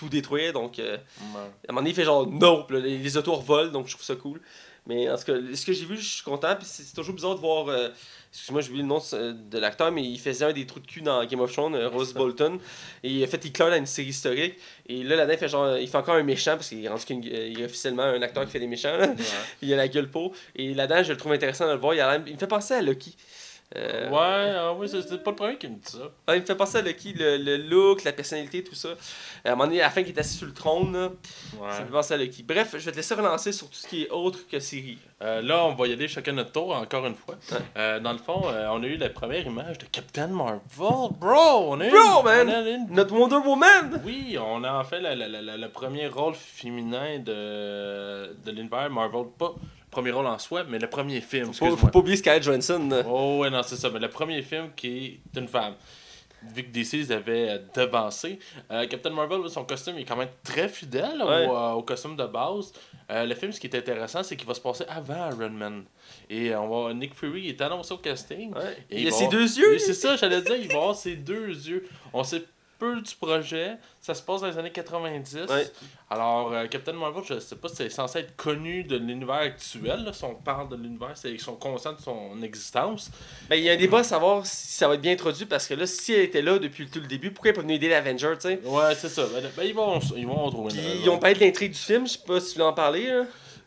tout 0.01 0.09
détruire, 0.09 0.51
donc 0.53 0.79
euh, 0.79 0.97
à 0.97 1.37
Ouais. 1.37 1.49
un 1.69 1.71
moment 1.71 1.81
donné, 1.81 1.91
il 1.91 1.95
fait 1.95 2.03
genre 2.05 2.25
non, 2.27 2.65
là, 2.69 2.79
les, 2.79 2.97
les 2.97 3.17
autos 3.17 3.33
revolent, 3.35 3.71
donc 3.71 3.85
je 3.87 3.93
trouve 3.93 4.03
ça 4.05 4.15
cool. 4.15 4.41
Mais 4.87 5.07
en 5.11 5.15
tout 5.15 5.25
cas, 5.25 5.33
ce 5.53 5.63
que 5.63 5.73
j'ai 5.73 5.85
vu, 5.85 5.95
je 5.95 6.07
suis 6.15 6.23
content. 6.23 6.55
Puis 6.55 6.65
c'est 6.67 6.95
toujours 6.95 7.13
bizarre 7.13 7.35
de 7.35 7.39
voir. 7.39 7.67
euh, 7.67 7.89
Excuse-moi, 8.33 8.61
j'ai 8.61 8.69
oublié 8.69 8.81
le 8.81 8.87
nom 8.87 8.97
de 8.99 9.57
l'acteur, 9.59 9.91
mais 9.91 10.01
il 10.03 10.17
faisait 10.19 10.45
un 10.45 10.53
des 10.53 10.65
trous 10.65 10.79
de 10.79 10.87
cul 10.87 11.01
dans 11.01 11.23
Game 11.25 11.39
of 11.41 11.51
Thrones, 11.51 11.75
euh, 11.75 11.87
Rose 11.89 12.13
Bolton. 12.15 12.57
Et 13.03 13.23
en 13.23 13.27
fait, 13.27 13.45
il 13.45 13.51
clore 13.51 13.69
dans 13.69 13.75
une 13.75 13.85
série 13.85 14.07
historique. 14.07 14.55
Et 14.87 15.03
là, 15.03 15.17
là-dedans, 15.17 15.33
il 15.33 15.37
fait, 15.39 15.49
genre, 15.49 15.77
il 15.77 15.87
fait 15.87 15.97
encore 15.97 16.15
un 16.15 16.23
méchant, 16.23 16.53
parce 16.55 16.69
qu'il 16.69 16.83
est 16.83 16.87
rendu 16.89 17.05
qu'il 17.05 17.23
il 17.27 17.61
est 17.61 17.65
officiellement 17.65 18.03
un 18.03 18.21
acteur 18.23 18.43
qui 18.45 18.51
fait 18.51 18.59
des 18.59 18.67
méchants. 18.67 18.97
là. 18.97 19.07
Ouais. 19.09 19.15
Il 19.61 19.71
a 19.73 19.75
la 19.77 19.87
gueule 19.87 20.09
pour. 20.09 20.33
Et 20.55 20.73
là-dedans, 20.73 21.03
je 21.03 21.11
le 21.11 21.17
trouve 21.17 21.33
intéressant 21.33 21.67
de 21.67 21.73
le 21.73 21.77
voir. 21.77 21.93
Il, 21.93 21.99
a 21.99 22.15
il 22.25 22.33
me 22.33 22.39
fait 22.39 22.47
penser 22.47 22.73
à 22.73 22.81
Loki. 22.81 23.15
Euh, 23.77 24.09
Ouais, 24.09 24.53
ah 24.57 24.73
oui, 24.73 24.89
c'est 24.89 25.23
pas 25.23 25.31
le 25.31 25.35
premier 25.35 25.57
qui 25.57 25.67
me 25.69 25.75
dit 25.75 25.81
ça. 25.91 25.99
ah, 26.27 26.35
il 26.35 26.41
me 26.41 26.45
fait 26.45 26.55
penser 26.55 26.77
à 26.79 26.81
Loki, 26.81 27.13
le, 27.17 27.37
le 27.37 27.55
look, 27.57 28.03
la 28.03 28.11
personnalité, 28.11 28.63
tout 28.63 28.75
ça. 28.75 28.89
Euh, 28.89 28.95
À 29.45 29.49
un 29.49 29.55
moment 29.55 29.65
donné, 29.67 29.81
à 29.81 29.85
la 29.85 29.89
fin, 29.91 30.03
qu'il 30.03 30.13
est 30.15 30.19
assis 30.19 30.37
sur 30.37 30.47
le 30.47 30.53
trône, 30.53 30.91
là, 30.93 31.09
ça 31.71 31.79
me 31.81 31.85
fait 31.85 31.91
penser 31.91 32.13
à 32.13 32.17
Loki. 32.17 32.43
Bref, 32.43 32.71
je 32.73 32.85
vais 32.85 32.91
te 32.91 32.97
laisser 32.97 33.13
relancer 33.15 33.51
sur 33.53 33.67
tout 33.69 33.75
ce 33.75 33.87
qui 33.87 34.03
est 34.03 34.09
autre 34.09 34.39
que 34.49 34.59
série. 34.59 34.97
Euh, 35.21 35.41
là, 35.41 35.63
on 35.65 35.75
va 35.75 35.87
y 35.87 35.93
aller 35.93 36.07
chacun 36.07 36.33
notre 36.33 36.51
tour, 36.51 36.75
encore 36.75 37.05
une 37.05 37.15
fois. 37.15 37.35
Ouais. 37.51 37.57
Euh, 37.77 37.99
dans 37.99 38.11
le 38.11 38.17
fond, 38.17 38.41
on 38.43 38.83
a 38.83 38.85
eu 38.87 38.97
la 38.97 39.09
première 39.09 39.45
image 39.45 39.77
de 39.77 39.85
Captain 39.85 40.27
Marvel. 40.27 40.59
Bro! 40.77 41.71
On 41.73 41.79
a 41.79 41.87
Bro, 41.89 42.23
man! 42.23 42.49
on 42.49 42.51
a 42.53 42.61
eu 42.69 42.73
une- 42.75 42.87
Notre 42.93 43.13
Wonder 43.15 43.35
Woman! 43.47 44.01
Oui, 44.05 44.37
on 44.37 44.63
a 44.63 44.73
en 44.73 44.83
fait 44.83 44.99
le 45.01 45.67
premier 45.67 46.07
rôle 46.07 46.33
féminin 46.33 47.19
de, 47.19 48.33
de 48.43 48.51
l'univers 48.51 48.89
Marvel. 48.89 49.25
Pas 49.37 49.53
premier 49.91 50.11
rôle 50.11 50.25
en 50.25 50.39
soi, 50.39 50.63
mais 50.67 50.79
le 50.79 50.87
premier 50.89 51.21
film. 51.21 51.47
Faut, 51.47 51.53
faut 51.53 51.65
excuse-moi. 51.65 51.91
pas 51.91 51.99
oublier 51.99 52.17
Scarlett 52.17 52.43
Johansson. 52.43 53.03
Oh, 53.07 53.39
ouais, 53.41 53.49
non, 53.49 53.61
c'est 53.63 53.75
ça. 53.75 53.89
Mais 53.89 53.99
le 53.99 54.09
premier 54.09 54.41
film 54.41 54.69
qui 54.75 55.19
est 55.35 55.39
une 55.39 55.47
femme. 55.47 55.75
Vu 56.55 56.63
que 56.63 56.69
DC 56.71 56.93
les 56.93 57.11
avait 57.11 57.49
euh, 57.51 57.57
devancés. 57.75 58.39
Euh, 58.71 58.87
Captain 58.87 59.11
Marvel, 59.11 59.47
son 59.47 59.63
costume 59.63 59.93
il 59.97 60.01
est 60.01 60.05
quand 60.05 60.15
même 60.15 60.29
très 60.43 60.67
fidèle 60.67 61.21
Ouais. 61.21 61.45
au, 61.47 61.55
euh, 61.55 61.71
au 61.73 61.83
costume 61.83 62.15
de 62.15 62.25
base. 62.25 62.73
Euh, 63.11 63.25
le 63.25 63.35
film, 63.35 63.51
ce 63.51 63.59
qui 63.59 63.67
est 63.67 63.75
intéressant, 63.75 64.23
c'est 64.23 64.35
qu'il 64.35 64.47
va 64.47 64.55
se 64.55 64.59
passer 64.59 64.83
avant 64.89 65.29
Iron 65.29 65.51
Man. 65.51 65.83
Et 66.31 66.55
on 66.55 66.67
va, 66.87 66.93
Nick 66.95 67.13
Fury 67.13 67.49
est 67.49 67.61
annoncé 67.61 67.93
au 67.93 67.97
casting. 67.97 68.51
Ouais. 68.55 68.75
Et 68.89 69.01
Il 69.01 69.07
a 69.07 69.11
ses 69.11 69.25
avoir- 69.25 69.31
deux 69.39 69.55
yeux. 69.59 69.77
C'est 69.77 69.93
ça, 69.93 70.15
j'allais 70.15 70.41
dire, 70.41 70.55
il 70.55 70.67
va 70.69 70.77
avoir 70.79 70.95
ses 70.95 71.15
deux 71.15 71.49
yeux. 71.49 71.87
On 72.11 72.23
sait 72.23 72.43
peu 72.81 72.99
du 72.99 73.13
projet. 73.15 73.77
Ça 74.01 74.15
se 74.15 74.23
passe 74.23 74.41
dans 74.41 74.47
les 74.47 74.57
années 74.57 74.71
90. 74.71 75.35
Ouais. 75.49 75.67
Alors, 76.09 76.51
euh, 76.51 76.65
Captain 76.65 76.93
Marvel, 76.93 77.23
je 77.23 77.39
sais 77.39 77.55
pas 77.55 77.69
si 77.69 77.75
c'est 77.75 77.89
censé 77.89 78.19
être 78.19 78.35
connu 78.35 78.83
de 78.83 78.97
l'univers 78.97 79.35
actuel. 79.35 80.03
là. 80.03 80.11
Si 80.13 80.23
on 80.23 80.33
parle 80.33 80.69
de 80.69 80.75
l'univers, 80.75 81.11
c'est- 81.15 81.31
ils 81.31 81.39
sont 81.39 81.55
conscients 81.55 81.93
de 81.93 82.01
son 82.01 82.41
existence. 82.41 83.11
Ben, 83.49 83.55
il 83.57 83.63
y 83.63 83.69
a 83.69 83.73
un 83.73 83.77
débat 83.77 83.99
à 83.99 84.03
savoir 84.03 84.45
si 84.45 84.67
ça 84.73 84.87
va 84.87 84.95
être 84.95 85.01
bien 85.01 85.13
introduit 85.13 85.45
parce 85.45 85.67
que 85.67 85.75
là, 85.75 85.85
si 85.85 86.13
elle 86.13 86.21
était 86.21 86.41
là 86.41 86.57
depuis 86.57 86.87
tout 86.89 86.99
le 86.99 87.07
début, 87.07 87.31
pourquoi 87.31 87.49
elle 87.49 87.55
pas 87.55 87.61
venue 87.61 87.75
aider 87.75 87.89
l'Avenger, 87.89 88.33
tu 88.35 88.47
sais? 88.49 88.59
Ouais, 88.65 88.95
c'est 88.95 89.09
ça. 89.09 89.27
Ben, 89.31 89.43
ben, 89.55 89.63
ils, 89.63 89.73
vont, 89.75 89.99
ils 90.17 90.25
vont 90.25 90.39
en 90.45 90.49
trouver 90.49 90.73
une 90.73 91.01
ils 91.03 91.09
ont 91.09 91.19
parlé 91.19 91.35
de 91.35 91.41
l'intrigue 91.41 91.71
du 91.73 91.77
film, 91.79 92.07
je 92.07 92.13
sais 92.13 92.19
pas 92.25 92.39
si 92.41 92.53
tu 92.53 92.59
veux 92.59 92.65
en 92.65 92.73
parler. 92.73 93.07
Là. 93.07 93.23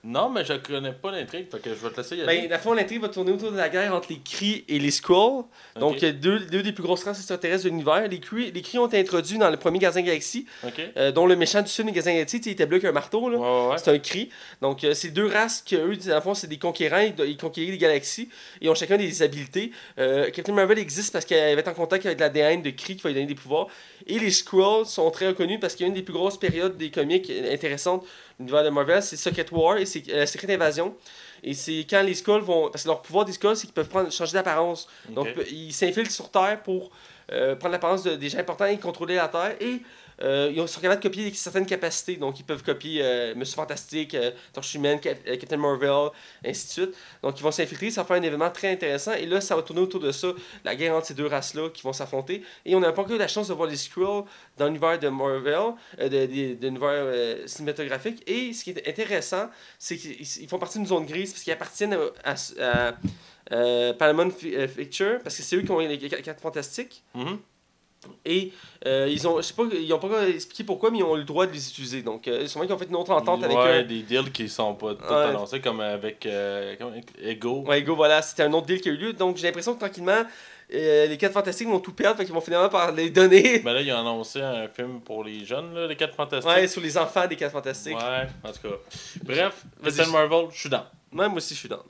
Non, 0.07 0.29
mais 0.29 0.45
je 0.45 0.53
connais 0.53 0.93
pas 0.93 1.11
l'intrigue, 1.11 1.49
que 1.49 1.71
je 1.71 1.75
vais 1.75 1.91
te 1.91 1.97
laisser 1.97 2.17
y 2.17 2.21
Ben, 2.21 2.29
aller. 2.29 2.49
la 2.49 2.59
fois, 2.59 2.75
l'intrigue 2.77 3.01
va 3.01 3.09
tourner 3.09 3.33
autour 3.33 3.51
de 3.51 3.57
la 3.57 3.71
guerre 3.71 3.95
entre 3.95 4.09
les 4.11 4.19
Kree 4.21 4.63
et 4.69 4.79
les 4.79 4.91
Skrulls. 4.91 5.45
Donc, 5.81 5.99
deux, 6.01 6.41
deux 6.41 6.63
des 6.63 6.73
plus 6.73 6.83
grosses 6.83 7.05
races 7.05 7.19
extraterrestres 7.19 7.65
de 7.65 7.71
l'univers. 7.71 8.07
Les 8.07 8.21
Kree, 8.21 8.53
les 8.53 8.61
Kree 8.61 8.79
ont 8.79 8.87
été 8.87 8.99
introduits 9.01 9.39
dans 9.39 9.49
le 9.49 9.57
premier 9.57 9.79
Gardien 9.79 10.03
Galaxy, 10.03 10.47
Ok. 10.63 10.75
euh, 10.99 11.11
dont 11.11 11.27
le 11.27 11.37
méchant 11.37 11.63
du 11.63 11.71
film 11.71 11.87
des 11.89 11.95
Gardiens 11.95 12.13
Galaxy, 12.15 12.37
il 12.45 12.53
était 12.53 12.67
bleu 12.67 12.77
avec 12.77 12.89
un 12.91 12.93
marteau. 12.93 13.31
Là. 13.31 13.39
Ouais, 13.39 13.45
ouais, 13.45 13.69
ouais. 13.71 13.79
C'est 13.79 13.91
un 13.91 13.99
cri. 13.99 14.29
Donc, 14.61 14.85
euh, 14.85 14.93
c'est 14.93 15.09
deux 15.11 15.27
races 15.27 15.63
que 15.67 15.77
eux, 15.77 15.97
dans 15.97 16.15
le 16.17 16.21
fond, 16.21 16.35
c'est 16.35 16.49
des 16.49 16.59
conquérants. 16.59 16.99
Ils, 17.01 17.15
ils 17.27 17.37
conquérir 17.39 17.71
les 17.71 17.79
galaxies. 17.79 18.29
Ils 18.61 18.69
ont 18.69 18.75
chacun 18.75 18.99
des 18.99 19.23
habilités. 19.23 19.73
Euh, 19.99 20.31
Captain 20.31 20.53
Marvel 20.53 20.79
existe 20.79 21.13
parce 21.15 21.25
qu'elle 21.25 21.55
va 21.55 21.61
être 21.61 21.69
en 21.69 21.75
contact 21.75 22.05
avec 22.05 22.21
l'ADN 22.21 22.61
de 22.61 22.71
Kree 22.71 22.97
qui 22.97 23.03
va 23.03 23.09
lui 23.09 23.15
donner 23.15 23.27
des 23.27 23.35
pouvoirs. 23.35 23.69
Et 24.07 24.19
les 24.19 24.31
Skrulls 24.31 24.85
sont 24.87 25.11
très 25.11 25.29
reconnus 25.29 25.59
parce 25.61 25.75
qu'il 25.75 25.85
y 25.85 25.87
a 25.87 25.89
une 25.89 25.95
des 25.95 26.03
plus 26.03 26.13
grosses 26.13 26.39
périodes 26.39 26.77
des 26.77 26.91
comics 26.91 27.31
intéressantes 27.51 28.03
de 28.03 28.09
l'univers 28.41 28.65
de 28.65 28.69
Marvel, 28.71 29.03
c'est 29.03 29.17
Secret 29.17 29.47
War 29.53 29.79
et 29.79 29.87
c'est 29.87 30.09
euh, 30.11 30.27
Secret 30.27 30.53
Invasion. 30.55 30.95
Et 31.43 31.55
c'est 31.55 31.87
quand 31.89 32.03
les 32.03 32.15
Skrulls 32.15 32.43
vont. 32.43 32.71
Parce 32.71 32.85
que 32.85 32.89
leur 32.89 33.03
pouvoir 33.03 33.25
des 33.25 33.33
Skrulls, 33.33 33.57
c'est 33.57 33.67
qu'ils 33.67 33.75
peuvent 33.75 33.89
prendre, 33.89 34.11
changer 34.13 34.33
d'apparence. 34.33 34.89
Donc, 35.11 35.29
ils 35.51 35.73
s'infiltrent 35.73 36.11
sur 36.11 36.31
Terre 36.31 36.63
pour 36.63 36.91
euh, 37.33 37.55
prendre 37.57 37.73
l'apparence 37.73 38.03
de- 38.03 38.17
des 38.17 38.29
gens 38.29 38.39
importants 38.39 38.67
et 38.67 38.79
contrôler 38.79 39.15
la 39.17 39.29
Terre. 39.29 39.57
Et 39.61 39.81
euh, 40.23 40.53
ils 40.55 40.69
sont 40.69 40.81
capables 40.81 41.03
de 41.03 41.09
copier 41.09 41.33
certaines 41.35 41.67
capacités. 41.67 42.17
Donc, 42.17 42.39
ils 42.41 42.45
peuvent 42.45 42.63
copier 42.63 43.01
euh, 43.03 43.35
Monsieur 43.35 43.57
Fantastique, 43.57 44.15
euh, 44.15 44.31
Torche 44.53 44.75
Humaine, 44.75 45.01
euh, 45.07 45.37
Captain 45.37 45.57
Marvel, 45.57 46.11
ainsi 46.45 46.67
de 46.67 46.71
suite. 46.73 46.97
Donc, 47.23 47.39
ils 47.39 47.43
vont 47.43 47.51
s'infiltrer. 47.51 47.91
Ça 47.91 48.03
va 48.03 48.07
faire 48.09 48.17
un 48.17 48.23
événement 48.23 48.51
très 48.51 48.71
intéressant. 48.73 49.13
Et 49.15 49.27
là, 49.27 49.41
ça 49.41 49.57
va 49.57 49.63
tourner 49.63 49.83
autour 49.83 50.01
de 50.01 50.13
ça, 50.13 50.29
la 50.65 50.75
guerre 50.77 50.95
entre 50.95 51.07
ces 51.07 51.15
deux 51.15 51.27
races-là 51.27 51.69
qui 51.71 51.83
vont 51.83 51.93
s'affronter. 51.93 52.43
Et 52.65 52.75
on 52.75 52.81
n'a 52.81 52.93
pas 52.93 53.03
encore 53.03 53.17
eu 53.17 53.19
la 53.19 53.29
chance 53.29 53.49
de 53.49 53.55
voir 53.55 53.69
les 53.69 53.77
Skrulls 53.77 54.25
dans 54.57 54.67
l'univers 54.67 54.99
de 54.99 55.09
Marvel, 55.09 55.75
de, 55.99 56.09
de- 56.09 56.55
de 56.55 56.67
l'univers 56.69 57.49
cinématographique. 57.49 58.23
Et 58.29 58.53
ce 58.53 58.65
qui 58.65 58.71
est 58.71 58.89
intéressant, 58.89 59.49
c'est 59.79 59.97
qu'ils 59.97 60.21
ils 60.21 60.49
font 60.49 60.59
partie 60.59 60.79
d'une 60.79 60.87
zone 60.87 61.07
grise 61.07 61.33
parce 61.33 61.43
qu'ils 61.43 61.53
appartiennent 61.53 61.97
à, 62.25 62.35
à- 62.61 62.89
à, 63.51 63.93
Paramount 63.95 64.31
Fi- 64.31 64.55
euh, 64.57 64.67
Picture, 64.67 65.19
parce 65.23 65.37
que 65.37 65.43
c'est 65.43 65.57
eux 65.57 65.63
qui 65.63 65.71
ont 65.71 65.79
les 65.79 65.99
4 65.99 66.41
fantastiques. 66.41 67.03
Mhm. 67.15 67.39
Et 68.25 68.53
euh, 68.87 69.09
ils 69.11 69.27
ont, 69.27 69.37
je 69.39 69.43
sais 69.43 69.55
pas, 69.55 69.63
ils 69.73 69.93
ont 69.93 69.99
pas 69.99 70.29
expliqué 70.29 70.65
pourquoi, 70.65 70.91
mais 70.91 70.99
ils 70.99 71.03
ont 71.05 71.15
le 71.15 71.25
droit 71.25 71.47
de 71.47 71.53
les 71.53 71.69
utiliser. 71.69 72.03
Donc, 72.03 72.27
euh, 72.29 72.47
sûrement 72.47 72.67
qu'ils 72.67 72.75
ont 72.75 72.79
fait 72.79 72.87
une 72.89 72.97
autre 72.97 73.13
entente 73.13 73.43
avec 73.45 73.57
ouais, 73.57 73.81
eux. 73.81 73.85
des 73.85 74.03
deals 74.03 74.33
qui 74.33 74.49
sont 74.49 74.75
pas 74.75 74.95
tout 74.95 75.05
Ouais. 75.13 75.25
annoncés, 75.25 75.61
comme 75.61 75.81
avec 75.81 76.27
euh, 76.27 76.77
comme 76.77 76.89
avec 76.93 77.07
Ego. 77.23 77.65
Ouais, 77.67 77.83
go, 77.83 77.95
voilà, 77.97 78.23
c'était 78.23 78.43
un 78.45 78.53
autre 78.53 78.67
deal 78.67 78.81
qui 78.81 78.89
a 78.89 78.93
eu 78.93 78.97
lieu. 78.97 79.13
Donc, 79.13 79.37
j'ai 79.37 79.47
l'impression 79.47 79.75
que 79.75 79.81
tranquillement, 79.81 80.25
euh, 80.73 81.07
les 81.07 81.17
4 81.19 81.33
fantastiques 81.33 81.69
vont 81.69 81.79
tout 81.81 81.93
perdre, 81.93 82.17
fait 82.19 82.25
qu'ils 82.25 82.35
vont 82.35 82.41
finalement 82.41 82.69
par 82.71 82.91
les 82.93 83.11
donner. 83.11 83.61
Mais 83.65 83.73
là, 83.75 83.81
ils 83.83 83.93
ont 83.93 83.99
annoncé 83.99 84.41
un 84.41 84.67
film 84.69 85.01
pour 85.01 85.23
les 85.23 85.45
jeunes, 85.45 85.75
là, 85.75 85.87
les 85.87 85.97
4 85.97 86.15
fantastiques. 86.15 86.51
Ouais, 86.55 86.67
sur 86.67 86.81
les 86.81 86.97
enfants 86.97 87.27
des 87.27 87.37
4 87.37 87.53
fantastiques. 87.53 87.97
Ouais, 87.99 88.27
en 88.43 88.53
tout 88.53 88.69
cas. 88.69 88.77
Bref. 89.23 89.65
Captain 89.85 90.11
Marvel, 90.11 90.47
je 90.53 90.59
suis 90.61 90.69
dans. 90.71 90.85
Ouais, 91.13 91.29
moi 91.29 91.37
aussi, 91.37 91.55
je 91.55 91.61
suis 91.61 91.69
dans. 91.69 91.83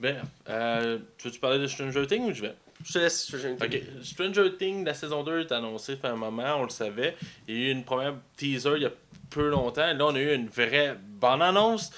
Bref, 0.00 0.22
euh, 0.48 0.98
tu 1.18 1.28
veux-tu 1.28 1.38
parler 1.40 1.58
de 1.58 1.66
Stranger 1.66 2.06
Things 2.06 2.24
ou 2.30 2.32
je 2.32 2.42
vais? 2.42 2.54
Je 2.84 2.92
te 2.94 2.98
laisse. 2.98 3.30
Je, 3.30 3.36
je- 3.36 3.48
Ok, 3.48 3.82
Stranger 4.02 4.56
Things, 4.56 4.84
la 4.84 4.94
saison 4.94 5.22
2 5.22 5.40
est 5.40 5.52
annoncée 5.52 5.96
fait 5.96 6.08
un 6.08 6.16
moment, 6.16 6.56
on 6.56 6.62
le 6.64 6.70
savait. 6.70 7.14
Il 7.46 7.54
y 7.54 7.64
a 7.66 7.68
eu 7.68 7.72
une 7.72 7.84
première 7.84 8.14
teaser 8.36 8.72
il 8.76 8.82
y 8.82 8.86
a 8.86 8.90
peu 9.28 9.48
longtemps. 9.50 9.92
Là, 9.92 10.06
on 10.06 10.14
a 10.14 10.18
eu 10.18 10.34
une 10.34 10.48
vraie 10.48 10.96
bonne 10.98 11.42
annonce. 11.42 11.90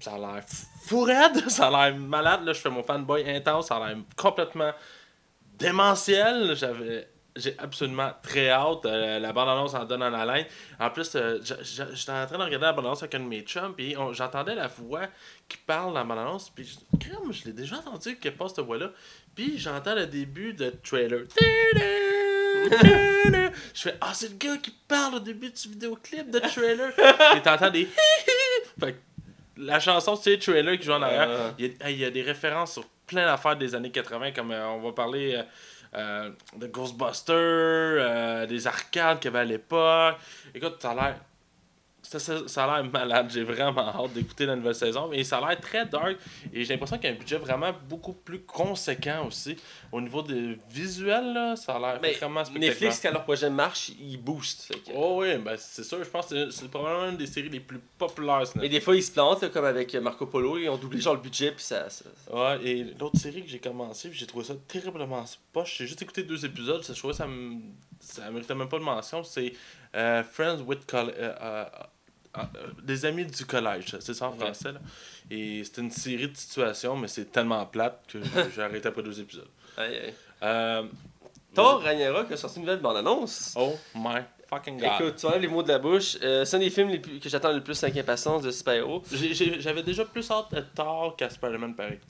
Ça 0.00 0.14
a 0.14 0.18
l'air 0.18 0.42
fou 0.84 1.02
raide, 1.04 1.36
ça 1.48 1.68
a 1.68 1.90
l'air 1.90 1.96
malade. 1.98 2.44
Là, 2.44 2.52
je 2.52 2.58
fais 2.60 2.70
mon 2.70 2.82
fanboy 2.82 3.22
intense, 3.30 3.68
ça 3.68 3.76
a 3.76 3.86
l'air 3.88 3.96
complètement 4.16 4.72
démentiel. 5.58 6.54
J'avais. 6.56 7.08
J'ai 7.34 7.54
absolument 7.58 8.12
très 8.22 8.50
hâte. 8.50 8.84
Euh, 8.84 9.18
la 9.18 9.32
bande-annonce 9.32 9.74
en 9.74 9.84
donne 9.84 10.02
en 10.02 10.12
haleine. 10.12 10.44
En 10.78 10.90
plus, 10.90 11.12
euh, 11.14 11.38
j'étais 11.42 12.12
en 12.12 12.26
train 12.26 12.36
de 12.38 12.42
regarder 12.42 12.66
la 12.66 12.72
bande-annonce 12.72 13.02
avec 13.02 13.14
un 13.14 13.20
de 13.20 13.24
mes 13.24 13.40
chums, 13.40 13.74
puis 13.74 13.96
j'entendais 14.12 14.54
la 14.54 14.68
voix 14.68 15.06
qui 15.48 15.56
parle 15.56 15.94
dans 15.94 16.00
la 16.00 16.04
bande-annonce, 16.04 16.50
puis 16.50 16.78
crème, 17.00 17.32
je 17.32 17.44
l'ai 17.46 17.52
déjà 17.52 17.76
entendu 17.76 18.16
qu'elle 18.16 18.36
passe 18.36 18.54
cette 18.54 18.64
voix-là. 18.64 18.90
Puis 19.34 19.56
j'entends 19.56 19.94
le 19.94 20.06
début 20.06 20.52
de 20.52 20.74
trailer. 20.82 21.22
Je 23.74 23.80
fais 23.80 23.96
Ah, 24.00 24.12
c'est 24.14 24.28
le 24.28 24.36
gars 24.36 24.58
qui 24.58 24.70
parle 24.86 25.14
au 25.14 25.20
début 25.20 25.50
du 25.50 25.68
vidéoclip 25.68 26.30
de 26.30 26.38
trailer. 26.38 26.92
Et 27.36 27.40
t'entends 27.40 27.70
des 27.70 27.88
Fait 28.78 28.92
que 28.92 28.98
la 29.56 29.80
chanson, 29.80 30.16
c'est 30.16 30.32
le 30.32 30.38
trailer 30.38 30.78
qui 30.78 30.84
joue 30.84 30.92
en 30.92 31.02
arrière. 31.02 31.54
Il 31.58 31.98
y, 31.98 32.04
a, 32.04 32.10
des 32.10 32.22
références 32.22 32.74
sur 32.74 32.84
plein 33.06 33.24
d'affaires 33.24 33.56
des 33.56 33.74
années 33.74 33.90
80, 33.90 34.32
comme 34.32 34.50
on 34.50 34.80
va 34.80 34.92
parler 34.92 35.42
de 35.94 36.66
Ghostbusters, 36.68 37.34
euh, 37.36 38.46
des 38.46 38.66
arcades 38.66 39.18
qu'il 39.20 39.30
y 39.30 39.34
avait 39.34 39.40
à 39.40 39.44
l'époque. 39.44 40.16
Écoute, 40.54 40.76
ça 40.80 40.92
a 40.92 40.94
l'air. 40.94 41.20
Ça, 42.04 42.18
ça- 42.18 42.48
ça 42.48 42.64
a 42.64 42.82
l'air 42.82 42.90
malade, 42.92 43.30
j'ai 43.32 43.44
vraiment 43.44 43.88
hâte 43.88 44.12
d'écouter 44.12 44.44
la 44.44 44.56
nouvelle 44.56 44.74
saison. 44.74 45.06
Mais 45.08 45.22
ça 45.22 45.38
a 45.38 45.48
l'air 45.48 45.60
très 45.60 45.86
dark 45.86 46.16
et 46.52 46.64
j'ai 46.64 46.74
l'impression 46.74 46.98
qu'il 46.98 47.08
y 47.08 47.12
a 47.12 47.16
un 47.16 47.18
budget 47.18 47.36
vraiment 47.38 47.72
beaucoup 47.88 48.12
plus 48.12 48.40
conséquent 48.40 49.26
aussi. 49.28 49.56
Au 49.92 50.00
niveau 50.00 50.20
des 50.20 50.58
visuels, 50.68 51.32
là, 51.32 51.54
ça 51.56 51.76
a 51.76 51.78
l'air 51.78 51.98
Mais 52.02 52.12
vraiment 52.14 52.44
spectaculaire. 52.44 52.70
Netflix, 52.72 53.00
quand 53.00 53.12
leur 53.12 53.22
projet 53.24 53.48
marche, 53.50 53.90
ils 54.00 54.16
boostent. 54.16 54.72
que- 54.84 54.90
Oh 54.94 55.18
oui, 55.20 55.36
ben 55.38 55.54
c'est 55.56 55.84
sûr, 55.84 56.02
je 56.02 56.10
pense 56.10 56.26
que 56.26 56.50
c'est- 56.50 56.68
probablement 56.68 57.10
une 57.10 57.16
des 57.16 57.26
séries 57.26 57.48
les 57.48 57.60
plus 57.60 57.78
populaires. 57.96 58.42
Mais 58.56 58.68
des 58.68 58.80
fois, 58.80 58.96
ils 58.96 59.02
se 59.02 59.12
plantent, 59.12 59.42
là, 59.42 59.48
comme 59.48 59.64
avec 59.64 59.94
Marco 59.94 60.26
Polo, 60.26 60.58
ils 60.58 60.68
ont 60.68 60.76
doublé 60.76 61.00
genre 61.00 61.14
le 61.14 61.20
budget, 61.20 61.52
puis 61.52 61.62
ça. 61.64 61.88
ça- 61.88 62.04
Ouais, 62.32 62.64
et 62.66 62.84
l'autre 62.98 63.18
série 63.18 63.42
que 63.42 63.48
j'ai 63.48 63.58
commencé, 63.60 64.10
j'ai 64.12 64.26
trouvé 64.26 64.44
ça 64.44 64.54
terriblement 64.66 65.24
poche. 65.52 65.76
J'ai 65.78 65.86
juste 65.86 66.02
écouté 66.02 66.24
deux 66.24 66.44
épisodes, 66.44 66.82
ça, 66.82 66.92
je 66.94 66.98
trouvais 66.98 67.12
que 67.12 67.18
ça 67.18 67.28
ça 68.00 68.28
méritait 68.32 68.56
même 68.56 68.68
pas 68.68 68.78
de 68.80 68.82
mention. 68.82 69.22
C'est 69.22 69.52
euh, 69.94 70.24
Friends 70.24 70.60
with 70.66 70.80
euh, 70.92 71.08
euh, 71.16 71.34
euh, 71.40 71.64
Des 72.82 73.04
amis 73.04 73.26
du 73.26 73.44
collège, 73.44 73.96
c'est 74.00 74.14
ça 74.14 74.28
en 74.28 74.32
français. 74.32 74.72
Là. 74.72 74.80
Et 75.30 75.62
c'est 75.64 75.80
une 75.80 75.90
série 75.90 76.28
de 76.28 76.36
situations, 76.36 76.96
mais 76.96 77.08
c'est 77.08 77.26
tellement 77.30 77.64
plate 77.66 78.04
que 78.08 78.18
j'ai- 78.54 78.62
arrêté 78.62 78.88
après 78.88 79.02
deux 79.02 79.20
épisodes. 79.20 79.48
Aïe, 79.76 79.96
aïe. 79.96 80.14
Euh, 80.42 80.82
Thor 81.54 81.82
Ragnarok 81.82 82.32
a 82.32 82.36
sorti 82.36 82.56
une 82.56 82.62
nouvelle 82.64 82.80
bande-annonce. 82.80 83.54
Oh 83.56 83.74
my 83.94 84.20
fucking 84.48 84.78
god. 84.80 84.90
Écoute, 84.98 85.16
tu 85.16 85.26
enlèves 85.26 85.42
les 85.42 85.48
mots 85.48 85.62
de 85.62 85.68
la 85.68 85.78
bouche. 85.78 86.16
Euh, 86.22 86.44
c'est 86.46 86.56
un 86.56 86.60
des 86.60 86.70
films 86.70 86.88
les 86.88 86.98
plus- 86.98 87.20
que 87.20 87.28
j'attends 87.28 87.52
le 87.52 87.62
plus 87.62 87.82
avec 87.84 87.96
impatience 87.98 88.42
de 88.42 88.50
super-héros. 88.50 89.02
J'avais 89.58 89.82
déjà 89.82 90.04
plus 90.06 90.30
hâte 90.30 90.54
de 90.54 90.60
Thor 90.74 91.14
qu'à 91.16 91.28
Spider-Man, 91.28 91.74
pareil. 91.74 92.00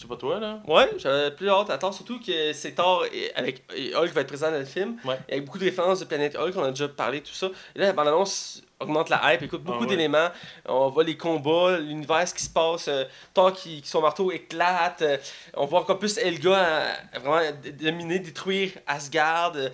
Je 0.00 0.06
sais 0.06 0.08
pas 0.08 0.16
toi, 0.16 0.40
là. 0.40 0.60
Ouais, 0.66 0.88
j'avais 0.96 1.30
plus 1.30 1.50
hâte. 1.50 1.68
Attends, 1.68 1.92
surtout 1.92 2.18
que 2.18 2.54
c'est 2.54 2.72
Thor 2.72 3.04
et, 3.12 3.30
avec 3.34 3.62
et 3.76 3.94
Hulk 3.94 4.12
va 4.14 4.22
être 4.22 4.28
présent 4.28 4.50
dans 4.50 4.56
le 4.58 4.64
film. 4.64 4.96
Ouais. 5.04 5.18
Avec 5.30 5.44
beaucoup 5.44 5.58
de 5.58 5.64
références 5.66 6.00
de 6.00 6.06
Planète 6.06 6.36
Hulk, 6.36 6.54
on 6.56 6.62
a 6.64 6.70
déjà 6.70 6.88
parlé, 6.88 7.20
tout 7.20 7.34
ça. 7.34 7.48
Et 7.76 7.78
là, 7.80 7.88
la 7.88 7.92
bande-annonce 7.92 8.62
augmente 8.80 9.10
la 9.10 9.34
hype, 9.34 9.42
écoute, 9.42 9.62
beaucoup 9.62 9.80
Ah 9.80 9.82
ouais. 9.82 9.88
d'éléments. 9.88 10.28
On 10.64 10.88
voit 10.88 11.04
les 11.04 11.18
combats, 11.18 11.76
l'univers, 11.76 12.24
qui 12.32 12.42
se 12.42 12.48
passe. 12.48 12.88
euh, 12.88 13.04
Thor 13.34 13.52
qui, 13.52 13.82
qui 13.82 13.88
son 13.90 14.00
marteau 14.00 14.32
éclate. 14.32 15.02
euh, 15.02 15.18
on 15.54 15.66
voit 15.66 15.80
encore 15.80 15.98
plus 15.98 16.18
à- 16.18 16.84
à 17.12 17.18
vraiment 17.18 17.50
dominer, 17.78 18.20
détruire 18.20 18.70
Asgard. 18.86 19.52
euh, 19.56 19.68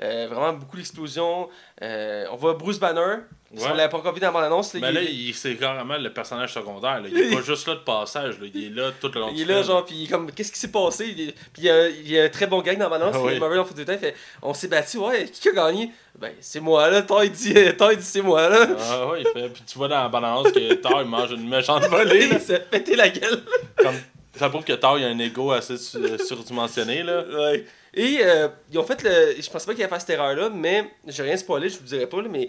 euh, 0.00 0.28
vraiment 0.30 0.52
beaucoup 0.52 0.76
d'explosions. 0.76 1.48
Euh, 1.82 2.26
on 2.30 2.36
voit 2.36 2.54
Bruce 2.54 2.78
Banner. 2.78 3.16
Si 3.54 3.66
on 3.66 3.74
l'avait 3.74 3.88
pas 3.90 3.98
vu 4.12 4.18
dans 4.20 4.26
la 4.28 4.32
bande-annonce. 4.32 4.74
Mais 4.74 4.88
il- 4.88 4.94
là, 4.94 5.00
il- 5.02 5.34
c'est 5.34 5.54
carrément 5.56 5.98
le 5.98 6.12
personnage 6.12 6.54
secondaire. 6.54 7.00
Là. 7.00 7.08
Il 7.10 7.18
est 7.18 7.30
pas 7.36 7.42
juste 7.42 7.66
là 7.68 7.74
de 7.74 7.80
passage. 7.80 8.40
Là. 8.40 8.46
Il 8.54 8.64
est 8.64 8.70
là 8.70 8.90
tout 9.00 9.10
le 9.14 9.20
long 9.20 9.30
Il 9.34 9.42
est 9.42 9.44
là, 9.44 9.56
film. 9.56 9.66
genre, 9.66 9.84
puis 9.84 10.06
comme, 10.08 10.32
qu'est-ce 10.32 10.50
qui 10.52 10.58
s'est 10.58 10.70
passé? 10.72 11.06
Il 11.16 11.20
est- 11.28 11.32
Puis 11.32 11.58
il 11.58 11.64
y, 11.64 11.70
a, 11.70 11.88
il 11.88 12.10
y 12.10 12.18
a 12.18 12.24
un 12.24 12.28
très 12.30 12.46
bon 12.46 12.60
gag 12.62 12.78
dans 12.78 12.88
la 12.88 12.98
balance. 12.98 13.14
Ah 13.16 13.20
oui. 13.22 13.32
Fait 13.34 13.38
tout 13.38 13.74
le 13.76 13.84
temps, 13.84 13.98
fait, 13.98 14.14
on 14.40 14.54
s'est 14.54 14.68
battu, 14.68 14.98
ouais, 14.98 15.26
qui 15.26 15.48
a 15.48 15.52
gagné? 15.52 15.90
Ben, 16.18 16.32
c'est 16.40 16.60
moi, 16.60 16.88
là. 16.88 17.02
Thor, 17.02 17.24
il 17.24 17.30
dit, 17.32 17.52
Thor, 17.76 17.92
il 17.92 17.98
dit, 17.98 18.04
c'est 18.04 18.22
moi, 18.22 18.48
là. 18.48 18.66
Ah 18.80 19.06
ouais, 19.08 19.22
il 19.22 19.28
fait. 19.40 19.48
Puis 19.50 19.62
tu 19.66 19.76
vois 19.78 19.88
dans 19.88 20.02
la 20.02 20.50
que 20.50 20.74
Thor, 20.74 21.02
il 21.02 21.08
mange 21.08 21.30
une 21.32 21.48
méchante 21.48 21.84
volée. 21.88 22.28
là. 22.28 22.36
il 22.38 22.40
s'est 22.40 22.60
pété 22.70 22.96
la 22.96 23.08
gueule. 23.10 23.42
Comme, 23.76 23.96
ça 24.34 24.48
prouve 24.48 24.64
que 24.64 24.72
Thor, 24.72 24.98
il 24.98 25.04
a 25.04 25.08
un 25.08 25.18
ego 25.18 25.52
assez 25.52 25.76
su- 25.76 25.98
surdimensionné. 26.26 27.02
Là. 27.02 27.22
Ouais. 27.30 27.66
Et 27.94 28.18
euh, 28.22 28.48
ils 28.72 28.78
ont 28.78 28.84
fait 28.84 29.02
le. 29.02 29.34
Je 29.40 29.50
pensais 29.50 29.66
pas 29.66 29.74
qu'il 29.74 29.82
allait 29.82 29.90
faire 29.90 30.00
cette 30.00 30.10
erreur-là, 30.10 30.48
mais 30.48 30.90
j'ai 31.06 31.22
rien 31.22 31.36
spoilé, 31.36 31.68
je 31.68 31.76
vous 31.78 31.84
dirai 31.84 32.06
pas, 32.06 32.22
là, 32.22 32.28
mais 32.30 32.48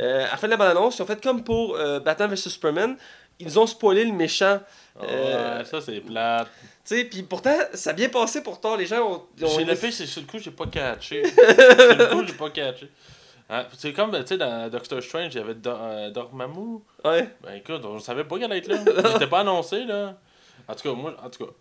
euh, 0.00 0.26
à 0.26 0.30
la 0.30 0.36
fin 0.36 0.46
de 0.46 0.52
la 0.52 0.56
bande-annonce, 0.56 0.98
ils 0.98 1.02
ont 1.02 1.06
fait 1.06 1.22
comme 1.22 1.42
pour 1.44 1.76
euh, 1.76 2.00
Batman 2.00 2.30
vs 2.30 2.36
Superman. 2.36 2.96
Ils 3.38 3.58
ont 3.58 3.66
spoilé 3.66 4.04
le 4.04 4.12
méchant. 4.12 4.60
Euh, 5.02 5.58
Ouais, 5.58 5.64
ça, 5.64 5.80
c'est 5.80 6.00
plate. 6.00 6.48
Tu 6.84 6.96
sais, 6.96 7.04
puis 7.04 7.22
pourtant, 7.22 7.56
ça 7.74 7.90
a 7.90 7.92
bien 7.92 8.08
passé 8.08 8.42
pour 8.42 8.60
Thor. 8.60 8.76
Les 8.76 8.86
gens 8.86 9.00
ont. 9.08 9.14
ont 9.44 9.48
J'ai 9.58 9.64
le 9.64 9.74
fait, 9.74 9.90
c'est 9.90 10.06
sur 10.06 10.20
le 10.20 10.26
coup, 10.26 10.38
j'ai 10.38 10.50
pas 10.50 10.66
catché. 10.66 11.24
sur 11.28 11.36
le 11.42 12.10
coup, 12.14 12.26
j'ai 12.26 12.34
pas 12.34 12.50
catché. 12.50 12.88
Hein, 13.50 13.66
c'est 13.76 13.92
comme, 13.92 14.12
tu 14.12 14.26
sais, 14.26 14.36
dans 14.38 14.68
Doctor 14.70 15.02
Strange, 15.02 15.34
il 15.34 15.38
y 15.38 15.40
avait 15.40 15.54
Dor- 15.54 15.78
euh, 15.82 16.10
Dormammu. 16.10 16.78
Ouais. 17.04 17.28
Ben 17.42 17.54
écoute, 17.54 17.82
on 17.84 17.98
savait 17.98 18.24
pas 18.24 18.36
qu'elle 18.38 18.52
allait 18.52 18.58
être 18.58 18.68
là. 18.68 18.76
Il 19.10 19.16
était 19.16 19.26
pas 19.26 19.40
annoncé, 19.40 19.84
là. 19.84 20.14
En 20.68 20.74
tout 20.74 20.88
cas, 20.88 20.94
moi, 20.94 21.14
en 21.22 21.28
tout 21.28 21.44
cas. 21.46 21.52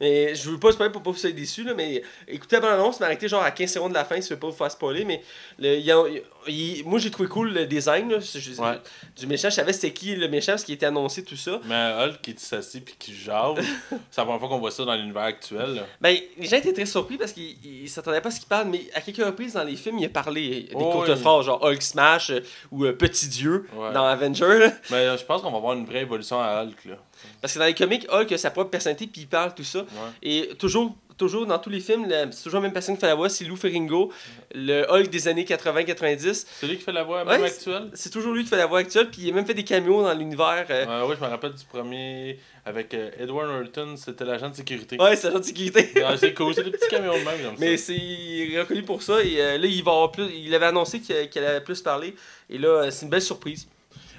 Mais 0.00 0.34
je 0.34 0.50
veux 0.50 0.58
pas 0.58 0.70
spoiler 0.72 0.92
pour 0.92 1.02
pas 1.02 1.10
vous 1.10 1.16
soyez 1.16 1.34
déçus, 1.34 1.64
là, 1.64 1.74
mais 1.74 2.02
écoutez 2.28 2.56
la 2.56 2.60
bande-annonce, 2.60 3.00
mais 3.00 3.06
arrêtez 3.06 3.26
genre 3.28 3.42
à 3.42 3.50
15 3.50 3.72
secondes 3.72 3.90
de 3.90 3.94
la 3.94 4.04
fin 4.04 4.20
si 4.20 4.28
je 4.28 4.34
veux 4.34 4.40
pas 4.40 4.46
vous 4.48 4.52
faire 4.56 4.70
spoiler. 4.70 5.04
Mais 5.04 5.22
le, 5.58 5.76
il 5.76 6.22
il- 6.46 6.84
moi 6.86 6.98
j'ai 6.98 7.10
trouvé 7.10 7.28
cool 7.28 7.52
le 7.52 7.66
design 7.66 8.08
là, 8.10 8.20
je- 8.20 8.38
je- 8.38 8.60
Ouais. 8.60 8.78
du 9.18 9.26
méchant. 9.26 9.50
Je 9.50 9.56
savais 9.56 9.72
c'était 9.72 9.92
qui 9.92 10.14
le 10.14 10.28
méchant 10.28 10.52
parce 10.52 10.64
qu'il 10.64 10.74
était 10.74 10.86
annoncé, 10.86 11.22
tout 11.24 11.36
ça. 11.36 11.60
Mais 11.66 11.74
Hulk 12.04 12.20
qui 12.22 12.34
s'assit 12.38 12.84
puis 12.84 12.94
qui 12.98 13.14
jase, 13.14 13.56
c'est 14.10 14.18
la 14.20 14.24
première 14.24 14.38
fois 14.40 14.48
qu'on 14.48 14.58
voit 14.58 14.70
ça 14.70 14.84
dans 14.84 14.94
l'univers 14.94 15.22
actuel. 15.24 15.74
là. 15.74 15.82
Ben, 16.00 16.16
les 16.38 16.46
gens 16.46 16.56
étaient 16.56 16.72
très 16.72 16.86
surpris 16.86 17.16
parce 17.18 17.32
qu'ils 17.32 17.56
ils 17.64 17.88
s'attendaient 17.90 18.20
pas 18.20 18.28
à 18.28 18.32
ce 18.32 18.38
qu'il 18.40 18.48
parle, 18.48 18.68
mais 18.68 18.82
à 18.94 19.00
quelques 19.00 19.24
reprises 19.24 19.54
dans 19.54 19.64
les 19.64 19.76
films, 19.76 19.98
il 19.98 20.06
a 20.06 20.08
parlé 20.08 20.48
des 20.62 20.68
Oh, 20.74 20.90
courtes 20.90 21.08
oui. 21.08 21.16
phrases, 21.20 21.44
genre 21.46 21.62
Hulk 21.62 21.82
Smash 21.82 22.30
euh, 22.30 22.40
ou 22.70 22.84
euh, 22.84 22.92
Petit 22.92 23.28
Dieu 23.28 23.66
Ouais. 23.74 23.92
dans 23.92 24.04
Avenger. 24.06 24.58
là. 24.58 24.72
Mais 24.90 24.96
euh, 24.96 25.16
je 25.18 25.24
pense 25.24 25.42
qu'on 25.42 25.50
va 25.50 25.56
avoir 25.58 25.74
une 25.74 25.84
vraie 25.86 26.02
évolution 26.02 26.40
à 26.40 26.62
Hulk. 26.62 26.84
Là. 26.86 26.94
Parce 27.40 27.54
que 27.54 27.58
dans 27.58 27.64
les 27.66 27.74
comics, 27.74 28.06
Hulk 28.10 28.32
a 28.32 28.38
sa 28.38 28.50
propre 28.50 28.70
personnalité 28.70 29.06
puis 29.06 29.22
il 29.22 29.26
parle, 29.28 29.54
tout 29.54 29.64
ça. 29.64 29.80
Ouais. 29.80 29.86
Et 30.22 30.48
toujours, 30.58 30.94
toujours 31.16 31.46
dans 31.46 31.58
tous 31.58 31.70
les 31.70 31.80
films, 31.80 32.06
c'est 32.30 32.42
toujours 32.44 32.60
la 32.60 32.66
même 32.66 32.72
personne 32.72 32.94
qui 32.94 33.00
fait 33.00 33.06
la 33.08 33.14
voix, 33.16 33.28
c'est 33.28 33.44
Lou 33.44 33.56
Ferringo, 33.56 34.12
le 34.54 34.84
Hulk 34.90 35.10
des 35.10 35.26
années 35.28 35.44
80-90. 35.44 36.46
C'est 36.60 36.66
lui 36.66 36.76
qui 36.76 36.82
fait 36.84 36.92
la 36.92 37.02
voix 37.02 37.24
même 37.24 37.40
Ouais, 37.40 37.48
actuelle 37.48 37.90
C'est 37.94 38.10
toujours 38.10 38.32
lui 38.32 38.44
qui 38.44 38.50
fait 38.50 38.56
la 38.56 38.66
voix 38.66 38.78
actuelle, 38.80 39.08
puis 39.10 39.22
il 39.22 39.30
a 39.30 39.34
même 39.34 39.46
fait 39.46 39.54
des 39.54 39.64
caméos 39.64 40.02
dans 40.02 40.14
l'univers. 40.14 40.64
euh, 40.70 41.02
Ouais, 41.02 41.08
ouais, 41.08 41.16
je 41.18 41.24
me 41.24 41.28
rappelle 41.30 41.54
du 41.54 41.64
premier 41.64 42.38
avec 42.64 42.92
euh, 42.94 43.10
Edward 43.18 43.48
Norton, 43.48 43.94
c'était 43.96 44.24
l'agent 44.24 44.50
de 44.50 44.54
sécurité. 44.56 45.00
Ouais, 45.00 45.16
c'est 45.16 45.28
agent 45.28 45.38
de 45.40 45.44
sécurité. 45.44 45.90
C'est 46.18 46.34
cool, 46.34 46.54
c'est 46.54 46.64
des 46.64 46.70
petits 46.70 46.88
caméos 46.88 47.14
de 47.14 47.24
même 47.24 47.40
comme 47.42 47.54
Mais 47.58 47.76
c'est 47.76 47.96
il 47.96 48.54
est 48.54 48.60
reconnu 48.60 48.82
pour 48.82 49.02
ça, 49.02 49.22
et 49.22 49.40
euh, 49.40 49.58
là, 49.58 49.66
il 49.66 49.82
va 49.82 49.92
avoir 49.92 50.12
plus. 50.12 50.26
Il 50.32 50.54
avait 50.54 50.66
annoncé 50.66 51.00
qu'il 51.00 51.28
qu'il 51.30 51.42
allait 51.44 51.60
plus 51.62 51.80
parler, 51.80 52.14
et 52.50 52.58
là, 52.58 52.90
c'est 52.90 53.04
une 53.06 53.10
belle 53.10 53.22
surprise. 53.22 53.66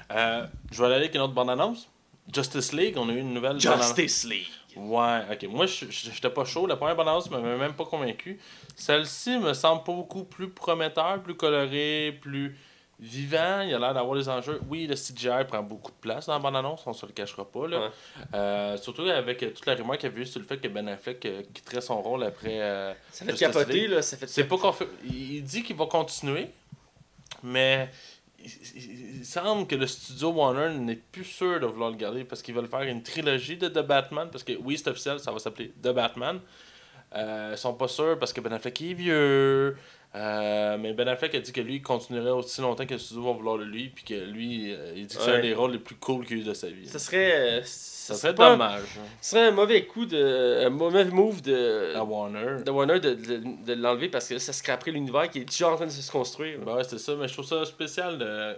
Je 0.09 0.79
vais 0.79 0.85
aller 0.85 0.95
avec 0.95 1.13
une 1.15 1.21
autre 1.21 1.33
bande-annonce. 1.33 1.87
Justice 2.33 2.73
League, 2.73 2.95
on 2.97 3.09
a 3.09 3.13
eu 3.13 3.19
une 3.19 3.33
nouvelle 3.33 3.57
bande-annonce. 3.57 4.23
League. 4.25 4.47
Ouais, 4.75 5.21
ok. 5.31 5.47
Moi, 5.49 5.65
j'étais 5.65 6.29
pas 6.29 6.45
chaud. 6.45 6.67
La 6.67 6.75
première 6.75 6.95
bande-annonce 6.95 7.29
m'avait 7.31 7.57
même 7.57 7.73
pas 7.73 7.85
convaincu. 7.85 8.39
Celle-ci 8.75 9.37
me 9.39 9.53
semble 9.53 9.83
pas 9.83 9.93
beaucoup 9.93 10.23
plus 10.23 10.49
prometteur, 10.49 11.21
plus 11.21 11.35
coloré, 11.35 12.17
plus 12.21 12.55
vivant. 12.99 13.61
Il 13.61 13.73
a 13.73 13.79
l'air 13.79 13.93
d'avoir 13.93 14.15
des 14.17 14.29
enjeux. 14.29 14.59
Oui, 14.69 14.85
le 14.85 14.93
CGI 14.95 15.45
prend 15.47 15.63
beaucoup 15.63 15.91
de 15.91 15.97
place 15.99 16.27
dans 16.27 16.33
la 16.33 16.39
bande-annonce, 16.39 16.81
on 16.85 16.93
se 16.93 17.05
le 17.05 17.13
cachera 17.13 17.45
pas. 17.49 17.67
Là. 17.67 17.79
Ouais. 17.79 17.89
Euh, 18.35 18.77
surtout 18.77 19.03
avec 19.03 19.41
euh, 19.41 19.49
toute 19.51 19.65
la 19.65 19.75
rumeur 19.75 19.97
qu'il 19.97 20.11
y 20.11 20.15
a 20.15 20.17
eu 20.17 20.25
sur 20.25 20.39
le 20.39 20.45
fait 20.45 20.57
que 20.57 20.67
Ben 20.67 20.87
Affleck 20.87 21.25
euh, 21.25 21.41
quitterait 21.53 21.81
son 21.81 22.01
rôle 22.01 22.23
après. 22.23 22.59
euh, 22.61 22.93
Ça 23.11 23.25
fait 23.25 23.31
Justice 23.31 23.47
capoter, 23.47 23.73
League. 23.73 23.89
là. 23.91 24.01
Ça 24.01 24.17
fait 24.17 24.27
C'est 24.27 24.43
pas 24.43 24.57
Il 25.05 25.43
dit 25.43 25.63
qu'il 25.63 25.75
va 25.77 25.85
continuer, 25.87 26.47
mais 27.41 27.89
il, 28.43 29.25
semble 29.25 29.67
que 29.67 29.75
le 29.75 29.87
studio 29.87 30.29
Warner 30.29 30.73
n'est 30.77 30.95
plus 30.95 31.23
sûr 31.23 31.59
de 31.59 31.65
vouloir 31.65 31.91
le 31.91 31.97
garder 31.97 32.23
parce 32.23 32.41
qu'ils 32.41 32.55
veulent 32.55 32.67
faire 32.67 32.81
une 32.81 33.03
trilogie 33.03 33.57
de 33.57 33.67
The 33.67 33.85
Batman. 33.85 34.29
Parce 34.31 34.43
que 34.43 34.53
oui, 34.63 34.77
c'est 34.77 34.89
officiel, 34.89 35.19
ça 35.19 35.31
va 35.31 35.39
s'appeler 35.39 35.71
The 35.81 35.89
Batman. 35.89 36.39
Euh, 37.15 37.51
ils 37.53 37.57
sont 37.57 37.73
pas 37.73 37.87
sûrs 37.87 38.17
parce 38.19 38.33
que 38.33 38.41
Ben 38.41 38.53
Affleck 38.53 38.81
est 38.81 38.93
vieux. 38.93 39.77
Euh, 40.15 40.77
mais 40.79 40.93
Ben 40.93 41.07
Affleck 41.07 41.35
a 41.35 41.39
dit 41.39 41.51
que 41.51 41.61
lui, 41.61 41.75
il 41.75 41.81
continuerait 41.83 42.31
aussi 42.31 42.61
longtemps 42.61 42.85
que 42.87 42.97
studio 42.97 43.23
va 43.25 43.31
vouloir 43.33 43.57
de 43.59 43.63
lui. 43.63 43.89
Puis 43.89 44.03
que 44.03 44.13
lui, 44.15 44.73
euh, 44.73 44.93
il 44.95 45.05
dit 45.05 45.15
que 45.15 45.21
c'est 45.21 45.29
Ouais. 45.31 45.37
un 45.37 45.41
des 45.41 45.53
rôles 45.53 45.73
les 45.73 45.79
plus 45.79 45.95
cool 45.95 46.25
qu'il 46.25 46.37
a 46.37 46.41
eu 46.41 46.43
de 46.43 46.53
sa 46.55 46.67
vie. 46.67 46.87
Ça 46.87 46.97
serait. 46.97 47.31
euh, 47.59 47.61
Ça 47.63 48.15
ça 48.15 48.21
serait 48.21 48.33
pas- 48.35 48.49
dommage 48.51 48.81
hein, 48.97 49.03
Ce 49.21 49.29
serait 49.31 49.47
un 49.47 49.51
mauvais 49.51 49.85
coup 49.85 50.07
de. 50.07 50.63
Un 50.65 50.69
mauvais 50.71 51.05
move 51.05 51.43
de. 51.43 51.93
à 51.95 52.03
Warner. 52.03 52.63
de 52.65 52.71
Warner 52.71 52.99
de, 52.99 53.13
de, 53.13 53.41
de 53.67 53.73
l'enlever 53.73 54.09
parce 54.09 54.27
que 54.27 54.39
ça 54.39 54.51
scraperait 54.51 54.91
l'univers 54.91 55.29
qui 55.29 55.39
est 55.41 55.45
déjà 55.45 55.69
en 55.69 55.75
train 55.75 55.85
de 55.85 55.91
se 55.91 56.11
construire. 56.11 56.57
Ben 56.65 56.73
ouais, 56.75 56.83
c'est 56.83 56.97
ça, 56.97 57.13
mais 57.15 57.27
je 57.27 57.33
trouve 57.33 57.45
ça 57.45 57.63
spécial. 57.65 58.17
De... 58.17 58.55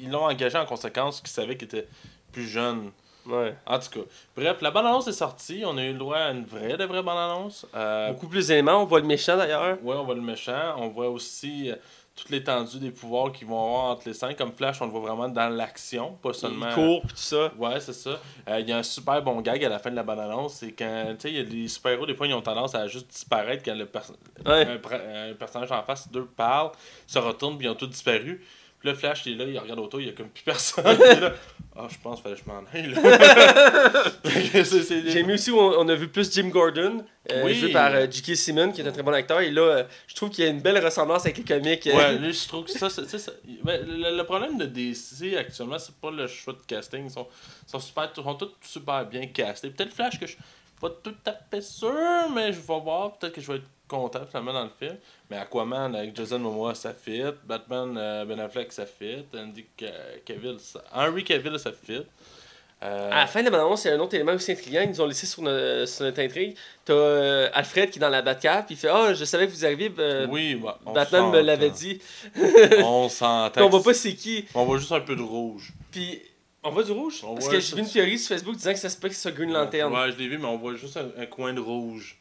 Ils 0.00 0.10
l'ont 0.10 0.24
engagé 0.24 0.58
en 0.58 0.66
conséquence, 0.66 1.20
qu'ils 1.20 1.30
savaient 1.30 1.56
qu'il 1.56 1.66
était 1.68 1.86
plus 2.32 2.48
jeune. 2.48 2.90
Ouais. 3.26 3.54
En 3.66 3.78
tout 3.78 3.90
cas, 3.90 4.06
bref, 4.36 4.60
la 4.60 4.70
bande-annonce 4.70 5.08
est 5.08 5.12
sortie. 5.12 5.62
On 5.66 5.76
a 5.78 5.82
eu 5.84 5.92
le 5.92 5.98
droit 5.98 6.16
à 6.18 6.30
une 6.30 6.44
vraie, 6.44 6.76
de 6.76 6.84
vraie 6.84 7.02
bande-annonce. 7.02 7.66
Euh, 7.74 8.12
Beaucoup 8.12 8.28
plus 8.28 8.46
d'éléments. 8.48 8.82
On 8.82 8.84
voit 8.84 9.00
le 9.00 9.06
méchant 9.06 9.36
d'ailleurs. 9.36 9.78
ouais, 9.82 9.94
on 9.96 10.04
voit 10.04 10.14
le 10.14 10.20
méchant. 10.20 10.74
On 10.78 10.88
voit 10.88 11.08
aussi 11.08 11.70
euh, 11.70 11.76
toute 12.14 12.30
l'étendue 12.30 12.78
des 12.78 12.90
pouvoirs 12.90 13.32
qu'ils 13.32 13.46
vont 13.48 13.58
avoir 13.62 13.84
entre 13.92 14.02
les 14.06 14.14
cinq. 14.14 14.36
Comme 14.36 14.52
Flash, 14.52 14.80
on 14.80 14.84
le 14.86 14.90
voit 14.92 15.00
vraiment 15.00 15.28
dans 15.28 15.48
l'action, 15.48 16.12
pas 16.22 16.32
seulement. 16.32 16.68
Il 16.70 16.74
court 16.74 17.02
pis 17.02 17.08
tout 17.08 17.16
ça. 17.16 17.50
Ouais, 17.58 17.80
c'est 17.80 17.92
ça. 17.92 18.18
Euh, 18.48 18.60
Il 18.60 18.68
y 18.68 18.72
a 18.72 18.78
un 18.78 18.82
super 18.82 19.20
bon 19.22 19.40
gag 19.40 19.64
à 19.64 19.68
la 19.68 19.78
fin 19.80 19.90
de 19.90 19.96
la 19.96 20.02
bande-annonce. 20.04 20.54
C'est 20.54 20.72
quand, 20.72 21.06
tu 21.18 21.22
sais, 21.22 21.30
il 21.30 21.36
y 21.36 21.40
a 21.40 21.44
des 21.44 21.68
super-héros, 21.68 22.06
des 22.06 22.14
fois, 22.14 22.26
ils 22.26 22.34
ont 22.34 22.42
tendance 22.42 22.74
à 22.74 22.86
juste 22.86 23.08
disparaître 23.10 23.62
quand 23.64 23.74
le 23.74 23.88
Ouais. 24.46 24.66
un, 24.66 25.30
un 25.30 25.34
personnage 25.34 25.72
en 25.72 25.82
face, 25.82 26.10
deux 26.10 26.24
parlent, 26.26 26.70
se 27.06 27.18
retournent, 27.18 27.58
puis 27.58 27.66
ils 27.66 27.70
ont 27.70 27.74
tous 27.74 27.86
disparu. 27.88 28.44
Puis 28.78 28.88
là, 28.90 28.94
Flash, 28.94 29.22
il 29.26 29.32
est 29.40 29.44
là, 29.44 29.50
il 29.50 29.58
regarde 29.58 29.78
autour, 29.80 30.00
il 30.00 30.06
y 30.06 30.10
a 30.10 30.12
comme 30.12 30.28
plus 30.28 30.42
personne. 30.44 30.84
Il 31.00 31.02
est 31.02 31.20
là, 31.20 31.32
Ah, 31.74 31.86
je 31.90 31.96
pense 32.02 32.20
qu'il 32.20 32.24
fallait 32.24 32.36
que 32.36 32.42
je 32.44 32.50
m'en 32.50 32.62
aille. 32.72 32.94
J'ai 35.12 35.20
aimé 35.20 35.34
aussi 35.34 35.50
où 35.50 35.58
on, 35.58 35.80
on 35.84 35.88
a 35.88 35.94
vu 35.94 36.08
plus 36.08 36.32
Jim 36.32 36.48
Gordon, 36.48 37.04
euh, 37.32 37.44
Oui. 37.44 37.54
joué 37.54 37.72
par 37.72 37.92
euh, 37.94 38.06
J.K. 38.10 38.36
Simmons, 38.36 38.72
qui 38.72 38.80
est 38.80 38.86
un 38.88 38.92
très 38.92 39.02
bon 39.02 39.12
acteur. 39.12 39.40
Et 39.40 39.50
là, 39.50 39.62
euh, 39.62 39.84
je 40.06 40.14
trouve 40.14 40.30
qu'il 40.30 40.44
y 40.44 40.46
a 40.46 40.50
une 40.50 40.60
belle 40.60 40.82
ressemblance 40.84 41.24
avec 41.24 41.38
les 41.38 41.44
comics. 41.44 41.86
euh. 41.86 41.96
Ouais, 41.96 42.18
lui, 42.18 42.32
je 42.32 42.46
trouve 42.48 42.64
que 42.64 42.70
ça, 42.72 42.88
sais, 42.90 43.06
ça- 43.18 43.32
ben, 43.62 43.80
le, 43.86 44.16
le 44.16 44.24
problème 44.24 44.58
de 44.58 44.66
DC 44.66 45.36
actuellement, 45.38 45.78
c'est 45.78 45.94
pas 45.96 46.10
le 46.10 46.26
choix 46.26 46.52
de 46.54 46.60
casting. 46.66 47.04
Ils 47.06 47.10
sont, 47.10 47.26
sont, 47.66 47.80
super, 47.80 48.10
sont 48.14 48.34
tous 48.34 48.52
super 48.62 49.04
bien 49.06 49.26
castés. 49.26 49.70
Peut-être 49.70 49.92
Flash 49.94 50.18
que 50.20 50.26
je 50.26 50.32
suis 50.32 50.40
pas 50.80 50.90
tout 50.90 51.14
à 51.24 51.32
fait 51.50 51.62
sûr, 51.62 51.92
mais 52.34 52.52
je 52.52 52.58
vais 52.60 52.80
voir. 52.80 53.16
Peut-être 53.18 53.34
que 53.34 53.40
je 53.40 53.50
vais 53.52 53.56
être 53.58 53.64
content 53.88 54.26
finalement 54.28 54.52
dans 54.52 54.64
le 54.64 54.70
film. 54.78 54.96
Mais 55.30 55.36
Aquaman 55.38 55.94
avec 55.94 56.14
Jason 56.16 56.38
Momoa, 56.38 56.74
ça 56.74 56.92
fit. 56.94 57.22
Batman, 57.44 57.96
euh, 57.98 58.24
Ben 58.24 58.38
Affleck, 58.40 58.72
ça 58.72 58.86
fit. 58.86 59.24
Andy 59.36 59.64
Ca- 59.78 59.90
Cavill, 60.24 60.56
ça... 60.60 60.82
Henry 60.94 61.24
Cavill, 61.24 61.58
ça 61.58 61.70
fit. 61.72 62.02
Euh, 62.82 63.10
À 63.10 63.20
la 63.20 63.26
fin 63.26 63.40
de 63.40 63.46
la 63.46 63.50
bande-annonce, 63.52 63.84
il 63.84 63.88
y 63.88 63.90
a 63.90 63.94
un 63.94 64.00
autre 64.00 64.14
élément 64.14 64.32
aussi 64.34 64.52
intriguant. 64.52 64.82
Ils 64.82 64.90
nous 64.90 65.00
ont 65.00 65.06
laissé 65.06 65.24
sur, 65.26 65.42
notre- 65.42 65.88
sur 65.88 66.04
notre 66.04 66.20
intrigue. 66.20 66.54
T'as 66.84 66.92
euh, 66.92 67.48
Alfred 67.54 67.90
qui 67.90 67.98
est 67.98 68.00
dans 68.00 68.10
la 68.10 68.20
Batcave, 68.20 68.66
puis 68.66 68.74
il 68.74 68.78
fait 68.78 68.88
Ah, 68.90 69.14
je 69.14 69.24
savais 69.24 69.46
que 69.46 69.52
vous 69.52 69.64
arriviez. 69.64 69.90
euh, 69.98 70.26
oui, 70.28 70.56
bah, 70.56 70.78
on 70.84 70.92
Batman 70.92 71.30
me 71.30 71.40
l'avait 71.40 71.70
dit. 71.70 72.00
On 72.84 73.08
s'entend. 73.08 73.62
On 73.64 73.68
voit 73.70 73.82
pas 73.82 73.94
c'est 73.94 74.14
qui. 74.14 74.44
On 74.54 74.64
voit 74.66 74.76
juste 74.78 74.92
un 74.92 75.00
peu 75.00 75.16
de 75.16 75.22
rouge. 75.22 75.72
Puis 75.90 76.20
on 76.62 76.70
voit 76.70 76.82
du 76.82 76.92
rouge? 76.92 77.20
On 77.24 77.34
Parce 77.34 77.48
que 77.48 77.60
j'ai 77.60 77.76
vu 77.76 77.80
une 77.82 77.88
théorie 77.88 78.18
sur 78.18 78.34
Facebook 78.36 78.56
disant 78.56 78.72
que 78.72 78.78
ça 78.78 78.90
se 78.90 78.96
peut 78.98 79.08
que 79.08 79.14
ce 79.14 79.22
soit 79.22 79.30
Green 79.32 79.52
Lantern. 79.52 79.92
Ouais, 79.94 80.12
je 80.12 80.18
l'ai 80.18 80.28
vu, 80.28 80.36
mais 80.36 80.46
on 80.46 80.58
voit 80.58 80.74
juste 80.74 80.96
un, 80.98 81.08
un 81.18 81.26
coin 81.26 81.52
de 81.54 81.60
rouge. 81.60 82.18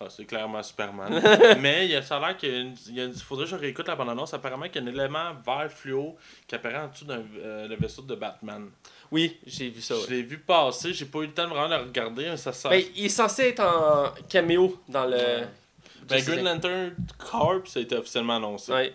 Ah, 0.00 0.06
c'est 0.10 0.24
clairement 0.24 0.62
Superman. 0.62 1.22
mais 1.60 1.86
il 1.86 1.92
y 1.92 1.96
a, 1.96 2.02
ça 2.02 2.16
a 2.16 2.20
l'air 2.20 2.36
qu'il 2.36 2.50
y 2.50 2.56
a 2.56 2.58
une- 2.60 2.76
il 2.88 2.94
y 2.96 3.00
a 3.00 3.04
une- 3.04 3.14
faudrait 3.14 3.44
que 3.44 3.50
je 3.52 3.56
réécoute 3.56 3.86
la 3.88 3.94
bande-annonce. 3.94 4.34
Apparemment 4.34 4.68
qu'il 4.68 4.82
y 4.82 4.86
a 4.86 4.90
un 4.90 4.92
élément 4.92 5.30
vert 5.46 5.70
fluo 5.70 6.16
qui 6.48 6.54
apparaît 6.56 6.78
en 6.78 6.88
dessous 6.88 7.04
d'un 7.04 7.22
euh, 7.38 7.68
le 7.68 7.76
vaisseau 7.76 8.02
de 8.02 8.14
Batman. 8.14 8.68
Oui, 9.12 9.38
j'ai 9.46 9.68
vu 9.68 9.80
ça. 9.80 9.94
Je 10.06 10.10
l'ai 10.14 10.22
vu 10.22 10.38
passer, 10.38 10.92
j'ai 10.92 11.04
pas 11.04 11.20
eu 11.20 11.26
le 11.26 11.32
temps 11.32 11.44
de 11.44 11.50
vraiment 11.50 11.68
le 11.68 11.76
regarder, 11.84 12.24
mais 12.28 12.36
ça. 12.36 12.50
Ben, 12.68 12.82
il 12.96 13.04
est 13.04 13.08
censé 13.08 13.42
être 13.48 13.60
en 13.60 14.12
caméo 14.28 14.80
dans 14.88 15.04
le. 15.06 15.16
Ouais. 15.16 15.48
ben, 16.08 16.22
Green. 16.24 16.44
Lantern 16.44 16.94
Corps, 17.16 17.62
ça 17.66 17.78
a 17.78 17.82
été 17.82 17.96
officiellement 17.96 18.36
annoncé. 18.36 18.72
Ouais. 18.72 18.94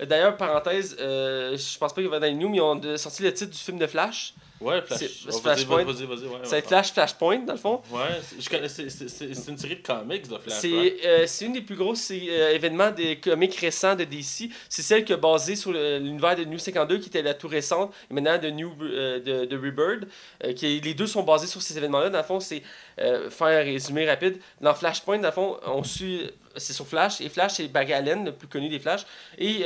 D'ailleurs, 0.00 0.36
parenthèse, 0.36 0.96
euh, 1.00 1.56
je 1.56 1.78
pense 1.78 1.92
pas 1.92 2.00
qu'il 2.00 2.10
va 2.10 2.18
dans 2.18 2.26
les 2.26 2.34
news, 2.34 2.48
mais 2.48 2.56
ils 2.58 2.60
ont 2.62 2.96
sorti 2.98 3.22
le 3.22 3.32
titre 3.32 3.50
du 3.52 3.58
film 3.58 3.78
de 3.78 3.86
Flash. 3.86 4.34
Ouais, 4.60 4.80
Flash. 4.82 4.98
C'est- 5.00 5.10
oh, 5.26 5.30
c'est 5.32 5.40
Flashpoint. 5.42 5.84
Vas-y, 5.84 6.06
vas-y, 6.06 6.26
ouais. 6.26 6.38
Ça 6.44 6.50
va 6.52 6.58
être 6.58 6.68
Flash 6.68 6.92
Flashpoint, 6.92 7.38
dans 7.40 7.52
le 7.52 7.58
fond. 7.58 7.82
Ouais, 7.90 8.00
c'est- 8.22 8.68
c'est, 8.68 8.88
c'est, 8.90 9.08
c'est, 9.08 9.34
c'est 9.34 9.50
une 9.50 9.58
série 9.58 9.76
de 9.76 9.82
comics 9.82 10.22
de 10.28 10.38
Flash. 10.38 10.58
C'est 10.60 10.72
ouais. 10.72 10.96
euh, 11.04 11.24
c'est 11.26 11.44
une 11.44 11.52
des 11.52 11.60
plus 11.60 11.76
grosses 11.76 12.00
c'est, 12.00 12.22
euh, 12.30 12.54
événements 12.54 12.90
des 12.90 13.16
comics 13.20 13.54
récents 13.56 13.94
de 13.94 14.04
DC. 14.04 14.50
C'est 14.68 14.82
celle 14.82 15.04
qui 15.04 15.12
est 15.12 15.16
basée 15.18 15.56
sur 15.56 15.72
l'univers 15.72 16.36
de 16.36 16.44
New 16.44 16.58
52, 16.58 16.98
qui 16.98 17.08
était 17.08 17.22
la 17.22 17.34
tout 17.34 17.48
récente, 17.48 17.92
et 18.10 18.14
maintenant 18.14 18.38
de 18.38 18.48
New 18.48 18.72
euh, 18.80 19.20
de, 19.20 19.44
de 19.44 19.56
Rebirth. 19.56 20.08
euh, 20.44 20.52
qui, 20.54 20.80
les 20.80 20.94
deux 20.94 21.06
sont 21.06 21.22
basés 21.22 21.46
sur 21.46 21.60
ces 21.60 21.76
événements-là. 21.76 22.08
Dans 22.10 22.18
le 22.18 22.24
fond, 22.24 22.40
c'est 22.40 22.62
euh, 22.98 23.28
faire 23.30 23.48
un 23.48 23.62
résumé 23.62 24.08
rapide. 24.08 24.38
Dans 24.62 24.74
Flashpoint, 24.74 25.18
dans 25.18 25.28
le 25.28 25.32
fond, 25.34 25.58
on 25.66 25.84
suit. 25.84 26.30
C'est 26.58 26.72
sur 26.72 26.86
Flash, 26.86 27.20
et 27.20 27.28
Flash, 27.28 27.52
c'est 27.56 27.68
Barry 27.68 27.92
Allen, 27.92 28.24
le 28.24 28.32
plus 28.32 28.48
connu 28.48 28.70
des 28.70 28.78
Flash. 28.78 29.02
Et, 29.36 29.62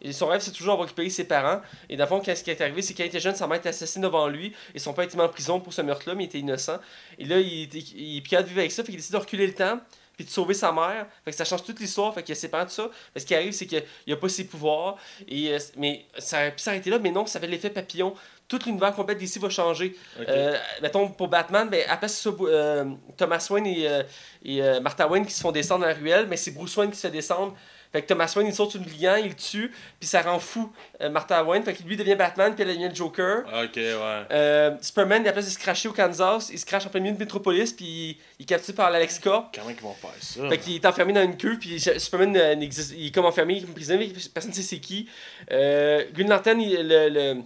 et 0.00 0.12
son 0.12 0.26
rêve, 0.26 0.40
c'est 0.40 0.52
toujours 0.52 0.76
de 0.76 0.82
récupérer 0.82 1.10
ses 1.10 1.24
parents. 1.24 1.60
Et 1.88 1.96
dans 1.96 2.04
le 2.04 2.08
fond, 2.08 2.20
qu'est-ce 2.20 2.44
qui 2.44 2.50
est 2.50 2.60
arrivé, 2.60 2.82
c'est 2.82 2.94
qu'il 2.94 3.04
était 3.04 3.20
jeune, 3.20 3.34
sa 3.34 3.46
mère 3.46 3.58
était 3.58 3.70
assassinée 3.70 4.04
devant 4.04 4.28
lui, 4.28 4.54
et 4.74 4.78
son 4.78 4.92
père 4.92 5.04
était 5.04 5.16
mis 5.16 5.22
en 5.22 5.28
prison 5.28 5.60
pour 5.60 5.72
ce 5.72 5.82
meurtre-là, 5.82 6.14
mais 6.14 6.24
il 6.24 6.26
était 6.26 6.38
innocent. 6.38 6.78
Et 7.18 7.24
là, 7.24 7.38
il, 7.38 7.62
était, 7.62 7.78
il 7.78 8.22
de 8.22 8.42
vivre 8.44 8.60
avec 8.60 8.72
ça, 8.72 8.82
fait 8.82 8.92
qu'il 8.92 8.96
décide 8.96 9.12
de 9.12 9.18
reculer 9.18 9.46
le 9.46 9.54
temps, 9.54 9.80
puis 10.16 10.24
de 10.24 10.30
sauver 10.30 10.54
sa 10.54 10.72
mère. 10.72 11.06
Fait 11.24 11.30
que 11.30 11.36
ça 11.36 11.44
change 11.44 11.62
toute 11.62 11.78
l'histoire, 11.80 12.12
fait 12.12 12.22
qu'il 12.22 12.34
y 12.34 12.38
a 12.38 12.40
ses 12.40 12.48
parents, 12.48 12.64
tout 12.64 12.72
ça. 12.72 12.90
Mais 13.14 13.20
ce 13.20 13.26
qui 13.26 13.34
arrive, 13.34 13.52
c'est 13.52 13.66
qu'il 13.66 13.82
n'a 14.06 14.16
pas 14.16 14.28
ses 14.28 14.44
pouvoirs, 14.44 14.96
et, 15.26 15.52
euh, 15.52 15.58
mais 15.76 16.06
ça 16.18 16.38
aurait 16.38 16.52
pu 16.52 16.60
s'arrêter 16.60 16.90
là, 16.90 16.98
mais 16.98 17.10
non, 17.10 17.26
ça 17.26 17.40
fait 17.40 17.46
l'effet 17.46 17.70
papillon. 17.70 18.14
Tout 18.48 18.58
l'univers 18.64 18.94
complet 18.94 19.14
d'ici 19.14 19.38
va 19.38 19.50
changer. 19.50 19.94
Ok. 20.18 20.26
Euh, 20.26 20.56
mettons, 20.80 21.08
pour 21.08 21.28
Batman, 21.28 21.68
ben, 21.68 21.84
après, 21.86 22.08
c'est 22.08 22.28
euh, 22.28 22.84
Thomas 23.16 23.46
Wayne 23.50 23.66
et, 23.66 23.86
euh, 23.86 24.02
et 24.42 24.62
euh, 24.62 24.80
Martha 24.80 25.06
Wayne 25.06 25.26
qui 25.26 25.34
se 25.34 25.40
font 25.42 25.52
descendre 25.52 25.82
dans 25.82 25.88
la 25.88 25.94
ruelle, 25.94 26.26
mais 26.26 26.38
c'est 26.38 26.52
Bruce 26.52 26.74
Wayne 26.76 26.90
qui 26.90 26.96
se 26.96 27.02
fait 27.02 27.12
descendre. 27.12 27.54
Fait 27.92 28.02
que 28.02 28.06
Thomas 28.06 28.30
Wayne, 28.36 28.48
il 28.48 28.54
saute 28.54 28.70
sur 28.72 28.80
le 28.80 28.86
client, 28.86 29.16
il 29.16 29.28
le 29.28 29.34
tue, 29.34 29.72
puis 29.98 30.06
ça 30.08 30.20
rend 30.22 30.38
fou 30.38 30.70
euh, 31.00 31.08
Martha 31.08 31.42
Wayne. 31.42 31.62
Fait 31.64 31.72
que 31.74 31.82
lui 31.84 31.96
devient 31.96 32.16
Batman, 32.16 32.54
puis 32.54 32.62
elle 32.62 32.68
devient 32.74 32.88
le 32.90 32.94
Joker. 32.94 33.44
Ok, 33.46 33.76
ouais. 33.76 33.94
Euh, 34.30 34.72
Superman, 34.82 35.22
il 35.24 35.28
a 35.28 35.32
place 35.32 35.46
de 35.46 35.50
se 35.50 35.58
cracher 35.58 35.88
au 35.88 35.92
Kansas, 35.92 36.50
il 36.52 36.58
se 36.58 36.66
crache 36.66 36.84
en 36.86 36.90
plein 36.90 37.00
milieu 37.00 37.14
de 37.14 37.18
Metropolis, 37.18 37.72
puis 37.72 37.84
il, 37.86 38.16
il 38.38 38.42
est 38.42 38.46
capturé 38.46 38.74
par 38.74 38.90
l'Alex 38.90 39.18
Corp. 39.18 39.54
Comment 39.54 39.70
ils 39.70 39.76
vont 39.80 39.94
faire 39.94 40.10
ça? 40.20 40.48
Fait 40.50 40.58
qu'il 40.58 40.74
est 40.74 40.84
enfermé 40.86 41.12
dans 41.14 41.22
une 41.22 41.36
queue, 41.36 41.56
puis 41.58 41.80
Superman 41.80 42.36
euh, 42.36 42.54
n'existe- 42.56 42.94
il 42.96 43.06
est 43.06 43.14
comme 43.14 43.24
enfermé, 43.24 43.54
il 43.56 43.64
est 43.64 43.66
prisonnier, 43.72 44.12
personne 44.34 44.50
ne 44.50 44.56
sait 44.56 44.62
c'est 44.62 44.78
qui. 44.80 45.08
Euh, 45.50 46.04
Green 46.12 46.28
Lantern, 46.28 46.60
il- 46.60 46.86
le, 46.86 47.08
le- 47.08 47.42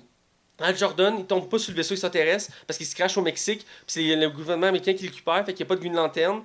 Hal 0.60 0.76
Jordan, 0.76 1.16
il 1.18 1.24
tombe 1.24 1.48
pas 1.48 1.58
sur 1.58 1.72
le 1.72 1.76
vaisseau 1.76 1.94
extraterrestre 1.94 2.52
parce 2.66 2.76
qu'il 2.78 2.86
se 2.86 2.94
crache 2.94 3.16
au 3.16 3.22
Mexique, 3.22 3.60
puis 3.60 3.84
c'est 3.86 4.16
le 4.16 4.28
gouvernement 4.30 4.68
américain 4.68 4.92
qui 4.94 5.04
le 5.04 5.10
récupère, 5.10 5.44
fait 5.44 5.54
qu'il 5.54 5.64
n'y 5.64 5.68
a 5.68 5.70
pas 5.70 5.74
de 5.76 5.80
Green 5.80 5.94
Lantern. 5.96 6.42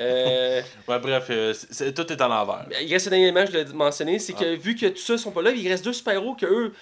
Euh, 0.00 0.62
Ouais, 0.88 0.98
bref, 0.98 1.26
euh, 1.30 1.52
c'est- 1.52 1.72
c'est- 1.72 1.92
tout 1.92 2.10
est 2.12 2.20
à 2.20 2.28
l'envers. 2.28 2.66
il 2.80 2.92
reste 2.92 3.06
un 3.08 3.10
dernier 3.10 3.24
élément, 3.28 3.44
je 3.46 3.52
l'ai 3.52 3.64
mentionné, 3.72 4.18
c'est 4.18 4.32
que 4.32 4.56
vu 4.56 4.74
que 4.74 4.86
tout 4.86 4.98
ça 4.98 5.18
sont 5.18 5.30
pas 5.30 5.42
là, 5.42 5.50
il 5.50 5.68
reste 5.68 5.84
deux 5.84 5.92
super-héros 5.92 6.34
que 6.34 6.46
eux, 6.46 6.72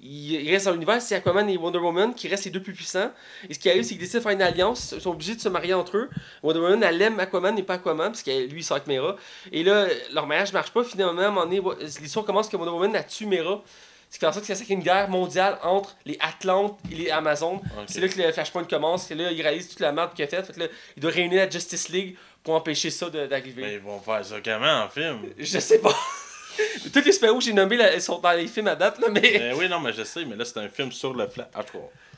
ils 0.00 0.50
restent 0.50 0.66
dans 0.66 0.72
l'univers, 0.72 1.00
c'est 1.00 1.14
Aquaman 1.16 1.48
et 1.48 1.56
Wonder 1.56 1.78
Woman 1.78 2.14
qui 2.14 2.28
restent 2.28 2.44
les 2.44 2.50
deux 2.50 2.62
plus 2.62 2.74
puissants. 2.74 3.10
Et 3.48 3.54
ce 3.54 3.58
qui 3.58 3.68
arrive, 3.70 3.82
c'est 3.82 3.90
qu'ils 3.90 3.98
décident 3.98 4.18
de 4.18 4.22
faire 4.22 4.32
une 4.32 4.42
alliance, 4.42 4.92
ils 4.94 5.00
sont 5.00 5.10
obligés 5.10 5.34
de 5.34 5.40
se 5.40 5.48
marier 5.48 5.74
entre 5.74 5.96
eux. 5.96 6.10
Wonder 6.42 6.60
Woman, 6.60 6.82
elle 6.82 7.00
aime 7.02 7.18
Aquaman 7.18 7.58
et 7.58 7.62
pas 7.62 7.74
Aquaman, 7.74 8.08
parce 8.12 8.22
que 8.22 8.30
lui, 8.46 8.60
il 8.60 8.64
sort 8.64 8.76
avec 8.76 8.86
Mera. 8.88 9.16
Et 9.52 9.64
là, 9.64 9.86
leur 10.12 10.26
mariage 10.26 10.52
marche 10.52 10.70
pas, 10.70 10.84
finalement, 10.84 11.22
à 11.22 11.26
un 11.26 11.30
moment 11.30 11.46
donné, 11.46 11.60
l'histoire 12.00 12.24
commence 12.26 12.48
que 12.48 12.56
Wonder 12.56 12.72
Woman 12.72 12.94
a 12.96 13.02
tué 13.02 13.26
Mera. 13.26 13.62
Ce 14.08 14.14
qui 14.14 14.20
fait 14.20 14.26
en 14.26 14.32
sorte 14.32 14.48
y 14.48 14.52
a 14.52 14.56
une 14.68 14.82
guerre 14.82 15.08
mondiale 15.08 15.58
entre 15.64 15.96
les 16.04 16.16
Atlantes 16.20 16.78
et 16.92 16.94
les 16.94 17.10
Amazones. 17.10 17.58
C'est 17.88 18.00
là 18.00 18.06
que 18.08 18.16
le 18.22 18.30
Flashpoint 18.32 18.62
commence, 18.64 19.08
que 19.08 19.14
là, 19.14 19.32
il 19.32 19.42
réalise 19.42 19.68
toute 19.68 19.80
la 19.80 19.90
merde 19.90 20.14
qu'il 20.14 20.24
a 20.24 20.28
faite. 20.28 20.46
Fait 20.46 20.52
que 20.52 20.60
là, 20.60 20.66
il 20.96 21.00
doit 21.02 21.10
réunir 21.10 21.38
la 21.44 21.50
Justice 21.50 21.88
League 21.88 22.16
pour 22.46 22.54
empêcher 22.54 22.90
ça 22.90 23.10
d'arriver. 23.10 23.60
Mais 23.62 23.74
ils 23.74 23.80
vont 23.80 23.98
faire 24.00 24.24
ça 24.24 24.36
comment 24.42 24.84
en 24.84 24.88
film? 24.88 25.18
Je 25.36 25.58
sais 25.58 25.80
pas. 25.80 25.92
Tous 26.92 27.04
les 27.04 27.10
super-héros 27.12 27.38
que 27.40 27.44
j'ai 27.44 27.52
nommés 27.52 27.76
là, 27.76 27.92
ils 27.92 28.00
sont 28.00 28.18
dans 28.20 28.30
les 28.30 28.46
films 28.46 28.68
à 28.68 28.76
date, 28.76 28.98
là, 29.00 29.08
mais 29.10 29.20
Ben 29.38 29.54
oui, 29.56 29.68
non, 29.68 29.80
mais 29.80 29.92
je 29.92 30.04
sais, 30.04 30.24
mais 30.24 30.36
là, 30.36 30.44
c'est 30.44 30.58
un 30.58 30.68
film 30.68 30.92
sur 30.92 31.12
le 31.12 31.26
Flash. 31.28 31.48
Ah, 31.54 31.64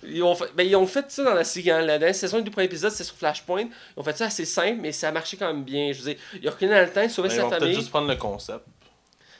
ils 0.04 0.22
ont, 0.22 0.34
fait, 0.34 0.44
ben, 0.54 0.64
ils 0.64 0.76
ont 0.76 0.86
fait 0.86 1.10
ça 1.10 1.24
dans 1.24 1.32
la 1.34 1.42
série. 1.44 1.70
hein. 1.70 1.80
La 1.80 1.98
dernière 1.98 2.14
saison 2.14 2.40
du 2.40 2.50
premier 2.50 2.66
épisode, 2.66 2.92
c'est 2.92 3.02
sur 3.04 3.16
Flashpoint. 3.16 3.62
Ils 3.62 4.00
ont 4.00 4.02
fait 4.04 4.16
ça 4.16 4.26
assez 4.26 4.44
simple, 4.44 4.78
mais 4.80 4.92
ça 4.92 5.08
a 5.08 5.12
marché 5.12 5.36
quand 5.38 5.46
même 5.46 5.64
bien. 5.64 5.92
Je 5.92 6.02
veux 6.02 6.12
dire, 6.12 6.20
il 6.40 6.46
a 6.46 6.50
reculé 6.52 6.70
dans 6.70 6.80
le 6.80 6.90
temps, 6.92 7.02
il 7.02 7.10
sauvait 7.10 7.28
Ben, 7.28 7.34
ils 7.34 7.36
sa 7.38 7.42
vont 7.44 7.48
peut-être 7.48 7.60
famille. 7.62 7.74
juste 7.74 7.90
prendre 7.90 8.06
le 8.08 8.16
concept. 8.16 8.64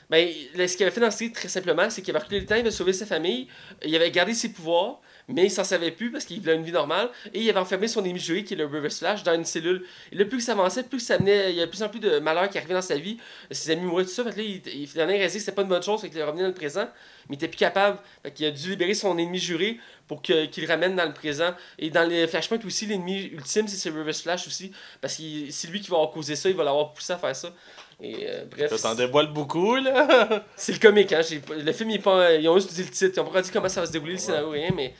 Ben, 0.09 0.27
là, 0.55 0.67
ce 0.67 0.75
qu'il 0.75 0.85
avait 0.85 0.91
fait 0.93 0.99
dans 0.99 1.05
la 1.07 1.11
série, 1.11 1.31
très 1.31 1.47
simplement, 1.49 1.87
c'est 1.91 2.01
qu'il 2.01 2.13
avait 2.15 2.23
reculé 2.23 2.41
le 2.41 2.45
temps, 2.47 2.55
il 2.55 2.61
avait 2.61 2.71
sauvé 2.71 2.91
sa 2.93 3.05
famille, 3.05 3.47
il 3.85 3.95
avait 3.95 4.09
gardé 4.11 4.33
ses 4.33 4.49
pouvoirs, 4.51 4.99
mais 5.29 5.45
il 5.45 5.51
s'en 5.51 5.63
savait 5.63 5.91
plus 5.91 6.11
parce 6.11 6.25
qu'il 6.25 6.41
voulait 6.41 6.55
une 6.55 6.63
vie 6.63 6.71
normale, 6.71 7.09
et 7.33 7.41
il 7.41 7.49
avait 7.49 7.59
enfermé 7.59 7.87
son 7.87 8.03
ennemi 8.03 8.19
juré, 8.19 8.43
qui 8.43 8.55
est 8.55 8.57
le 8.57 8.65
Reverse 8.65 8.99
Flash, 8.99 9.23
dans 9.23 9.33
une 9.33 9.45
cellule. 9.45 9.85
Et 10.11 10.15
là, 10.15 10.25
plus 10.25 10.37
que 10.37 10.43
ça 10.43 10.53
avançait, 10.53 10.83
plus 10.83 10.97
que 10.97 11.03
ça 11.03 11.17
venait, 11.17 11.51
il 11.51 11.55
y 11.55 11.59
avait 11.59 11.67
de 11.67 11.71
plus 11.71 11.83
en 11.83 11.89
plus 11.89 11.99
de 11.99 12.19
malheurs 12.19 12.49
qui 12.49 12.57
arrivaient 12.57 12.73
dans 12.73 12.81
sa 12.81 12.97
vie, 12.97 13.17
ses 13.51 13.71
amis 13.71 13.85
mouraient, 13.85 14.03
tout 14.03 14.09
ça, 14.09 14.23
fait 14.23 14.31
que 14.31 14.37
là, 14.37 14.43
il, 14.43 14.81
il, 14.81 14.87
finalement, 14.87 15.13
il 15.13 15.17
réalisait 15.17 15.39
que 15.39 15.45
c'était 15.45 15.55
pas 15.55 15.61
une 15.61 15.69
bonne 15.69 15.83
chose, 15.83 16.01
fait 16.01 16.09
qu'il 16.09 16.17
est 16.19 16.23
revenu 16.23 16.41
dans 16.41 16.47
le 16.47 16.53
présent, 16.53 16.87
mais 17.29 17.35
il 17.35 17.35
était 17.35 17.47
plus 17.47 17.57
capable, 17.57 17.99
fait 18.23 18.31
qu'il 18.31 18.45
a 18.47 18.51
dû 18.51 18.69
libérer 18.71 18.93
son 18.93 19.17
ennemi 19.17 19.39
juré 19.39 19.79
pour 20.07 20.23
qu'il 20.23 20.49
le 20.57 20.67
ramène 20.67 20.95
dans 20.95 21.05
le 21.05 21.13
présent. 21.13 21.53
Et 21.77 21.91
dans 21.91 22.07
les 22.07 22.27
Flashpoint 22.27 22.57
aussi, 22.65 22.87
l'ennemi 22.87 23.25
ultime, 23.25 23.67
c'est 23.67 23.77
ce 23.77 23.89
Reverse 23.89 24.21
Flash 24.21 24.47
aussi, 24.47 24.71
parce 24.99 25.15
que 25.15 25.23
c'est 25.51 25.67
lui 25.67 25.79
qui 25.79 25.89
va 25.91 25.97
avoir 25.97 26.11
causé 26.11 26.35
ça, 26.35 26.49
il 26.49 26.55
va 26.55 26.63
l'avoir 26.63 26.93
poussé 26.93 27.13
à 27.13 27.17
faire 27.17 27.35
ça. 27.35 27.53
Et 28.01 28.27
euh, 28.27 28.45
bref. 28.49 28.73
Ça 28.75 28.89
t'en 28.89 28.95
dévoile 28.95 29.27
beaucoup, 29.27 29.75
là. 29.75 30.45
C'est 30.55 30.71
le 30.71 30.79
comique, 30.79 31.11
hein. 31.11 31.19
Le 31.49 31.71
film, 31.73 31.89
il 31.89 31.95
est 31.97 31.99
pas, 31.99 32.33
ils 32.33 32.47
ont 32.47 32.55
juste 32.55 32.73
dit 32.73 32.83
le 32.83 32.89
titre. 32.89 33.13
Ils 33.17 33.19
ont 33.19 33.25
pas 33.25 33.41
dit 33.41 33.51
comment 33.51 33.67
ça 33.67 33.81
va 33.81 33.87
se 33.87 33.91
dérouler, 33.91 34.13
le 34.13 34.19
scénario, 34.19 34.49
rien, 34.51 34.71
mais 34.73 34.93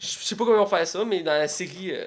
je 0.00 0.06
sais 0.06 0.34
pas 0.34 0.44
comment 0.44 0.56
ils 0.56 0.60
vont 0.60 0.66
faire 0.66 0.86
ça, 0.86 1.04
mais 1.04 1.22
dans 1.22 1.32
la 1.32 1.46
série. 1.48 1.92
euh, 1.92 2.06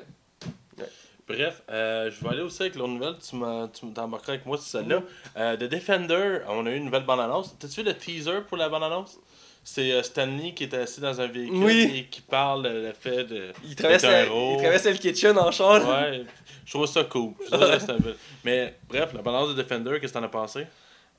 Bref, 1.26 1.62
euh, 1.72 2.12
je 2.12 2.22
vais 2.22 2.32
aller 2.34 2.42
aussi 2.42 2.62
avec 2.64 2.76
l'autre 2.76 2.90
nouvelle. 2.92 3.16
Tu 3.22 3.94
t'embarqueras 3.94 4.34
avec 4.34 4.46
moi 4.46 4.58
sur 4.58 4.66
celle-là. 4.68 5.02
Euh, 5.38 5.56
The 5.56 5.64
Defender, 5.64 6.40
on 6.50 6.66
a 6.66 6.70
eu 6.72 6.76
une 6.76 6.86
nouvelle 6.86 7.06
bande-annonce. 7.06 7.56
T'as-tu 7.58 7.82
vu 7.82 7.88
le 7.88 7.94
teaser 7.96 8.42
pour 8.48 8.58
la 8.58 8.68
bande-annonce? 8.68 9.18
C'est 9.64 9.94
euh, 9.94 10.04
Stanley 10.04 10.54
qui 10.54 10.66
est 10.66 10.74
assis 10.74 11.00
dans 11.00 11.22
un 11.22 11.28
véhicule 11.28 11.64
Oui. 11.64 11.94
et 11.96 12.04
qui 12.08 12.20
parle 12.20 12.64
de 12.64 12.70
le 12.88 12.94
fait 12.94 13.24
de. 13.24 13.54
il, 13.64 13.74
traverse 13.78 14.04
la- 14.04 14.26
il 14.26 14.58
traverse 14.58 14.84
le 14.86 14.94
kitchen 14.96 15.38
en 15.38 15.50
char. 15.52 15.88
Ouais, 15.88 16.26
je 16.66 16.72
trouve 16.74 16.86
ça 16.88 17.06
cool. 17.06 17.32
Je 17.46 17.52
trouve 17.52 17.68
ça, 17.68 17.80
c'est 17.80 17.92
un 17.92 18.00
peu- 18.02 18.16
Mais 18.44 18.76
bref, 18.90 19.14
la 19.14 19.22
bande-annonce 19.22 19.56
de 19.56 19.62
Defender, 19.62 20.00
qu'est-ce 20.02 20.12
que 20.12 20.18
t'en 20.20 20.26
as 20.26 20.30
pensé? 20.30 20.68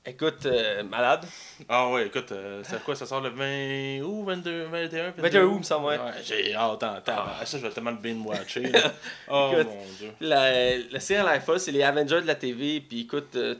Écoute, 0.07 0.45
euh, 0.45 0.83
malade. 0.83 1.25
Ah 1.67 1.89
ouais, 1.89 2.05
écoute, 2.05 2.31
euh, 2.31 2.61
c'est 2.63 2.83
quoi, 2.83 2.95
ça 2.95 3.07
sort 3.07 3.21
le 3.21 3.29
20 3.29 4.05
août, 4.05 4.23
22, 4.27 4.65
21, 4.65 5.13
21 5.17 5.43
août, 5.45 5.57
me 5.57 5.63
semble, 5.63 5.87
ouais. 5.87 5.97
j'ai 6.23 6.53
hâte, 6.53 6.83
attends, 6.83 6.93
attends. 6.97 7.45
Ça, 7.45 7.57
je 7.57 7.65
vais 7.65 7.71
tellement 7.71 7.89
le 7.91 7.97
binge-watcher. 7.97 8.71
Oh 9.27 9.49
Écoute. 9.53 9.67
mon 9.67 9.85
dieu. 9.97 10.11
La, 10.21 10.77
la 10.77 10.99
série 10.99 11.41
fois, 11.41 11.57
c'est 11.57 11.71
les 11.71 11.81
Avengers 11.81 12.21
de 12.21 12.27
la 12.27 12.35
TV. 12.35 12.81
Puis 12.81 13.01
écoute, 13.01 13.35
euh, 13.35 13.55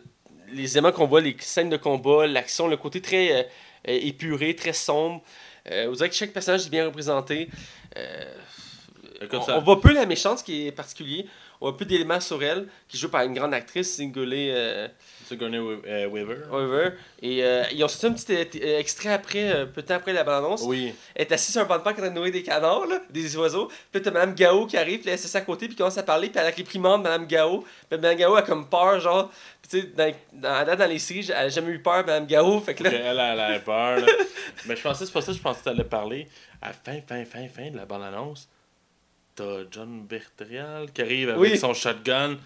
les 0.53 0.71
éléments 0.73 0.91
qu'on 0.91 1.07
voit, 1.07 1.21
les 1.21 1.35
scènes 1.39 1.69
de 1.69 1.77
combat, 1.77 2.27
l'action, 2.27 2.67
le 2.67 2.77
côté 2.77 3.01
très 3.01 3.31
euh, 3.31 3.43
euh, 3.87 3.99
épuré, 4.03 4.55
très 4.55 4.73
sombre. 4.73 5.23
Euh, 5.71 5.87
vous 5.89 5.95
dirait 5.95 6.09
que 6.09 6.15
chaque 6.15 6.31
personnage 6.31 6.67
est 6.67 6.69
bien 6.69 6.85
représenté. 6.85 7.49
Écoute, 9.19 9.39
on, 9.39 9.41
ça. 9.41 9.57
on 9.57 9.61
voit 9.61 9.81
peu 9.81 9.93
la 9.93 10.05
méchante, 10.05 10.39
ce 10.39 10.43
qui 10.43 10.67
est 10.67 10.71
particulier. 10.71 11.25
On 11.59 11.69
voit 11.69 11.77
peu 11.77 11.85
d'éléments 11.85 12.19
sur 12.19 12.43
elle, 12.43 12.67
qui 12.87 12.97
joue 12.97 13.09
par 13.09 13.23
une 13.23 13.33
grande 13.33 13.53
actrice, 13.53 13.95
Singolay 13.95 14.89
euh, 15.31 15.59
Wa- 15.59 15.87
euh, 15.87 16.07
Weaver. 16.07 16.37
Weaver. 16.51 16.91
Et 17.21 17.43
euh, 17.43 17.63
ils 17.71 17.83
ont 17.83 17.87
sorti 17.87 18.05
un 18.07 18.13
petit 18.13 18.59
euh, 18.63 18.79
extrait 18.79 19.09
après, 19.13 19.51
euh, 19.51 19.65
peu 19.65 19.81
de 19.81 19.87
temps 19.87 19.95
après 19.95 20.13
la 20.13 20.23
bande-annonce. 20.23 20.61
Oui. 20.63 20.93
Elle 21.15 21.23
est 21.23 21.31
assise 21.31 21.53
sur 21.53 21.61
un 21.61 21.65
banc 21.65 21.77
de 21.77 21.83
parc 21.83 21.97
en 21.97 22.01
train 22.01 22.09
de 22.09 22.15
nourrir 22.15 22.31
des 22.33 22.43
canards, 22.43 22.85
là, 22.87 22.99
des 23.09 23.35
oiseaux. 23.37 23.67
Puis 23.67 23.75
là, 23.95 23.99
t'as 24.01 24.11
Mme 24.11 24.35
Gao 24.35 24.65
qui 24.65 24.77
arrive, 24.77 24.99
puis 25.01 25.09
elle 25.09 25.17
s'assied 25.19 25.39
à 25.39 25.43
côté, 25.43 25.67
puis 25.67 25.75
commence 25.75 25.97
à 25.97 26.03
parler, 26.03 26.27
puis 26.29 26.37
elle 26.39 26.45
a 26.47 26.49
la 26.49 26.55
réprimande 26.55 27.03
Mme 27.03 27.25
Gao. 27.27 27.61
Puis 27.89 27.99
Mme 27.99 28.17
Gao 28.17 28.35
a 28.35 28.41
comme 28.41 28.69
peur, 28.69 28.99
genre. 28.99 29.31
Tu 29.69 29.81
sais, 29.81 29.87
dans, 29.97 30.13
dans, 30.33 30.77
dans 30.77 30.89
les 30.89 30.99
séries, 30.99 31.25
elle 31.29 31.45
a 31.45 31.49
jamais 31.49 31.71
eu 31.71 31.79
peur, 31.79 32.05
Mme 32.05 32.27
Gao. 32.27 32.59
Fait 32.61 32.75
que 32.75 32.83
là. 32.83 32.91
Elle, 32.93 33.19
elle 33.19 33.39
a 33.39 33.59
peur. 33.59 33.99
Là. 33.99 34.05
Mais 34.67 34.75
je 34.75 34.81
pensais, 34.81 35.05
c'est 35.05 35.11
pas 35.11 35.21
ça, 35.21 35.31
je 35.33 35.39
pensais 35.39 35.59
que 35.59 35.65
t'allais 35.65 35.83
parler. 35.83 36.27
À 36.61 36.67
la 36.67 36.73
fin, 36.73 36.99
fin, 37.07 37.25
fin, 37.25 37.47
fin 37.47 37.69
de 37.71 37.77
la 37.77 37.85
bande-annonce, 37.85 38.47
t'as 39.35 39.63
John 39.71 40.05
Bertrial 40.07 40.91
qui 40.93 41.01
arrive 41.01 41.29
avec 41.29 41.41
Oui. 41.41 41.57
son 41.57 41.73
shotgun, 41.73 42.37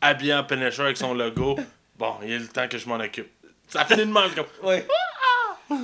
habillé 0.00 0.34
en 0.34 0.44
Punisher 0.44 0.82
avec 0.82 0.96
son 0.96 1.14
logo. 1.14 1.56
Bon, 1.98 2.14
il 2.22 2.32
est 2.32 2.38
le 2.38 2.48
temps 2.48 2.66
que 2.68 2.78
je 2.78 2.88
m'en 2.88 2.96
occupe. 2.96 3.30
Ça 3.68 3.84
finit 3.84 4.00
de 4.06 4.12
même. 4.12 4.30
comme- 4.34 4.68
Ouais. 4.68 4.86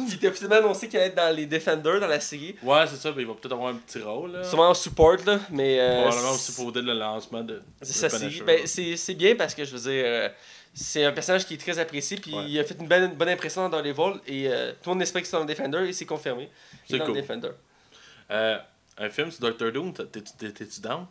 Puis 0.09 0.18
t'as 0.18 0.30
finalement 0.32 0.56
annoncé 0.56 0.86
qu'elle 0.89 1.01
allait 1.01 1.09
être 1.10 1.14
dans 1.16 1.35
les 1.35 1.47
Defenders, 1.47 2.01
dans 2.01 2.06
la 2.09 2.20
série. 2.20 2.55
Ouais, 2.62 2.86
c'est 2.86 2.97
ça, 2.97 3.10
mais 3.16 3.22
il 3.22 3.28
va 3.28 3.32
peut-être 3.35 3.52
avoir 3.52 3.68
un 3.70 3.76
petit 3.76 4.01
rôle. 4.01 4.32
Là. 4.32 4.44
Sûrement 4.44 4.68
en 4.70 4.74
support, 4.74 5.16
là. 5.24 5.39
Mais. 5.51 5.80
euh, 5.80 6.02
Probablement 6.02 6.32
aussi 6.32 6.52
pour 6.52 6.72
le 6.72 6.80
lancement 6.93 7.43
de. 7.43 7.62
C'est 7.80 7.89
de 7.89 7.93
ça, 7.94 8.09
c'est 8.10 8.18
Punisher. 8.26 8.44
ben, 8.44 8.66
c'est- 8.66 8.97
c'est 8.97 9.14
bien 9.14 9.35
parce 9.35 9.55
que 9.55 9.64
je 9.64 9.74
veux 9.74 9.90
dire, 9.90 10.02
euh, 10.06 10.28
c'est 10.74 11.05
un 11.05 11.12
personnage 11.12 11.47
qui 11.47 11.55
est 11.55 11.59
très 11.59 11.78
apprécié, 11.78 12.18
puis 12.18 12.35
Ouais. 12.35 12.44
il 12.48 12.59
a 12.59 12.64
fait 12.64 12.76
une 12.78 12.86
bonne, 12.86 13.14
bonne 13.14 13.28
impression 13.30 13.66
dans 13.70 13.80
les 13.80 13.93
vols, 13.93 14.20
et 14.26 14.48
euh, 14.48 14.72
tout 14.72 14.90
le 14.90 14.94
monde 14.94 15.02
espère 15.02 15.22
qu'il 15.22 15.28
soit 15.30 15.39
dans 15.39 15.47
le 15.47 15.55
Defender, 15.55 15.89
et 15.89 15.93
c'est 15.94 16.05
confirmé. 16.06 16.51
Il 16.89 16.93
C'est 16.93 16.98
dans 16.98 17.06
cool. 17.06 17.14
le 17.14 17.20
Defender. 17.22 17.51
Euh, 18.30 18.59
un 18.98 19.09
film 19.09 19.30
sur 19.30 19.40
Doctor 19.40 19.72
Doom, 19.72 19.94
t'es- 19.94 20.05
t'es- 20.06 20.20
t'es- 20.20 20.52
t'es-tu 20.52 20.80
down? 20.82 21.06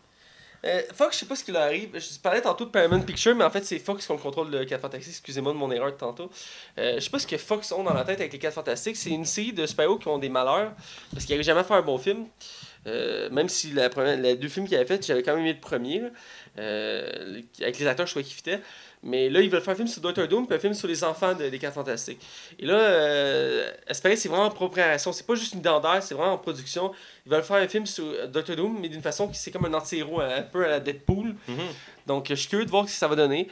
Euh, 0.65 0.81
Fox, 0.93 1.15
je 1.15 1.19
sais 1.19 1.25
pas 1.25 1.35
ce 1.35 1.43
qui 1.43 1.51
leur 1.51 1.63
arrive. 1.63 1.89
Je 1.93 2.19
parlais 2.19 2.41
tantôt 2.41 2.65
de 2.65 2.69
Paramount 2.69 3.01
Picture, 3.01 3.35
mais 3.35 3.43
en 3.43 3.49
fait, 3.49 3.63
c'est 3.63 3.79
Fox 3.79 4.05
qui 4.05 4.13
le 4.13 4.17
contrôle 4.17 4.49
de 4.49 4.63
4 4.63 4.81
Fantastiques. 4.81 5.13
Excusez-moi 5.13 5.53
de 5.53 5.57
mon 5.57 5.71
erreur 5.71 5.91
de 5.91 5.97
tantôt. 5.97 6.29
Euh, 6.77 6.95
je 6.95 6.99
sais 6.99 7.09
pas 7.09 7.19
ce 7.19 7.27
que 7.27 7.37
Fox 7.37 7.71
ont 7.71 7.83
dans 7.83 7.93
la 7.93 8.03
tête 8.03 8.19
avec 8.19 8.33
les 8.33 8.39
4 8.39 8.53
Fantastiques. 8.53 8.97
C'est 8.97 9.11
une 9.11 9.25
série 9.25 9.53
de 9.53 9.65
super 9.65 9.87
qui 9.99 10.07
ont 10.07 10.17
des 10.17 10.29
malheurs 10.29 10.73
parce 11.11 11.25
qu'ils 11.25 11.35
n'arrivent 11.35 11.45
jamais 11.45 11.61
à 11.61 11.63
faire 11.63 11.77
un 11.77 11.81
bon 11.81 11.97
film. 11.97 12.25
Euh, 12.85 13.29
même 13.29 13.49
si 13.49 13.73
les 13.73 14.35
deux 14.35 14.47
films 14.47 14.67
qu'il 14.67 14.77
avait 14.77 14.85
fait, 14.85 15.05
j'avais 15.05 15.21
quand 15.21 15.33
même 15.33 15.41
aimé 15.41 15.53
le 15.53 15.59
premier. 15.59 16.03
avec 16.55 17.79
les 17.79 17.87
acteurs, 17.87 18.05
je 18.05 18.11
trouvais 18.11 18.25
qu'ils 18.25 18.35
fitaient. 18.35 18.61
Mais 19.03 19.29
là, 19.29 19.41
ils 19.41 19.49
veulent 19.49 19.61
faire 19.61 19.73
un 19.73 19.77
film 19.77 19.87
sur 19.87 20.01
Doctor 20.01 20.27
Doom 20.27 20.47
puis 20.47 20.55
un 20.55 20.59
film 20.59 20.73
sur 20.73 20.87
les 20.87 21.03
enfants 21.03 21.33
de- 21.35 21.49
des 21.49 21.59
4 21.59 21.73
Fantastiques. 21.75 22.19
Et 22.59 22.65
là, 22.65 22.73
euh, 22.75 23.71
c'est 23.91 24.27
vraiment 24.27 24.45
en 24.45 24.49
préparation. 24.49 25.11
C'est 25.13 25.25
pas 25.25 25.35
juste 25.35 25.53
une 25.53 25.61
d'air, 25.61 25.99
c'est 26.01 26.15
vraiment 26.15 26.33
en 26.33 26.37
production. 26.37 26.91
Ils 27.25 27.31
veulent 27.31 27.43
faire 27.43 27.57
un 27.57 27.67
film 27.67 27.85
sur 27.85 28.03
euh, 28.05 28.27
Doctor 28.27 28.55
Doom, 28.55 28.79
mais 28.81 28.89
d'une 28.89 29.01
façon 29.03 29.27
qui 29.27 29.37
c'est 29.37 29.51
comme 29.51 29.65
un 29.65 29.73
anti-héros, 29.73 30.19
un 30.21 30.41
peu 30.41 30.65
à 30.65 30.69
la 30.69 30.79
Deadpool. 30.79 31.35
Mhm. 31.47 31.57
Donc, 32.07 32.25
je 32.29 32.35
suis 32.35 32.49
curieux 32.49 32.65
de 32.65 32.69
voir 32.71 32.85
ce 32.87 32.93
que 32.93 32.97
ça 32.99 33.07
va 33.07 33.15
donner. 33.15 33.47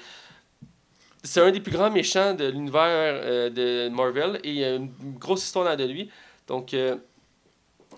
C'est 1.23 1.41
un 1.41 1.51
des 1.51 1.59
plus 1.59 1.71
grands 1.71 1.89
méchants 1.91 2.33
de 2.33 2.45
l'univers 2.45 2.81
euh, 3.23 3.49
de 3.49 3.89
Marvel 3.89 4.39
et 4.43 4.49
il 4.49 4.55
y 4.57 4.63
a 4.63 4.75
une 4.75 4.91
grosse 5.19 5.43
histoire 5.43 5.75
de 5.77 5.83
lui. 5.83 6.09
Donc, 6.47 6.73
euh, 6.73 6.95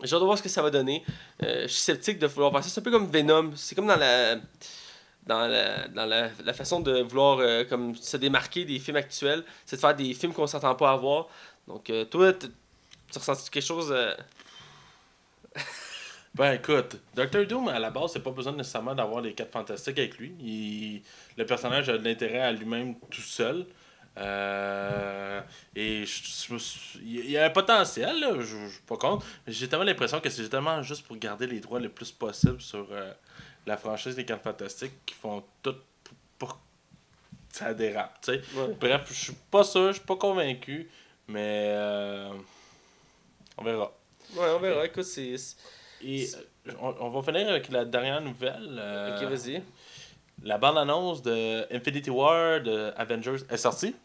j'ai 0.03 0.13
hâte 0.15 0.21
de 0.21 0.25
voir 0.25 0.37
ce 0.37 0.43
que 0.43 0.49
ça 0.49 0.61
va 0.61 0.69
donner. 0.69 1.03
Euh, 1.43 1.63
je 1.63 1.67
suis 1.67 1.81
sceptique 1.81 2.19
de 2.19 2.27
vouloir 2.27 2.53
ça. 2.63 2.69
C'est 2.69 2.79
un 2.79 2.83
peu 2.83 2.91
comme 2.91 3.09
Venom. 3.09 3.51
C'est 3.55 3.75
comme 3.75 3.87
dans 3.87 3.95
la 3.97 4.35
dans 5.27 5.47
la, 5.47 5.87
dans 5.89 6.05
la, 6.05 6.29
la 6.43 6.53
façon 6.53 6.79
de 6.79 7.01
vouloir 7.01 7.39
euh, 7.39 7.63
comme 7.65 7.95
se 7.95 8.17
démarquer 8.17 8.65
des 8.65 8.79
films 8.79 8.97
actuels, 8.97 9.43
c'est 9.65 9.75
de 9.75 9.81
faire 9.81 9.95
des 9.95 10.13
films 10.13 10.33
qu'on 10.33 10.47
s'entend 10.47 10.73
pas 10.75 10.91
avoir. 10.91 11.27
Donc, 11.67 11.89
euh, 11.89 12.05
toi, 12.05 12.33
tu 12.33 12.47
ressens 13.13 13.49
quelque 13.49 13.63
chose 13.63 13.91
euh, 13.91 14.15
Ben 16.35 16.53
écoute, 16.53 16.97
Doctor 17.15 17.45
Doom 17.45 17.67
à 17.67 17.79
la 17.79 17.89
base, 17.89 18.11
c'est 18.13 18.23
pas 18.23 18.31
besoin 18.31 18.53
nécessairement 18.53 18.95
d'avoir 18.95 19.21
les 19.21 19.33
quatre 19.33 19.51
fantastiques 19.51 19.97
avec 19.97 20.17
lui. 20.17 21.03
Le 21.35 21.45
personnage 21.45 21.89
a 21.89 21.97
de 21.97 22.03
l'intérêt 22.03 22.41
à 22.41 22.51
lui-même 22.51 22.95
tout 23.09 23.21
seul. 23.21 23.65
Euh, 24.19 25.41
et 25.75 26.05
il 27.03 27.29
y 27.29 27.37
a 27.37 27.45
un 27.45 27.49
potentiel, 27.49 28.19
là, 28.19 28.33
je, 28.39 28.67
suis 28.67 28.81
pas 28.87 28.97
contre. 28.97 29.25
J'ai 29.47 29.67
tellement 29.67 29.85
l'impression 29.85 30.19
que 30.19 30.29
c'est 30.29 30.47
tellement 30.49 30.81
juste 30.81 31.05
pour 31.05 31.17
garder 31.17 31.47
les 31.47 31.59
droits 31.59 31.79
le 31.79 31.89
plus 31.89 32.11
possible 32.11 32.61
sur 32.61 32.87
la 33.68 33.77
franchise 33.77 34.15
des 34.15 34.26
quatre 34.26 34.41
fantastiques 34.44 34.94
qui 35.06 35.14
font 35.14 35.44
tout 35.61 35.76
pour, 36.39 36.53
que 36.53 37.57
ça 37.57 37.73
dérape. 37.73 38.19
tu 38.22 38.31
sais. 38.34 38.41
ouais. 38.56 38.76
Bref, 38.80 39.02
je 39.10 39.14
suis 39.14 39.34
pas 39.52 39.64
sûr, 39.64 39.88
je 39.89 39.98
suis 39.98 40.06
pas 40.06 40.15
convaincu, 40.15 40.89
mais 41.27 41.68
euh, 41.76 42.31
on 43.57 43.64
verra. 43.64 43.91
Ouais, 44.35 44.48
on 44.56 44.60
verra. 44.60 44.85
Écoute, 44.85 45.03
c'est. 45.03 45.35
Et 46.03 46.27
euh, 46.68 46.72
on, 46.81 46.95
on 46.99 47.10
va 47.10 47.22
finir 47.23 47.49
avec 47.49 47.69
la 47.69 47.84
dernière 47.85 48.22
nouvelle. 48.22 48.76
euh, 48.80 49.18
Ok, 49.18 49.23
vas-y. 49.30 49.61
la 50.44 50.57
bande-annonce 50.57 51.22
de 51.23 51.65
Infinity 51.73 52.10
War 52.10 52.61
de 52.61 52.94
Avengers 52.98 53.44
est 53.49 53.57
sortie. 53.57 53.95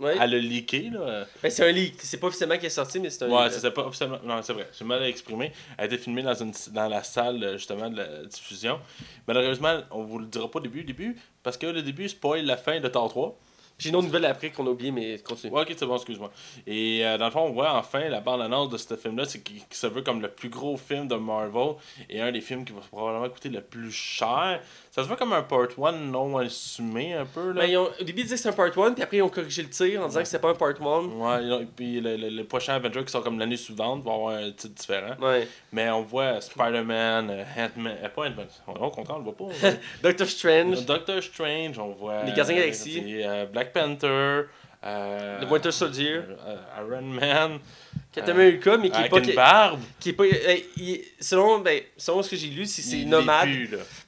Ouais. 0.00 0.14
Elle 0.20 0.34
a 0.34 0.38
leaké. 0.38 0.90
Là. 0.90 1.24
Ben, 1.42 1.50
c'est 1.50 1.68
un 1.68 1.72
leak. 1.72 1.94
C'est 1.98 2.18
pas 2.18 2.26
officiellement 2.26 2.58
qui 2.58 2.66
est 2.66 2.70
sorti, 2.70 2.98
mais 2.98 3.08
c'est 3.10 3.24
un 3.24 3.30
Ouais, 3.30 3.44
leak. 3.44 3.52
c'était 3.52 3.70
pas 3.70 3.86
officiellement. 3.86 4.18
Non, 4.24 4.42
c'est 4.42 4.52
vrai. 4.52 4.68
J'ai 4.76 4.84
mal 4.84 5.02
exprimé. 5.04 5.52
Elle 5.78 5.84
a 5.84 5.86
été 5.86 5.98
filmée 5.98 6.22
dans, 6.22 6.34
une, 6.34 6.52
dans 6.72 6.88
la 6.88 7.02
salle 7.04 7.42
euh, 7.42 7.52
justement 7.56 7.88
de 7.88 7.96
la 7.98 8.24
diffusion. 8.24 8.80
Malheureusement, 9.28 9.80
on 9.90 10.02
vous 10.02 10.18
le 10.18 10.26
dira 10.26 10.50
pas 10.50 10.58
au 10.58 10.62
début, 10.62 10.82
début 10.84 11.16
parce 11.42 11.56
que 11.56 11.66
le 11.66 11.82
début 11.82 12.08
spoil 12.08 12.44
la 12.44 12.56
fin 12.56 12.80
de 12.80 12.88
Thor 12.88 13.08
3. 13.08 13.38
J'ai 13.78 13.90
une 13.90 13.96
autre 13.96 14.06
nouvelle 14.06 14.24
après 14.24 14.50
qu'on 14.50 14.66
a 14.66 14.70
oublié, 14.70 14.90
mais 14.90 15.18
continue. 15.18 15.52
Ouais, 15.52 15.60
ok, 15.60 15.74
c'est 15.76 15.84
bon, 15.84 15.96
excuse-moi. 15.96 16.32
Et 16.66 17.04
euh, 17.04 17.18
dans 17.18 17.26
le 17.26 17.30
fond, 17.30 17.40
on 17.42 17.52
voit 17.52 17.74
enfin 17.74 18.08
la 18.08 18.20
bande-annonce 18.20 18.70
de 18.70 18.78
ce 18.78 18.96
film-là, 18.96 19.26
c'est 19.26 19.42
qu'il 19.42 19.56
qu'il 19.56 19.66
se 19.76 19.86
veut 19.86 20.00
comme 20.00 20.22
le 20.22 20.28
plus 20.30 20.48
gros 20.48 20.78
film 20.78 21.08
de 21.08 21.14
Marvel 21.14 21.74
et 22.08 22.22
un 22.22 22.32
des 22.32 22.40
films 22.40 22.64
qui 22.64 22.72
va 22.72 22.80
probablement 22.80 23.28
coûter 23.28 23.50
le 23.50 23.60
plus 23.60 23.92
cher. 23.92 24.62
Ça 24.96 25.02
se 25.02 25.08
voit 25.08 25.18
comme 25.18 25.34
un 25.34 25.42
part 25.42 25.66
1 25.78 25.92
non 25.92 26.38
assumé 26.38 27.12
un 27.12 27.26
peu. 27.26 27.52
Là. 27.52 27.60
Ben, 27.60 27.66
ils 27.70 27.76
ont- 27.76 27.90
au 28.00 28.02
début, 28.02 28.22
ils 28.22 28.24
disaient 28.24 28.36
que 28.36 28.40
c'était 28.40 28.48
un 28.48 28.52
part 28.70 28.82
1, 28.86 28.92
puis 28.94 29.02
après, 29.02 29.18
ils 29.18 29.22
ont 29.22 29.28
corrigé 29.28 29.60
le 29.62 29.68
tir 29.68 30.02
en 30.02 30.08
disant 30.08 30.20
que 30.20 30.24
c'était 30.26 30.38
pas 30.40 30.48
un 30.48 30.54
part 30.54 30.70
1. 30.70 31.04
Ouais, 31.04 31.62
et 31.62 31.66
puis 31.66 32.00
le, 32.00 32.16
le, 32.16 32.30
le 32.30 32.44
prochain 32.44 32.76
Avenger 32.76 33.04
qui 33.04 33.12
sort 33.12 33.22
comme 33.22 33.38
l'année 33.38 33.58
suivante 33.58 34.02
va 34.02 34.12
avoir 34.14 34.36
un 34.36 34.50
titre 34.52 34.74
différent. 34.74 35.14
Ouais. 35.20 35.46
Mais 35.70 35.90
on 35.90 36.00
voit 36.00 36.40
Spider-Man, 36.40 37.28
euh, 37.28 37.44
Ant-Man, 37.58 37.94
euh, 38.02 38.08
pas 38.08 38.22
Ant-Man, 38.22 38.46
au 38.68 38.88
contraire, 38.90 39.16
on 39.16 39.18
le 39.18 39.24
voit 39.24 39.36
pas. 39.36 39.68
Doctor 40.02 40.26
Strange, 40.26 40.86
Doctor 40.86 41.22
Strange, 41.22 41.78
on 41.78 41.88
voit. 41.92 42.22
Les 42.24 42.32
Gardiens 42.32 42.56
c'est, 42.72 43.02
euh, 43.04 43.44
Black 43.52 43.74
Panther. 43.74 44.44
Euh, 44.86 45.40
The 45.44 45.50
Winter 45.50 45.72
Soldier. 45.72 46.20
euh, 46.46 46.56
Iron 46.78 47.02
Man. 47.02 47.58
Captain 48.12 48.32
America, 48.32 48.78
mais 48.78 48.88
qui 48.88 48.96
est 48.96 48.98
avec 49.00 49.10
pas. 49.10 49.18
une 49.18 49.34
barbe. 49.34 49.80
qui 50.00 50.08
est 50.10 50.12
pas. 50.14 50.24
euh, 50.24 50.56
il- 50.78 51.02
selon, 51.20 51.58
ben, 51.58 51.82
selon 51.96 52.22
ce 52.22 52.30
que 52.30 52.36
j'ai 52.36 52.48
lu, 52.48 52.64
c'est 52.64 53.04
nomade. 53.04 53.48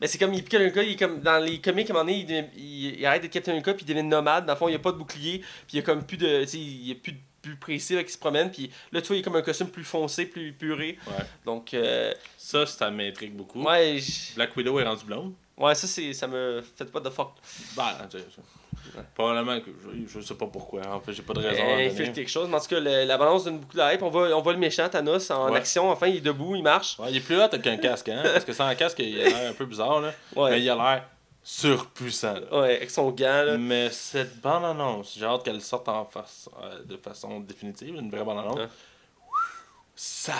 Mais 0.01 0.07
c'est 0.07 0.17
comme 0.19 0.33
il 0.33 0.43
Captain 0.43 0.59
America, 0.59 0.83
il 0.83 0.93
est 0.93 0.97
comme 0.97 1.21
dans 1.21 1.39
les 1.45 1.61
comics 1.61 1.91
à 1.91 1.93
un 1.93 1.97
moment 1.97 2.07
donné, 2.11 2.25
il, 2.57 2.63
il, 2.63 3.01
il 3.01 3.07
arrête 3.07 3.23
d'être 3.23 3.33
Captain 3.33 3.53
America 3.53 3.75
puis 3.75 3.85
il 3.87 3.89
devient 3.95 4.07
nomade. 4.07 4.47
Dans 4.47 4.55
le 4.55 4.59
fond, 4.59 4.69
il 4.69 4.73
n'y 4.73 4.77
a 4.77 4.81
pas 4.81 4.93
de 4.93 4.97
bouclier, 4.99 5.39
puis 5.41 5.75
il 5.75 5.77
y 5.77 5.79
a 5.81 5.83
comme 5.83 6.05
plus 6.05 6.17
de. 6.17 6.45
Il 6.55 6.87
y 6.89 6.93
a 6.93 6.95
plus 6.95 7.13
de 7.13 7.19
plus 7.43 7.55
précis 7.57 7.95
là, 7.95 8.03
qui 8.03 8.13
se 8.13 8.19
promène, 8.19 8.51
puis 8.51 8.69
là, 8.91 9.01
tu 9.01 9.07
vois, 9.09 9.17
il 9.17 9.21
est 9.21 9.23
comme 9.23 9.37
un 9.37 9.43
costume 9.43 9.69
plus 9.69 9.85
foncé, 9.85 10.27
plus 10.27 10.53
puré. 10.53 10.99
Ouais. 11.07 11.25
Donc, 11.47 11.73
euh, 11.73 12.13
Ça, 12.37 12.67
ça 12.67 12.91
m'intrigue 12.91 13.33
beaucoup. 13.35 13.63
ouais, 13.63 14.01
Black 14.35 14.57
Widow 14.57 14.81
est 14.81 14.85
rendue 14.85 15.05
blonde. 15.05 15.35
ouais, 15.57 15.75
ça, 15.77 15.87
c'est, 15.87 16.13
ça 16.15 16.27
me 16.27 16.63
fait 16.77 16.91
pas 16.91 16.99
de 17.01 17.11
fuck. 17.11 17.35
Bah. 17.77 17.97
Probablement 19.15 19.61
que 19.61 19.71
je, 19.83 20.21
je 20.21 20.25
sais 20.27 20.35
pas 20.35 20.47
pourquoi. 20.47 20.83
En 20.89 21.01
fait, 21.01 21.13
j'ai 21.13 21.23
pas 21.23 21.33
de 21.35 21.41
raison. 21.41 21.63
Euh, 21.63 21.85
il 21.85 21.91
fait 21.91 22.13
quelque 22.13 22.31
chose, 22.31 22.49
mais 22.49 22.57
en 22.57 22.61
tout 22.61 22.69
cas, 22.69 22.81
le- 22.81 23.05
la 23.05 23.19
balance 23.19 23.45
donne 23.45 23.59
beaucoup 23.59 23.77
de 23.77 23.83
hype. 23.95 24.03
On 24.03 24.11
voit, 24.11 24.29
on 24.37 24.41
voit 24.43 24.53
le 24.53 24.59
méchant 24.59 24.89
Thanos 24.89 25.31
en 25.31 25.51
Ouais. 25.51 25.57
action, 25.59 25.91
enfin, 25.91 26.07
il 26.09 26.17
est 26.17 26.21
debout, 26.21 26.57
il 26.57 26.63
marche. 26.63 26.99
Ouais, 26.99 27.07
il 27.11 27.17
est 27.17 27.21
plus 27.21 27.41
hot 27.41 27.49
qu'un 27.63 27.77
casque, 27.77 28.09
hein? 28.09 28.21
Parce 28.23 28.45
que 28.45 28.53
sans 28.53 28.67
un 28.67 28.75
casque, 28.75 28.99
il 29.01 29.21
a 29.21 29.25
l'air 29.29 29.51
un 29.51 29.55
peu 29.55 29.67
bizarre, 29.67 30.01
là. 30.01 30.13
Mais 30.37 30.61
il 30.61 30.69
a 30.71 30.75
l'air 30.75 31.05
surpuissant, 31.43 32.35
là. 32.35 32.61
ouais 32.61 32.77
avec 32.77 32.91
son 32.91 33.11
gant, 33.11 33.43
là. 33.45 33.57
Mais 33.57 33.89
cette 33.91 34.41
bande-annonce, 34.41 35.15
j'ai 35.19 35.25
hâte 35.25 35.45
qu'elle 35.45 35.63
sorte 35.63 35.89
en 35.89 36.05
face, 36.05 36.49
euh, 36.63 36.83
de 36.85 36.97
façon 36.97 37.41
définitive, 37.41 37.95
une 37.95 38.11
vraie 38.11 38.25
bande-annonce. 38.25 38.59
Hein? 38.61 38.69
Ça 39.95 40.35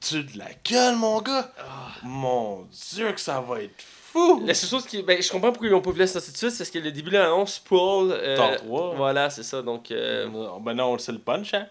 tue 0.00 0.24
de 0.24 0.38
la 0.38 0.48
gueule, 0.64 0.96
mon 0.96 1.20
gars! 1.20 1.50
Ah. 1.58 1.92
Mon 2.04 2.66
dieu, 2.94 3.12
que 3.12 3.20
ça 3.20 3.40
va 3.40 3.60
être 3.62 3.84
fou! 4.12 4.42
La 4.46 4.54
seule 4.54 4.68
chose 4.70 4.86
qui. 4.86 5.02
Ben, 5.02 5.20
je 5.22 5.30
comprends 5.30 5.50
pourquoi 5.50 5.68
ils 5.68 5.70
l'ont 5.70 5.80
pas 5.80 5.90
voulu 5.90 6.00
la 6.00 6.06
sortir 6.06 6.28
tout 6.28 6.32
de 6.32 6.36
suite, 6.38 6.50
c'est 6.50 6.58
parce 6.58 6.70
que 6.70 6.78
le 6.78 6.92
début 6.92 7.10
de 7.10 7.18
l'annonce, 7.18 7.58
Paul. 7.58 8.10
euh, 8.12 8.36
Thor 8.36 8.56
3. 8.56 8.94
Voilà, 8.96 9.30
c'est 9.30 9.42
ça. 9.42 9.62
Donc. 9.62 9.90
euh, 9.90 10.28
Euh, 10.28 10.58
Ben 10.60 10.74
non, 10.74 10.96
c'est 10.98 11.12
le 11.12 11.18
punch, 11.18 11.54
hein? 11.54 11.66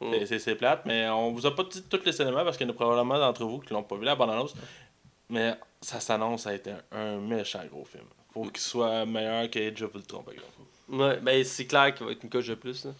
Mm. 0.00 0.12
C'est- 0.38 0.54
plate, 0.54 0.82
mais 0.84 1.08
on 1.08 1.32
vous 1.32 1.44
a 1.46 1.54
pas 1.54 1.64
dit 1.64 1.82
tous 1.82 2.00
les 2.04 2.20
éléments 2.22 2.44
parce 2.44 2.56
qu'il 2.56 2.66
y 2.66 2.70
en 2.70 2.72
a 2.72 2.76
probablement 2.76 3.18
d'entre 3.18 3.44
vous 3.44 3.58
qui 3.58 3.72
l'ont 3.72 3.82
pas 3.82 3.96
vu 3.96 4.04
la 4.04 4.14
bande-annonce. 4.14 4.54
Mais 5.30 5.54
ça 5.80 5.98
s'annonce 6.00 6.46
à 6.46 6.54
être 6.54 6.68
un, 6.92 6.98
un 6.98 7.16
méchant 7.18 7.60
gros 7.70 7.84
film. 7.84 8.04
Faut 8.32 8.42
qu'il 8.44 8.58
soit 8.58 9.04
meilleur 9.06 9.48
qu'Age 9.50 9.82
of 9.82 9.94
Ultron, 9.94 10.22
par 10.22 10.34
exemple. 10.34 10.52
Ouais, 10.90 11.18
ben 11.20 11.42
c'est 11.44 11.66
clair 11.66 11.94
qu'il 11.94 12.06
va 12.06 12.12
être 12.12 12.22
une 12.22 12.30
coche 12.30 12.46
de 12.46 12.54
plus. 12.54 12.84
Là. 12.84 12.92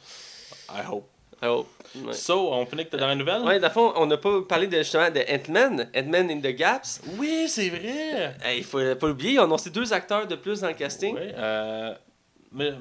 I 0.71 0.83
hope. 0.91 1.09
I 1.43 1.47
hope. 1.47 1.69
Ouais. 1.95 2.13
So, 2.13 2.53
on 2.53 2.67
finit 2.67 2.81
avec 2.83 2.91
ta 2.91 2.97
dernière 2.99 3.17
nouvelle? 3.17 3.43
Ouais, 3.43 3.59
dans 3.61 3.69
le 3.69 3.73
fond, 3.73 3.93
on 3.97 4.07
n'a 4.07 4.17
pas 4.17 4.43
parlé 4.43 4.67
de, 4.67 4.77
justement 4.79 5.11
de 5.11 5.21
Ant-Man, 5.21 5.89
Ant-Man 5.97 6.31
in 6.31 6.41
the 6.41 6.55
Gaps. 6.55 7.01
Oui, 7.17 7.47
c'est 7.49 7.69
vrai! 7.69 8.35
Il 8.57 8.65
faut 8.65 8.79
pas 8.97 9.07
l'oublier, 9.07 9.33
ils 9.35 9.39
ont 9.41 9.45
annoncé 9.45 9.71
deux 9.71 9.93
acteurs 9.93 10.27
de 10.27 10.35
plus 10.37 10.61
dans 10.61 10.69
le 10.69 10.75
casting. 10.75 11.15
Oui, 11.15 11.23
euh, 11.37 11.95
euh, 12.61 12.73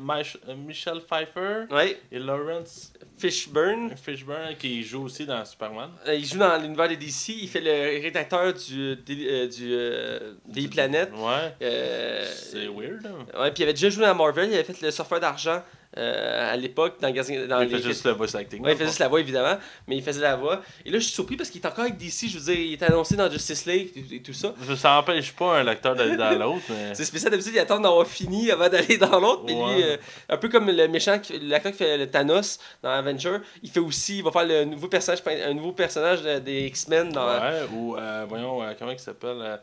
Michelle 0.66 1.02
Pfeiffer 1.02 1.66
Ouais, 1.70 2.00
et 2.12 2.20
Lawrence 2.20 2.94
Fishburne. 3.18 3.92
Fishburne 4.02 4.56
qui 4.58 4.82
joue 4.84 5.04
aussi 5.04 5.26
dans 5.26 5.44
Superman. 5.44 5.90
Euh, 6.08 6.16
il 6.16 6.26
joue 6.26 6.40
dans 6.40 6.58
l'univers 6.62 6.88
de 6.90 6.96
DC, 6.96 7.30
il 7.42 7.50
fait 7.50 7.62
le 7.62 8.02
rédacteur 8.02 8.54
du, 8.54 8.96
des- 8.96 9.28
euh, 9.30 9.48
du, 9.48 9.68
euh, 9.74 10.34
des 10.48 10.68
planètes. 10.68 11.12
Ouais. 11.14 11.54
Euh, 11.62 12.26
C'est 12.34 12.68
weird. 12.68 13.06
hein? 13.06 13.40
Ouais, 13.42 13.52
puis 13.52 13.62
il 13.62 13.64
avait 13.64 13.74
déjà 13.74 13.90
joué 13.90 14.06
dans 14.06 14.16
Marvel, 14.16 14.50
il 14.50 14.54
avait 14.56 14.64
fait 14.64 14.82
le 14.82 14.92
surfeur 14.92 15.20
d'argent 15.20 15.62
euh, 15.98 16.54
à 16.54 16.58
l'époque 16.58 16.96
dans, 17.00 17.10
dans 17.10 17.62
il 17.62 17.70
les- 17.70 17.82
juste 17.82 18.06
le 18.06 18.12
voice 18.12 18.36
acting. 18.36 18.62
Ouais, 18.64 18.72
il 18.74 18.76
faisait 18.78 18.88
juste 18.88 19.00
la 19.00 19.08
voix 19.08 19.20
évidemment, 19.22 19.58
mais 19.88 19.96
il 19.98 20.04
faisait 20.04 20.22
la 20.22 20.36
voix. 20.36 20.62
Et 20.86 20.90
là, 20.92 21.00
je 21.00 21.04
suis 21.06 21.14
surpris 21.14 21.38
parce 21.38 21.50
qu'il 21.50 21.62
est 21.62 21.66
encore 21.68 21.86
avec 21.86 21.98
DC. 21.98 22.28
Je 22.30 22.38
veux 22.38 22.54
dire, 22.54 22.60
il 22.62 22.74
était 22.74 22.86
annoncé 22.86 23.16
dans 23.16 23.30
Justice 23.32 23.66
League 23.66 23.92
et, 24.12 24.22
tout 24.22 24.34
ça. 24.34 24.54
Ça 24.76 24.96
n'empêche 24.96 25.32
pas 25.34 25.60
un 25.60 25.68
acteur 25.68 25.96
d'aller 25.96 26.18
dans 26.18 26.30
l'autre, 26.38 26.64
mais. 26.70 26.94
C'est 26.94 27.06
spécial 27.06 27.32
d'habitude, 27.32 27.54
il 27.56 27.60
attend 27.60 27.80
d'avoir 27.80 28.06
fini 28.06 28.52
avant 28.52 28.68
d'aller 28.70 28.98
dans 28.98 29.20
l'autre. 29.20 29.44
Mais 29.46 29.54
lui, 29.54 29.84
euh, 29.84 29.98
un 30.30 30.38
peu 30.38 30.50
comme 30.50 30.70
le 30.70 30.88
méchant, 30.88 31.20
l'acteur 31.42 31.72
qui 31.72 31.78
fait 31.78 31.98
le 31.98 32.08
Thanos 32.10 32.60
dans 32.84 32.90
Avenger, 32.90 33.38
il 33.64 33.70
fait 33.70 33.80
aussi, 33.80 34.18
il 34.18 34.24
va 34.24 34.32
faire 34.32 34.46
le 34.46 34.66
nouveau 34.66 34.88
personnage, 34.90 35.22
un 35.26 35.54
nouveau 35.54 35.72
personnage 35.72 36.22
de- 36.22 36.40
des 36.40 36.68
X-Men 36.68 37.10
dans. 37.12 37.26
Ouais, 37.28 37.62
ou 37.74 37.96
euh, 37.96 38.26
voyons, 38.28 38.62
comment 38.78 38.92
il 38.92 39.00
s'appelle 39.00 39.60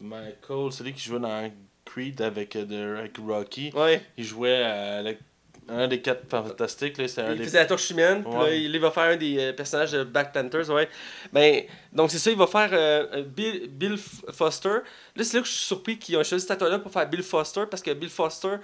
Michael, 0.00 0.72
celui 0.72 0.92
qui 0.92 1.00
jouait 1.02 1.20
dans 1.20 1.50
Creed 1.84 2.20
avec, 2.22 2.56
de- 2.56 2.96
avec 2.98 3.16
Rocky. 3.18 3.72
Ouais. 3.74 4.02
Il 4.16 4.24
jouait 4.24 5.02
le- 5.02 5.16
un 5.68 5.88
des 5.88 6.00
quatre 6.00 6.28
fantastiques, 6.28 6.98
là, 6.98 7.08
c'est 7.08 7.20
un 7.22 7.32
Il 7.32 7.38
des. 7.38 7.44
faisait 7.44 7.58
la 7.58 7.66
torche 7.66 7.88
humaine, 7.90 8.24
là, 8.24 8.52
il 8.54 8.74
il 8.74 8.80
va 8.80 8.90
faire 8.90 9.04
un 9.04 9.16
des 9.16 9.38
euh, 9.38 9.52
personnages 9.52 9.92
de 9.92 10.02
Black 10.04 10.32
Panthers, 10.32 10.68
ouais. 10.70 10.88
Ben, 11.32 11.62
donc 11.92 12.10
c'est 12.10 12.18
ça, 12.18 12.30
il 12.30 12.36
va 12.36 12.46
faire 12.46 12.70
euh, 12.72 13.06
euh, 13.14 13.22
Bill, 13.22 13.68
Bill 13.68 13.96
Foster. 14.32 14.78
Là, 15.16 15.24
c'est 15.24 15.36
là 15.36 15.42
que 15.42 15.46
je 15.48 15.52
suis 15.52 15.64
surpris 15.66 15.98
qu'ils 15.98 16.16
ont 16.16 16.22
choisi 16.24 16.42
cet 16.42 16.50
acteur-là 16.52 16.78
pour 16.78 16.90
faire 16.92 17.08
Bill 17.08 17.22
Foster, 17.22 17.62
parce 17.70 17.82
que 17.82 17.92
Bill 17.92 18.10
Foster, 18.10 18.56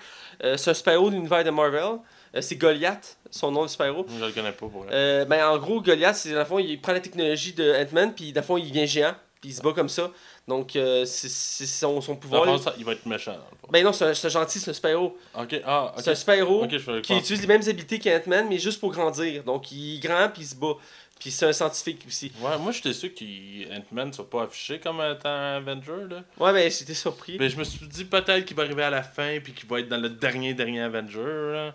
euh, 0.42 0.56
c'est 0.56 0.70
un 0.70 0.74
super-héros 0.74 1.10
de 1.10 1.14
l'univers 1.14 1.44
de 1.44 1.50
Marvel. 1.50 1.98
Euh, 2.34 2.40
c'est 2.40 2.56
Goliath, 2.56 3.16
son 3.30 3.50
nom 3.52 3.62
de 3.62 3.68
super-héros. 3.68 4.04
Je 4.18 4.24
le 4.24 4.32
connais 4.32 4.52
pas 4.52 4.66
pour. 4.66 4.84
Euh, 4.90 5.24
ben, 5.24 5.46
en 5.46 5.56
gros, 5.58 5.80
Goliath, 5.80 6.16
c'est 6.16 6.32
dans 6.32 6.40
le 6.40 6.44
fond, 6.44 6.58
il 6.58 6.80
prend 6.80 6.92
la 6.92 7.00
technologie 7.00 7.52
de 7.52 7.72
Ant-Man, 7.74 8.12
puis 8.14 8.32
dans 8.32 8.40
le 8.40 8.46
fond, 8.46 8.56
il 8.58 8.68
devient 8.68 8.86
géant, 8.86 9.14
puis 9.40 9.50
il 9.50 9.54
se 9.54 9.62
bat 9.62 9.72
comme 9.72 9.88
ça. 9.88 10.10
Donc, 10.48 10.74
euh, 10.76 11.04
c'est 11.04 11.28
son, 11.66 12.00
Dans 12.00 12.16
pouvoir. 12.16 12.44
le 12.46 12.52
là. 12.52 12.56
fond, 12.56 12.64
ça, 12.64 12.74
il 12.78 12.84
va 12.84 12.92
être 12.92 13.04
méchant. 13.04 13.32
Dans 13.32 13.36
le 13.36 13.56
fond. 13.60 13.68
Ben 13.70 13.84
non, 13.84 13.92
c'est 13.92 14.04
un, 14.06 14.28
gentil, 14.30 14.58
c'est 14.58 14.70
un 14.70 14.74
super-héros. 14.74 15.16
Ah. 15.34 15.92
C'est 15.98 16.10
un 16.10 16.14
super-héros 16.14 16.66
qui 17.02 17.14
utilise 17.14 17.42
les 17.42 17.46
mêmes 17.46 17.62
habiletés 17.68 17.98
qu'Ant-Man, 17.98 18.46
mais 18.48 18.58
juste 18.58 18.80
pour 18.80 18.90
grandir. 18.90 19.44
Donc, 19.44 19.70
il 19.70 20.00
grand 20.00 20.28
puis 20.30 20.42
il 20.42 20.46
se 20.46 20.54
bat. 20.54 20.74
Puis 21.20 21.32
c'est 21.32 21.46
un 21.46 21.52
scientifique 21.52 22.04
aussi. 22.06 22.30
Ouais, 22.40 22.56
moi 22.58 22.70
j'étais 22.70 22.92
sûr 22.92 23.10
qu'Ant-Man 23.12 24.08
ne 24.08 24.12
soit 24.12 24.30
pas 24.30 24.44
affiché 24.44 24.78
comme 24.78 25.00
étant 25.00 25.28
un 25.28 25.56
Avenger. 25.56 26.06
Là. 26.08 26.22
Ouais, 26.38 26.52
mais 26.52 26.70
j'étais 26.70 26.94
surpris. 26.94 27.36
Mais 27.40 27.48
je 27.48 27.56
me 27.56 27.64
suis 27.64 27.86
dit 27.88 28.04
peut-être 28.04 28.44
qu'il 28.44 28.56
va 28.56 28.62
arriver 28.62 28.84
à 28.84 28.90
la 28.90 29.02
fin 29.02 29.38
puis 29.42 29.52
qu'il 29.52 29.68
va 29.68 29.80
être 29.80 29.88
dans 29.88 30.00
le 30.00 30.10
dernier 30.10 30.54
dernier 30.54 30.82
Avenger. 30.82 31.52
Là. 31.52 31.74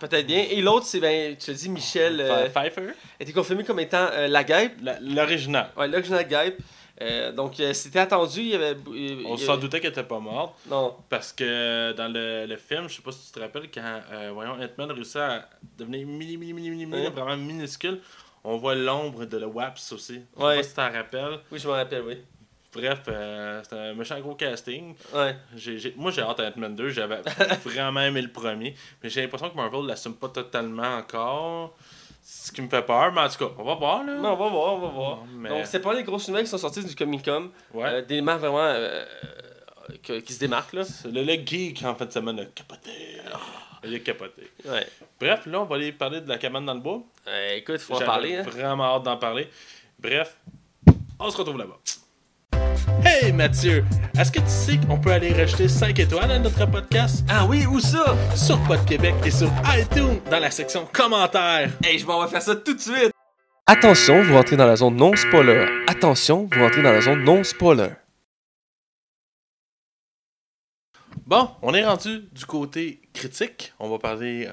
Peut-être 0.00 0.26
bien. 0.26 0.46
Et 0.50 0.62
l'autre, 0.62 0.86
c'est, 0.86 1.00
ben, 1.00 1.36
tu 1.36 1.50
as 1.50 1.54
dit 1.54 1.68
Michel. 1.68 2.18
euh, 2.20 2.48
Pfeiffer 2.48 2.94
était 3.20 3.32
confirmé 3.32 3.62
comme 3.62 3.78
étant 3.78 4.08
euh, 4.12 4.26
la 4.26 4.42
guêpe. 4.42 4.72
L'original. 5.02 5.70
Ouais, 5.76 5.86
l'original 5.86 6.26
guêpe. 6.26 6.58
Euh, 7.02 7.32
donc, 7.32 7.58
euh, 7.60 7.72
c'était 7.72 7.98
attendu. 8.00 8.40
Il 8.40 8.48
y 8.48 8.54
avait. 8.54 8.76
il 8.92 9.22
y 9.22 9.26
On 9.26 9.34
avait- 9.34 9.44
s'en 9.44 9.56
doutait 9.56 9.80
qu'elle 9.80 9.90
était 9.92 10.02
pas 10.02 10.18
morte. 10.18 10.54
Non. 10.68 10.96
Parce 11.08 11.32
que 11.32 11.92
dans 11.92 12.12
le, 12.12 12.46
le 12.46 12.56
film, 12.56 12.88
je 12.88 12.96
sais 12.96 13.02
pas 13.02 13.12
si 13.12 13.26
tu 13.26 13.32
te 13.32 13.40
rappelles, 13.40 13.70
quand 13.72 14.00
euh, 14.12 14.30
voyons, 14.34 14.52
Ant-Man 14.52 14.92
réussit 14.92 15.16
à 15.16 15.48
devenir 15.78 16.06
mini, 16.06 16.36
mini, 16.36 16.52
mini, 16.52 16.70
mini, 16.86 16.92
Ouais. 17.04 17.10
vraiment 17.10 17.36
minuscule, 17.36 18.00
on 18.44 18.56
voit 18.58 18.74
l'ombre 18.74 19.24
de 19.24 19.38
le 19.38 19.46
Waps 19.46 19.92
aussi. 19.92 20.14
Je 20.14 20.38
sais 20.40 20.44
Ouais. 20.44 20.56
pas 20.56 20.62
si 20.62 20.68
tu 20.70 20.74
t'en 20.76 20.92
rappelles. 20.92 21.38
Oui, 21.50 21.58
je 21.58 21.66
me 21.68 21.72
rappelle, 21.72 22.02
oui. 22.02 22.18
Bref, 22.72 23.00
euh, 23.08 23.62
c'est 23.68 23.76
un 23.76 23.94
méchant 23.94 24.20
gros 24.20 24.34
casting. 24.36 24.94
Ouais. 25.12 25.34
J'ai- 25.56 25.78
j'ai- 25.78 25.94
moi, 25.96 26.12
j'ai 26.12 26.22
hâte 26.22 26.38
à 26.38 26.48
Ant-Man 26.48 26.76
2. 26.76 26.90
J'avais 26.90 27.20
vraiment 27.64 28.00
aimé 28.02 28.22
le 28.22 28.30
premier. 28.30 28.74
Mais 29.02 29.08
j'ai 29.10 29.22
l'impression 29.22 29.50
que 29.50 29.56
Marvel 29.56 29.86
l'assume 29.86 30.14
pas 30.14 30.28
totalement 30.28 30.96
encore. 30.98 31.76
Ce 32.22 32.52
qui 32.52 32.62
me 32.62 32.68
fait 32.68 32.82
peur. 32.82 33.12
Mais 33.12 33.20
en 33.22 33.28
tout 33.28 33.38
cas, 33.46 33.52
on 33.58 33.64
va 33.64 33.74
voir. 33.74 34.04
Là. 34.04 34.12
Mais 34.20 34.28
on 34.28 34.36
va 34.36 34.48
voir, 34.48 34.74
on 34.74 34.78
va 34.78 34.88
voir. 34.88 35.18
Mais- 35.34 35.48
Donc, 35.48 35.66
c'est 35.66 35.80
pas 35.80 35.94
les 35.94 36.02
grosses 36.02 36.28
nouvelles 36.28 36.44
qui 36.44 36.50
sont 36.50 36.58
sorties 36.58 36.84
du 36.84 36.94
Comic 36.94 37.24
Con. 37.24 37.50
Ouais. 37.74 37.84
Euh, 37.86 38.02
des 38.02 38.20
marques 38.20 38.40
vraiment. 38.40 38.58
euh, 38.60 39.04
que- 40.02 40.20
qui 40.20 40.32
se 40.32 40.38
démarquent, 40.40 40.74
là. 40.74 40.82
Le, 41.04 41.22
le 41.22 41.32
geek, 41.46 41.82
en 41.84 41.94
fait, 41.94 42.06
de 42.06 42.12
semaine, 42.12 42.38
a 42.40 42.44
capoté. 42.46 42.90
Il 43.82 43.94
a 43.94 43.98
capoté. 44.00 44.50
Ouais. 44.66 44.86
Bref, 45.18 45.46
là, 45.46 45.60
on 45.62 45.64
va 45.64 45.76
aller 45.76 45.92
parler 45.92 46.20
de 46.20 46.28
la 46.28 46.36
cabane 46.38 46.66
dans 46.66 46.74
le 46.74 46.80
bois. 46.80 47.02
Euh, 47.26 47.54
écoute, 47.56 47.78
faut 47.80 47.94
en 47.94 47.98
parler. 48.00 48.36
Hein. 48.36 48.42
vraiment 48.42 48.84
hâte 48.96 49.02
d'en 49.04 49.16
parler. 49.16 49.48
Bref, 49.98 50.36
on 51.18 51.30
se 51.30 51.36
retrouve 51.36 51.58
là-bas. 51.58 51.78
Hey 53.04 53.32
Mathieu, 53.32 53.84
est-ce 54.18 54.30
que 54.30 54.40
tu 54.40 54.48
sais 54.48 54.78
qu'on 54.86 54.98
peut 54.98 55.10
aller 55.12 55.32
rajouter 55.32 55.68
5 55.68 55.98
étoiles 55.98 56.30
à 56.30 56.38
notre 56.38 56.66
podcast? 56.70 57.24
Ah 57.28 57.46
oui, 57.46 57.64
où 57.66 57.80
ça? 57.80 58.16
sur 58.34 58.62
Pod 58.64 58.84
Québec 58.84 59.14
et 59.24 59.30
sur 59.30 59.50
iTunes 59.76 60.20
dans 60.30 60.38
la 60.38 60.50
section 60.50 60.86
commentaires? 60.92 61.70
Hey, 61.82 61.98
je 61.98 62.06
m'en 62.06 62.22
vais 62.22 62.28
faire 62.30 62.42
ça 62.42 62.56
tout 62.56 62.74
de 62.74 62.80
suite. 62.80 63.12
Attention, 63.66 64.22
vous 64.22 64.34
rentrez 64.34 64.56
dans 64.56 64.66
la 64.66 64.76
zone 64.76 64.96
non 64.96 65.14
spoiler. 65.16 65.66
Attention, 65.86 66.48
vous 66.52 66.60
rentrez 66.60 66.82
dans 66.82 66.92
la 66.92 67.00
zone 67.00 67.22
non 67.24 67.44
spoiler. 67.44 67.90
Bon, 71.26 71.50
on 71.62 71.72
est 71.74 71.84
rendu 71.84 72.24
du 72.32 72.44
côté 72.44 73.00
critique. 73.14 73.72
On 73.78 73.88
va 73.88 73.98
parler 73.98 74.48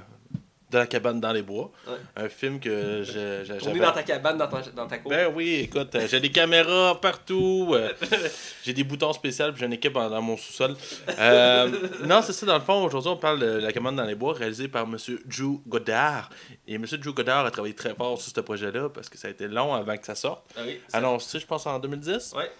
de 0.69 0.77
la 0.77 0.87
cabane 0.87 1.19
dans 1.19 1.31
les 1.31 1.41
bois. 1.41 1.71
Ouais. 1.87 1.95
Un 2.15 2.29
film 2.29 2.59
que 2.59 3.01
est 3.01 3.45
j'avais... 3.45 3.79
dans 3.79 3.91
ta 3.91 4.03
cabane, 4.03 4.37
dans 4.37 4.47
ta, 4.47 4.61
dans 4.75 4.87
ta 4.87 4.97
cour. 4.97 5.09
Ben 5.09 5.31
oui, 5.33 5.61
écoute, 5.63 5.95
euh, 5.95 6.07
j'ai 6.09 6.19
des 6.19 6.31
caméras 6.31 6.99
partout, 6.99 7.69
euh, 7.71 7.93
j'ai 8.63 8.73
des 8.73 8.83
boutons 8.83 9.13
spéciaux, 9.13 9.51
puis 9.51 9.59
j'ai 9.59 9.65
une 9.65 9.73
équipe 9.73 9.93
dans, 9.93 10.09
dans 10.09 10.21
mon 10.21 10.35
sous-sol. 10.35 10.75
Euh, 11.17 11.71
non, 12.03 12.21
c'est 12.21 12.33
ça, 12.33 12.45
dans 12.45 12.57
le 12.57 12.63
fond, 12.63 12.83
aujourd'hui, 12.83 13.11
on 13.11 13.17
parle 13.17 13.39
de 13.39 13.45
La 13.45 13.71
cabane 13.71 13.95
dans 13.95 14.03
les 14.03 14.15
bois, 14.15 14.33
réalisé 14.33 14.67
par 14.67 14.83
M. 14.83 14.97
Drew 15.25 15.61
Goddard. 15.67 16.29
Et 16.67 16.75
M. 16.75 16.85
Drew 16.85 17.13
Goddard 17.13 17.45
a 17.45 17.51
travaillé 17.51 17.73
très 17.73 17.95
fort 17.95 18.21
sur 18.21 18.33
ce 18.33 18.41
projet-là, 18.41 18.89
parce 18.89 19.07
que 19.07 19.17
ça 19.17 19.29
a 19.29 19.31
été 19.31 19.47
long 19.47 19.73
avant 19.73 19.95
que 19.95 20.05
ça 20.05 20.15
sorte. 20.15 20.43
Ah 20.57 20.61
oui. 20.65 20.79
Annoncé, 20.91 21.39
je 21.39 21.45
pense, 21.45 21.65
en 21.65 21.79
2010. 21.79 22.33
Ouais. 22.35 22.51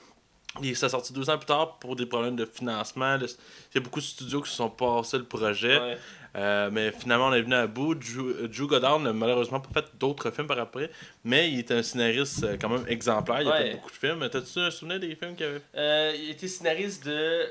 Et 0.63 0.75
ça 0.75 0.89
sorti 0.89 1.13
deux 1.13 1.29
ans 1.29 1.37
plus 1.37 1.45
tard 1.45 1.77
pour 1.79 1.95
des 1.95 2.05
problèmes 2.05 2.35
de 2.35 2.45
financement. 2.45 3.15
Il 3.17 3.27
y 3.75 3.77
a 3.77 3.81
beaucoup 3.81 3.99
de 3.99 4.05
studios 4.05 4.41
qui 4.41 4.49
se 4.49 4.55
sont 4.57 4.69
passés 4.69 5.17
le 5.17 5.23
projet. 5.25 5.79
Ouais. 5.79 5.97
Euh, 6.35 6.69
mais 6.71 6.91
finalement, 6.91 7.27
on 7.27 7.33
est 7.33 7.41
venu 7.41 7.55
à 7.55 7.65
bout. 7.65 7.95
Drew, 7.95 8.67
Goddard 8.67 8.99
n'a 8.99 9.11
malheureusement 9.13 9.59
pas 9.59 9.81
fait 9.81 9.87
d'autres 9.97 10.29
films 10.29 10.45
par 10.47 10.59
après, 10.59 10.91
mais 11.23 11.49
il 11.51 11.59
est 11.59 11.71
un 11.71 11.81
scénariste 11.81 12.43
euh, 12.43 12.57
quand 12.61 12.69
même 12.69 12.85
exemplaire. 12.87 13.41
Il 13.41 13.47
a 13.47 13.51
Ouais. 13.51 13.63
fait 13.63 13.75
beaucoup 13.75 13.89
de 13.89 13.95
films. 13.95 14.29
T'as-tu 14.29 14.59
un 14.59 14.69
souvenir 14.69 14.99
des 14.99 15.15
films 15.15 15.35
qu'il 15.35 15.45
avait 15.47 15.61
Euh, 15.75 16.13
il 16.15 16.29
était 16.31 16.47
scénariste 16.47 17.05
de. 17.05 17.11
euh, 17.11 17.45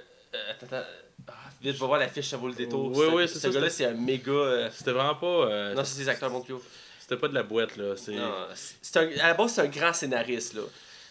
attends, 0.51 0.67
attends. 0.67 0.87
Ah, 1.29 1.33
vite, 1.61 1.77
va 1.79 1.87
voir 1.87 1.99
la 1.99 2.07
fiche, 2.09 2.29
ça 2.29 2.37
vaut 2.37 2.47
le 2.49 2.55
détour. 2.55 2.93
Oui, 2.97 3.07
oui, 3.13 3.23
c'est 3.27 3.35
Ce 3.35 3.41
ça, 3.41 3.49
gars-là, 3.51 3.71
c'est 3.71 3.87
un 3.87 3.95
méga. 3.95 4.71
C'était 4.73 4.93
vraiment 4.93 5.17
pas. 5.17 5.75
Non, 5.75 5.83
c'est 5.85 5.99
des 5.99 6.09
acteurs 6.09 6.31
Montpio. 6.31 6.63
C'était 7.01 7.17
pas 7.17 7.29
de 7.29 7.35
la 7.35 7.43
boîte, 7.43 7.77
là. 7.77 7.95
C'est... 7.97 8.17
À 8.99 9.29
la 9.29 9.35
base, 9.35 9.53
c'est 9.55 9.63
un 9.63 9.67
grand 9.69 9.93
scénariste, 9.93 10.55
là. 10.55 10.63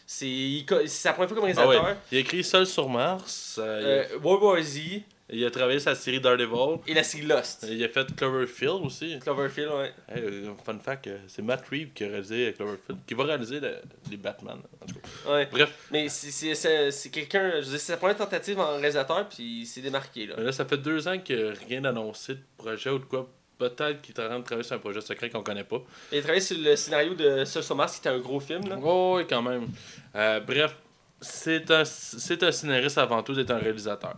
C'est 0.06 0.64
sa 0.88 1.14
première 1.14 1.30
fois 1.30 1.38
comme 1.40 1.50
Ah 1.58 1.68
ouais. 1.68 1.78
réalisateur. 1.78 1.98
Il 2.12 2.18
a 2.18 2.22
écrit 2.22 2.44
Seul 2.44 2.68
sur 2.68 2.88
Mars. 2.90 3.58
euh, 3.60 4.06
Euh, 4.14 4.18
World 4.24 4.44
War 4.44 4.62
Z 4.62 4.78
il, 4.78 4.94
a, 4.98 5.36
il 5.38 5.46
a 5.46 5.50
travaillé 5.50 5.80
sur 5.80 5.90
la 5.90 5.96
série 5.96 6.20
Daredevil. 6.22 6.80
et 6.86 6.94
la 6.94 7.04
série 7.04 7.26
Lost. 7.26 7.66
Il 7.68 7.84
a 7.84 7.90
fait 7.90 8.16
Cloverfield 8.16 8.82
aussi. 8.84 9.18
Cloverfield, 9.20 9.70
ouais. 9.72 9.92
Hey, 10.08 10.22
euh, 10.24 10.54
fun 10.64 10.78
fact, 10.78 11.08
euh, 11.08 11.18
c'est 11.28 11.42
Matt 11.42 11.68
Reeves 11.72 11.92
qui 11.94 12.04
a 12.04 12.08
réalisé 12.10 12.54
Cloverfield, 12.56 13.00
qui 13.08 13.14
va 13.16 13.24
réaliser 13.24 13.60
le- 13.60 13.78
les 14.12 14.18
Batman. 14.18 14.60
En 14.82 14.86
tout 14.86 14.94
cas. 14.96 15.32
ouais. 15.34 15.48
Bref, 15.52 15.72
Mais 15.92 16.08
c'est- 16.10 17.10
quelqu'un. 17.10 17.54
Je 17.62 17.64
c'est 17.64 17.80
sa 17.80 17.98
première 17.98 18.18
tentative 18.18 18.60
en 18.60 18.78
réalisateur, 18.78 19.28
puis 19.28 19.62
il 19.62 19.66
s'est 19.66 19.82
démarqué, 19.82 20.28
là. 20.28 20.36
là, 20.38 20.52
ça 20.52 20.66
fait 20.66 20.78
deux 20.78 21.08
ans 21.08 21.18
qu'il 21.18 21.38
n'y 21.38 21.50
a 21.50 21.54
rien 21.68 21.84
annoncé 21.86 22.36
de 22.36 22.42
projet 22.58 22.92
ou 22.92 23.00
de 23.00 23.06
quoi. 23.06 23.28
Peut-être 23.58 24.02
qu'il 24.02 24.14
est 24.16 24.20
en 24.22 24.28
train 24.28 24.40
de 24.40 24.44
travailler 24.44 24.68
sur 24.68 24.76
un 24.76 24.80
projet 24.80 25.02
secret 25.02 25.30
qu'on 25.30 25.44
connaît 25.44 25.64
pas. 25.64 25.82
Il 26.12 26.18
a 26.18 26.22
travaillé 26.22 26.42
sur 26.42 26.58
le 26.60 26.76
scénario 26.76 27.14
de 27.14 27.46
Seul 27.46 27.64
sur 27.64 27.76
Mars, 27.76 27.94
qui 27.94 28.00
était 28.00 28.10
un 28.10 28.20
gros 28.20 28.40
film, 28.40 28.68
là. 28.68 28.78
Oh, 28.82 29.16
oui, 29.18 29.26
quand 29.30 29.42
même. 29.42 29.68
Euh, 30.16 30.40
bref, 30.42 30.76
c'est 31.22 31.72
un, 31.72 31.86
c'est 31.86 32.44
un 32.44 32.52
scénariste 32.52 32.98
avant 32.98 33.24
tout 33.24 33.34
d'être 33.34 33.52
un 33.52 33.58
réalisateur. 33.58 34.16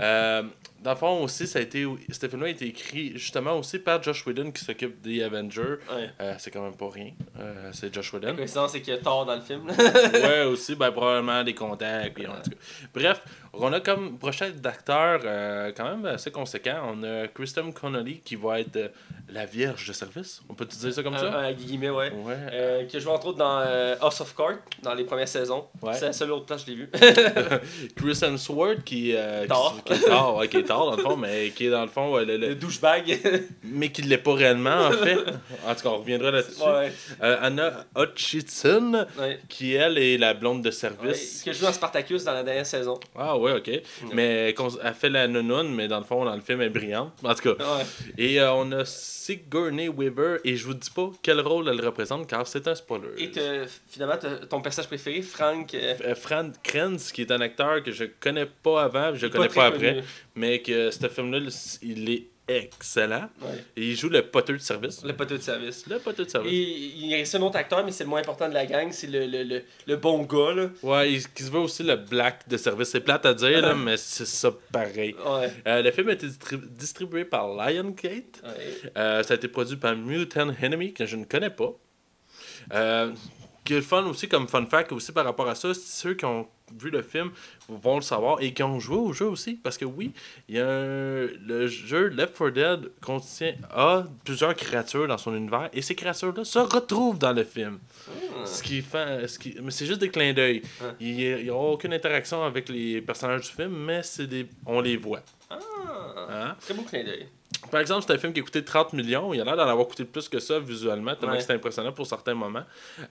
Euh, 0.00 0.42
dans 0.82 0.90
le 0.92 0.96
fond 0.96 1.22
aussi, 1.24 1.46
ça 1.46 1.58
a 1.58 1.62
été, 1.62 1.84
ce 2.10 2.28
film-là 2.28 2.46
a 2.46 2.50
été 2.50 2.66
écrit 2.66 3.12
justement 3.16 3.58
aussi 3.58 3.78
par 3.80 4.00
Josh 4.02 4.24
Whedon 4.26 4.52
qui 4.52 4.64
s'occupe 4.64 5.00
des 5.02 5.22
Avengers. 5.22 5.78
Ouais. 5.90 6.10
Euh, 6.20 6.34
c'est 6.38 6.50
quand 6.52 6.62
même 6.62 6.76
pas 6.76 6.88
rien. 6.88 7.10
Euh, 7.40 7.70
c'est 7.72 7.92
Josh 7.92 8.12
La 8.12 8.18
Whedon. 8.20 8.36
coïncidence, 8.36 8.72
c'est 8.72 8.80
qu'il 8.80 8.94
y 8.94 8.96
a 8.96 9.00
Thor 9.00 9.26
dans 9.26 9.34
le 9.34 9.40
film, 9.40 9.68
ouais, 10.12 10.44
aussi, 10.44 10.76
ben, 10.76 10.92
probablement 10.92 11.42
des 11.42 11.54
contacts. 11.54 12.14
Puis, 12.14 12.26
en 12.26 12.34
tout 12.42 12.50
cas. 12.50 12.56
Bref, 12.94 13.22
on 13.52 13.72
a 13.72 13.80
comme 13.80 14.18
prochain 14.18 14.50
d'acteurs 14.50 15.20
euh, 15.24 15.72
quand 15.76 15.84
même 15.84 16.06
assez 16.06 16.30
conséquent. 16.30 16.80
On 16.94 17.02
a 17.02 17.26
Kristen 17.28 17.72
Connolly 17.72 18.20
qui 18.20 18.36
va 18.36 18.60
être 18.60 18.92
la 19.30 19.46
vierge 19.46 19.88
de 19.88 19.92
service. 19.92 20.42
On 20.48 20.54
peut-tu 20.54 20.76
dire 20.76 20.92
ça 20.94 21.02
comme 21.02 21.16
ça? 21.18 21.24
Euh, 21.34 21.52
guillemets, 21.54 21.90
ouais. 21.90 22.12
Ouais. 22.12 22.86
Qui 22.88 22.98
a 22.98 23.00
joué 23.00 23.12
entre 23.12 23.26
autres 23.28 23.38
dans 23.38 23.58
House 24.00 24.20
of 24.20 24.34
Cards, 24.36 24.58
dans 24.82 24.94
les 24.94 25.04
premières 25.04 25.28
saisons. 25.28 25.66
C'est 25.92 26.02
la 26.06 26.12
seule 26.12 26.30
autre 26.30 26.46
place 26.46 26.62
que 26.64 26.70
je 26.70 26.76
l'ai 26.76 26.84
vu. 26.84 26.90
Chris 27.96 28.18
Hemsworth 28.22 28.84
qui, 28.84 29.12
qui- 29.12 29.48
Thor. 29.48 29.82
qui 29.84 30.48
qui 30.48 30.56
est 30.58 30.67
tard 30.68 30.86
dans 30.86 30.96
le 30.96 31.02
fond, 31.02 31.16
mais 31.16 31.50
qui 31.50 31.66
est 31.66 31.70
dans 31.70 31.82
le 31.82 31.88
fond, 31.88 32.16
euh, 32.16 32.24
le- 32.24 32.36
le- 32.36 32.48
le 32.48 32.54
douchebag. 32.54 33.18
mais 33.64 33.90
qui 33.90 34.02
ne 34.02 34.08
l'est 34.08 34.18
pas 34.18 34.34
réellement 34.34 34.86
en 34.86 34.92
fait. 34.92 35.18
En 35.66 35.74
tout 35.74 35.82
cas, 35.82 35.88
on 35.88 35.98
reviendra 35.98 36.30
là-dessus. 36.30 36.62
ouais. 36.62 36.92
Euh, 37.22 37.36
Anna 37.40 37.84
Hutchinson, 37.96 39.06
ouais. 39.18 39.38
qui 39.48 39.74
elle 39.74 39.98
est 39.98 40.18
la 40.18 40.34
blonde 40.34 40.62
de 40.62 40.70
service. 40.70 41.42
qui 41.42 41.50
a 41.50 41.52
joué 41.52 41.66
dans 41.66 41.72
Spartacus 41.72 42.24
dans 42.24 42.32
la 42.34 42.42
dernière 42.42 42.66
saison. 42.66 42.98
Ah 43.16 43.36
ouais, 43.38 43.52
ok. 43.52 43.70
Mais 44.12 44.54
qu'on- 44.56 44.68
elle 44.82 44.94
fait 44.94 45.08
la 45.10 45.26
nounoune, 45.28 45.74
mais 45.74 45.88
dans 45.88 45.98
le 45.98 46.04
fond, 46.04 46.24
dans 46.24 46.34
le 46.34 46.40
film, 46.40 46.60
elle 46.60 46.68
est 46.68 46.70
brillante. 46.70 47.12
En 47.24 47.34
tout 47.34 47.54
cas. 47.54 47.64
Ouais. 47.64 47.84
Et 48.16 48.40
euh, 48.40 48.52
on 48.52 48.70
a 48.72 48.84
Sigourney 48.84 49.88
Weaver, 49.88 50.38
et 50.44 50.56
je 50.56 50.64
vous 50.64 50.74
dis 50.74 50.90
pas 50.90 51.10
quel 51.22 51.40
rôle 51.40 51.68
elle 51.68 51.84
représente, 51.84 52.26
car 52.28 52.46
c'est 52.46 52.66
un 52.68 52.74
spoiler. 52.74 53.08
Et 53.18 53.30
finalement, 53.88 54.16
ton 54.48 54.60
personnage 54.60 54.88
préféré, 54.88 55.22
Frank. 55.22 55.74
euh, 55.74 55.94
Euh, 56.04 56.14
Fran 56.14 56.50
Krenz, 56.62 57.12
qui 57.12 57.22
est 57.22 57.30
un 57.30 57.40
acteur 57.40 57.82
que 57.82 57.92
je 57.92 58.04
connais 58.20 58.46
pas 58.46 58.82
avant, 58.84 59.14
je 59.14 59.26
connais 59.26 59.48
pas 59.48 59.66
après, 59.66 59.94
connu. 59.94 60.02
Mais 60.38 60.60
que 60.62 60.90
ce 60.90 61.08
film-là, 61.08 61.40
il 61.82 62.10
est 62.10 62.26
excellent. 62.50 63.28
Ouais. 63.42 63.62
Et 63.76 63.88
il 63.90 63.94
joue 63.96 64.08
le 64.08 64.22
poteur 64.22 64.56
de 64.56 64.60
service. 64.62 65.04
Le 65.04 65.12
poteau 65.14 65.36
de 65.36 65.42
service. 65.42 65.86
Le 65.86 65.98
poteur 65.98 66.24
de 66.24 66.30
Et 66.30 66.32
service. 66.32 66.52
il 66.96 67.14
reste 67.14 67.34
un 67.34 67.42
autre 67.42 67.56
acteur, 67.58 67.84
mais 67.84 67.92
c'est 67.92 68.04
le 68.04 68.10
moins 68.10 68.20
important 68.20 68.48
de 68.48 68.54
la 68.54 68.64
gang, 68.64 68.88
c'est 68.90 69.06
le, 69.06 69.26
le, 69.26 69.42
le, 69.44 69.62
le 69.86 69.96
bon 69.96 70.22
gars, 70.22 70.54
là. 70.54 70.70
Ouais, 70.82 71.12
il, 71.12 71.28
qui 71.28 71.42
se 71.42 71.50
veut 71.50 71.58
aussi 71.58 71.82
le 71.82 71.96
black 71.96 72.48
de 72.48 72.56
service. 72.56 72.88
C'est 72.88 73.00
plate 73.00 73.26
à 73.26 73.34
dire, 73.34 73.60
là, 73.60 73.74
mais 73.74 73.98
c'est 73.98 74.24
ça 74.26 74.50
pareil. 74.72 75.14
Ouais. 75.26 75.52
Euh, 75.66 75.82
le 75.82 75.90
film 75.90 76.08
a 76.08 76.12
été 76.12 76.26
distri- 76.26 76.66
distribué 76.70 77.24
par 77.26 77.48
Lionsgate. 77.48 78.40
ouais. 78.42 78.90
Euh, 78.96 79.22
ça 79.22 79.34
a 79.34 79.36
été 79.36 79.48
produit 79.48 79.76
par 79.76 79.94
Mutant 79.94 80.48
Enemy, 80.62 80.94
que 80.94 81.04
je 81.04 81.16
ne 81.16 81.24
connais 81.26 81.50
pas. 81.50 81.72
Euh, 82.72 83.12
qui 83.68 83.74
est 83.74 83.76
le 83.76 83.82
fun 83.82 84.06
aussi, 84.06 84.28
comme 84.28 84.48
fun 84.48 84.64
fact 84.64 84.92
aussi 84.92 85.12
par 85.12 85.26
rapport 85.26 85.46
à 85.46 85.54
ça, 85.54 85.74
ceux 85.74 86.14
qui 86.14 86.24
ont 86.24 86.48
vu 86.74 86.88
le 86.88 87.02
film 87.02 87.30
vont 87.68 87.96
le 87.96 88.02
savoir 88.02 88.40
et 88.40 88.54
qui 88.54 88.62
ont 88.62 88.80
joué 88.80 88.96
au 88.96 89.12
jeu 89.12 89.26
aussi. 89.26 89.56
Parce 89.62 89.76
que 89.76 89.84
oui, 89.84 90.14
il 90.48 90.54
y 90.54 90.58
a 90.58 90.66
un- 90.66 91.26
le 91.46 91.66
jeu 91.66 92.08
Left 92.08 92.34
4 92.34 92.50
Dead 92.50 92.90
contient 93.02 93.54
a 93.70 94.04
plusieurs 94.24 94.54
créatures 94.54 95.06
dans 95.06 95.18
son 95.18 95.34
univers 95.34 95.68
et 95.74 95.82
ces 95.82 95.94
créatures-là 95.94 96.44
se 96.44 96.58
retrouvent 96.58 97.18
dans 97.18 97.34
le 97.34 97.44
film. 97.44 97.74
Hmm. 98.06 98.46
Ce 98.46 98.62
qui 98.62 98.80
fait, 98.80 99.28
ce 99.28 99.38
qui, 99.38 99.54
mais 99.62 99.70
c'est 99.70 99.84
juste 99.84 100.00
des 100.00 100.08
clins 100.08 100.32
d'œil. 100.32 100.62
Ouais. 100.80 100.88
Il 101.00 101.16
n'y 101.16 101.50
a, 101.50 101.54
aucune 101.54 101.92
interaction 101.92 102.42
avec 102.42 102.70
les 102.70 103.02
personnages 103.02 103.42
du 103.42 103.48
film, 103.48 103.84
mais 103.84 104.02
c'est 104.02 104.26
des, 104.26 104.48
on 104.64 104.80
les 104.80 104.96
voit. 104.96 105.20
Ah. 105.50 105.58
Hein? 106.30 106.56
Très 106.58 106.72
beau 106.72 106.84
clin 106.84 107.04
d'œil. 107.04 107.28
Par 107.70 107.80
exemple, 107.80 108.04
c'est 108.06 108.12
un 108.14 108.18
film 108.18 108.32
qui 108.32 108.40
a 108.40 108.42
coûté 108.42 108.64
30 108.64 108.92
millions. 108.92 109.34
Il 109.34 109.40
a 109.40 109.44
l'air 109.44 109.56
d'en 109.56 109.66
avoir 109.68 109.86
coûté 109.88 110.04
plus 110.04 110.28
que 110.28 110.38
ça 110.38 110.58
visuellement, 110.58 111.14
tellement 111.16 111.32
Ouais. 111.32 111.38
que 111.38 111.42
c'était 111.42 111.54
impressionnant 111.54 111.92
pour 111.92 112.06
certains 112.06 112.34
moments. 112.34 112.62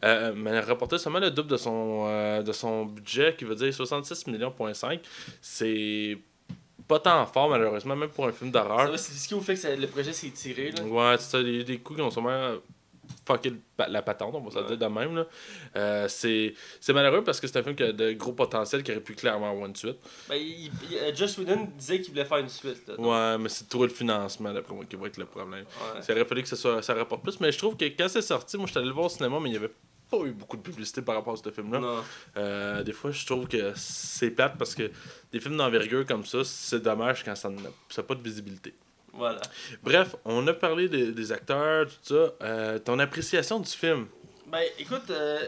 Euh, 0.04 0.34
mais 0.36 0.52
il 0.52 0.56
a 0.58 0.62
rapporté 0.62 0.98
seulement 0.98 1.20
le 1.20 1.30
double 1.32 1.50
de 1.50 1.58
son, 1.58 2.06
euh, 2.08 2.42
de 2.42 2.52
son 2.52 2.86
budget, 2.86 3.36
qui 3.38 3.46
veut 3.46 3.56
dire 3.56 3.74
66 3.74 4.26
millions. 4.28 4.52
point 4.52 4.74
cinq. 4.74 5.02
C'est 5.42 6.18
pas 6.88 7.00
tant 7.00 7.26
fort, 7.26 7.50
malheureusement, 7.50 7.96
même 7.96 8.10
pour 8.10 8.26
un 8.28 8.32
film 8.32 8.50
d'horreur. 8.52 8.98
C'est 8.98 9.12
ce 9.14 9.28
qui 9.28 9.34
vous 9.34 9.42
fait 9.42 9.56
que 9.56 9.60
ça- 9.60 9.76
le 9.76 9.88
projet 9.88 10.14
s'est 10.14 10.30
tiré, 10.30 10.72
là. 10.72 10.84
Ouais, 10.84 11.16
c'est 11.20 11.32
ça, 11.32 11.44
des, 11.44 11.64
des 11.64 11.78
coups 11.80 11.98
qui 12.00 12.04
ont 12.04 12.10
sûrement 12.12 12.54
fucké 13.26 13.54
la 13.88 14.02
patente, 14.02 14.34
on 14.36 14.40
va 14.42 14.52
se 14.52 14.58
Ouais. 14.58 14.66
dire 14.66 14.78
de 14.78 14.86
même. 14.86 15.16
Là. 15.16 15.26
Euh, 15.76 16.08
c'est 16.08 16.54
malheureux 16.94 17.24
parce 17.24 17.40
que 17.40 17.48
c'est 17.48 17.58
un 17.60 17.64
film 17.64 17.76
qui 17.76 17.84
a 17.84 17.92
de 17.92 18.14
gros 18.14 18.34
potentiel 18.34 18.84
qui 18.84 18.92
aurait 18.92 19.02
pu 19.02 19.14
clairement 19.16 19.50
avoir 19.52 19.66
une 19.68 19.76
suite. 19.76 19.98
Ben, 20.30 20.36
il, 20.36 20.66
il- 20.90 20.98
euh, 20.98 21.28
Whedon 21.38 21.70
disait 21.78 22.02
qu'il 22.02 22.12
voulait 22.14 22.26
faire 22.26 22.38
une 22.38 22.50
suite. 22.50 22.88
Là, 22.88 23.00
Ouais, 23.00 23.38
mais 23.38 23.50
c'est 23.50 23.68
trop 23.70 23.84
le 23.84 23.90
financement, 23.92 24.54
d'après 24.54 24.74
moi, 24.74 24.86
qui 24.86 24.96
va 24.96 25.08
être 25.08 25.18
le 25.18 25.26
problème. 25.26 25.66
ouais. 25.96 26.02
Ça 26.02 26.14
aurait 26.14 26.26
fallu 26.26 26.42
que 26.44 26.50
ça, 26.50 26.56
soit, 26.56 26.82
ça 26.82 26.94
rapporte 26.94 27.24
plus, 27.24 27.40
mais 27.40 27.52
je 27.52 27.58
trouve 27.58 27.76
que 27.78 27.86
quand 27.86 28.08
c'est 28.10 28.22
sorti, 28.22 28.58
moi 28.58 28.66
j'étais 28.68 28.80
allé 28.80 28.88
le 28.88 28.94
voir 28.94 29.06
au 29.06 29.10
cinéma, 29.10 29.38
mais 29.42 29.50
il 29.50 29.52
n'y 29.52 29.58
avait 29.58 29.72
pas 30.10 30.18
eu 30.20 30.32
beaucoup 30.32 30.56
de 30.56 30.62
publicité 30.62 31.02
par 31.02 31.16
rapport 31.16 31.34
à 31.34 31.38
ce 31.38 31.52
film-là. 31.52 32.02
Euh, 32.38 32.82
des 32.84 32.94
fois, 32.94 33.12
je 33.12 33.26
trouve 33.26 33.46
que 33.48 33.74
c'est 33.76 34.32
plate 34.32 34.58
parce 34.58 34.74
que 34.74 34.90
des 35.34 35.40
films 35.42 35.58
d'envergure 35.58 36.06
comme 36.06 36.26
ça, 36.26 36.40
c'est 36.46 36.80
dommage 36.82 37.24
quand 37.26 37.36
ça 37.36 37.50
n'a 37.50 38.04
pas 38.04 38.16
de 38.16 38.22
visibilité. 38.24 38.74
Voilà. 39.18 39.42
Bref, 39.84 40.16
on 40.26 40.46
a 40.48 40.54
parlé 40.54 40.88
des, 40.88 41.12
des 41.12 41.32
acteurs, 41.32 41.88
tout 41.88 41.94
ça. 42.16 42.34
Euh, 42.44 42.80
ton 42.80 43.00
appréciation 43.00 43.60
du 43.60 43.70
film? 43.72 44.08
Ben, 44.46 44.62
écoute, 44.80 45.10
euh, 45.10 45.40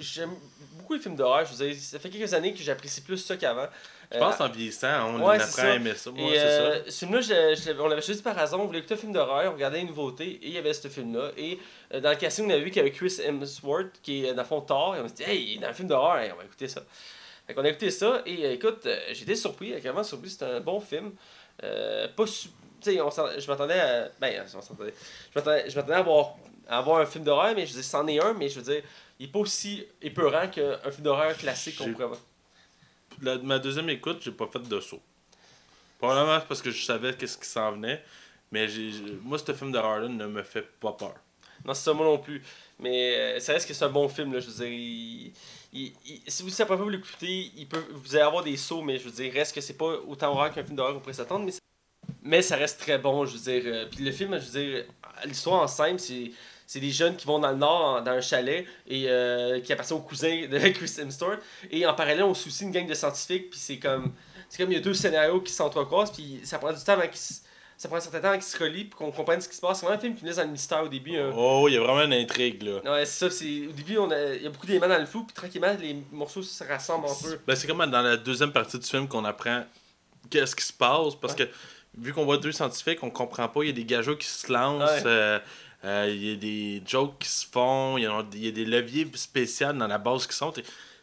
j'aime 0.00 0.30
beaucoup 0.76 0.94
les 0.94 1.00
films 1.00 1.16
d'horreur. 1.16 1.44
Je 1.46 1.54
veux 1.54 1.66
dire, 1.72 1.76
ça 1.80 1.98
fait 1.98 2.10
quelques 2.10 2.34
années 2.34 2.52
que 2.52 2.60
j'apprécie 2.62 3.00
plus 3.00 3.18
ça 3.18 3.36
qu'avant. 3.36 3.66
Je 4.12 4.18
pense 4.18 4.40
en 4.40 4.48
vieillissant, 4.48 5.08
on 5.14 5.24
ouais, 5.26 5.36
apprend 5.36 5.46
c'est 5.50 5.60
à 5.62 5.74
aimer 5.74 5.94
ça. 5.94 6.10
Moi, 6.10 6.30
c'est 6.34 6.38
euh, 6.40 6.84
ça. 6.84 6.90
ce 6.90 6.98
film-là, 6.98 7.20
je- 7.20 7.60
je 7.60 7.66
l'avais- 7.68 7.80
on 7.80 7.88
l'avait 7.88 8.02
choisi 8.02 8.22
par 8.22 8.38
hasard. 8.38 8.60
On 8.60 8.66
voulait 8.66 8.78
écouter 8.80 8.94
un 8.94 8.98
film 8.98 9.12
d'horreur, 9.12 9.50
on 9.50 9.54
regardait 9.54 9.80
une 9.80 9.88
nouveauté, 9.88 10.24
et 10.24 10.46
il 10.48 10.52
y 10.52 10.58
avait 10.58 10.72
ce 10.74 10.86
film-là. 10.88 11.30
Et 11.36 11.58
euh, 11.92 12.00
dans 12.00 12.10
le 12.10 12.16
casting, 12.16 12.46
on 12.46 12.50
avait 12.50 12.60
vu 12.60 12.66
qu'il 12.70 12.76
y 12.76 12.80
avait 12.80 12.92
Chris 12.92 13.16
Hemsworth, 13.24 14.00
qui 14.02 14.24
est 14.24 14.30
euh, 14.30 14.34
dans 14.34 14.42
le 14.42 14.46
fond 14.48 14.60
Thor, 14.60 14.94
et 14.94 15.00
on 15.00 15.08
s'est 15.08 15.14
dit, 15.14 15.22
hey, 15.24 15.42
il 15.44 15.56
est 15.56 15.60
dans 15.60 15.68
un 15.68 15.72
film 15.72 15.88
d'horreur, 15.88 16.18
hey, 16.18 16.30
on 16.32 16.36
va 16.36 16.44
écouter 16.44 16.68
ça. 16.68 16.82
Fait 17.46 17.54
qu'on 17.54 17.64
a 17.64 17.68
écouté 17.68 17.90
ça, 17.90 18.22
et 18.26 18.44
euh, 18.44 18.52
écoute, 18.52 18.86
euh, 18.86 18.96
j'étais 19.12 19.34
surpris, 19.34 19.72
vraiment 19.72 20.04
surpris, 20.04 20.30
c'était 20.30 20.44
un 20.44 20.60
bon 20.60 20.78
film. 20.80 21.12
Euh, 21.64 22.06
pas 22.14 22.26
su- 22.26 22.48
Tu 22.84 22.92
sais, 22.96 23.40
je 23.40 23.46
m'attendais 23.48 23.80
à. 23.80 24.08
Ben. 24.20 24.44
Je 24.48 24.56
m'attendais 25.34 25.94
à 25.94 25.98
avoir, 25.98 26.36
à 26.68 26.78
avoir 26.78 27.00
un 27.00 27.06
film 27.06 27.24
d'horreur, 27.24 27.54
mais 27.54 27.66
je 27.66 27.72
veux 27.74 27.80
dire, 27.80 27.90
c'en 27.90 28.06
est 28.06 28.20
un, 28.22 28.34
mais 28.34 28.48
je 28.48 28.60
veux 28.60 28.72
dire, 28.74 28.82
il 29.18 29.26
est 29.26 29.32
pas 29.32 29.38
aussi 29.38 29.86
épeurant 30.02 30.48
qu'un 30.48 30.78
film 30.90 31.02
d'horreur 31.02 31.36
classique 31.36 31.76
qu'on 31.78 31.84
pourrait 31.92 32.04
avoir. 32.04 32.20
La- 33.22 33.38
ma 33.38 33.58
deuxième 33.58 33.88
écoute, 33.90 34.18
j'ai 34.22 34.32
pas 34.32 34.46
fait 34.46 34.58
de 34.60 34.80
saut. 34.80 35.00
Probablement 35.98 36.40
parce 36.46 36.60
que 36.60 36.70
je 36.70 36.84
savais 36.84 37.14
qu'est-ce 37.14 37.38
qui 37.38 37.46
s'en 37.48 37.72
venait. 37.72 38.02
Mais 38.50 38.68
j'ai, 38.68 38.90
moi, 39.22 39.38
ce 39.38 39.52
film 39.52 39.72
d'horreur-là 39.72 40.08
ne 40.08 40.26
me 40.26 40.42
fait 40.42 40.62
pas 40.80 40.92
peur. 40.92 41.14
Non, 41.64 41.72
c'est 41.74 41.84
ça, 41.84 41.92
moi 41.94 42.04
non 42.04 42.18
plus. 42.18 42.42
Mais 42.78 43.16
euh, 43.16 43.40
ça 43.40 43.52
reste 43.52 43.66
que 43.66 43.74
c'est 43.74 43.84
un 43.84 43.88
bon 43.88 44.08
film, 44.08 44.32
là. 44.34 44.40
Je 44.40 44.46
veux 44.48 44.64
dire, 44.64 44.66
il- 44.68 45.32
il- 45.72 45.92
il- 46.04 46.22
si 46.26 46.42
vous 46.42 46.50
savez 46.50 46.68
pas 46.68 46.76
vous 46.76 46.88
l'écouter, 46.88 47.50
il 47.56 47.66
peut, 47.66 47.84
vous 47.92 48.14
allez 48.14 48.24
avoir 48.24 48.44
des 48.44 48.56
sauts, 48.56 48.82
mais 48.82 48.98
je 48.98 49.04
veux 49.04 49.10
dire, 49.10 49.32
reste 49.32 49.54
que 49.54 49.60
c'est 49.60 49.76
pas 49.78 49.96
autant 50.06 50.32
horreur 50.32 50.52
qu'un 50.52 50.62
film 50.64 50.76
d'horreur 50.76 50.92
qu'on 50.94 51.00
pourrait 51.00 51.14
s'attendre. 51.14 51.46
Mais, 51.46 51.52
mais 52.24 52.42
ça 52.42 52.56
reste 52.56 52.80
très 52.80 52.98
bon, 52.98 53.24
je 53.26 53.36
veux 53.36 53.52
dire. 53.60 53.62
euh, 53.66 53.86
Puis 53.90 54.04
le 54.04 54.10
film, 54.10 54.36
je 54.40 54.44
veux 54.50 54.64
dire, 54.64 54.84
l'histoire 55.26 55.62
en 55.62 55.68
simple, 55.68 56.00
c'est. 56.00 56.30
C'est 56.66 56.80
des 56.80 56.90
jeunes 56.90 57.14
qui 57.14 57.26
vont 57.26 57.38
dans 57.38 57.50
le 57.50 57.58
nord, 57.58 57.84
en- 57.84 58.00
dans 58.00 58.12
un 58.12 58.22
chalet, 58.22 58.64
et 58.88 59.04
euh, 59.06 59.60
qui 59.60 59.70
appartient 59.70 59.92
au 59.92 59.98
cousin 59.98 60.46
de 60.50 60.58
Chris 60.70 60.90
Hemsworth. 60.98 61.38
Et 61.70 61.84
en 61.84 61.92
parallèle, 61.92 62.22
on 62.22 62.30
aussi 62.30 62.64
une 62.64 62.70
gang 62.70 62.86
de 62.86 62.94
scientifiques, 62.94 63.50
puis 63.50 63.58
c'est 63.60 63.78
comme. 63.78 64.12
C'est 64.48 64.62
comme 64.62 64.72
il 64.72 64.76
y 64.76 64.78
a 64.78 64.82
deux 64.82 64.94
scénarios 64.94 65.42
qui 65.42 65.52
s'entrecroisent, 65.52 66.10
puis 66.10 66.40
ça 66.42 66.58
prend 66.58 66.72
du 66.72 66.82
temps 66.82 66.94
avant 66.94 67.06
qu'ils 67.06 67.20
Ça 67.76 67.88
prend 67.88 67.98
un 67.98 68.00
certain 68.00 68.20
temps 68.20 68.32
qu'ils 68.32 68.42
se 68.44 68.56
relient, 68.56 68.84
pour 68.86 68.98
qu'on 68.98 69.10
comprenne 69.12 69.42
ce 69.42 69.48
qui 69.48 69.56
se 69.56 69.60
passe. 69.60 69.80
C'est 69.80 69.84
vraiment 69.84 69.98
un 69.98 70.02
film 70.02 70.14
qui 70.14 70.24
laisse 70.24 70.36
dans 70.36 70.44
le 70.44 70.48
mystère 70.48 70.82
au 70.84 70.88
début. 70.88 71.18
hein. 71.18 71.32
Oh, 71.36 71.66
il 71.68 71.74
y 71.74 71.76
a 71.76 71.80
vraiment 71.80 72.02
une 72.04 72.14
intrigue, 72.14 72.62
là. 72.62 72.80
Ouais, 72.92 73.04
c'est 73.04 73.28
ça. 73.28 73.30
C'est... 73.30 73.66
Au 73.68 73.72
début, 73.72 73.98
on 73.98 74.10
a... 74.10 74.32
il 74.34 74.42
y 74.44 74.46
a 74.46 74.50
beaucoup 74.50 74.66
d'éléments 74.66 74.88
dans 74.88 74.98
le 74.98 75.04
flou, 75.06 75.24
puis 75.24 75.34
tranquillement, 75.34 75.76
les 75.78 75.94
morceaux 76.12 76.42
se 76.42 76.64
rassemblent 76.64 77.06
un 77.08 77.22
peu. 77.22 77.38
Ben, 77.46 77.54
c'est 77.56 77.66
comme 77.66 77.84
dans 77.90 78.00
la 78.02 78.16
deuxième 78.16 78.52
partie 78.52 78.78
du 78.78 78.86
film 78.86 79.06
qu'on 79.06 79.24
apprend 79.26 79.64
qu'est-ce 80.30 80.56
qui 80.56 80.64
se 80.64 80.72
passe. 80.72 81.14
Parce 81.20 81.34
que 81.34 81.42
vu 81.98 82.12
qu'on 82.12 82.24
voit 82.24 82.38
deux 82.38 82.52
scientifiques, 82.52 83.02
on 83.02 83.10
comprend 83.10 83.48
pas. 83.48 83.62
Il 83.62 83.66
y 83.66 83.70
a 83.70 83.72
des 83.72 83.84
gageaux 83.84 84.16
qui 84.16 84.26
se 84.26 84.52
lancent. 84.52 84.90
Ouais. 84.90 85.02
euh, 85.06 85.38
euh, 85.84 86.06
il 86.10 86.24
y 86.24 86.32
a 86.32 86.36
des 86.36 86.82
jokes 86.86 87.18
qui 87.18 87.28
se 87.28 87.46
font. 87.46 87.98
Il 87.98 88.02
y, 88.04 88.38
y 88.44 88.48
a 88.48 88.50
des 88.52 88.64
leviers 88.64 89.06
spéciaux 89.14 89.72
dans 89.72 89.86
la 89.86 89.98
base 89.98 90.26
qui 90.26 90.34
sont. 90.36 90.52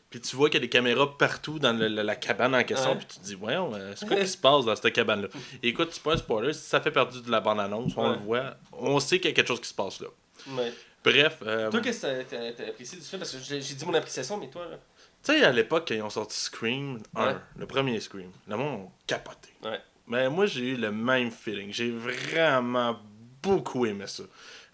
Puis 0.10 0.20
tu 0.20 0.36
vois 0.36 0.50
qu'il 0.50 0.56
y 0.60 0.64
a 0.64 0.66
des 0.66 0.70
caméras 0.70 1.18
partout 1.18 1.58
dans 1.60 1.72
le- 1.72 1.88
la, 1.88 2.04
la 2.04 2.16
cabane 2.16 2.54
en 2.56 2.64
question. 2.64 2.98
Puis 2.98 3.06
tu 3.06 3.20
te 3.20 3.24
dis, 3.24 3.36
voyons, 3.36 3.74
euh, 3.76 3.94
c'est 3.96 4.08
quoi 4.08 4.18
qui 4.18 4.28
se 4.28 4.38
passe 4.38 4.66
dans 4.66 4.76
cette 4.76 4.92
cabane-là? 4.92 5.30
Et 5.64 5.70
écoute, 5.70 5.90
c'est 5.92 6.04
pas 6.04 6.14
un 6.14 6.18
spoiler. 6.18 6.52
Si 6.54 6.68
ça 6.68 6.82
fait 6.82 6.92
partie 6.92 7.22
de 7.22 7.32
la 7.32 7.40
bande-annonce, 7.40 7.94
on 7.96 8.04
Ouais. 8.10 8.16
le 8.16 8.22
voit. 8.22 8.58
On 8.74 9.00
sait 9.00 9.20
qu'il 9.20 9.30
y 9.30 9.34
a 9.34 9.36
quelque 9.36 9.48
chose 9.48 9.62
qui 9.62 9.70
se 9.70 9.74
passe 9.74 10.02
là. 10.02 10.08
Ouais. 10.50 10.74
Bref. 11.04 11.38
euh, 11.44 11.70
Toi, 11.72 11.80
qu'est-ce 11.80 12.02
que 12.02 12.24
t'as, 12.24 12.68
apprécié 12.68 12.98
du 12.98 13.04
film? 13.06 13.20
Parce 13.20 13.32
que 13.32 13.38
j'ai, 13.42 13.60
dit 13.60 13.86
mon 13.86 13.94
appréciation, 13.94 14.38
mais 14.38 14.50
toi, 14.50 14.66
là. 14.70 14.78
Tu 15.24 15.32
sais, 15.34 15.44
à 15.46 15.52
l'époque, 15.52 15.86
quand 15.88 15.96
ils 15.96 16.02
ont 16.02 16.10
sorti 16.10 16.38
Scream 16.40 17.00
1, 17.16 17.28
Ouais. 17.28 17.36
le 17.58 17.66
premier 17.68 18.00
Scream, 18.00 18.32
le 18.48 18.58
monde 18.58 18.88
a 18.88 18.92
capoté. 19.08 19.50
Ouais. 19.64 19.80
Mais 20.12 20.30
moi, 20.30 20.46
j'ai 20.46 20.72
eu 20.72 20.76
le 20.76 20.92
même 20.92 21.32
feeling. 21.32 21.72
J'ai 21.72 21.90
vraiment 21.90 23.00
beaucoup 23.42 23.86
aimé 23.86 24.04
ça. 24.08 24.24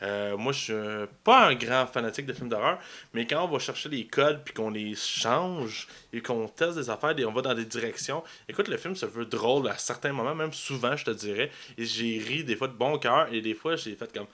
Euh, 0.01 0.35
moi, 0.35 0.51
je 0.51 0.59
suis 0.59 1.13
pas 1.23 1.49
un 1.49 1.53
grand 1.53 1.85
fanatique 1.85 2.25
de 2.25 2.33
films 2.33 2.49
d'horreur, 2.49 2.79
mais 3.13 3.27
quand 3.27 3.45
on 3.45 3.47
va 3.47 3.59
chercher 3.59 3.87
les 3.89 4.07
codes 4.07 4.41
puis 4.43 4.55
qu'on 4.55 4.71
les 4.71 4.95
change 4.95 5.87
et 6.11 6.21
qu'on 6.21 6.47
teste 6.47 6.77
des 6.79 6.89
affaires 6.89 7.17
et 7.17 7.23
on 7.25 7.31
va 7.31 7.43
dans 7.43 7.53
des 7.53 7.65
directions, 7.65 8.23
écoute, 8.49 8.67
le 8.67 8.77
film 8.77 8.95
se 8.95 9.05
veut 9.05 9.25
drôle 9.25 9.67
à 9.69 9.77
certains 9.77 10.11
moments, 10.11 10.33
même 10.33 10.53
souvent, 10.53 10.95
je 10.95 11.05
te 11.05 11.11
dirais. 11.11 11.51
Et 11.77 11.85
j'ai 11.85 12.17
ri 12.17 12.43
des 12.43 12.55
fois 12.55 12.67
de 12.67 12.73
bon 12.73 12.97
cœur 12.97 13.31
et 13.31 13.39
des 13.41 13.53
fois, 13.53 13.75
j'ai 13.75 13.95
fait 13.95 14.11
comme. 14.11 14.27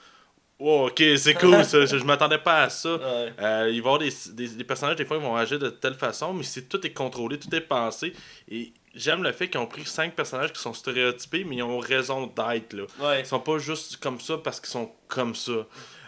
Oh, 0.57 0.87
ok, 0.89 1.03
c'est 1.17 1.33
cool 1.33 1.65
ça, 1.65 1.85
je, 1.85 1.97
je 1.97 2.05
m'attendais 2.05 2.37
pas 2.37 2.63
à 2.63 2.69
ça. 2.69 2.95
Ouais. 2.95 3.33
Euh, 3.41 3.69
il 3.69 3.81
va 3.81 3.89
y 3.91 3.93
avoir 3.93 3.99
des, 3.99 4.13
des, 4.31 4.47
des 4.47 4.63
personnages, 4.63 4.95
des 4.95 5.03
fois, 5.03 5.17
ils 5.17 5.23
vont 5.23 5.35
agir 5.35 5.59
de 5.59 5.69
telle 5.69 5.95
façon, 5.95 6.33
mais 6.33 6.43
c'est 6.43 6.69
tout 6.69 6.85
est 6.87 6.93
contrôlé, 6.93 7.37
tout 7.37 7.53
est 7.53 7.59
pensé. 7.59 8.13
Et 8.49 8.71
j'aime 8.93 9.23
le 9.23 9.31
fait 9.31 9.49
qu'ils 9.49 9.59
ont 9.59 9.65
pris 9.67 9.85
cinq 9.85 10.15
personnages 10.15 10.53
qui 10.53 10.61
sont 10.61 10.73
stéréotypés, 10.73 11.43
mais 11.43 11.57
ils 11.57 11.63
ont 11.63 11.79
raison 11.79 12.27
d'être, 12.27 12.73
là. 12.73 12.83
Ouais. 12.99 13.19
Ils 13.21 13.25
sont 13.25 13.39
pas 13.39 13.57
juste 13.57 13.97
comme 13.97 14.19
ça 14.19 14.37
parce 14.37 14.59
qu'ils 14.59 14.69
sont 14.69 14.91
comme 15.07 15.35
ça. 15.35 15.65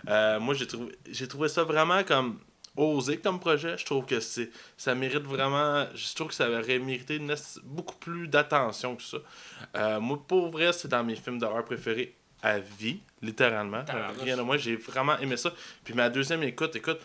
Euh, 0.07 0.39
moi, 0.39 0.53
j'ai 0.53 0.67
trouvé, 0.67 0.91
j'ai 1.09 1.27
trouvé 1.27 1.49
ça 1.49 1.63
vraiment 1.63 2.03
comme 2.03 2.39
osé 2.77 3.17
comme 3.17 3.39
projet. 3.39 3.77
Je 3.77 3.85
trouve 3.85 4.05
que 4.05 4.19
c'est 4.19 4.49
ça 4.77 4.93
mérite 4.93 5.23
vraiment. 5.23 5.87
Je 5.95 6.13
trouve 6.13 6.27
que 6.27 6.33
ça 6.33 6.49
aurait 6.49 6.77
mérité 6.79 7.15
une- 7.15 7.33
beaucoup 7.63 7.95
plus 7.95 8.27
d'attention 8.27 8.95
que 8.95 9.03
ça. 9.03 9.17
Euh, 9.75 9.99
moi, 9.99 10.21
pour 10.27 10.51
vrai, 10.51 10.73
c'est 10.73 10.87
dans 10.89 11.03
mes 11.03 11.15
films 11.15 11.39
d'horreur 11.39 11.63
préférés 11.65 12.13
à 12.43 12.59
vie, 12.59 12.99
littéralement. 13.21 13.83
Rien 14.21 14.37
de 14.37 14.41
moi, 14.43 14.57
j'ai 14.57 14.75
vraiment 14.75 15.17
aimé 15.19 15.37
ça. 15.37 15.51
Puis 15.83 15.93
ma 15.95 16.09
deuxième 16.09 16.43
écoute, 16.43 16.75
écoute, 16.75 16.99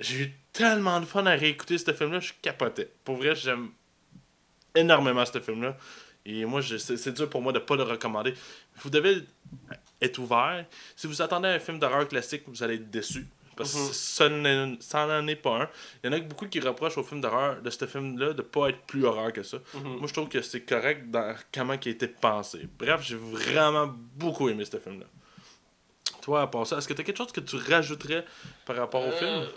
j'ai 0.00 0.16
eu 0.22 0.34
tellement 0.52 1.00
de 1.00 1.04
fun 1.06 1.26
à 1.26 1.32
réécouter 1.34 1.76
ce 1.76 1.92
film-là, 1.92 2.20
je 2.20 2.32
capotais. 2.40 2.88
Pour 3.04 3.16
vrai, 3.16 3.34
j'aime 3.34 3.70
énormément 4.80 5.24
ce 5.24 5.40
film-là. 5.40 5.76
Et 6.26 6.44
moi, 6.44 6.60
c'est 6.62 7.12
dur 7.12 7.30
pour 7.30 7.40
moi 7.40 7.52
de 7.52 7.58
ne 7.58 7.64
pas 7.64 7.76
le 7.76 7.84
recommander. 7.84 8.34
Vous 8.82 8.90
devez 8.90 9.24
être 10.00 10.18
ouvert. 10.18 10.64
Si 10.94 11.06
vous 11.06 11.22
attendez 11.22 11.48
un 11.48 11.58
film 11.58 11.78
d'horreur 11.78 12.06
classique, 12.06 12.42
vous 12.46 12.62
allez 12.62 12.74
être 12.74 12.90
déçu. 12.90 13.26
Parce 13.56 13.72
que 13.74 13.78
Mhm. 13.78 14.76
ça 14.80 15.06
n'en 15.06 15.26
est 15.26 15.34
pas 15.36 15.62
un. 15.62 15.68
Il 16.04 16.10
y 16.10 16.14
en 16.14 16.16
a 16.16 16.20
beaucoup 16.20 16.46
qui 16.46 16.60
reprochent 16.60 16.96
au 16.98 17.02
film 17.02 17.20
d'horreur 17.20 17.60
de 17.60 17.70
ce 17.70 17.86
film-là 17.86 18.28
de 18.32 18.36
ne 18.36 18.42
pas 18.42 18.68
être 18.68 18.80
plus 18.82 19.04
horreur 19.04 19.32
que 19.32 19.42
ça. 19.42 19.56
Mhm. 19.74 19.96
Moi, 19.98 20.06
je 20.06 20.12
trouve 20.12 20.28
que 20.28 20.40
c'est 20.42 20.60
correct 20.60 21.10
dans 21.10 21.34
comment 21.52 21.72
il 21.74 21.88
a 21.88 21.90
été 21.90 22.06
pensé. 22.08 22.68
Bref, 22.78 23.00
j'ai 23.02 23.16
vraiment 23.16 23.86
beaucoup 24.14 24.48
aimé 24.48 24.64
ce 24.64 24.76
film-là. 24.76 25.06
Toi, 26.22 26.42
à 26.42 26.46
part 26.46 26.66
ça, 26.66 26.78
est-ce 26.78 26.86
que 26.86 26.92
tu 26.94 27.00
as 27.00 27.04
quelque 27.04 27.16
chose 27.16 27.32
que 27.32 27.40
tu 27.40 27.56
rajouterais 27.56 28.24
par 28.66 28.76
rapport 28.76 29.02
au 29.02 29.10
Euh, 29.10 29.18
film? 29.18 29.48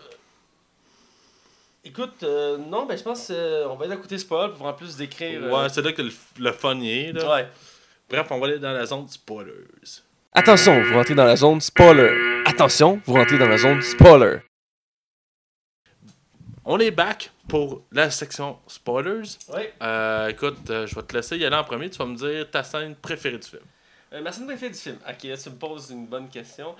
Écoute, 1.84 2.22
euh, 2.24 2.58
non, 2.58 2.86
ben 2.86 2.95
je 2.98 3.03
pense 3.03 3.28
qu'on 3.28 3.76
va 3.76 3.86
aller 3.86 3.94
à 3.94 3.98
côté 3.98 4.18
spoil 4.18 4.53
pour 4.53 4.66
en 4.68 4.74
plus 4.74 4.95
décrire. 4.95 5.41
euh, 5.44 5.49
Ouais, 5.64 5.70
c'est 5.70 5.82
là 5.82 5.91
que 5.94 6.02
le, 6.03 6.12
le 6.40 6.52
fun 6.52 6.76
y 6.76 6.90
est. 6.91 7.12
Là. 7.14 7.36
ouais. 7.36 7.48
Bref, 8.10 8.28
on 8.30 8.40
va 8.40 8.48
aller 8.48 8.60
dans 8.60 8.72
la 8.72 8.86
zone 8.86 9.08
spoilers. 9.08 9.66
Attention, 10.34 10.82
vous 10.84 10.94
rentrez 10.94 11.16
dans 11.16 11.26
la 11.26 11.36
zone 11.36 11.60
spoiler. 11.60 12.44
Attention, 12.45 13.02
vous 13.06 13.14
rentrez 13.14 13.38
dans 13.38 13.48
la 13.48 13.58
zone 13.58 13.82
spoiler. 13.82 14.40
On 16.64 16.78
est 16.80 16.91
back 16.91 17.32
pour 17.48 17.84
la 17.91 18.12
section 18.12 18.60
spoilers. 18.68 19.38
Ouais. 19.49 19.74
Euh, 19.82 20.28
écoute, 20.28 20.70
euh, 20.70 20.86
je 20.86 20.94
vais 20.94 21.02
te 21.02 21.16
laisser 21.16 21.38
y 21.38 21.45
aller 21.45 21.56
en 21.56 21.64
premier. 21.64 21.90
Tu 21.90 21.98
vas 21.98 22.06
me 22.06 22.16
dire 22.16 22.49
ta 22.52 22.64
scène 22.64 22.95
préférée 22.95 23.40
du 23.40 23.48
film. 23.48 23.64
Euh, 24.14 24.22
ma 24.22 24.32
scène 24.32 24.45
préférée 24.45 24.72
du 24.72 24.78
film. 24.78 24.98
Ok, 25.10 25.24
là, 25.24 25.38
tu 25.38 25.49
me 25.49 25.56
poses 25.56 25.90
une 25.90 26.06
bonne 26.06 26.30
question. 26.30 26.76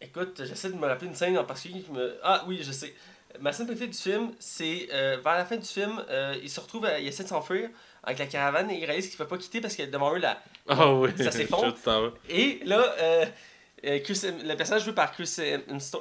Écoute, 0.00 0.42
j'essaie 0.44 0.70
de 0.70 0.76
me 0.76 0.86
rappeler 0.86 1.08
une 1.08 1.14
scène 1.14 1.36
en 1.38 1.44
particulier 1.44 1.82
qui 1.82 1.90
me. 1.92 2.16
Ah 2.22 2.44
oui, 2.46 2.60
je 2.62 2.72
sais. 2.72 2.94
Ma 3.38 3.52
scène 3.52 3.66
préférée 3.66 3.90
du 3.90 3.96
film, 3.98 4.32
c'est 4.38 4.88
euh, 4.92 5.18
vers 5.22 5.34
la 5.34 5.44
fin 5.44 5.56
du 5.56 5.66
film, 5.66 6.02
euh, 6.10 6.34
il 6.42 6.50
se 6.50 6.58
retrouve, 6.58 6.84
à- 6.86 6.98
il 6.98 7.06
essaie 7.06 7.22
de 7.22 7.28
s'enfuir 7.28 7.68
avec 8.02 8.18
la 8.18 8.26
caravane 8.26 8.70
et 8.70 8.78
il 8.78 8.84
réalise 8.84 9.06
qu'il 9.08 9.20
ne 9.20 9.24
peut 9.24 9.36
pas 9.36 9.40
quitter 9.40 9.60
parce 9.60 9.76
que 9.76 9.82
devant 9.84 10.14
eux, 10.14 10.18
la, 10.18 10.42
Ah 10.68 10.92
oui, 10.94 11.10
Ça 11.16 11.30
s'effondre. 11.30 11.66
Et 12.28 12.60
là, 12.64 12.82
euh, 13.00 13.26
Chris, 14.02 14.20
le 14.44 14.54
personnage 14.56 14.84
joué 14.84 14.94
par 14.94 15.12
Chris 15.12 15.36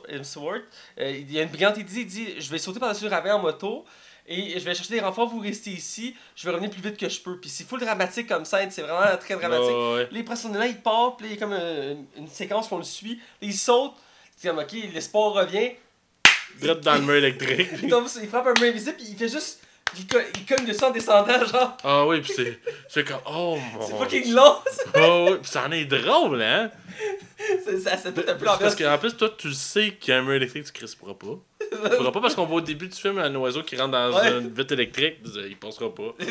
Hemsworth, 0.10 0.64
il 0.98 1.32
y 1.32 1.40
a 1.40 1.44
une 1.44 1.50
brillante 1.50 1.78
idée, 1.78 2.00
il 2.02 2.08
dit 2.08 2.42
Je 2.42 2.50
vais 2.50 2.58
sauter 2.58 2.80
par-dessus 2.80 3.04
le 3.06 3.10
ravin 3.12 3.36
en 3.36 3.40
moto 3.40 3.86
et 4.30 4.60
je 4.60 4.64
vais 4.64 4.76
chercher 4.76 4.94
des 4.94 5.00
renforts, 5.02 5.28
vous 5.28 5.40
restez 5.40 5.72
ici, 5.72 6.16
je 6.36 6.46
vais 6.46 6.52
revenir 6.52 6.70
plus 6.70 6.82
vite 6.82 6.98
que 6.98 7.10
je 7.10 7.20
peux. 7.20 7.38
Puis 7.40 7.50
c'est 7.50 7.68
full 7.68 7.80
dramatique 7.80 8.28
comme 8.28 8.46
scène, 8.46 8.70
c'est 8.72 8.84
vraiment 8.84 9.18
très 9.18 9.36
dramatique. 9.36 9.66
Ouais, 9.76 9.94
ouais. 9.94 10.04
Là, 10.04 10.10
il 10.12 10.24
prend 10.24 10.36
son 10.36 10.54
élan, 10.54 10.66
il 10.66 10.78
part, 10.78 11.18
puis 11.18 11.28
il 11.28 11.34
y 11.34 11.36
a 11.36 11.38
comme 11.38 11.54
une, 11.54 12.06
une 12.16 12.28
séquence 12.28 12.68
qu'on 12.68 12.78
le 12.78 12.84
suit, 12.84 13.16
là, 13.16 13.48
il 13.48 13.54
saute, 13.54 13.94
c'est 14.38 14.48
comme 14.48 14.60
ok, 14.60 14.72
l'espoir 14.94 15.34
revient, 15.34 15.72
Direct 16.62 16.84
dans 16.84 16.96
le 16.96 17.02
mur 17.02 17.16
électrique. 17.16 17.70
il, 17.84 17.90
tombe 17.90 18.08
il 18.22 18.28
frappe 18.28 18.48
un 18.48 18.60
mur 18.60 18.70
invisible, 18.70 18.98
puis 18.98 19.08
il 19.10 19.18
fait 19.18 19.30
juste 19.30 19.62
Il, 19.98 20.08
co- 20.08 20.18
il 20.36 20.46
cogne 20.46 20.66
dessus 20.66 20.84
en 20.84 20.92
descendant, 20.92 21.46
genre. 21.46 21.78
Ah 21.84 22.06
oui, 22.06 22.22
pis 22.22 22.34
c'est. 22.36 22.60
C'est 22.90 23.08
comme. 23.08 23.22
Oh 23.26 23.58
mon. 23.74 23.88
C'est 23.88 23.98
fucking 23.98 24.34
long. 24.34 24.56
Oh 24.96 25.28
oui, 25.32 25.38
pis 25.42 25.50
ça 25.50 25.66
en 25.66 25.72
est 25.72 25.86
drôle, 25.86 26.42
hein? 26.42 26.70
ça, 27.66 27.80
ça, 27.80 27.98
ça 27.98 28.10
un 28.10 28.12
peu 28.12 28.24
Parce 28.24 28.76
qu'en 28.76 28.98
plus, 28.98 29.16
toi, 29.16 29.34
tu 29.38 29.54
sais 29.54 29.94
qu'il 29.96 30.14
y 30.14 30.18
a 30.18 30.20
un 30.20 30.24
mur 30.24 30.34
électrique, 30.34 30.66
tu 30.66 30.72
crisperas 30.74 31.14
pas. 31.14 31.38
Tu 31.92 31.98
pourras 31.98 32.12
pas 32.12 32.22
parce 32.22 32.36
qu'on 32.36 32.46
voit 32.46 32.58
au 32.58 32.62
début 32.62 32.88
du 32.88 32.96
film 32.96 33.18
un 33.20 33.34
oiseau 33.36 33.64
qui 33.64 33.76
rentre 33.78 33.92
dans 33.92 34.12
Ouais. 34.18 34.40
une 34.40 34.50
vitre 34.50 34.74
électrique, 34.74 35.18
il 35.48 35.58
passera 35.58 35.94
pas. 35.94 36.14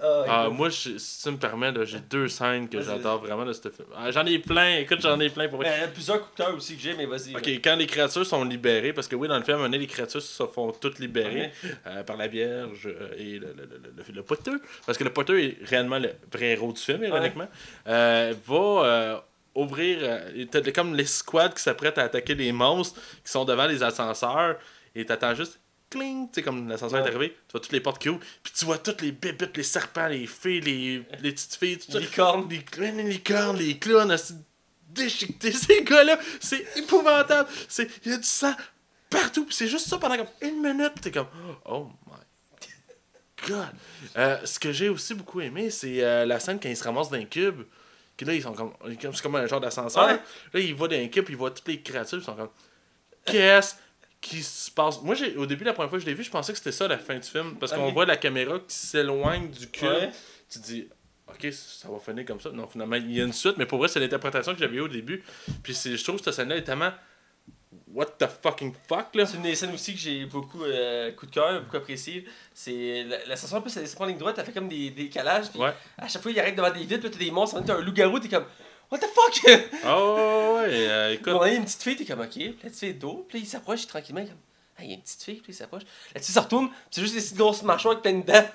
Ah, 0.00 0.24
Ah, 0.28 0.48
moi, 0.48 0.68
je- 0.68 0.96
si 0.96 1.22
tu 1.24 1.30
me 1.32 1.36
permets, 1.38 1.72
j'ai 1.84 1.98
deux 1.98 2.28
scènes 2.28 2.68
que 2.68 2.80
j'adore 2.80 3.18
vraiment 3.18 3.44
de 3.44 3.52
ce 3.52 3.62
film. 3.62 3.88
Ah, 3.96 4.12
j'en 4.12 4.24
ai 4.26 4.38
plein, 4.38 4.76
écoute, 4.76 5.00
j'en 5.00 5.18
ai 5.18 5.28
plein 5.28 5.48
pour 5.48 5.58
vrai. 5.58 5.74
Il 5.76 5.80
y 5.80 5.84
a 5.84 5.88
plusieurs 5.88 6.20
coups 6.20 6.36
de 6.38 6.44
cœur 6.44 6.54
aussi 6.56 6.76
que 6.76 6.82
j'ai, 6.82 6.94
mais 6.94 7.04
vas-y. 7.06 7.34
Ok, 7.34 7.48
quand 7.64 7.74
les 7.74 7.86
créatures 7.88 8.24
sont 8.24 8.44
libérées, 8.44 8.92
parce 8.92 9.08
que 9.08 9.16
oui, 9.16 9.26
dans 9.26 9.36
le 9.36 9.42
film, 9.42 9.66
les 9.66 9.86
créatures 9.88 10.22
se 10.22 10.46
font 10.46 10.70
toutes 10.70 11.00
libérées 11.00 11.50
euh, 11.88 12.04
par 12.04 12.16
la 12.16 12.28
Vierge 12.28 12.86
euh, 12.86 13.10
et 13.18 13.40
le, 13.40 13.48
le, 13.48 13.64
le, 13.64 13.92
le, 13.96 14.14
le 14.14 14.22
poteux, 14.22 14.60
parce 14.86 14.96
que 14.96 15.02
le 15.02 15.10
poteux 15.10 15.42
est 15.42 15.56
réellement 15.64 15.98
le 15.98 16.10
vrai 16.32 16.50
héros 16.52 16.72
du 16.72 16.80
film, 16.80 17.02
ironiquement, 17.02 17.48
euh, 17.88 18.34
va 18.46 18.54
euh, 18.54 19.16
ouvrir, 19.58 19.98
euh, 20.02 20.44
t'as 20.50 20.60
comme 20.72 20.94
les 20.94 21.06
squads 21.06 21.50
qui 21.50 21.62
s'apprêtent 21.62 21.98
à 21.98 22.04
attaquer 22.04 22.34
les 22.34 22.52
monstres 22.52 23.00
qui 23.24 23.30
sont 23.30 23.44
devant 23.44 23.66
les 23.66 23.82
ascenseurs, 23.82 24.56
et 24.94 25.04
t'attends 25.04 25.34
juste 25.34 25.60
cling, 25.90 26.28
tu 26.28 26.34
sais, 26.34 26.42
comme 26.42 26.68
l'ascenseur 26.68 27.00
Ouais. 27.00 27.06
est 27.06 27.14
arrivé, 27.14 27.30
tu 27.30 27.52
vois 27.52 27.60
toutes 27.60 27.72
les 27.72 27.80
portes 27.80 28.00
qui 28.00 28.08
ouvrent, 28.10 28.20
puis 28.42 28.52
tu 28.56 28.64
vois 28.66 28.78
toutes 28.78 29.00
les 29.00 29.12
bébites, 29.12 29.56
les 29.56 29.62
serpents, 29.62 30.08
les 30.08 30.26
fées, 30.26 30.60
les, 30.60 31.02
les 31.20 31.32
petites 31.32 31.54
filles, 31.54 31.78
tout 31.78 31.90
ça. 31.92 31.98
Licorne. 31.98 32.48
Les, 32.50 32.90
les 32.92 33.02
licornes, 33.04 33.56
les 33.56 33.78
clowns, 33.78 34.14
déchiquetés, 34.90 35.52
ces 35.66 35.82
gars-là, 35.84 36.18
c'est 36.40 36.64
épouvantable. 36.76 37.48
C'est, 37.68 37.88
il 38.04 38.12
y 38.12 38.14
a 38.14 38.18
du 38.18 38.24
sang 38.24 38.54
partout, 39.08 39.46
pis 39.46 39.54
c'est 39.54 39.68
juste 39.68 39.88
ça 39.88 39.96
pendant 39.98 40.16
comme 40.18 40.26
une 40.42 40.60
minute, 40.60 40.92
t'es 41.00 41.10
comme, 41.10 41.28
oh 41.64 41.88
my 42.06 43.48
god. 43.48 43.68
Euh, 44.16 44.38
ce 44.44 44.58
que 44.58 44.72
j'ai 44.72 44.88
aussi 44.88 45.14
beaucoup 45.14 45.40
aimé, 45.40 45.70
c'est 45.70 46.02
euh, 46.02 46.26
la 46.26 46.38
scène 46.40 46.58
quand 46.60 46.68
ils 46.68 46.76
se 46.76 46.84
ramassent 46.84 47.08
dans 47.10 47.16
un 47.16 47.24
cube. 47.24 47.62
Que 48.18 48.24
là, 48.26 48.34
ils 48.34 48.42
sont 48.42 48.52
comme, 48.52 48.74
c'est 49.00 49.22
comme 49.22 49.36
un 49.36 49.46
genre 49.46 49.60
d'ascenseur. 49.60 50.06
Ouais. 50.06 50.18
Là, 50.52 50.60
ils 50.60 50.74
voient 50.74 50.88
dans 50.88 50.96
un 50.96 51.08
cube, 51.08 51.24
ils 51.30 51.36
voient 51.36 51.50
toutes 51.52 51.68
les 51.68 51.80
créatures, 51.80 52.18
ils 52.18 52.24
sont 52.24 52.34
comme, 52.34 52.50
qu'est-ce 53.24 53.76
qui 54.20 54.42
se 54.42 54.70
passe? 54.70 55.00
Moi, 55.02 55.14
j'ai, 55.14 55.36
au 55.36 55.46
début, 55.46 55.64
la 55.64 55.72
première 55.72 55.88
fois 55.88 55.98
que 55.98 56.04
je 56.04 56.10
l'ai 56.10 56.14
vu, 56.14 56.24
je 56.24 56.30
pensais 56.30 56.52
que 56.52 56.58
c'était 56.58 56.72
ça 56.72 56.88
la 56.88 56.98
fin 56.98 57.14
du 57.14 57.26
film, 57.28 57.54
parce 57.60 57.72
qu'on 57.72 57.86
Ok. 57.86 57.94
voit 57.94 58.06
la 58.06 58.16
caméra 58.16 58.58
qui 58.58 58.74
s'éloigne 58.76 59.48
du 59.50 59.68
cube 59.70 59.88
Ouais. 59.88 60.10
tu 60.50 60.58
dis 60.58 60.88
ok 61.30 61.52
ça 61.52 61.88
va 61.90 61.98
finir 61.98 62.24
comme 62.24 62.40
ça 62.40 62.50
non 62.50 62.66
finalement 62.66 62.96
il 62.96 63.12
y 63.12 63.20
a 63.20 63.24
une 63.24 63.34
suite 63.34 63.58
mais 63.58 63.66
pour 63.66 63.78
vrai 63.78 63.86
c'est 63.88 64.00
l'interprétation 64.00 64.54
que 64.54 64.58
j'avais 64.58 64.78
eue 64.78 64.80
au 64.80 64.88
début 64.88 65.22
puis 65.62 65.74
c'est 65.74 65.94
je 65.94 66.02
trouve 66.02 66.16
que 66.16 66.24
cette 66.24 66.32
scène 66.32 66.48
là 66.48 66.56
est 66.56 66.62
tellement 66.64 66.90
what 67.94 68.06
the 68.18 68.26
fucking 68.42 68.74
fuck 68.88 69.14
là 69.14 69.26
C'est 69.26 69.36
une 69.36 69.42
des 69.42 69.54
scènes 69.54 69.72
aussi 69.74 69.92
que 69.94 69.98
j'ai 70.00 70.24
beaucoup 70.26 70.62
euh, 70.64 71.10
coup 71.12 71.26
de 71.26 71.30
cœur, 71.30 71.62
beaucoup 71.62 71.76
apprécié. 71.76 72.24
C'est 72.54 73.04
la- 73.04 73.24
l'ascenseur, 73.26 73.58
en 73.58 73.62
plus, 73.62 73.76
elle 73.76 73.84
descend 73.84 74.02
en 74.02 74.06
ligne 74.06 74.18
droite, 74.18 74.36
elle 74.38 74.44
fait 74.44 74.52
comme 74.52 74.68
des 74.68 74.90
décalages. 74.90 75.50
Puis 75.50 75.58
ouais 75.60 75.72
à 75.96 76.08
chaque 76.08 76.22
fois, 76.22 76.30
il 76.30 76.38
arrête 76.40 76.54
devant 76.56 76.70
des 76.70 76.80
vitres, 76.84 77.00
puis 77.00 77.10
t'as 77.10 77.18
des 77.18 77.30
monstres, 77.30 77.60
t'as 77.64 77.76
un 77.76 77.80
loup-garou, 77.80 78.18
t'es 78.18 78.28
comme, 78.28 78.44
what 78.90 78.98
the 78.98 79.06
fuck? 79.06 79.60
oh 79.86 80.54
ouais 80.56 80.68
euh, 80.88 81.12
écoute 81.14 81.32
y 81.32 81.44
a 81.44 81.54
une 81.54 81.64
petite 81.64 81.82
fille, 81.82 81.96
t'es 81.96 82.04
comme, 82.04 82.20
ok. 82.20 82.28
Puis 82.30 82.44
la 82.62 82.68
petite 82.68 82.78
fille 82.78 82.88
est 82.90 82.92
dos, 82.94 83.24
puis 83.28 83.38
là, 83.38 83.44
il 83.44 83.48
s'approche 83.48 83.86
tranquillement, 83.86 84.20
il 84.20 84.26
est 84.26 84.30
comme, 84.30 84.38
ah, 84.78 84.84
il 84.84 84.88
y 84.88 84.92
a 84.92 84.94
une 84.94 85.02
petite 85.02 85.22
fille, 85.22 85.40
puis 85.40 85.52
il 85.52 85.54
s'approche. 85.56 85.82
La 86.14 86.20
petite 86.20 86.34
se 86.34 86.38
retourne, 86.40 86.68
c'est 86.90 87.00
juste 87.00 87.14
des 87.14 87.20
petites 87.20 87.36
grosses 87.36 87.62
mâchoires 87.62 87.92
avec 87.92 88.02
plein 88.02 88.18
de 88.20 88.24
dents. 88.26 88.48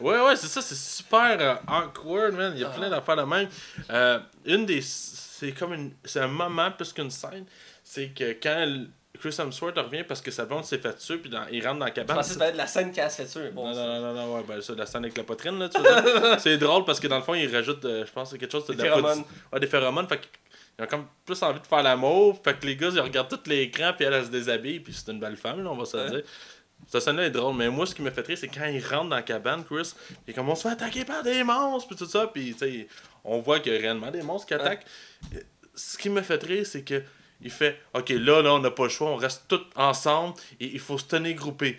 ouais 0.00 0.20
ouais 0.20 0.36
c'est 0.36 0.46
ça 0.46 0.62
c'est 0.62 0.76
super 0.76 1.36
euh, 1.40 1.54
awkward 1.66 2.32
man 2.34 2.52
il 2.54 2.60
y 2.60 2.64
a 2.64 2.70
Ah. 2.72 2.76
plein 2.78 2.88
d'affaires 2.88 3.16
de 3.16 3.22
même 3.22 3.48
Euh, 3.90 4.20
une 4.44 4.64
des 4.64 4.80
c'est 4.80 5.50
comme 5.52 5.72
une 5.74 5.92
c'est 6.04 6.20
un 6.20 6.28
moment 6.28 6.70
plus 6.70 6.92
qu'une 6.92 7.10
scène 7.10 7.44
c'est 7.90 8.08
que 8.08 8.32
quand 8.42 8.84
Chris 9.18 9.34
Hemsworth 9.38 9.76
revient 9.78 10.04
parce 10.04 10.20
que 10.20 10.30
sa 10.30 10.44
blonde 10.44 10.64
s'est 10.64 10.78
fait 10.78 10.94
tuer 10.96 11.16
puis 11.16 11.30
dans- 11.30 11.46
il 11.50 11.66
rentre 11.66 11.78
dans 11.80 11.86
la 11.86 11.90
Je 11.90 11.94
cabane 11.96 12.16
pensais 12.18 12.34
que 12.38 12.52
de 12.52 12.56
la 12.56 12.66
scène 12.66 12.92
qu'elle 12.92 13.10
se 13.10 13.22
fait 13.22 13.26
tuer. 13.26 13.50
Bon, 13.50 13.66
non, 13.68 13.74
non, 13.74 14.00
non, 14.00 14.14
non, 14.14 14.34
ouais, 14.36 14.44
ben 14.46 14.60
ça, 14.60 14.74
la 14.74 14.86
scène 14.86 15.04
avec 15.04 15.16
la 15.16 15.24
poitrine, 15.24 15.58
là, 15.58 15.68
tu. 15.68 15.80
C'est 16.38 16.58
drôle 16.58 16.84
parce 16.84 17.00
que 17.00 17.06
dans 17.08 17.16
le 17.16 17.22
fond, 17.22 17.34
il 17.34 17.52
rajoute, 17.54 17.84
euh, 17.84 18.04
je 18.06 18.12
pense, 18.12 18.30
quelque 18.32 18.52
chose 18.52 18.66
de 18.66 18.74
Des 18.74 18.82
la 18.82 18.84
phéromones. 18.90 19.24
Ouais, 19.52 19.58
des 19.60 19.66
phéromones, 19.66 20.06
fait 20.06 20.20
qu'ils 20.20 20.84
ont 20.84 20.88
comme 20.88 21.06
plus 21.24 21.42
envie 21.42 21.60
de 21.60 21.66
faire 21.66 21.82
l'amour, 21.82 22.38
fait 22.44 22.58
que 22.60 22.66
les 22.66 22.76
gars, 22.76 22.90
ils 22.92 23.00
regardent 23.00 23.30
tout 23.30 23.40
l'écran, 23.50 23.92
puis 23.96 24.04
elle, 24.06 24.12
elle 24.12 24.26
se 24.26 24.30
déshabille, 24.30 24.80
puis 24.80 24.92
c'est 24.92 25.10
une 25.10 25.18
belle 25.20 25.36
femme, 25.36 25.64
là, 25.64 25.70
on 25.70 25.76
va 25.76 25.84
se 25.86 25.96
Ouais. 25.96 26.10
dire. 26.10 26.22
Cette 26.86 27.02
scène-là 27.02 27.24
est 27.24 27.30
drôle, 27.30 27.56
mais 27.56 27.68
moi, 27.70 27.86
ce 27.86 27.94
qui 27.94 28.02
me 28.02 28.10
fait 28.10 28.24
rire, 28.24 28.38
c'est 28.38 28.46
quand 28.48 28.66
il 28.66 28.84
rentre 28.86 29.08
dans 29.08 29.16
la 29.16 29.22
cabane, 29.22 29.64
Chris, 29.64 29.94
et 30.28 30.32
comme 30.32 30.48
on 30.48 30.54
se 30.54 30.62
fait 30.62 30.68
attaquer 30.74 31.04
par 31.04 31.22
des 31.24 31.42
monstres, 31.42 31.88
puis 31.88 31.96
tout 31.96 32.06
ça, 32.06 32.28
puis 32.28 32.52
tu 32.52 32.58
sais, 32.58 32.88
on 33.24 33.40
voit 33.40 33.58
qu'il 33.58 33.72
y 33.72 33.76
a 33.76 33.80
réellement 33.80 34.10
des 34.12 34.22
monstres 34.22 34.46
qui 34.46 34.54
Ouais. 34.54 34.60
attaquent. 34.60 34.84
Ce 35.74 35.98
qui 35.98 36.08
me 36.10 36.22
fait 36.22 36.40
rire, 36.42 36.64
c'est 36.66 36.82
que 36.82 37.02
il 37.40 37.50
fait 37.50 37.80
Ok, 37.94 38.08
là, 38.10 38.42
là, 38.42 38.54
on 38.54 38.58
n'a 38.58 38.70
pas 38.70 38.84
le 38.84 38.88
choix, 38.88 39.08
on 39.08 39.16
reste 39.16 39.44
tous 39.48 39.60
ensemble 39.76 40.34
et 40.60 40.66
il 40.66 40.80
faut 40.80 40.98
se 40.98 41.04
tenir 41.04 41.34
groupés. 41.34 41.78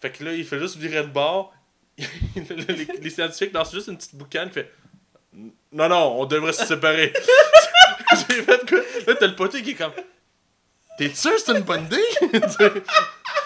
Fait 0.00 0.10
que 0.10 0.24
là, 0.24 0.32
il 0.32 0.44
fait 0.44 0.58
juste 0.58 0.76
virer 0.76 1.02
de 1.02 1.08
bord. 1.08 1.52
les, 1.98 2.86
les 3.00 3.10
scientifiques 3.10 3.52
lancent 3.52 3.72
juste 3.72 3.88
une 3.88 3.96
petite 3.96 4.16
boucane 4.16 4.48
qui 4.48 4.54
fait 4.54 4.72
Non, 5.72 5.88
non, 5.88 6.20
on 6.20 6.26
devrait 6.26 6.52
se 6.52 6.66
séparer. 6.66 7.12
J'ai 8.28 8.42
fait 8.42 8.68
quoi? 8.68 8.80
Là, 9.06 9.14
t'as 9.14 9.26
le 9.26 9.36
poté 9.36 9.62
qui 9.62 9.70
est 9.70 9.74
comme 9.74 9.92
T'es 10.98 11.12
sûr 11.14 11.32
que 11.32 11.40
c'est 11.40 11.52
une 11.52 11.62
bonne 11.64 11.84
idée? 11.86 12.04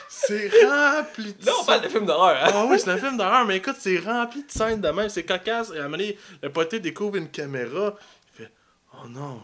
C'est 0.08 0.50
rempli 0.66 1.32
de 1.32 1.46
Là, 1.46 1.52
on 1.60 1.64
parle 1.64 1.82
de 1.82 1.88
film 1.88 2.04
d'horreur, 2.04 2.36
hein? 2.44 2.50
ah 2.52 2.66
oui, 2.68 2.78
c'est 2.78 2.90
un 2.90 2.98
film 2.98 3.16
d'horreur, 3.16 3.46
mais 3.46 3.58
écoute, 3.58 3.76
c'est 3.78 3.98
rempli 3.98 4.42
de 4.42 4.50
scènes 4.50 4.80
de 4.80 4.88
même, 4.90 5.08
c'est 5.08 5.24
cocasse. 5.24 5.70
Et 5.70 5.78
à 5.78 5.80
un 5.80 5.84
moment 5.84 5.96
donné, 5.96 6.18
le 6.42 6.50
poté 6.50 6.80
découvre 6.80 7.16
une 7.16 7.30
caméra, 7.30 7.94
il 8.34 8.44
fait 8.44 8.52
Oh 8.92 9.08
non, 9.08 9.40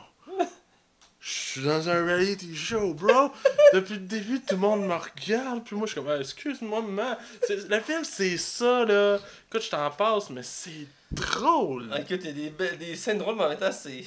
je 1.24 1.30
suis 1.30 1.62
dans 1.62 1.88
un 1.88 2.04
reality 2.04 2.54
show, 2.54 2.92
bro. 2.92 3.32
Depuis 3.72 3.94
le 3.94 4.00
début, 4.00 4.40
tout 4.42 4.56
le 4.56 4.60
monde 4.60 4.82
me 4.86 4.92
regarde, 4.94 5.64
puis 5.64 5.74
moi, 5.74 5.86
je 5.86 5.92
suis 5.92 6.00
comme 6.02 6.10
Ah, 6.10 6.18
Excuse-moi, 6.20 6.82
maman. 6.82 7.16
Le 7.48 7.80
film, 7.80 8.04
c'est 8.04 8.36
ça, 8.36 8.84
là. 8.84 9.18
Écoute, 9.48 9.62
je 9.62 9.70
t'en 9.70 9.90
passe, 9.90 10.28
mais 10.28 10.42
c'est 10.42 10.86
drôle. 11.10 11.88
Ah, 11.92 12.00
Écoute, 12.00 12.20
il 12.24 12.38
y 12.38 12.46
a 12.48 12.50
des, 12.50 12.76
des 12.76 12.94
scènes 12.96 13.18
drôles, 13.18 13.36
mais 13.36 13.44
en 13.44 13.48
même 13.48 13.58
temps, 13.58 13.72
c'est. 13.72 14.04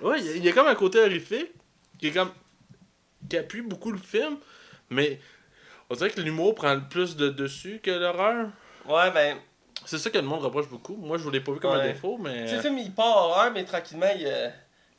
Ouais, 0.00 0.18
il 0.20 0.26
y 0.26 0.28
a- 0.30 0.36
il 0.36 0.44
y, 0.44 0.48
a 0.48 0.52
comme 0.52 0.66
un 0.66 0.74
côté 0.74 0.98
horrifique 1.00 1.50
qui 1.98 2.08
est 2.08 2.12
comme. 2.12 2.30
qui 3.28 3.36
appuie 3.36 3.60
beaucoup 3.62 3.92
le 3.92 3.98
film, 3.98 4.38
mais 4.88 5.20
on 5.90 5.94
dirait 5.94 6.10
que 6.10 6.20
l'humour 6.22 6.54
prend 6.54 6.74
le 6.74 6.88
plus 6.88 7.16
de 7.16 7.28
dessus 7.28 7.80
que 7.82 7.90
l'horreur. 7.90 8.48
Ouais, 8.88 9.10
ben. 9.10 9.36
C'est 9.84 9.98
ça 9.98 10.08
que 10.10 10.16
le 10.18 10.24
monde 10.24 10.42
reproche 10.42 10.68
beaucoup. 10.68 10.96
Moi, 10.96 11.18
je 11.18 11.26
ne 11.26 11.30
l'ai 11.32 11.40
pas 11.40 11.52
vu 11.52 11.60
comme 11.60 11.72
un 11.72 11.86
défaut, 11.86 12.16
mais. 12.18 12.44
Tu 12.44 12.48
sais, 12.50 12.56
le 12.56 12.62
film, 12.62 12.78
il 12.78 12.92
part 12.94 13.14
horreur, 13.16 13.52
mais 13.52 13.64
tranquillement, 13.64 14.10
il, 14.18 14.26
euh, 14.26 14.48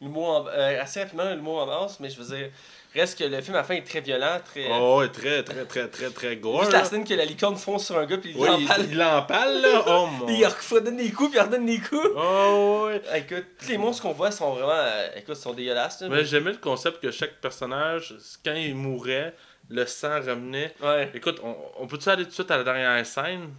l'humour 0.01 0.27
en- 0.29 0.47
euh, 0.47 0.81
assez 0.81 0.99
rapidement, 1.01 1.29
l'humour 1.33 1.61
avance, 1.61 1.99
mais 1.99 2.09
je 2.09 2.19
veux 2.21 2.35
dire, 2.35 2.49
reste 2.95 3.17
que 3.19 3.23
le 3.25 3.41
film 3.41 3.55
à 3.55 3.59
la 3.59 3.63
fin 3.63 3.75
est 3.75 3.83
très 3.87 4.01
violent, 4.01 4.39
très. 4.45 4.67
Oh, 4.71 4.99
ouais, 4.99 5.09
très, 5.09 5.43
très, 5.43 5.65
très, 5.65 5.87
très, 5.87 6.09
très 6.09 6.35
gore. 6.37 6.61
Juste 6.61 6.71
la 6.73 6.83
scène 6.85 7.03
que 7.03 7.13
la 7.13 7.25
licorne 7.25 7.55
fonce 7.57 7.85
sur 7.87 7.97
un 7.97 8.05
gars, 8.05 8.17
puis 8.17 8.31
il 8.31 8.37
Ouais, 8.37 8.47
l'empale. 8.47 8.81
il, 8.85 8.91
il 8.91 8.97
l'empale, 8.97 9.61
là. 9.61 9.83
Oh 9.87 10.07
mon. 10.07 10.27
Il 10.29 10.45
redonne 10.45 10.97
des 10.97 11.11
coups, 11.11 11.31
puis 11.31 11.39
il 11.39 11.43
redonne 11.43 11.65
des 11.65 11.79
coups. 11.79 12.07
Oh, 12.15 12.87
ouais. 12.87 13.01
Écoute, 13.19 13.45
tous 13.59 13.69
les 13.69 13.77
monstres 13.77 14.03
qu'on 14.03 14.13
voit 14.13 14.31
sont 14.31 14.53
vraiment. 14.53 14.69
euh, 14.71 15.07
écoute, 15.15 15.35
sont 15.35 15.53
dégueulasses. 15.53 16.01
là, 16.01 16.09
Mais 16.09 16.25
j'aimais 16.25 16.51
le 16.51 16.57
concept 16.57 17.01
que 17.01 17.11
chaque 17.11 17.35
personnage, 17.41 18.15
quand 18.43 18.53
il 18.53 18.75
mourait, 18.75 19.33
le 19.69 19.85
sang 19.85 20.15
revenait. 20.17 20.73
Ouais. 20.81 21.11
Écoute, 21.13 21.39
on, 21.43 21.55
on 21.79 21.87
peut-tu 21.87 22.07
aller 22.09 22.23
tout 22.23 22.29
de 22.29 22.33
suite 22.35 22.49
à 22.51 22.57
la 22.57 22.63
dernière 22.63 23.05
scène? 23.05 23.49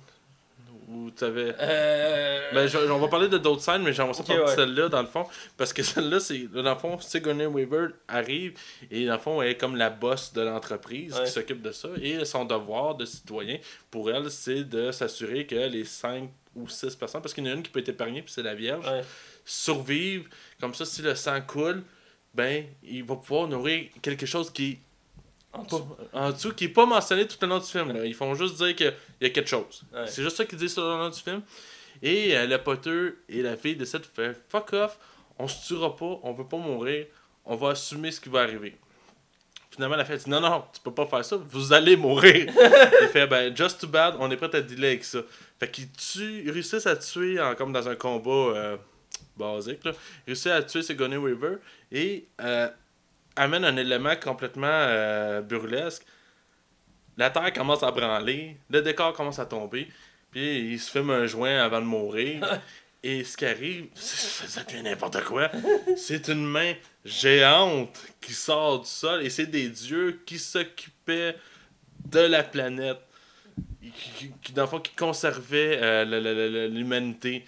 Où 0.90 1.10
tu 1.10 1.22
avais. 1.24 1.54
Euh. 1.60 2.50
Ben, 2.54 2.68
on 2.90 2.98
va 2.98 3.08
parler 3.08 3.28
de 3.28 3.36
d'autres 3.36 3.60
scènes, 3.62 3.82
mais 3.82 3.92
j'aimerais 3.92 4.14
ça 4.14 4.20
Ok, 4.22 4.28
parler 4.28 4.42
de 4.42 4.48
ouais. 4.48 4.54
celle-là, 4.56 4.88
dans 4.88 5.02
le 5.02 5.06
fond. 5.08 5.26
Parce 5.56 5.72
que 5.74 5.82
celle-là, 5.84 6.18
c'est. 6.18 6.44
Dans 6.50 6.62
le 6.62 6.78
fond, 6.78 6.98
Sigourney 6.98 7.44
Weaver 7.46 7.88
arrive, 8.08 8.54
et 8.90 9.04
dans 9.04 9.12
le 9.14 9.18
fond, 9.18 9.42
elle 9.42 9.50
est 9.50 9.56
comme 9.58 9.76
la 9.76 9.90
boss 9.90 10.32
de 10.32 10.40
l'entreprise 10.40 11.14
Ouais. 11.14 11.24
qui 11.24 11.30
s'occupe 11.30 11.60
de 11.60 11.72
ça. 11.72 11.88
Et 12.00 12.24
son 12.24 12.44
devoir 12.46 12.94
de 12.94 13.04
citoyen, 13.04 13.58
pour 13.90 14.10
elle, 14.10 14.30
c'est 14.30 14.64
de 14.64 14.90
s'assurer 14.90 15.46
que 15.46 15.56
les 15.56 15.84
5 15.84 16.30
ou 16.56 16.68
6 16.68 16.96
personnes, 16.96 17.20
parce 17.20 17.34
qu'il 17.34 17.44
y 17.44 17.48
en 17.48 17.52
a 17.52 17.54
une 17.56 17.62
qui 17.62 17.70
peut 17.70 17.80
être 17.80 17.90
épargnée, 17.90 18.22
puis 18.22 18.32
c'est 18.32 18.42
la 18.42 18.54
Vierge, 18.54 18.86
Ouais. 18.86 19.02
survivent. 19.44 20.28
Comme 20.60 20.74
ça, 20.74 20.84
si 20.84 21.02
le 21.02 21.14
sang 21.14 21.40
coule, 21.42 21.82
ben, 22.34 22.64
il 22.82 23.04
va 23.04 23.16
pouvoir 23.16 23.46
nourrir 23.48 23.88
quelque 24.02 24.26
chose 24.26 24.50
qui 24.50 24.78
En 25.52 25.62
dessous. 25.64 25.86
en 26.12 26.30
dessous, 26.30 26.52
qui 26.52 26.64
est 26.64 26.68
pas 26.68 26.86
mentionné 26.86 27.26
tout 27.26 27.36
le 27.40 27.48
long 27.48 27.58
du 27.58 27.66
film. 27.66 27.92
là. 27.92 28.04
Ils 28.04 28.14
font 28.14 28.34
juste 28.34 28.56
dire 28.56 28.76
qu'il 28.76 28.94
y 29.20 29.26
a 29.26 29.30
quelque 29.30 29.48
chose. 29.48 29.82
Ouais. 29.92 30.06
C'est 30.06 30.22
juste 30.22 30.36
ça 30.36 30.44
qu'ils 30.44 30.58
disent 30.58 30.74
tout 30.74 30.82
le 30.82 30.88
long 30.88 31.08
du 31.08 31.18
film. 31.18 31.42
Et 32.02 32.36
euh, 32.36 32.46
le 32.46 32.58
poteux 32.58 33.22
et 33.28 33.42
la 33.42 33.56
fille 33.56 33.76
décident 33.76 34.00
de 34.00 34.04
faire 34.04 34.34
fuck 34.48 34.72
off, 34.72 34.98
on 35.38 35.48
se 35.48 35.66
tuera 35.66 35.96
pas, 35.96 36.20
on 36.22 36.32
veut 36.32 36.46
pas 36.46 36.56
mourir, 36.56 37.06
on 37.44 37.56
va 37.56 37.70
assumer 37.70 38.10
ce 38.10 38.20
qui 38.20 38.28
va 38.28 38.40
arriver. 38.40 38.76
Finalement, 39.70 39.96
la 39.96 40.04
fille 40.04 40.18
dit 40.18 40.30
non, 40.30 40.40
non, 40.40 40.64
tu 40.72 40.80
peux 40.80 40.94
pas 40.94 41.06
faire 41.06 41.24
ça, 41.24 41.36
vous 41.36 41.72
allez 41.72 41.96
mourir. 41.96 42.46
il 43.02 43.08
fait 43.08 43.26
ben, 43.26 43.56
just 43.56 43.80
too 43.80 43.86
bad, 43.88 44.14
on 44.18 44.30
est 44.30 44.36
prêt 44.36 44.54
à 44.54 44.60
dealer 44.60 44.88
avec 44.88 45.04
ça. 45.04 45.20
Fait 45.58 45.70
qu'ils 45.70 45.90
tuent, 45.90 46.42
ils 46.44 46.50
réussissent 46.50 46.86
à 46.86 46.96
tuer, 46.96 47.40
en, 47.40 47.54
comme 47.54 47.72
dans 47.72 47.88
un 47.88 47.96
combat 47.96 48.30
euh, 48.30 48.76
basique, 49.36 49.84
là. 49.84 49.92
ils 50.26 50.30
réussissent 50.30 50.46
à 50.52 50.62
tuer 50.62 50.82
Sigourney 50.82 51.16
Weaver 51.16 51.56
et 51.90 52.26
euh, 52.40 52.68
amène 53.38 53.64
un 53.64 53.76
élément 53.76 54.14
complètement 54.16 54.66
euh, 54.68 55.40
burlesque. 55.40 56.02
La 57.16 57.30
terre 57.30 57.52
commence 57.52 57.82
à 57.82 57.90
branler, 57.90 58.56
le 58.70 58.80
décor 58.82 59.12
commence 59.12 59.38
à 59.38 59.46
tomber, 59.46 59.88
puis 60.30 60.72
il 60.72 60.78
se 60.80 60.90
fume 60.90 61.10
un 61.10 61.26
joint 61.26 61.58
avant 61.62 61.80
de 61.80 61.86
mourir. 61.86 62.60
Et 63.02 63.22
ce 63.22 63.36
qui 63.36 63.46
arrive, 63.46 63.86
c'est- 63.94 64.48
ça 64.48 64.64
devient 64.64 64.82
n'importe 64.82 65.22
quoi. 65.24 65.50
C'est 65.96 66.26
une 66.28 66.44
main 66.44 66.74
géante 67.04 67.96
qui 68.20 68.32
sort 68.32 68.80
du 68.80 68.88
sol 68.88 69.22
et 69.22 69.30
c'est 69.30 69.46
des 69.46 69.68
dieux 69.68 70.20
qui 70.26 70.36
s'occupaient 70.36 71.36
de 72.06 72.18
la 72.18 72.42
planète. 72.42 72.98
qui, 73.80 74.32
qui, 74.42 74.52
dans 74.52 74.62
le 74.62 74.68
fond, 74.68 74.80
qui 74.80 74.94
conservait 74.96 75.78
euh, 75.80 76.68
l'humanité. 76.68 77.44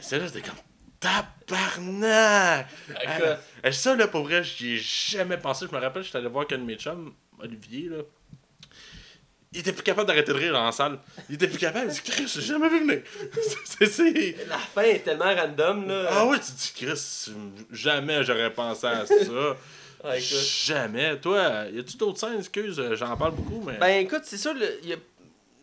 C'est 0.00 0.18
là, 0.18 0.26
c'était 0.26 0.42
comme 0.42 0.58
tabarnak! 1.00 2.66
Écoute, 2.88 3.38
Ah, 3.62 3.72
ça, 3.72 3.94
là, 3.96 4.06
pour 4.08 4.22
vrai, 4.24 4.42
j'y 4.44 4.74
ai 4.74 4.78
jamais 4.78 5.36
pensé. 5.36 5.66
Je 5.70 5.74
me 5.74 5.80
rappelle, 5.80 6.02
j'étais 6.02 6.18
allé 6.18 6.28
voir 6.28 6.46
qu'un 6.46 6.58
de 6.58 6.62
mes 6.64 6.76
chums, 6.76 7.12
Olivier, 7.40 7.88
là. 7.88 7.98
Il 9.52 9.60
était 9.60 9.72
plus 9.72 9.82
capable 9.82 10.06
d'arrêter 10.06 10.30
de 10.32 10.36
rire 10.38 10.52
dans 10.52 10.64
la 10.64 10.72
salle. 10.72 10.98
Il 11.30 11.36
était 11.36 11.48
plus 11.48 11.58
capable. 11.58 11.86
Il 11.90 11.94
dit, 11.94 12.02
Chris, 12.02 12.30
j'ai 12.32 12.42
jamais 12.42 12.68
vu 12.68 12.80
venir. 12.80 13.00
C'est- 13.64 13.86
c'est. 13.86 14.36
la 14.46 14.58
fin 14.58 14.82
est 14.82 14.98
tellement 14.98 15.34
random, 15.34 15.88
là. 15.88 16.06
Ah 16.10 16.26
oui, 16.26 16.36
tu 16.38 16.52
dis, 16.52 16.72
Chris, 16.76 17.30
jamais 17.70 18.22
j'aurais 18.24 18.52
pensé 18.52 18.86
à 18.86 19.06
ça. 19.06 19.14
Ah, 20.04 20.16
écoute. 20.16 20.28
jamais. 20.64 21.18
Toi, 21.18 21.64
y 21.72 21.80
a-tu 21.80 21.96
d'autres 21.96 22.20
scènes, 22.20 22.38
excuse, 22.38 22.80
j'en 22.94 23.16
parle 23.16 23.32
beaucoup, 23.34 23.64
mais. 23.66 23.78
Ben 23.78 24.04
écoute, 24.06 24.20
c'est 24.22 24.36
sûr, 24.36 24.54
le, 24.54 24.78
il 24.84 24.90
y 24.90 24.92
a- 24.92 24.96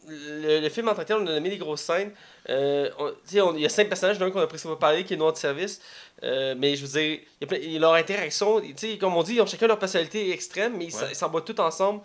le, 0.07 0.59
le 0.61 0.69
film 0.69 0.87
en 0.89 0.93
tant 0.95 1.01
que 1.03 1.07
tel, 1.07 1.17
on 1.17 1.27
a 1.27 1.33
nommé 1.33 1.49
des 1.49 1.57
grosses 1.57 1.81
scènes. 1.81 2.11
Euh, 2.49 2.89
sais, 3.25 3.39
il 3.55 3.59
y 3.61 3.65
a 3.65 3.69
cinq 3.69 3.87
personnages, 3.89 4.17
d'un 4.19 4.29
qu'on 4.31 4.39
a 4.41 4.47
presque 4.47 4.67
pas 4.67 4.75
parlé, 4.75 5.03
qui 5.03 5.13
est 5.13 5.17
noir 5.17 5.33
de 5.33 5.37
service. 5.37 5.81
Euh, 6.23 6.55
mais 6.57 6.75
je 6.75 6.85
veux 6.85 6.99
dire, 6.99 7.19
il 7.41 7.51
y 7.51 7.53
a 7.53 7.71
y 7.73 7.75
a 7.77 7.79
leur 7.79 7.93
interaction, 7.93 8.61
sais, 8.77 8.97
comme 8.97 9.15
on 9.15 9.23
dit, 9.23 9.35
ils 9.35 9.41
ont 9.41 9.45
chacun 9.45 9.67
leur 9.67 9.79
personnalité 9.79 10.31
extrême, 10.31 10.77
mais 10.77 10.85
ils 10.85 10.95
Ouais. 10.95 11.03
s- 11.03 11.09
ils 11.11 11.15
s'en 11.15 11.29
battent 11.29 11.53
tous 11.53 11.61
ensemble. 11.61 12.01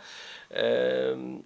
Euh, 0.54 1.36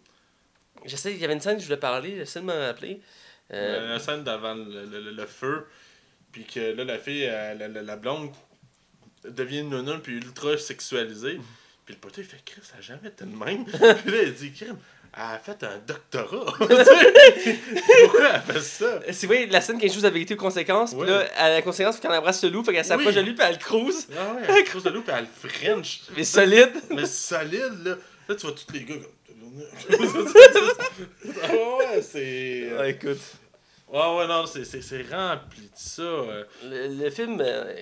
J'essaie, 0.86 1.12
il 1.12 1.18
y 1.18 1.24
avait 1.24 1.32
une 1.34 1.40
scène 1.40 1.54
que 1.56 1.60
je 1.62 1.66
voulais 1.66 1.78
parler, 1.78 2.16
j'essaie 2.16 2.40
de 2.40 2.44
me 2.44 2.52
rappeler. 2.66 3.00
La 3.48 3.98
scène 3.98 4.22
d'avant 4.22 4.54
le, 4.54 4.84
le- 4.84 5.10
le- 5.12 5.26
feu, 5.26 5.66
puis 6.30 6.44
que 6.44 6.60
là, 6.74 6.84
la 6.84 6.98
fille, 6.98 7.24
euh, 7.26 7.54
la, 7.54 7.68
la- 7.68 7.82
la 7.82 7.96
blonde, 7.96 8.30
devient 9.24 9.60
une 9.60 9.70
nonne, 9.80 10.00
puis 10.02 10.16
ultra 10.16 10.58
sexualisée. 10.58 11.40
Puis 11.86 11.94
le 11.94 12.00
poteau, 12.00 12.20
il 12.20 12.24
fait 12.26 12.42
Chris, 12.44 12.60
ça 12.62 12.76
a 12.78 12.80
jamais 12.82 13.08
été 13.08 13.24
de 13.24 13.34
même. 13.34 13.64
puis 13.66 14.10
là, 14.10 14.22
il 14.24 14.34
dit 14.34 14.52
Crime, 14.52 14.76
elle 15.16 15.22
a 15.22 15.38
fait 15.38 15.62
un 15.64 15.78
doctorat. 15.86 16.52
Pourquoi 16.58 18.28
elle 18.34 18.54
fait 18.54 18.60
ça? 18.60 19.00
C'est 19.12 19.26
vrai, 19.26 19.46
la 19.46 19.60
scène 19.60 19.78
qui 19.78 19.88
joue 19.88 20.00
la 20.02 20.10
vérité 20.10 20.34
aux 20.34 20.38
conséquences, 20.38 20.94
puis 20.94 21.06
là, 21.08 21.24
à 21.36 21.50
la 21.50 21.62
conséquence, 21.62 21.96
faut 21.96 22.02
qu'elle 22.02 22.12
embrasse 22.12 22.42
le 22.44 22.50
loup, 22.50 22.64
fait 22.64 22.72
qu'elle 22.72 22.84
s'approche 22.84 23.08
Oui. 23.08 23.14
de 23.14 23.20
lui, 23.20 23.34
puis 23.34 23.44
elle 23.46 23.52
le 23.54 23.58
cruise. 23.58 24.08
Ah 24.16 24.34
ouais, 24.34 24.42
elle 24.60 24.70
cause 24.70 24.82
de 24.82 24.90
l'eau, 24.90 25.02
puis 25.02 25.14
elle 25.16 25.26
le 25.42 25.48
French. 25.48 26.00
Mais 26.16 26.24
solide. 26.24 26.72
Mais 26.90 27.06
solide, 27.06 27.84
là. 27.84 27.94
Là, 28.28 28.34
tu 28.34 28.46
vois 28.46 28.52
tous 28.54 28.72
les 28.72 28.84
gars 28.84 28.94
comme. 28.94 29.64
ah 31.42 31.52
ouais, 31.52 32.02
c'est. 32.02 32.72
Ouais, 32.76 32.90
écoute. 32.90 33.20
Ouais, 33.88 34.16
ouais, 34.16 34.26
non, 34.26 34.46
c'est- 34.46 34.64
rempli 35.12 35.62
de 35.62 35.70
ça. 35.74 36.02
euh. 36.02 36.44
Le, 36.64 37.04
le 37.04 37.10
film. 37.10 37.40
euh, 37.40 37.74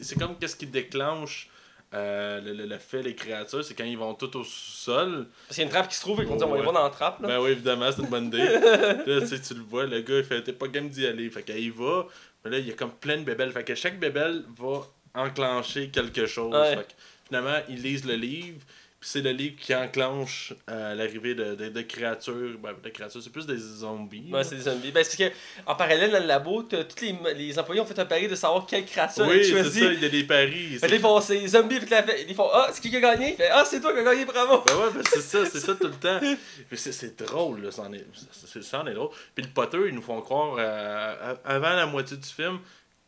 C'est 0.00 0.18
comme 0.18 0.38
qu'est-ce 0.38 0.56
qui 0.56 0.66
déclenche 0.66 1.48
euh, 1.94 2.40
le, 2.40 2.52
le- 2.54 2.66
le 2.66 2.78
fait, 2.78 3.02
les 3.02 3.14
créatures, 3.14 3.64
c'est 3.64 3.74
quand 3.74 3.84
ils 3.84 3.98
vont 3.98 4.14
tout 4.14 4.34
au 4.36 4.44
sous-sol. 4.44 5.26
Parce 5.46 5.56
qu'il 5.56 5.58
y 5.58 5.60
a 5.60 5.64
une 5.64 5.70
trappe 5.70 5.88
qui 5.88 5.96
se 5.96 6.00
trouve 6.00 6.20
et 6.22 6.24
qu'on 6.24 6.36
dit 6.36 6.44
on 6.44 6.48
va 6.48 6.58
Ouais. 6.58 6.64
dans 6.64 6.82
la 6.84 6.90
trappe. 6.90 7.20
Là. 7.20 7.28
Ben 7.28 7.40
oui, 7.40 7.50
évidemment, 7.50 7.90
c'est 7.92 8.02
une 8.02 8.08
bonne 8.08 8.26
idée. 8.26 8.38
là, 9.06 9.20
tu 9.20 9.26
sais, 9.26 9.40
tu 9.40 9.54
le 9.54 9.60
vois, 9.62 9.86
le 9.86 10.00
gars, 10.00 10.18
il 10.18 10.24
fait 10.24 10.42
T'es 10.42 10.52
pas 10.52 10.68
game 10.68 10.88
d'y 10.88 11.06
aller. 11.06 11.28
Fait 11.30 11.42
qu'il 11.42 11.58
y 11.58 11.70
va. 11.70 12.06
Mais 12.44 12.50
là, 12.50 12.58
il 12.58 12.66
y 12.66 12.70
a 12.70 12.74
comme 12.74 12.92
plein 12.92 13.18
de 13.18 13.24
bébelles. 13.24 13.52
Fait 13.52 13.64
que 13.64 13.74
chaque 13.74 13.98
bébelle 14.00 14.42
va 14.58 14.80
enclencher 15.14 15.88
quelque 15.90 16.26
chose. 16.26 16.52
Ouais. 16.54 16.76
Fait 16.76 16.82
que 16.82 16.92
finalement, 17.26 17.58
ils 17.68 17.82
lisent 17.82 18.04
le 18.06 18.14
livre. 18.14 18.58
C'est 19.04 19.20
le 19.20 19.30
livre 19.32 19.56
qui 19.58 19.74
enclenche 19.74 20.54
euh, 20.70 20.94
l'arrivée 20.94 21.34
de, 21.34 21.56
de, 21.56 21.68
de 21.68 21.82
créatures. 21.82 22.56
Ben, 22.62 22.70
de 22.82 22.88
créatures, 22.88 23.20
c'est 23.20 23.32
plus 23.32 23.46
des 23.46 23.58
zombies. 23.58 24.30
Ouais, 24.32 24.44
c'est 24.44 24.54
des 24.54 24.62
zombies. 24.62 24.92
Ben, 24.92 25.02
c'est 25.02 25.18
parce 25.18 25.32
que, 25.32 25.36
en 25.66 25.74
parallèle, 25.74 26.12
dans 26.12 26.20
le 26.20 26.26
labo, 26.26 26.62
tous 26.62 27.00
les, 27.00 27.16
les 27.34 27.58
employés 27.58 27.80
ont 27.80 27.84
fait 27.84 27.98
un 27.98 28.04
pari 28.04 28.28
de 28.28 28.36
savoir 28.36 28.64
quelle 28.64 28.84
créature 28.86 29.26
oui, 29.26 29.38
ils 29.38 29.44
c'est 29.44 29.50
choisi. 29.50 29.80
ça, 29.80 29.92
il 29.92 30.00
y 30.02 30.04
a 30.04 30.08
des 30.08 30.22
paris. 30.22 30.78
Fait 30.78 30.88
ils 30.88 31.00
font, 31.00 31.20
c'est 31.20 31.34
les 31.40 31.48
zombies, 31.48 31.80
puis 31.80 31.88
ils 32.28 32.34
font, 32.34 32.48
ah, 32.52 32.68
c'est 32.72 32.80
qui 32.80 32.90
qui 32.90 32.96
a 32.96 33.00
gagné? 33.00 33.36
Ah, 33.50 33.64
c'est 33.66 33.80
toi 33.80 33.92
qui 33.92 33.98
a 33.98 34.04
gagné, 34.04 34.24
bravo! 34.24 34.62
Ben 34.66 34.76
ouais, 34.76 34.90
ben 34.94 35.02
c'est 35.12 35.20
ça, 35.20 35.44
c'est 35.52 35.60
ça 35.60 35.74
tout 35.74 35.88
le 35.88 35.94
temps. 35.94 36.20
Mais 36.22 36.76
c'est, 36.76 36.92
c'est 36.92 37.18
drôle, 37.20 37.62
là, 37.62 37.72
c'en 37.72 37.92
est, 37.92 38.06
c'est, 38.30 38.62
c'en 38.62 38.86
est 38.86 38.94
drôle. 38.94 39.10
Puis 39.34 39.44
le 39.44 39.50
Potter, 39.50 39.78
ils 39.88 39.94
nous 39.94 40.02
font 40.02 40.20
croire, 40.20 40.54
euh, 40.58 41.34
avant 41.44 41.70
la 41.70 41.86
moitié 41.86 42.16
du 42.16 42.28
film, 42.28 42.60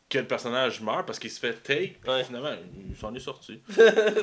que 0.07 0.19
le 0.19 0.27
personnage 0.27 0.81
meurt 0.81 1.05
parce 1.05 1.17
qu'il 1.17 1.31
se 1.31 1.39
fait 1.39 1.53
take. 1.63 1.97
Ouais. 2.07 2.23
Finalement, 2.23 2.51
il 2.89 2.95
s'en 2.95 3.13
est 3.15 3.19
sorti. 3.19 3.59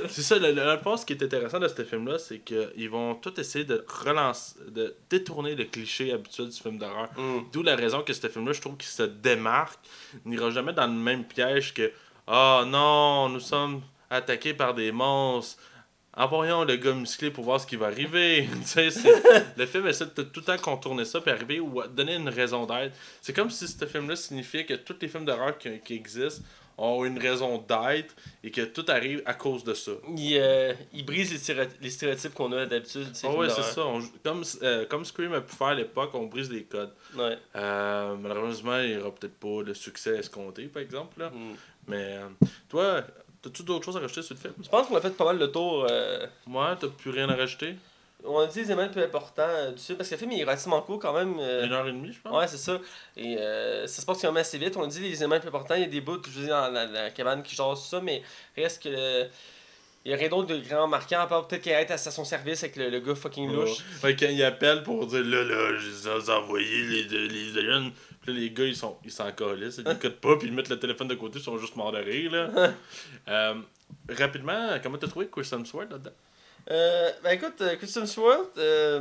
c'est 0.09 0.23
ça, 0.23 0.39
le, 0.39 0.53
le, 0.53 0.81
pense 0.81 1.01
ce 1.01 1.07
qui 1.07 1.13
est 1.13 1.23
intéressant 1.23 1.59
de 1.59 1.67
ce 1.69 1.85
film-là, 1.85 2.19
c'est 2.19 2.39
qu'ils 2.39 2.89
vont 2.89 3.17
tout 3.17 3.39
essayer 3.41 3.65
de 3.65 3.85
relancer, 3.89 4.55
de 4.69 4.95
détourner 5.11 5.55
le 5.55 5.65
cliché 5.65 6.13
habituel 6.13 6.51
du 6.51 6.59
film 6.59 6.79
d'horreur. 6.79 7.09
Hum. 7.17 7.45
D'où 7.53 7.63
la 7.63 7.75
raison 7.75 8.03
que 8.03 8.13
ce 8.13 8.29
film-là, 8.29 8.53
je 8.53 8.61
trouve 8.61 8.77
qu'il 8.77 8.89
se 8.89 9.03
démarque, 9.03 9.81
n'ira 10.25 10.51
jamais 10.51 10.73
dans 10.73 10.87
le 10.87 10.93
même 10.93 11.25
piège 11.25 11.75
que 11.75 11.91
Ah 12.27 12.65
non, 12.67 13.29
nous 13.29 13.41
sommes 13.41 13.83
attaqués 14.09 14.55
par 14.55 14.75
des 14.75 14.93
monstres. 14.93 15.61
Envoyons 16.15 16.65
le 16.65 16.77
gars 16.77 16.93
musclé 16.93 17.31
pour 17.31 17.45
voir 17.45 17.59
ce 17.61 17.67
qui 17.67 17.77
va 17.77 17.87
arriver. 17.87 18.47
Le 19.57 19.67
film 19.67 19.87
essaie 19.87 20.05
de 20.07 20.23
tout 20.23 20.41
le 20.41 20.45
temps 20.45 20.59
contourner 20.59 21.05
ça 21.07 21.21
puis 21.21 21.31
arriver 21.31 21.59
ou 21.61 21.83
donner 21.89 22.17
une 22.17 22.29
raison 22.29 22.67
d'être. 22.67 22.95
C'est 23.23 23.33
comme 23.33 23.51
si 23.51 23.67
ce 23.67 23.87
film-là 23.87 24.17
signifiait 24.17 24.67
que 24.67 24.75
tous 24.75 24.97
les 25.01 25.09
films 25.09 25.25
d'horreur 25.25 25.57
qui, 25.57 25.81
qui 25.81 25.95
existent 25.95 26.43
ont 26.79 27.05
une 27.05 27.19
raison 27.19 27.59
d'être 27.59 28.15
et 28.43 28.51
que 28.51 28.63
tout 28.63 28.85
arrive 28.89 29.23
à 29.27 29.35
cause 29.35 29.63
de 29.65 29.73
ça. 29.75 29.93
Il, 30.17 30.37
euh, 30.39 30.73
il 30.93 31.05
brise 31.05 31.31
les, 31.33 31.39
stéréo- 31.39 31.69
les 31.81 31.91
stéréotypes 31.91 32.35
qu'on 32.35 32.51
a 32.53 32.67
d'habitude. 32.67 33.11
de 33.11 33.15
ces 33.17 33.27
Ah 33.27 33.35
ouais, 33.35 33.49
c'est 33.51 33.63
ça. 33.63 33.87
On 33.87 34.01
joue- 34.01 34.13
comme, 34.25 34.43
euh, 34.63 34.85
comme 34.87 35.05
Scream 35.05 35.33
a 35.35 35.41
pu 35.43 35.55
faire 35.55 35.69
à 35.69 35.75
l'époque, 35.75 36.11
on 36.15 36.27
brise 36.27 36.51
les 36.51 36.65
codes. 36.65 36.93
Ouais. 37.15 37.37
Euh, 37.57 38.17
malheureusement, 38.21 38.79
il 38.81 38.91
n'y 38.91 38.97
aura 38.97 39.15
peut-être 39.15 39.39
pas 39.39 39.63
le 39.63 39.75
succès 39.75 40.17
escompté, 40.19 40.65
par 40.65 40.83
exemple. 40.83 41.21
Là. 41.21 41.31
Hum. 41.35 41.55
Mais 41.89 42.17
toi, 42.69 43.03
as-tu 43.47 43.63
d'autres 43.63 43.85
choses 43.85 43.97
à 43.97 44.01
rajouter 44.01 44.23
sur 44.23 44.35
le 44.35 44.41
film? 44.41 44.55
Je 44.63 44.69
pense 44.69 44.87
qu'on 44.89 44.97
a 44.97 45.01
fait 45.01 45.11
pas 45.17 45.25
mal 45.25 45.39
le 45.39 45.51
tour. 45.51 45.87
euh, 45.91 46.27
Moi, 46.47 46.77
t'as 46.81 46.89
plus 46.89 47.11
rien 47.11 47.29
à 47.29 47.35
rajouter? 47.37 47.75
on 48.25 48.39
a 48.39 48.47
dit 48.47 48.61
les 48.61 48.67
éléments 48.67 48.83
les 48.83 48.89
plus 48.89 49.03
importants 49.03 49.43
euh, 49.49 49.73
du 49.73 49.83
film, 49.83 49.99
parce 49.99 50.09
que 50.09 50.15
le 50.15 50.19
film 50.21 50.31
il 50.31 50.41
est 50.41 50.45
relativement 50.45 50.81
court 50.81 51.01
quand 51.01 51.13
même. 51.13 51.35
euh, 51.41 51.67
Une 51.67 51.73
heure 51.73 51.89
et 51.89 51.93
demie, 51.93 52.13
je 52.13 52.21
pense? 52.21 52.33
Ouais, 52.39 52.47
c'est 52.47 52.57
ça. 52.57 52.79
Et 53.17 53.37
euh, 53.37 53.85
ça 53.89 54.01
se 54.01 54.07
passe 54.07 54.21
quand 54.21 54.29
même 54.29 54.37
assez 54.41 54.59
vite. 54.59 54.77
On 54.77 54.85
a 54.85 54.87
dit 54.87 55.01
les 55.01 55.17
éléments 55.17 55.35
les 55.35 55.41
plus 55.41 55.49
importants. 55.49 55.75
Il 55.75 55.81
y 55.81 55.85
a 55.85 55.89
des 55.89 56.01
bouts, 56.01 56.23
je 56.25 56.39
veux 56.39 56.45
dire, 56.47 56.55
dans 56.55 56.71
la, 56.71 56.87
la 56.87 57.11
cabane 57.11 57.43
qui 57.43 57.57
genre 57.57 57.77
ça, 57.77 58.01
mais 58.01 58.23
reste 58.57 58.85
que. 58.85 59.27
il 60.05 60.11
y 60.13 60.15
a 60.15 60.17
rien 60.17 60.29
d'autre 60.29 60.47
de 60.55 60.59
grand 60.59 60.87
marquant, 60.87 61.19
à 61.21 61.27
part 61.27 61.49
peut-être 61.49 61.63
qu'il 61.63 61.73
arrête 61.73 61.91
à 61.91 61.99
son 61.99 62.25
service 62.25 62.63
avec 62.63 62.77
le, 62.77 62.91
le 62.91 63.01
gars 63.01 63.17
fucking 63.17 63.51
louche. 63.53 63.79
Ouais, 64.05 64.15
quand 64.15 64.27
ils 64.29 64.45
appellent 64.45 64.85
pour 64.85 65.05
dire 65.09 65.25
là, 65.25 65.43
là, 65.43 65.77
je 65.79 65.89
les 65.89 66.29
ai 66.29 66.33
envoyés, 66.33 66.83
les, 66.85 67.03
les, 67.05 67.29
les 67.29 67.59
aliens. 67.59 67.91
Puis 68.23 68.33
là, 68.33 68.39
les 68.41 68.51
gars, 68.51 68.65
ils 68.65 68.77
sont 68.77 68.97
ils 69.05 69.11
s'en 69.11 69.31
calissent, 69.33 69.79
ils 69.85 69.91
écoutent 69.93 70.21
pas, 70.21 70.37
puis 70.37 70.49
ils 70.49 70.55
mettent 70.55 70.69
le 70.69 70.79
téléphone 70.79 71.09
de 71.09 71.15
côté, 71.15 71.39
ils 71.39 71.45
sont 71.45 71.59
juste 71.59 71.77
morts 71.77 71.93
de 71.93 71.99
rire, 71.99 72.31
là. 72.33 72.73
Euh, 73.29 73.55
rapidement, 74.09 74.79
comment 74.83 74.97
t'as 74.99 75.07
trouvé 75.09 75.29
Chris 75.29 75.49
Hemsworth 75.53 75.91
là-dedans? 75.91 76.11
Euh, 76.71 77.11
ben 77.23 77.31
écoute, 77.33 77.61
euh, 77.61 78.07
Stewart, 78.07 78.47
euh, 78.57 79.01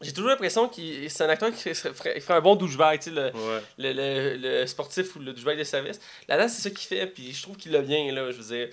j'ai 0.00 0.12
toujours 0.12 0.30
l'impression 0.30 0.68
qu'il 0.68 1.10
c'est 1.10 1.24
un 1.24 1.28
acteur 1.28 1.52
qui 1.52 1.74
ferait, 1.74 2.22
un 2.30 2.40
bon 2.40 2.56
douchebag, 2.56 3.00
tu 3.00 3.10
sais, 3.10 3.14
le, 3.14 3.26
Ouais. 3.26 3.62
le, 3.78 3.92
le, 3.92 4.36
le 4.60 4.66
sportif 4.66 5.14
ou 5.16 5.18
le 5.20 5.32
douchebag 5.32 5.58
de 5.58 5.64
service. 5.64 6.00
Là-dedans, 6.28 6.48
c'est 6.48 6.62
ça 6.62 6.70
qu'il 6.70 6.88
fait, 6.88 7.06
puis 7.06 7.32
je 7.32 7.42
trouve 7.42 7.56
qu'il 7.56 7.72
l'a 7.72 7.82
bien, 7.82 8.10
là, 8.12 8.30
je 8.32 8.38
veux 8.40 8.56
dire. 8.56 8.68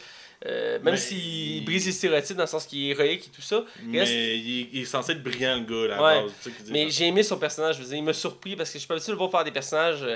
Euh, 0.45 0.77
même 0.84 0.97
s'il 0.97 1.18
il- 1.57 1.65
brise 1.65 1.85
les 1.88 1.91
stéréotypes 1.91 2.38
dans 2.38 2.43
le 2.43 2.47
sens 2.47 2.65
qu'il 2.68 2.85
est 2.85 2.89
héroïque 2.89 3.26
et 3.27 3.35
tout 3.35 3.41
ça, 3.41 3.64
Mais 3.84 4.01
Reste- 4.01 4.11
il, 4.14 4.18
est- 4.61 4.69
il 4.72 4.81
est 4.81 4.85
censé 4.85 5.14
être 5.14 5.23
brillant, 5.23 5.55
le 5.57 5.61
gars, 5.65 5.88
là, 5.88 5.97
à 5.97 6.03
Ouais. 6.03 6.22
base. 6.23 6.31
tu 6.43 6.49
sais, 6.51 6.55
qui 6.55 6.64
dit 6.64 6.72
Mais 6.72 6.89
j'ai 6.91 7.07
aimé 7.07 7.23
son 7.23 7.38
personnage, 7.38 7.77
je 7.77 7.81
veux 7.81 7.88
dire, 7.88 7.97
il 7.97 8.03
m'a 8.03 8.14
surpris 8.14 8.55
parce 8.55 8.69
que 8.69 8.73
je 8.76 8.80
suis 8.80 8.88
pas 8.88 8.93
habitué 8.93 9.07
de 9.11 9.14
le 9.14 9.18
voir 9.18 9.31
faire 9.31 9.43
des 9.43 9.51
personnages. 9.51 10.03
euh, 10.03 10.15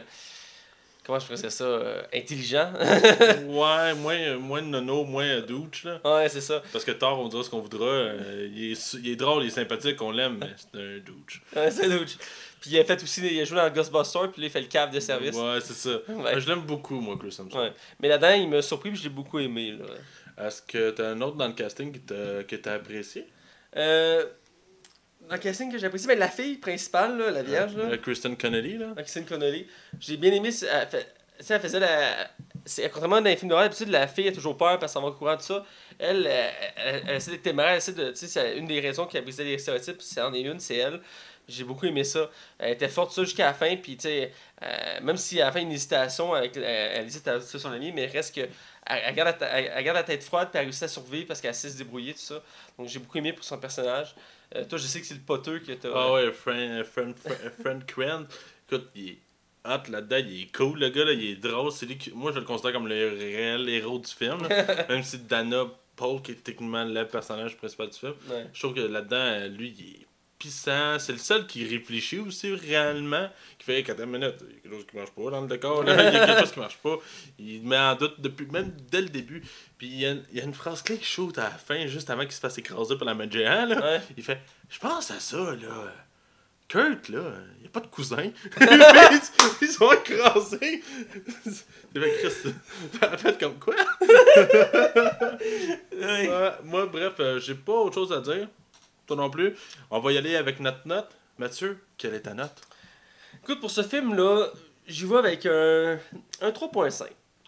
comment 1.04 1.18
je 1.18 1.26
ferais 1.26 1.50
ça 1.50 1.64
euh, 1.64 2.02
Intelligents. 2.14 2.72
Ouais, 3.48 3.94
moins, 3.96 4.36
moins 4.38 4.62
de 4.62 4.68
nono, 4.68 5.04
moins 5.06 5.40
douche, 5.42 5.86
là. 5.86 6.00
ouais, 6.06 6.30
c'est 6.30 6.42
ça. 6.42 6.62
Parce 6.72 6.86
que 6.86 6.92
Thor, 6.92 7.20
on 7.20 7.28
dira 7.28 7.44
ce 7.44 7.50
qu'on 7.50 7.60
voudra. 7.60 7.86
euh, 7.88 8.48
il, 8.56 8.74
est, 8.74 8.76
su- 8.76 8.98
il 9.04 9.10
est 9.12 9.16
drôle, 9.16 9.44
il 9.44 9.48
est 9.48 9.50
sympathique, 9.50 10.00
on 10.04 10.12
l'aime, 10.12 10.38
mais 10.40 10.52
c'est 10.56 10.80
un 10.80 11.00
douche. 11.00 11.42
Ouais, 11.56 11.72
c'est 11.72 11.88
l'autre. 11.88 12.12
Puis 12.62 12.70
il 12.70 12.80
a 12.80 12.86
fait 12.86 13.02
aussi, 13.04 13.22
il 13.26 13.42
a 13.42 13.44
joué 13.44 13.58
dans 13.58 13.70
Ghostbusters, 13.72 14.32
puis 14.32 14.42
là, 14.42 14.48
il 14.48 14.52
fait 14.52 14.62
le 14.62 14.68
cave 14.68 14.92
de 14.94 15.00
service. 15.00 15.36
Ouais, 15.36 15.60
c'est 15.62 15.74
ça. 15.74 15.98
Ouais. 16.08 16.40
Je 16.40 16.48
l'aime 16.48 16.62
beaucoup, 16.62 17.02
moi, 17.02 17.18
Chris 17.20 17.36
Hemsworth. 17.40 17.56
Ouais. 17.56 17.74
Mais 18.00 18.08
là-dedans, 18.08 18.34
il 18.34 18.48
m'a 18.48 18.62
surpris, 18.62 18.92
puis 18.92 19.00
je 19.00 19.04
l'ai 19.04 19.10
beaucoup 19.10 19.40
aimé. 19.40 19.72
Là. 19.74 20.46
Est-ce 20.48 20.62
que 20.62 20.92
t'as 20.92 21.10
un 21.10 21.22
autre 21.22 21.36
dans 21.38 21.48
le 21.48 21.54
casting 21.54 21.92
que 21.92 22.56
t'as 22.56 22.74
apprécié? 22.74 23.26
Euh, 23.76 24.26
dans 25.28 25.36
le 25.36 25.42
casting 25.42 25.72
que 25.72 25.78
j'ai 25.78 25.88
apprécié, 25.88 26.08
ben, 26.08 26.20
la 26.20 26.30
fille 26.30 26.58
principale, 26.58 27.18
là, 27.18 27.32
la 27.32 27.42
vierge, 27.44 27.76
là, 27.76 27.86
Euh, 27.86 27.98
Kristen 27.98 28.38
Connolly, 28.38 28.78
là. 28.78 28.94
Christine 28.98 29.26
Connolly, 29.26 29.68
j'ai 30.00 30.18
bien 30.18 30.32
aimé. 30.32 30.50
Elle, 30.72 30.88
fait- 30.88 31.60
faisait 31.60 31.80
la. 31.80 32.30
C'est 32.64 32.84
contrairement 32.90 33.22
dans 33.22 33.30
les 33.30 33.36
films 33.38 33.50
d'horreur, 33.50 33.66
d'habitude, 33.66 33.90
la 33.90 34.08
fille 34.08 34.28
a 34.28 34.32
toujours 34.32 34.56
peur 34.56 34.78
parce 34.78 34.94
qu'elle 34.94 35.02
va 35.02 35.08
au 35.08 35.14
courant 35.14 35.36
de 35.36 35.42
ça. 35.42 35.66
Elle, 35.98 36.28
elle, 36.28 36.52
elle, 36.76 37.04
elle 37.08 37.16
essaie 37.16 37.32
d'être 37.32 37.42
téméraire, 37.42 37.72
elle 37.72 37.78
essaie 37.78 37.94
de. 37.94 38.10
Tu 38.12 38.18
sais, 38.18 38.28
c'est 38.28 38.58
une 38.58 38.68
des 38.68 38.80
raisons 38.80 39.08
qui 39.08 39.18
a 39.18 39.22
brisé 39.22 39.44
les 39.44 39.58
stéréotypes, 39.58 40.00
c'est 40.02 40.22
en 40.22 40.32
est 40.34 40.42
une, 40.42 40.60
c'est 40.60 40.76
elle. 40.78 41.02
J'ai 41.48 41.64
beaucoup 41.64 41.86
aimé 41.86 42.04
ça. 42.04 42.30
Elle 42.60 42.74
était 42.74 42.88
forte 42.88 43.12
ça 43.12 43.24
jusqu'à 43.24 43.46
la 43.46 43.54
fin, 43.54 43.76
puis 43.76 43.98
tu 43.98 44.04
sais, 44.04 44.32
euh, 44.64 45.02
même 45.02 45.18
si 45.18 45.42
à 45.42 45.46
la 45.46 45.52
fin 45.52 45.60
une 45.62 45.72
hésitation, 45.72 46.34
avec, 46.34 46.56
elle, 46.56 46.64
elle 46.64 47.06
hésite 47.06 47.28
à 47.28 47.40
tuer 47.40 47.60
son 47.60 47.72
ami, 47.72 47.92
mais 47.92 48.06
reste 48.06 48.36
que. 48.36 48.42
Elle, 48.86 49.14
garde 49.16 49.36
la, 49.40 49.48
elle- 49.60 49.84
garde 49.84 49.98
la 49.98 50.04
tête 50.04 50.24
froide, 50.24 50.50
puis 50.52 50.58
elle 50.60 50.66
réussit 50.66 50.84
à 50.84 50.88
survivre 50.88 51.28
parce 51.28 51.40
qu'elle 51.40 51.54
sait 51.56 51.70
se 51.70 51.78
débrouiller, 51.78 52.14
tout 52.14 52.20
ça. 52.20 52.42
Donc 52.78 52.88
j'ai 52.88 53.00
beaucoup 53.00 53.18
aimé 53.20 53.32
pour 53.34 53.44
son 53.44 53.58
personnage. 53.60 54.16
Euh, 54.56 54.66
toi, 54.66 54.78
je 54.78 54.84
sais 54.86 55.00
que 55.00 55.06
c'est 55.06 55.14
le 55.14 55.20
poteux 55.22 55.60
que 55.60 55.72
t'as. 55.74 55.90
Ah 55.94 56.12
ouais, 56.14 56.32
Friend, 56.32 56.84
friend, 56.84 57.16
friend, 57.16 57.52
friend 57.62 57.84
Quinn. 57.92 58.26
Écoute, 58.68 58.90
il 58.96 59.10
est 59.10 59.18
hot 59.66 59.90
là-dedans, 59.90 60.18
il 60.18 60.42
est 60.44 60.56
cool, 60.56 60.80
le 60.80 60.90
gars, 60.90 61.06
là, 61.06 61.12
il 61.14 61.24
est 61.32 61.36
drôle. 61.36 61.72
C'est 61.72 61.86
lui 61.86 61.98
qui- 61.98 62.12
Moi, 62.12 62.32
je 62.34 62.40
le 62.40 62.46
considère 62.46 62.74
comme 62.74 62.88
le 62.88 63.10
réel 63.18 63.70
héros 63.70 64.00
du 64.00 64.12
film. 64.12 64.48
là. 64.48 64.66
Même 64.90 65.04
si 65.04 65.20
Dana 65.20 65.66
Paul, 65.96 66.22
qui 66.22 66.32
est 66.32 66.44
techniquement 66.44 66.84
le 66.84 67.06
personnage 67.08 67.56
principal 67.58 67.90
du 67.90 67.98
film, 67.98 68.14
Ouais. 68.30 68.48
je 68.52 68.60
trouve 68.60 68.74
que 68.74 68.82
là-dedans, 68.82 69.16
euh, 69.18 69.48
lui, 69.48 69.74
il 69.78 70.02
est 70.02 70.06
C'est 70.50 71.12
le 71.12 71.18
seul 71.18 71.46
qui 71.48 71.68
réfléchit 71.68 72.20
aussi 72.20 72.54
réellement. 72.54 73.30
Qui 73.58 73.66
fait, 73.66 73.84
quand 73.84 73.98
minute, 74.06 74.36
il 74.42 74.56
y 74.56 74.58
a 74.58 74.62
quelque 74.62 74.74
chose 74.74 74.86
qui 74.90 74.96
marche 74.98 75.12
pas 75.12 75.30
dans 75.30 75.42
le 75.42 75.48
décor. 75.48 75.84
là. 75.84 75.94
Il 76.10 76.14
y 76.14 76.18
a 76.18 76.26
quelque 76.26 76.40
chose 76.42 76.52
qui 76.52 76.60
marche 76.60 76.78
pas. 76.78 76.98
Il 77.38 77.64
met 77.64 77.78
en 77.78 77.96
doute 77.96 78.20
depuis, 78.20 78.46
même 78.48 78.74
dès 78.92 79.02
le 79.02 79.10
début. 79.10 79.44
Puis 79.78 79.88
il 79.88 80.00
y, 80.00 80.06
a, 80.06 80.14
il 80.32 80.38
y 80.38 80.42
a 80.42 80.44
une 80.44 80.54
phrase 80.54 80.82
clé 80.82 80.98
qui 80.98 81.06
shoot 81.06 81.38
à 81.38 81.44
la 81.44 81.50
fin, 81.52 81.86
juste 81.88 82.10
avant 82.10 82.24
qu'il 82.24 82.32
se 82.32 82.40
fasse 82.40 82.58
écraser 82.58 82.96
par 82.98 83.06
la 83.06 83.14
main 83.14 83.28
de 83.28 83.32
géant. 83.32 83.66
Là. 83.66 83.80
Ouais. 83.80 84.02
Il 84.18 84.24
fait 84.24 84.40
Je 84.70 84.80
pense 84.80 85.12
à 85.12 85.20
ça, 85.20 85.38
là. 85.38 85.94
Kurt, 86.68 87.10
là, 87.10 87.34
il 87.58 87.62
n'y 87.62 87.68
a 87.68 87.70
pas 87.70 87.82
de 87.82 87.88
cousin. 87.88 88.24
ils, 88.62 89.20
ils 89.62 89.68
sont 89.68 89.92
écrasés. 89.92 90.82
Fait 91.94 92.12
Chris, 92.22 92.54
t'as 93.00 93.18
fait 93.18 93.38
comme 93.38 93.60
quoi? 93.60 93.76
Ouais. 95.92 96.30
Moi, 96.64 96.86
bref, 96.86 97.14
euh, 97.20 97.40
j'ai 97.40 97.56
pas 97.56 97.74
autre 97.74 97.96
chose 97.96 98.14
à 98.14 98.22
dire. 98.22 98.48
Toi 99.08 99.16
non 99.18 99.30
plus. 99.30 99.56
On 99.90 100.00
va 100.00 100.12
y 100.12 100.18
aller 100.18 100.36
avec 100.36 100.60
notre 100.60 100.88
note. 100.88 101.10
Mathieu, 101.38 101.80
quelle 101.98 102.14
est 102.14 102.22
ta 102.22 102.34
note? 102.34 102.62
Écoute, 103.44 103.60
pour 103.60 103.72
ce 103.72 103.82
film-là, 103.84 104.48
j'y 104.88 105.06
vais 105.06 105.18
avec 105.18 105.46
un, 105.46 105.98
un 106.42 106.52
3.5. 106.52 107.08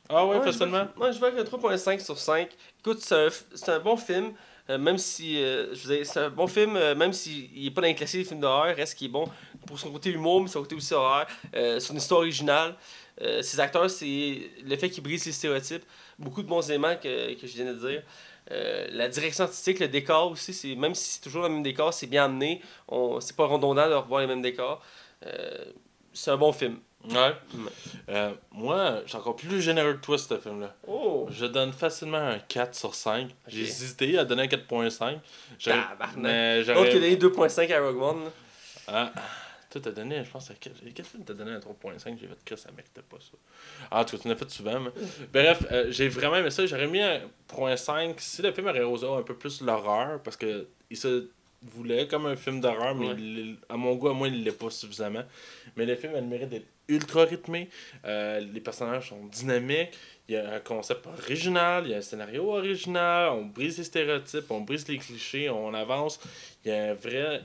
Ah 0.09 0.25
ouais, 0.25 0.37
Ouais, 0.37 0.43
facilement? 0.43 0.87
je 0.95 0.99
vais- 0.99 1.05
Ouais, 1.05 1.13
je 1.13 1.19
vais 1.19 1.27
avec 1.27 1.39
un 1.39 1.43
3.5 1.43 1.99
sur 1.99 2.17
5. 2.17 2.49
Écoute, 2.79 2.99
c'est 3.01 3.15
un, 3.15 3.27
f- 3.27 3.43
c'est 3.53 3.69
un 3.69 3.79
bon 3.79 3.97
film. 3.97 4.33
euh, 4.69 4.77
même 4.77 4.97
si, 4.97 5.41
euh, 5.43 5.75
je 5.75 5.87
veux 5.87 5.97
dire, 5.97 6.05
c'est 6.05 6.21
un 6.21 6.29
bon 6.29 6.47
film, 6.47 6.77
euh, 6.77 6.95
même 6.95 7.11
s'il 7.11 7.63
n'est 7.63 7.69
pas 7.71 7.81
dans 7.81 7.87
les 7.87 7.95
classiques 7.95 8.21
des 8.21 8.25
films 8.25 8.39
d'horreur, 8.39 8.73
reste 8.75 8.97
qu'il 8.97 9.07
est 9.07 9.11
bon 9.11 9.25
pour 9.67 9.77
son 9.77 9.91
côté 9.91 10.09
humour, 10.09 10.41
mais 10.41 10.47
son 10.47 10.61
côté 10.61 10.75
aussi 10.75 10.93
horreur, 10.93 11.27
son 11.79 11.95
histoire 11.97 12.21
originale. 12.21 12.75
Ses 13.41 13.59
acteurs, 13.59 13.89
c'est 13.89 14.49
le 14.65 14.75
fait 14.77 14.89
qu'ils 14.89 15.03
brisent 15.03 15.25
les 15.25 15.31
stéréotypes. 15.33 15.83
Beaucoup 16.17 16.41
de 16.41 16.47
bons 16.47 16.67
éléments 16.69 16.95
que, 16.95 17.33
que 17.39 17.45
je 17.45 17.53
viens 17.53 17.73
de 17.73 17.87
dire. 17.87 18.03
Euh, 18.51 18.87
la 18.91 19.07
direction 19.07 19.45
artistique, 19.45 19.79
le 19.79 19.87
décor 19.87 20.31
aussi, 20.31 20.53
c'est 20.53 20.75
même 20.75 20.95
si 20.95 21.13
c'est 21.13 21.21
toujours 21.21 21.43
le 21.43 21.49
même 21.49 21.63
décor, 21.63 21.93
c'est 21.93 22.07
bien 22.07 22.25
amené. 22.25 22.61
On, 22.87 23.19
c'est 23.19 23.35
pas 23.35 23.45
redondant 23.45 23.87
de 23.89 23.93
revoir 23.93 24.21
les 24.21 24.27
mêmes 24.27 24.41
décors. 24.41 24.81
Euh, 25.25 25.65
c'est 26.13 26.31
un 26.31 26.37
bon 26.37 26.51
film. 26.51 26.79
Ouais. 27.09 27.33
Euh, 28.09 28.31
moi, 28.51 29.01
j'ai 29.05 29.17
encore 29.17 29.35
plus 29.35 29.61
généreux 29.61 29.93
que 29.95 29.99
toi, 30.01 30.17
ce 30.17 30.37
film-là. 30.37 30.73
Oh! 30.87 31.27
Je 31.29 31.45
donne 31.45 31.73
facilement 31.73 32.17
un 32.17 32.39
4 32.39 32.75
sur 32.75 32.95
5. 32.95 33.29
J'ai 33.47 33.63
Ok. 33.63 33.67
hésité 33.67 34.17
à 34.17 34.23
donner 34.25 34.43
un 34.43 34.47
4.5. 34.47 35.19
J'aurais-. 35.59 35.77
Mais 36.17 36.63
j'aurais. 36.63 36.93
donné 36.93 37.15
2.5 37.17 37.73
à 37.73 37.81
Rogue 37.81 38.01
One. 38.01 38.23
Ah, 38.87 39.11
toi, 39.73 39.81
t'as 39.83 39.91
donné, 39.91 40.23
je 40.23 40.29
pense, 40.29 40.49
à 40.51 40.53
quel, 40.59 40.73
quel 40.93 41.05
film 41.05 41.23
t'as 41.25 41.33
donné 41.33 41.51
un 41.51 41.59
3.5 41.59 42.17
J'ai 42.19 42.27
fait 42.27 42.37
Chris, 42.45 42.57
ça 42.57 42.69
méritait 42.71 43.01
pas 43.01 43.17
ça. 43.19 43.37
Ah, 43.91 44.01
en 44.01 44.05
tout 44.05 44.15
cas, 44.17 44.23
tu 44.23 44.29
l'as 44.29 44.35
fait 44.35 44.49
souvent. 44.49 44.79
mais- 44.79 44.91
Bref, 45.33 45.65
euh, 45.71 45.87
j'ai 45.91 46.07
vraiment 46.09 46.35
aimé 46.37 46.51
ça. 46.51 46.65
J'aurais 46.65 46.87
mis 46.87 47.01
un 47.01 47.21
0.5 47.47 48.15
si 48.19 48.41
le 48.41 48.51
film 48.51 48.67
aurait 48.67 48.81
osé 48.83 49.07
un 49.07 49.21
peu 49.23 49.35
plus 49.35 49.61
l'horreur, 49.61 50.21
parce 50.23 50.37
que 50.37 50.67
il 50.89 50.97
se 50.97 51.29
voulait 51.61 52.07
comme 52.07 52.25
un 52.25 52.35
film 52.35 52.59
d'horreur, 52.61 52.93
mais 52.95 53.07
Ouais. 53.07 53.15
il- 53.17 53.57
à 53.69 53.77
mon 53.77 53.95
goût, 53.95 54.09
à 54.09 54.13
moi, 54.13 54.27
il 54.27 54.43
l'est 54.43 54.51
pas 54.51 54.69
suffisamment. 54.69 55.23
Mais 55.75 55.85
le 55.85 55.95
film 55.95 56.13
a 56.15 56.21
le 56.21 56.27
mérite 56.27 56.49
d'être 56.49 56.67
ultra 56.89 57.23
rythmé. 57.23 57.69
Euh, 58.05 58.39
les 58.41 58.59
personnages 58.59 59.09
sont 59.09 59.25
dynamiques. 59.27 59.91
Il 60.27 60.35
y 60.35 60.37
a 60.37 60.53
un 60.55 60.59
concept 60.59 61.05
original, 61.07 61.83
il 61.85 61.91
y 61.91 61.93
a 61.93 61.97
un 61.97 62.01
scénario 62.01 62.49
original, 62.51 63.29
on 63.31 63.45
brise 63.45 63.77
les 63.77 63.83
stéréotypes, 63.85 64.49
on 64.51 64.61
brise 64.61 64.87
les 64.87 64.97
clichés, 64.97 65.49
on 65.49 65.73
avance. 65.73 66.19
Il 66.65 66.71
y 66.71 66.75
a 66.75 66.91
un 66.91 66.93
vrai. 66.93 67.41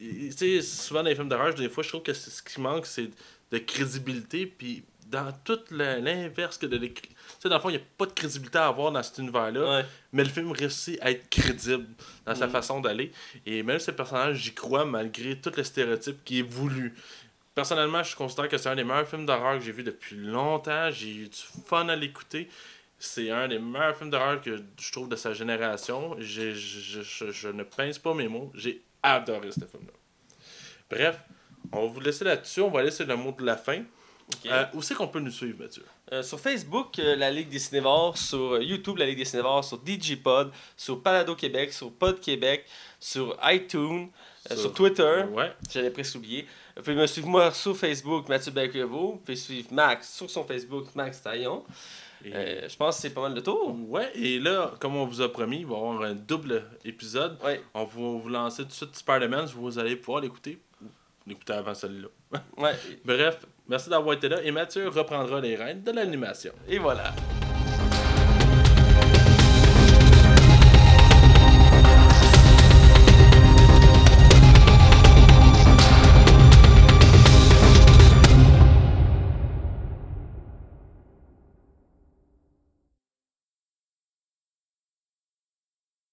Tu 0.00 0.32
sais, 0.32 0.62
souvent 0.62 1.02
dans 1.02 1.08
les 1.10 1.14
films 1.14 1.28
d'horreur, 1.28 1.54
des 1.54 1.68
fois, 1.68 1.82
je 1.82 1.90
trouve 1.90 2.02
que 2.02 2.12
ce 2.14 2.42
qui 2.42 2.60
manque, 2.60 2.86
c'est 2.86 3.10
de 3.52 3.58
crédibilité. 3.58 4.46
Puis 4.46 4.82
dans 5.08 5.32
tout 5.44 5.58
l'inverse 5.72 6.56
que 6.56 6.66
de 6.66 6.76
l'écrit. 6.76 7.08
Tu 7.08 7.14
sais, 7.40 7.48
dans 7.48 7.56
le 7.56 7.60
fond, 7.60 7.68
il 7.68 7.76
n'y 7.76 7.78
a 7.82 7.84
pas 7.98 8.06
de 8.06 8.12
crédibilité 8.12 8.58
à 8.58 8.68
avoir 8.68 8.92
dans 8.92 9.02
cet 9.02 9.18
univers-là. 9.18 9.78
Ouais. 9.80 9.84
Mais 10.12 10.22
le 10.24 10.30
film 10.30 10.52
réussit 10.52 10.98
à 11.02 11.10
être 11.10 11.28
crédible 11.28 11.86
dans 12.24 12.34
sa 12.34 12.46
Mhm. 12.46 12.52
façon 12.52 12.80
d'aller. 12.80 13.10
Et 13.44 13.62
même 13.62 13.78
ce 13.80 13.90
personnage, 13.90 14.36
j'y 14.38 14.54
crois 14.54 14.84
malgré 14.84 15.36
tout 15.38 15.50
le 15.56 15.64
stéréotype 15.64 16.24
qui 16.24 16.38
est 16.38 16.48
voulu. 16.48 16.94
Personnellement, 17.54 18.02
je 18.04 18.14
considère 18.14 18.48
que 18.48 18.56
c'est 18.56 18.68
un 18.68 18.76
des 18.76 18.84
meilleurs 18.84 19.08
films 19.08 19.26
d'horreur 19.26 19.58
que 19.58 19.64
j'ai 19.64 19.72
vu 19.72 19.82
depuis 19.82 20.16
longtemps. 20.16 20.90
J'ai 20.92 21.10
eu 21.10 21.28
du 21.28 21.38
fun 21.66 21.88
à 21.88 21.96
l'écouter. 21.96 22.48
C'est 22.98 23.30
un 23.30 23.48
des 23.48 23.58
meilleurs 23.58 23.96
films 23.96 24.10
d'horreur 24.10 24.40
que 24.40 24.56
je 24.80 24.92
trouve 24.92 25.08
de 25.08 25.16
sa 25.16 25.32
génération. 25.34 26.14
J'ai- 26.20 26.54
Je, 26.54 27.02
je- 27.02 27.30
je 27.32 27.48
ne 27.48 27.64
pince 27.64 27.98
pas 27.98 28.14
mes 28.14 28.28
mots. 28.28 28.52
J'ai 28.54 28.80
adoré 29.02 29.50
ce 29.50 29.64
film-là. 29.64 29.92
Bref, 30.90 31.18
on 31.72 31.86
va 31.86 31.92
vous 31.92 32.00
laisser 32.00 32.24
là-dessus. 32.24 32.60
On 32.60 32.70
va 32.70 32.82
laisser 32.82 33.04
le 33.04 33.16
mot 33.16 33.32
de 33.32 33.44
la 33.44 33.56
fin. 33.56 33.82
Euh, 34.46 34.64
où 34.74 34.82
c'est 34.82 34.94
qu'on 34.94 35.08
peut 35.08 35.18
nous 35.18 35.30
suivre, 35.30 35.58
Mathieu? 35.60 35.84
Euh, 36.12 36.22
sur 36.22 36.38
Facebook, 36.38 36.98
euh, 36.98 37.16
la 37.16 37.30
Ligue 37.30 37.48
des 37.48 37.58
Cinévores, 37.58 38.16
sur 38.16 38.62
YouTube, 38.62 38.96
la 38.98 39.06
Ligue 39.06 39.18
des 39.18 39.24
Cinévores, 39.24 39.64
sur 39.64 39.78
DigiPod, 39.78 40.52
sur 40.76 41.02
Palado 41.02 41.34
Québec, 41.34 41.72
sur 41.72 41.92
Pod 41.92 42.20
Québec, 42.20 42.64
sur 43.00 43.36
iTunes, 43.44 44.08
sur, 44.56 44.72
Twitter, 44.72 45.24
Ouais. 45.32 45.52
j'avais 45.70 45.90
presque 45.90 46.14
oublié. 46.16 46.46
Vous 46.76 46.82
pouvez 46.82 46.96
me 46.96 47.06
suivre 47.06 47.28
moi 47.28 47.52
sur 47.52 47.76
Facebook, 47.76 48.28
Mathieu 48.28 48.52
Belcrevo. 48.52 49.12
Vous 49.12 49.16
pouvez 49.18 49.36
suivre 49.36 49.72
Max 49.72 50.14
sur 50.14 50.30
son 50.30 50.44
Facebook, 50.44 50.86
Max 50.94 51.20
Taillon. 51.22 51.64
Et- 52.24 52.32
Euh, 52.34 52.68
je 52.68 52.76
pense 52.76 52.96
que 52.96 53.02
c'est 53.02 53.10
pas 53.14 53.22
mal 53.22 53.34
de 53.34 53.40
tour. 53.40 53.74
Ouais, 53.88 54.10
et 54.14 54.38
là, 54.38 54.72
comme 54.78 54.96
on 54.96 55.06
vous 55.06 55.20
a 55.22 55.32
promis, 55.32 55.60
il 55.60 55.66
va 55.66 55.74
y 55.74 55.76
avoir 55.78 56.02
un 56.02 56.14
double 56.14 56.64
épisode. 56.84 57.38
Ouais, 57.44 57.62
On 57.74 57.84
va 57.84 57.90
vous 57.90 58.28
lancer 58.28 58.62
tout 58.62 58.68
de 58.68 58.72
suite 58.74 58.96
Spider-Man, 58.96 59.46
vous 59.54 59.78
allez 59.78 59.96
pouvoir 59.96 60.22
l'écouter. 60.22 60.58
L'écouter 61.26 61.52
avant 61.52 61.74
celui-là. 61.74 62.08
ouais. 62.58 62.72
Bref, 63.04 63.46
merci 63.68 63.88
d'avoir 63.90 64.14
été 64.16 64.28
là 64.28 64.42
et 64.42 64.50
Mathieu 64.50 64.88
reprendra 64.88 65.40
les 65.40 65.54
rênes 65.56 65.82
de 65.82 65.90
l'animation. 65.92 66.52
Et 66.68 66.78
voilà. 66.78 67.12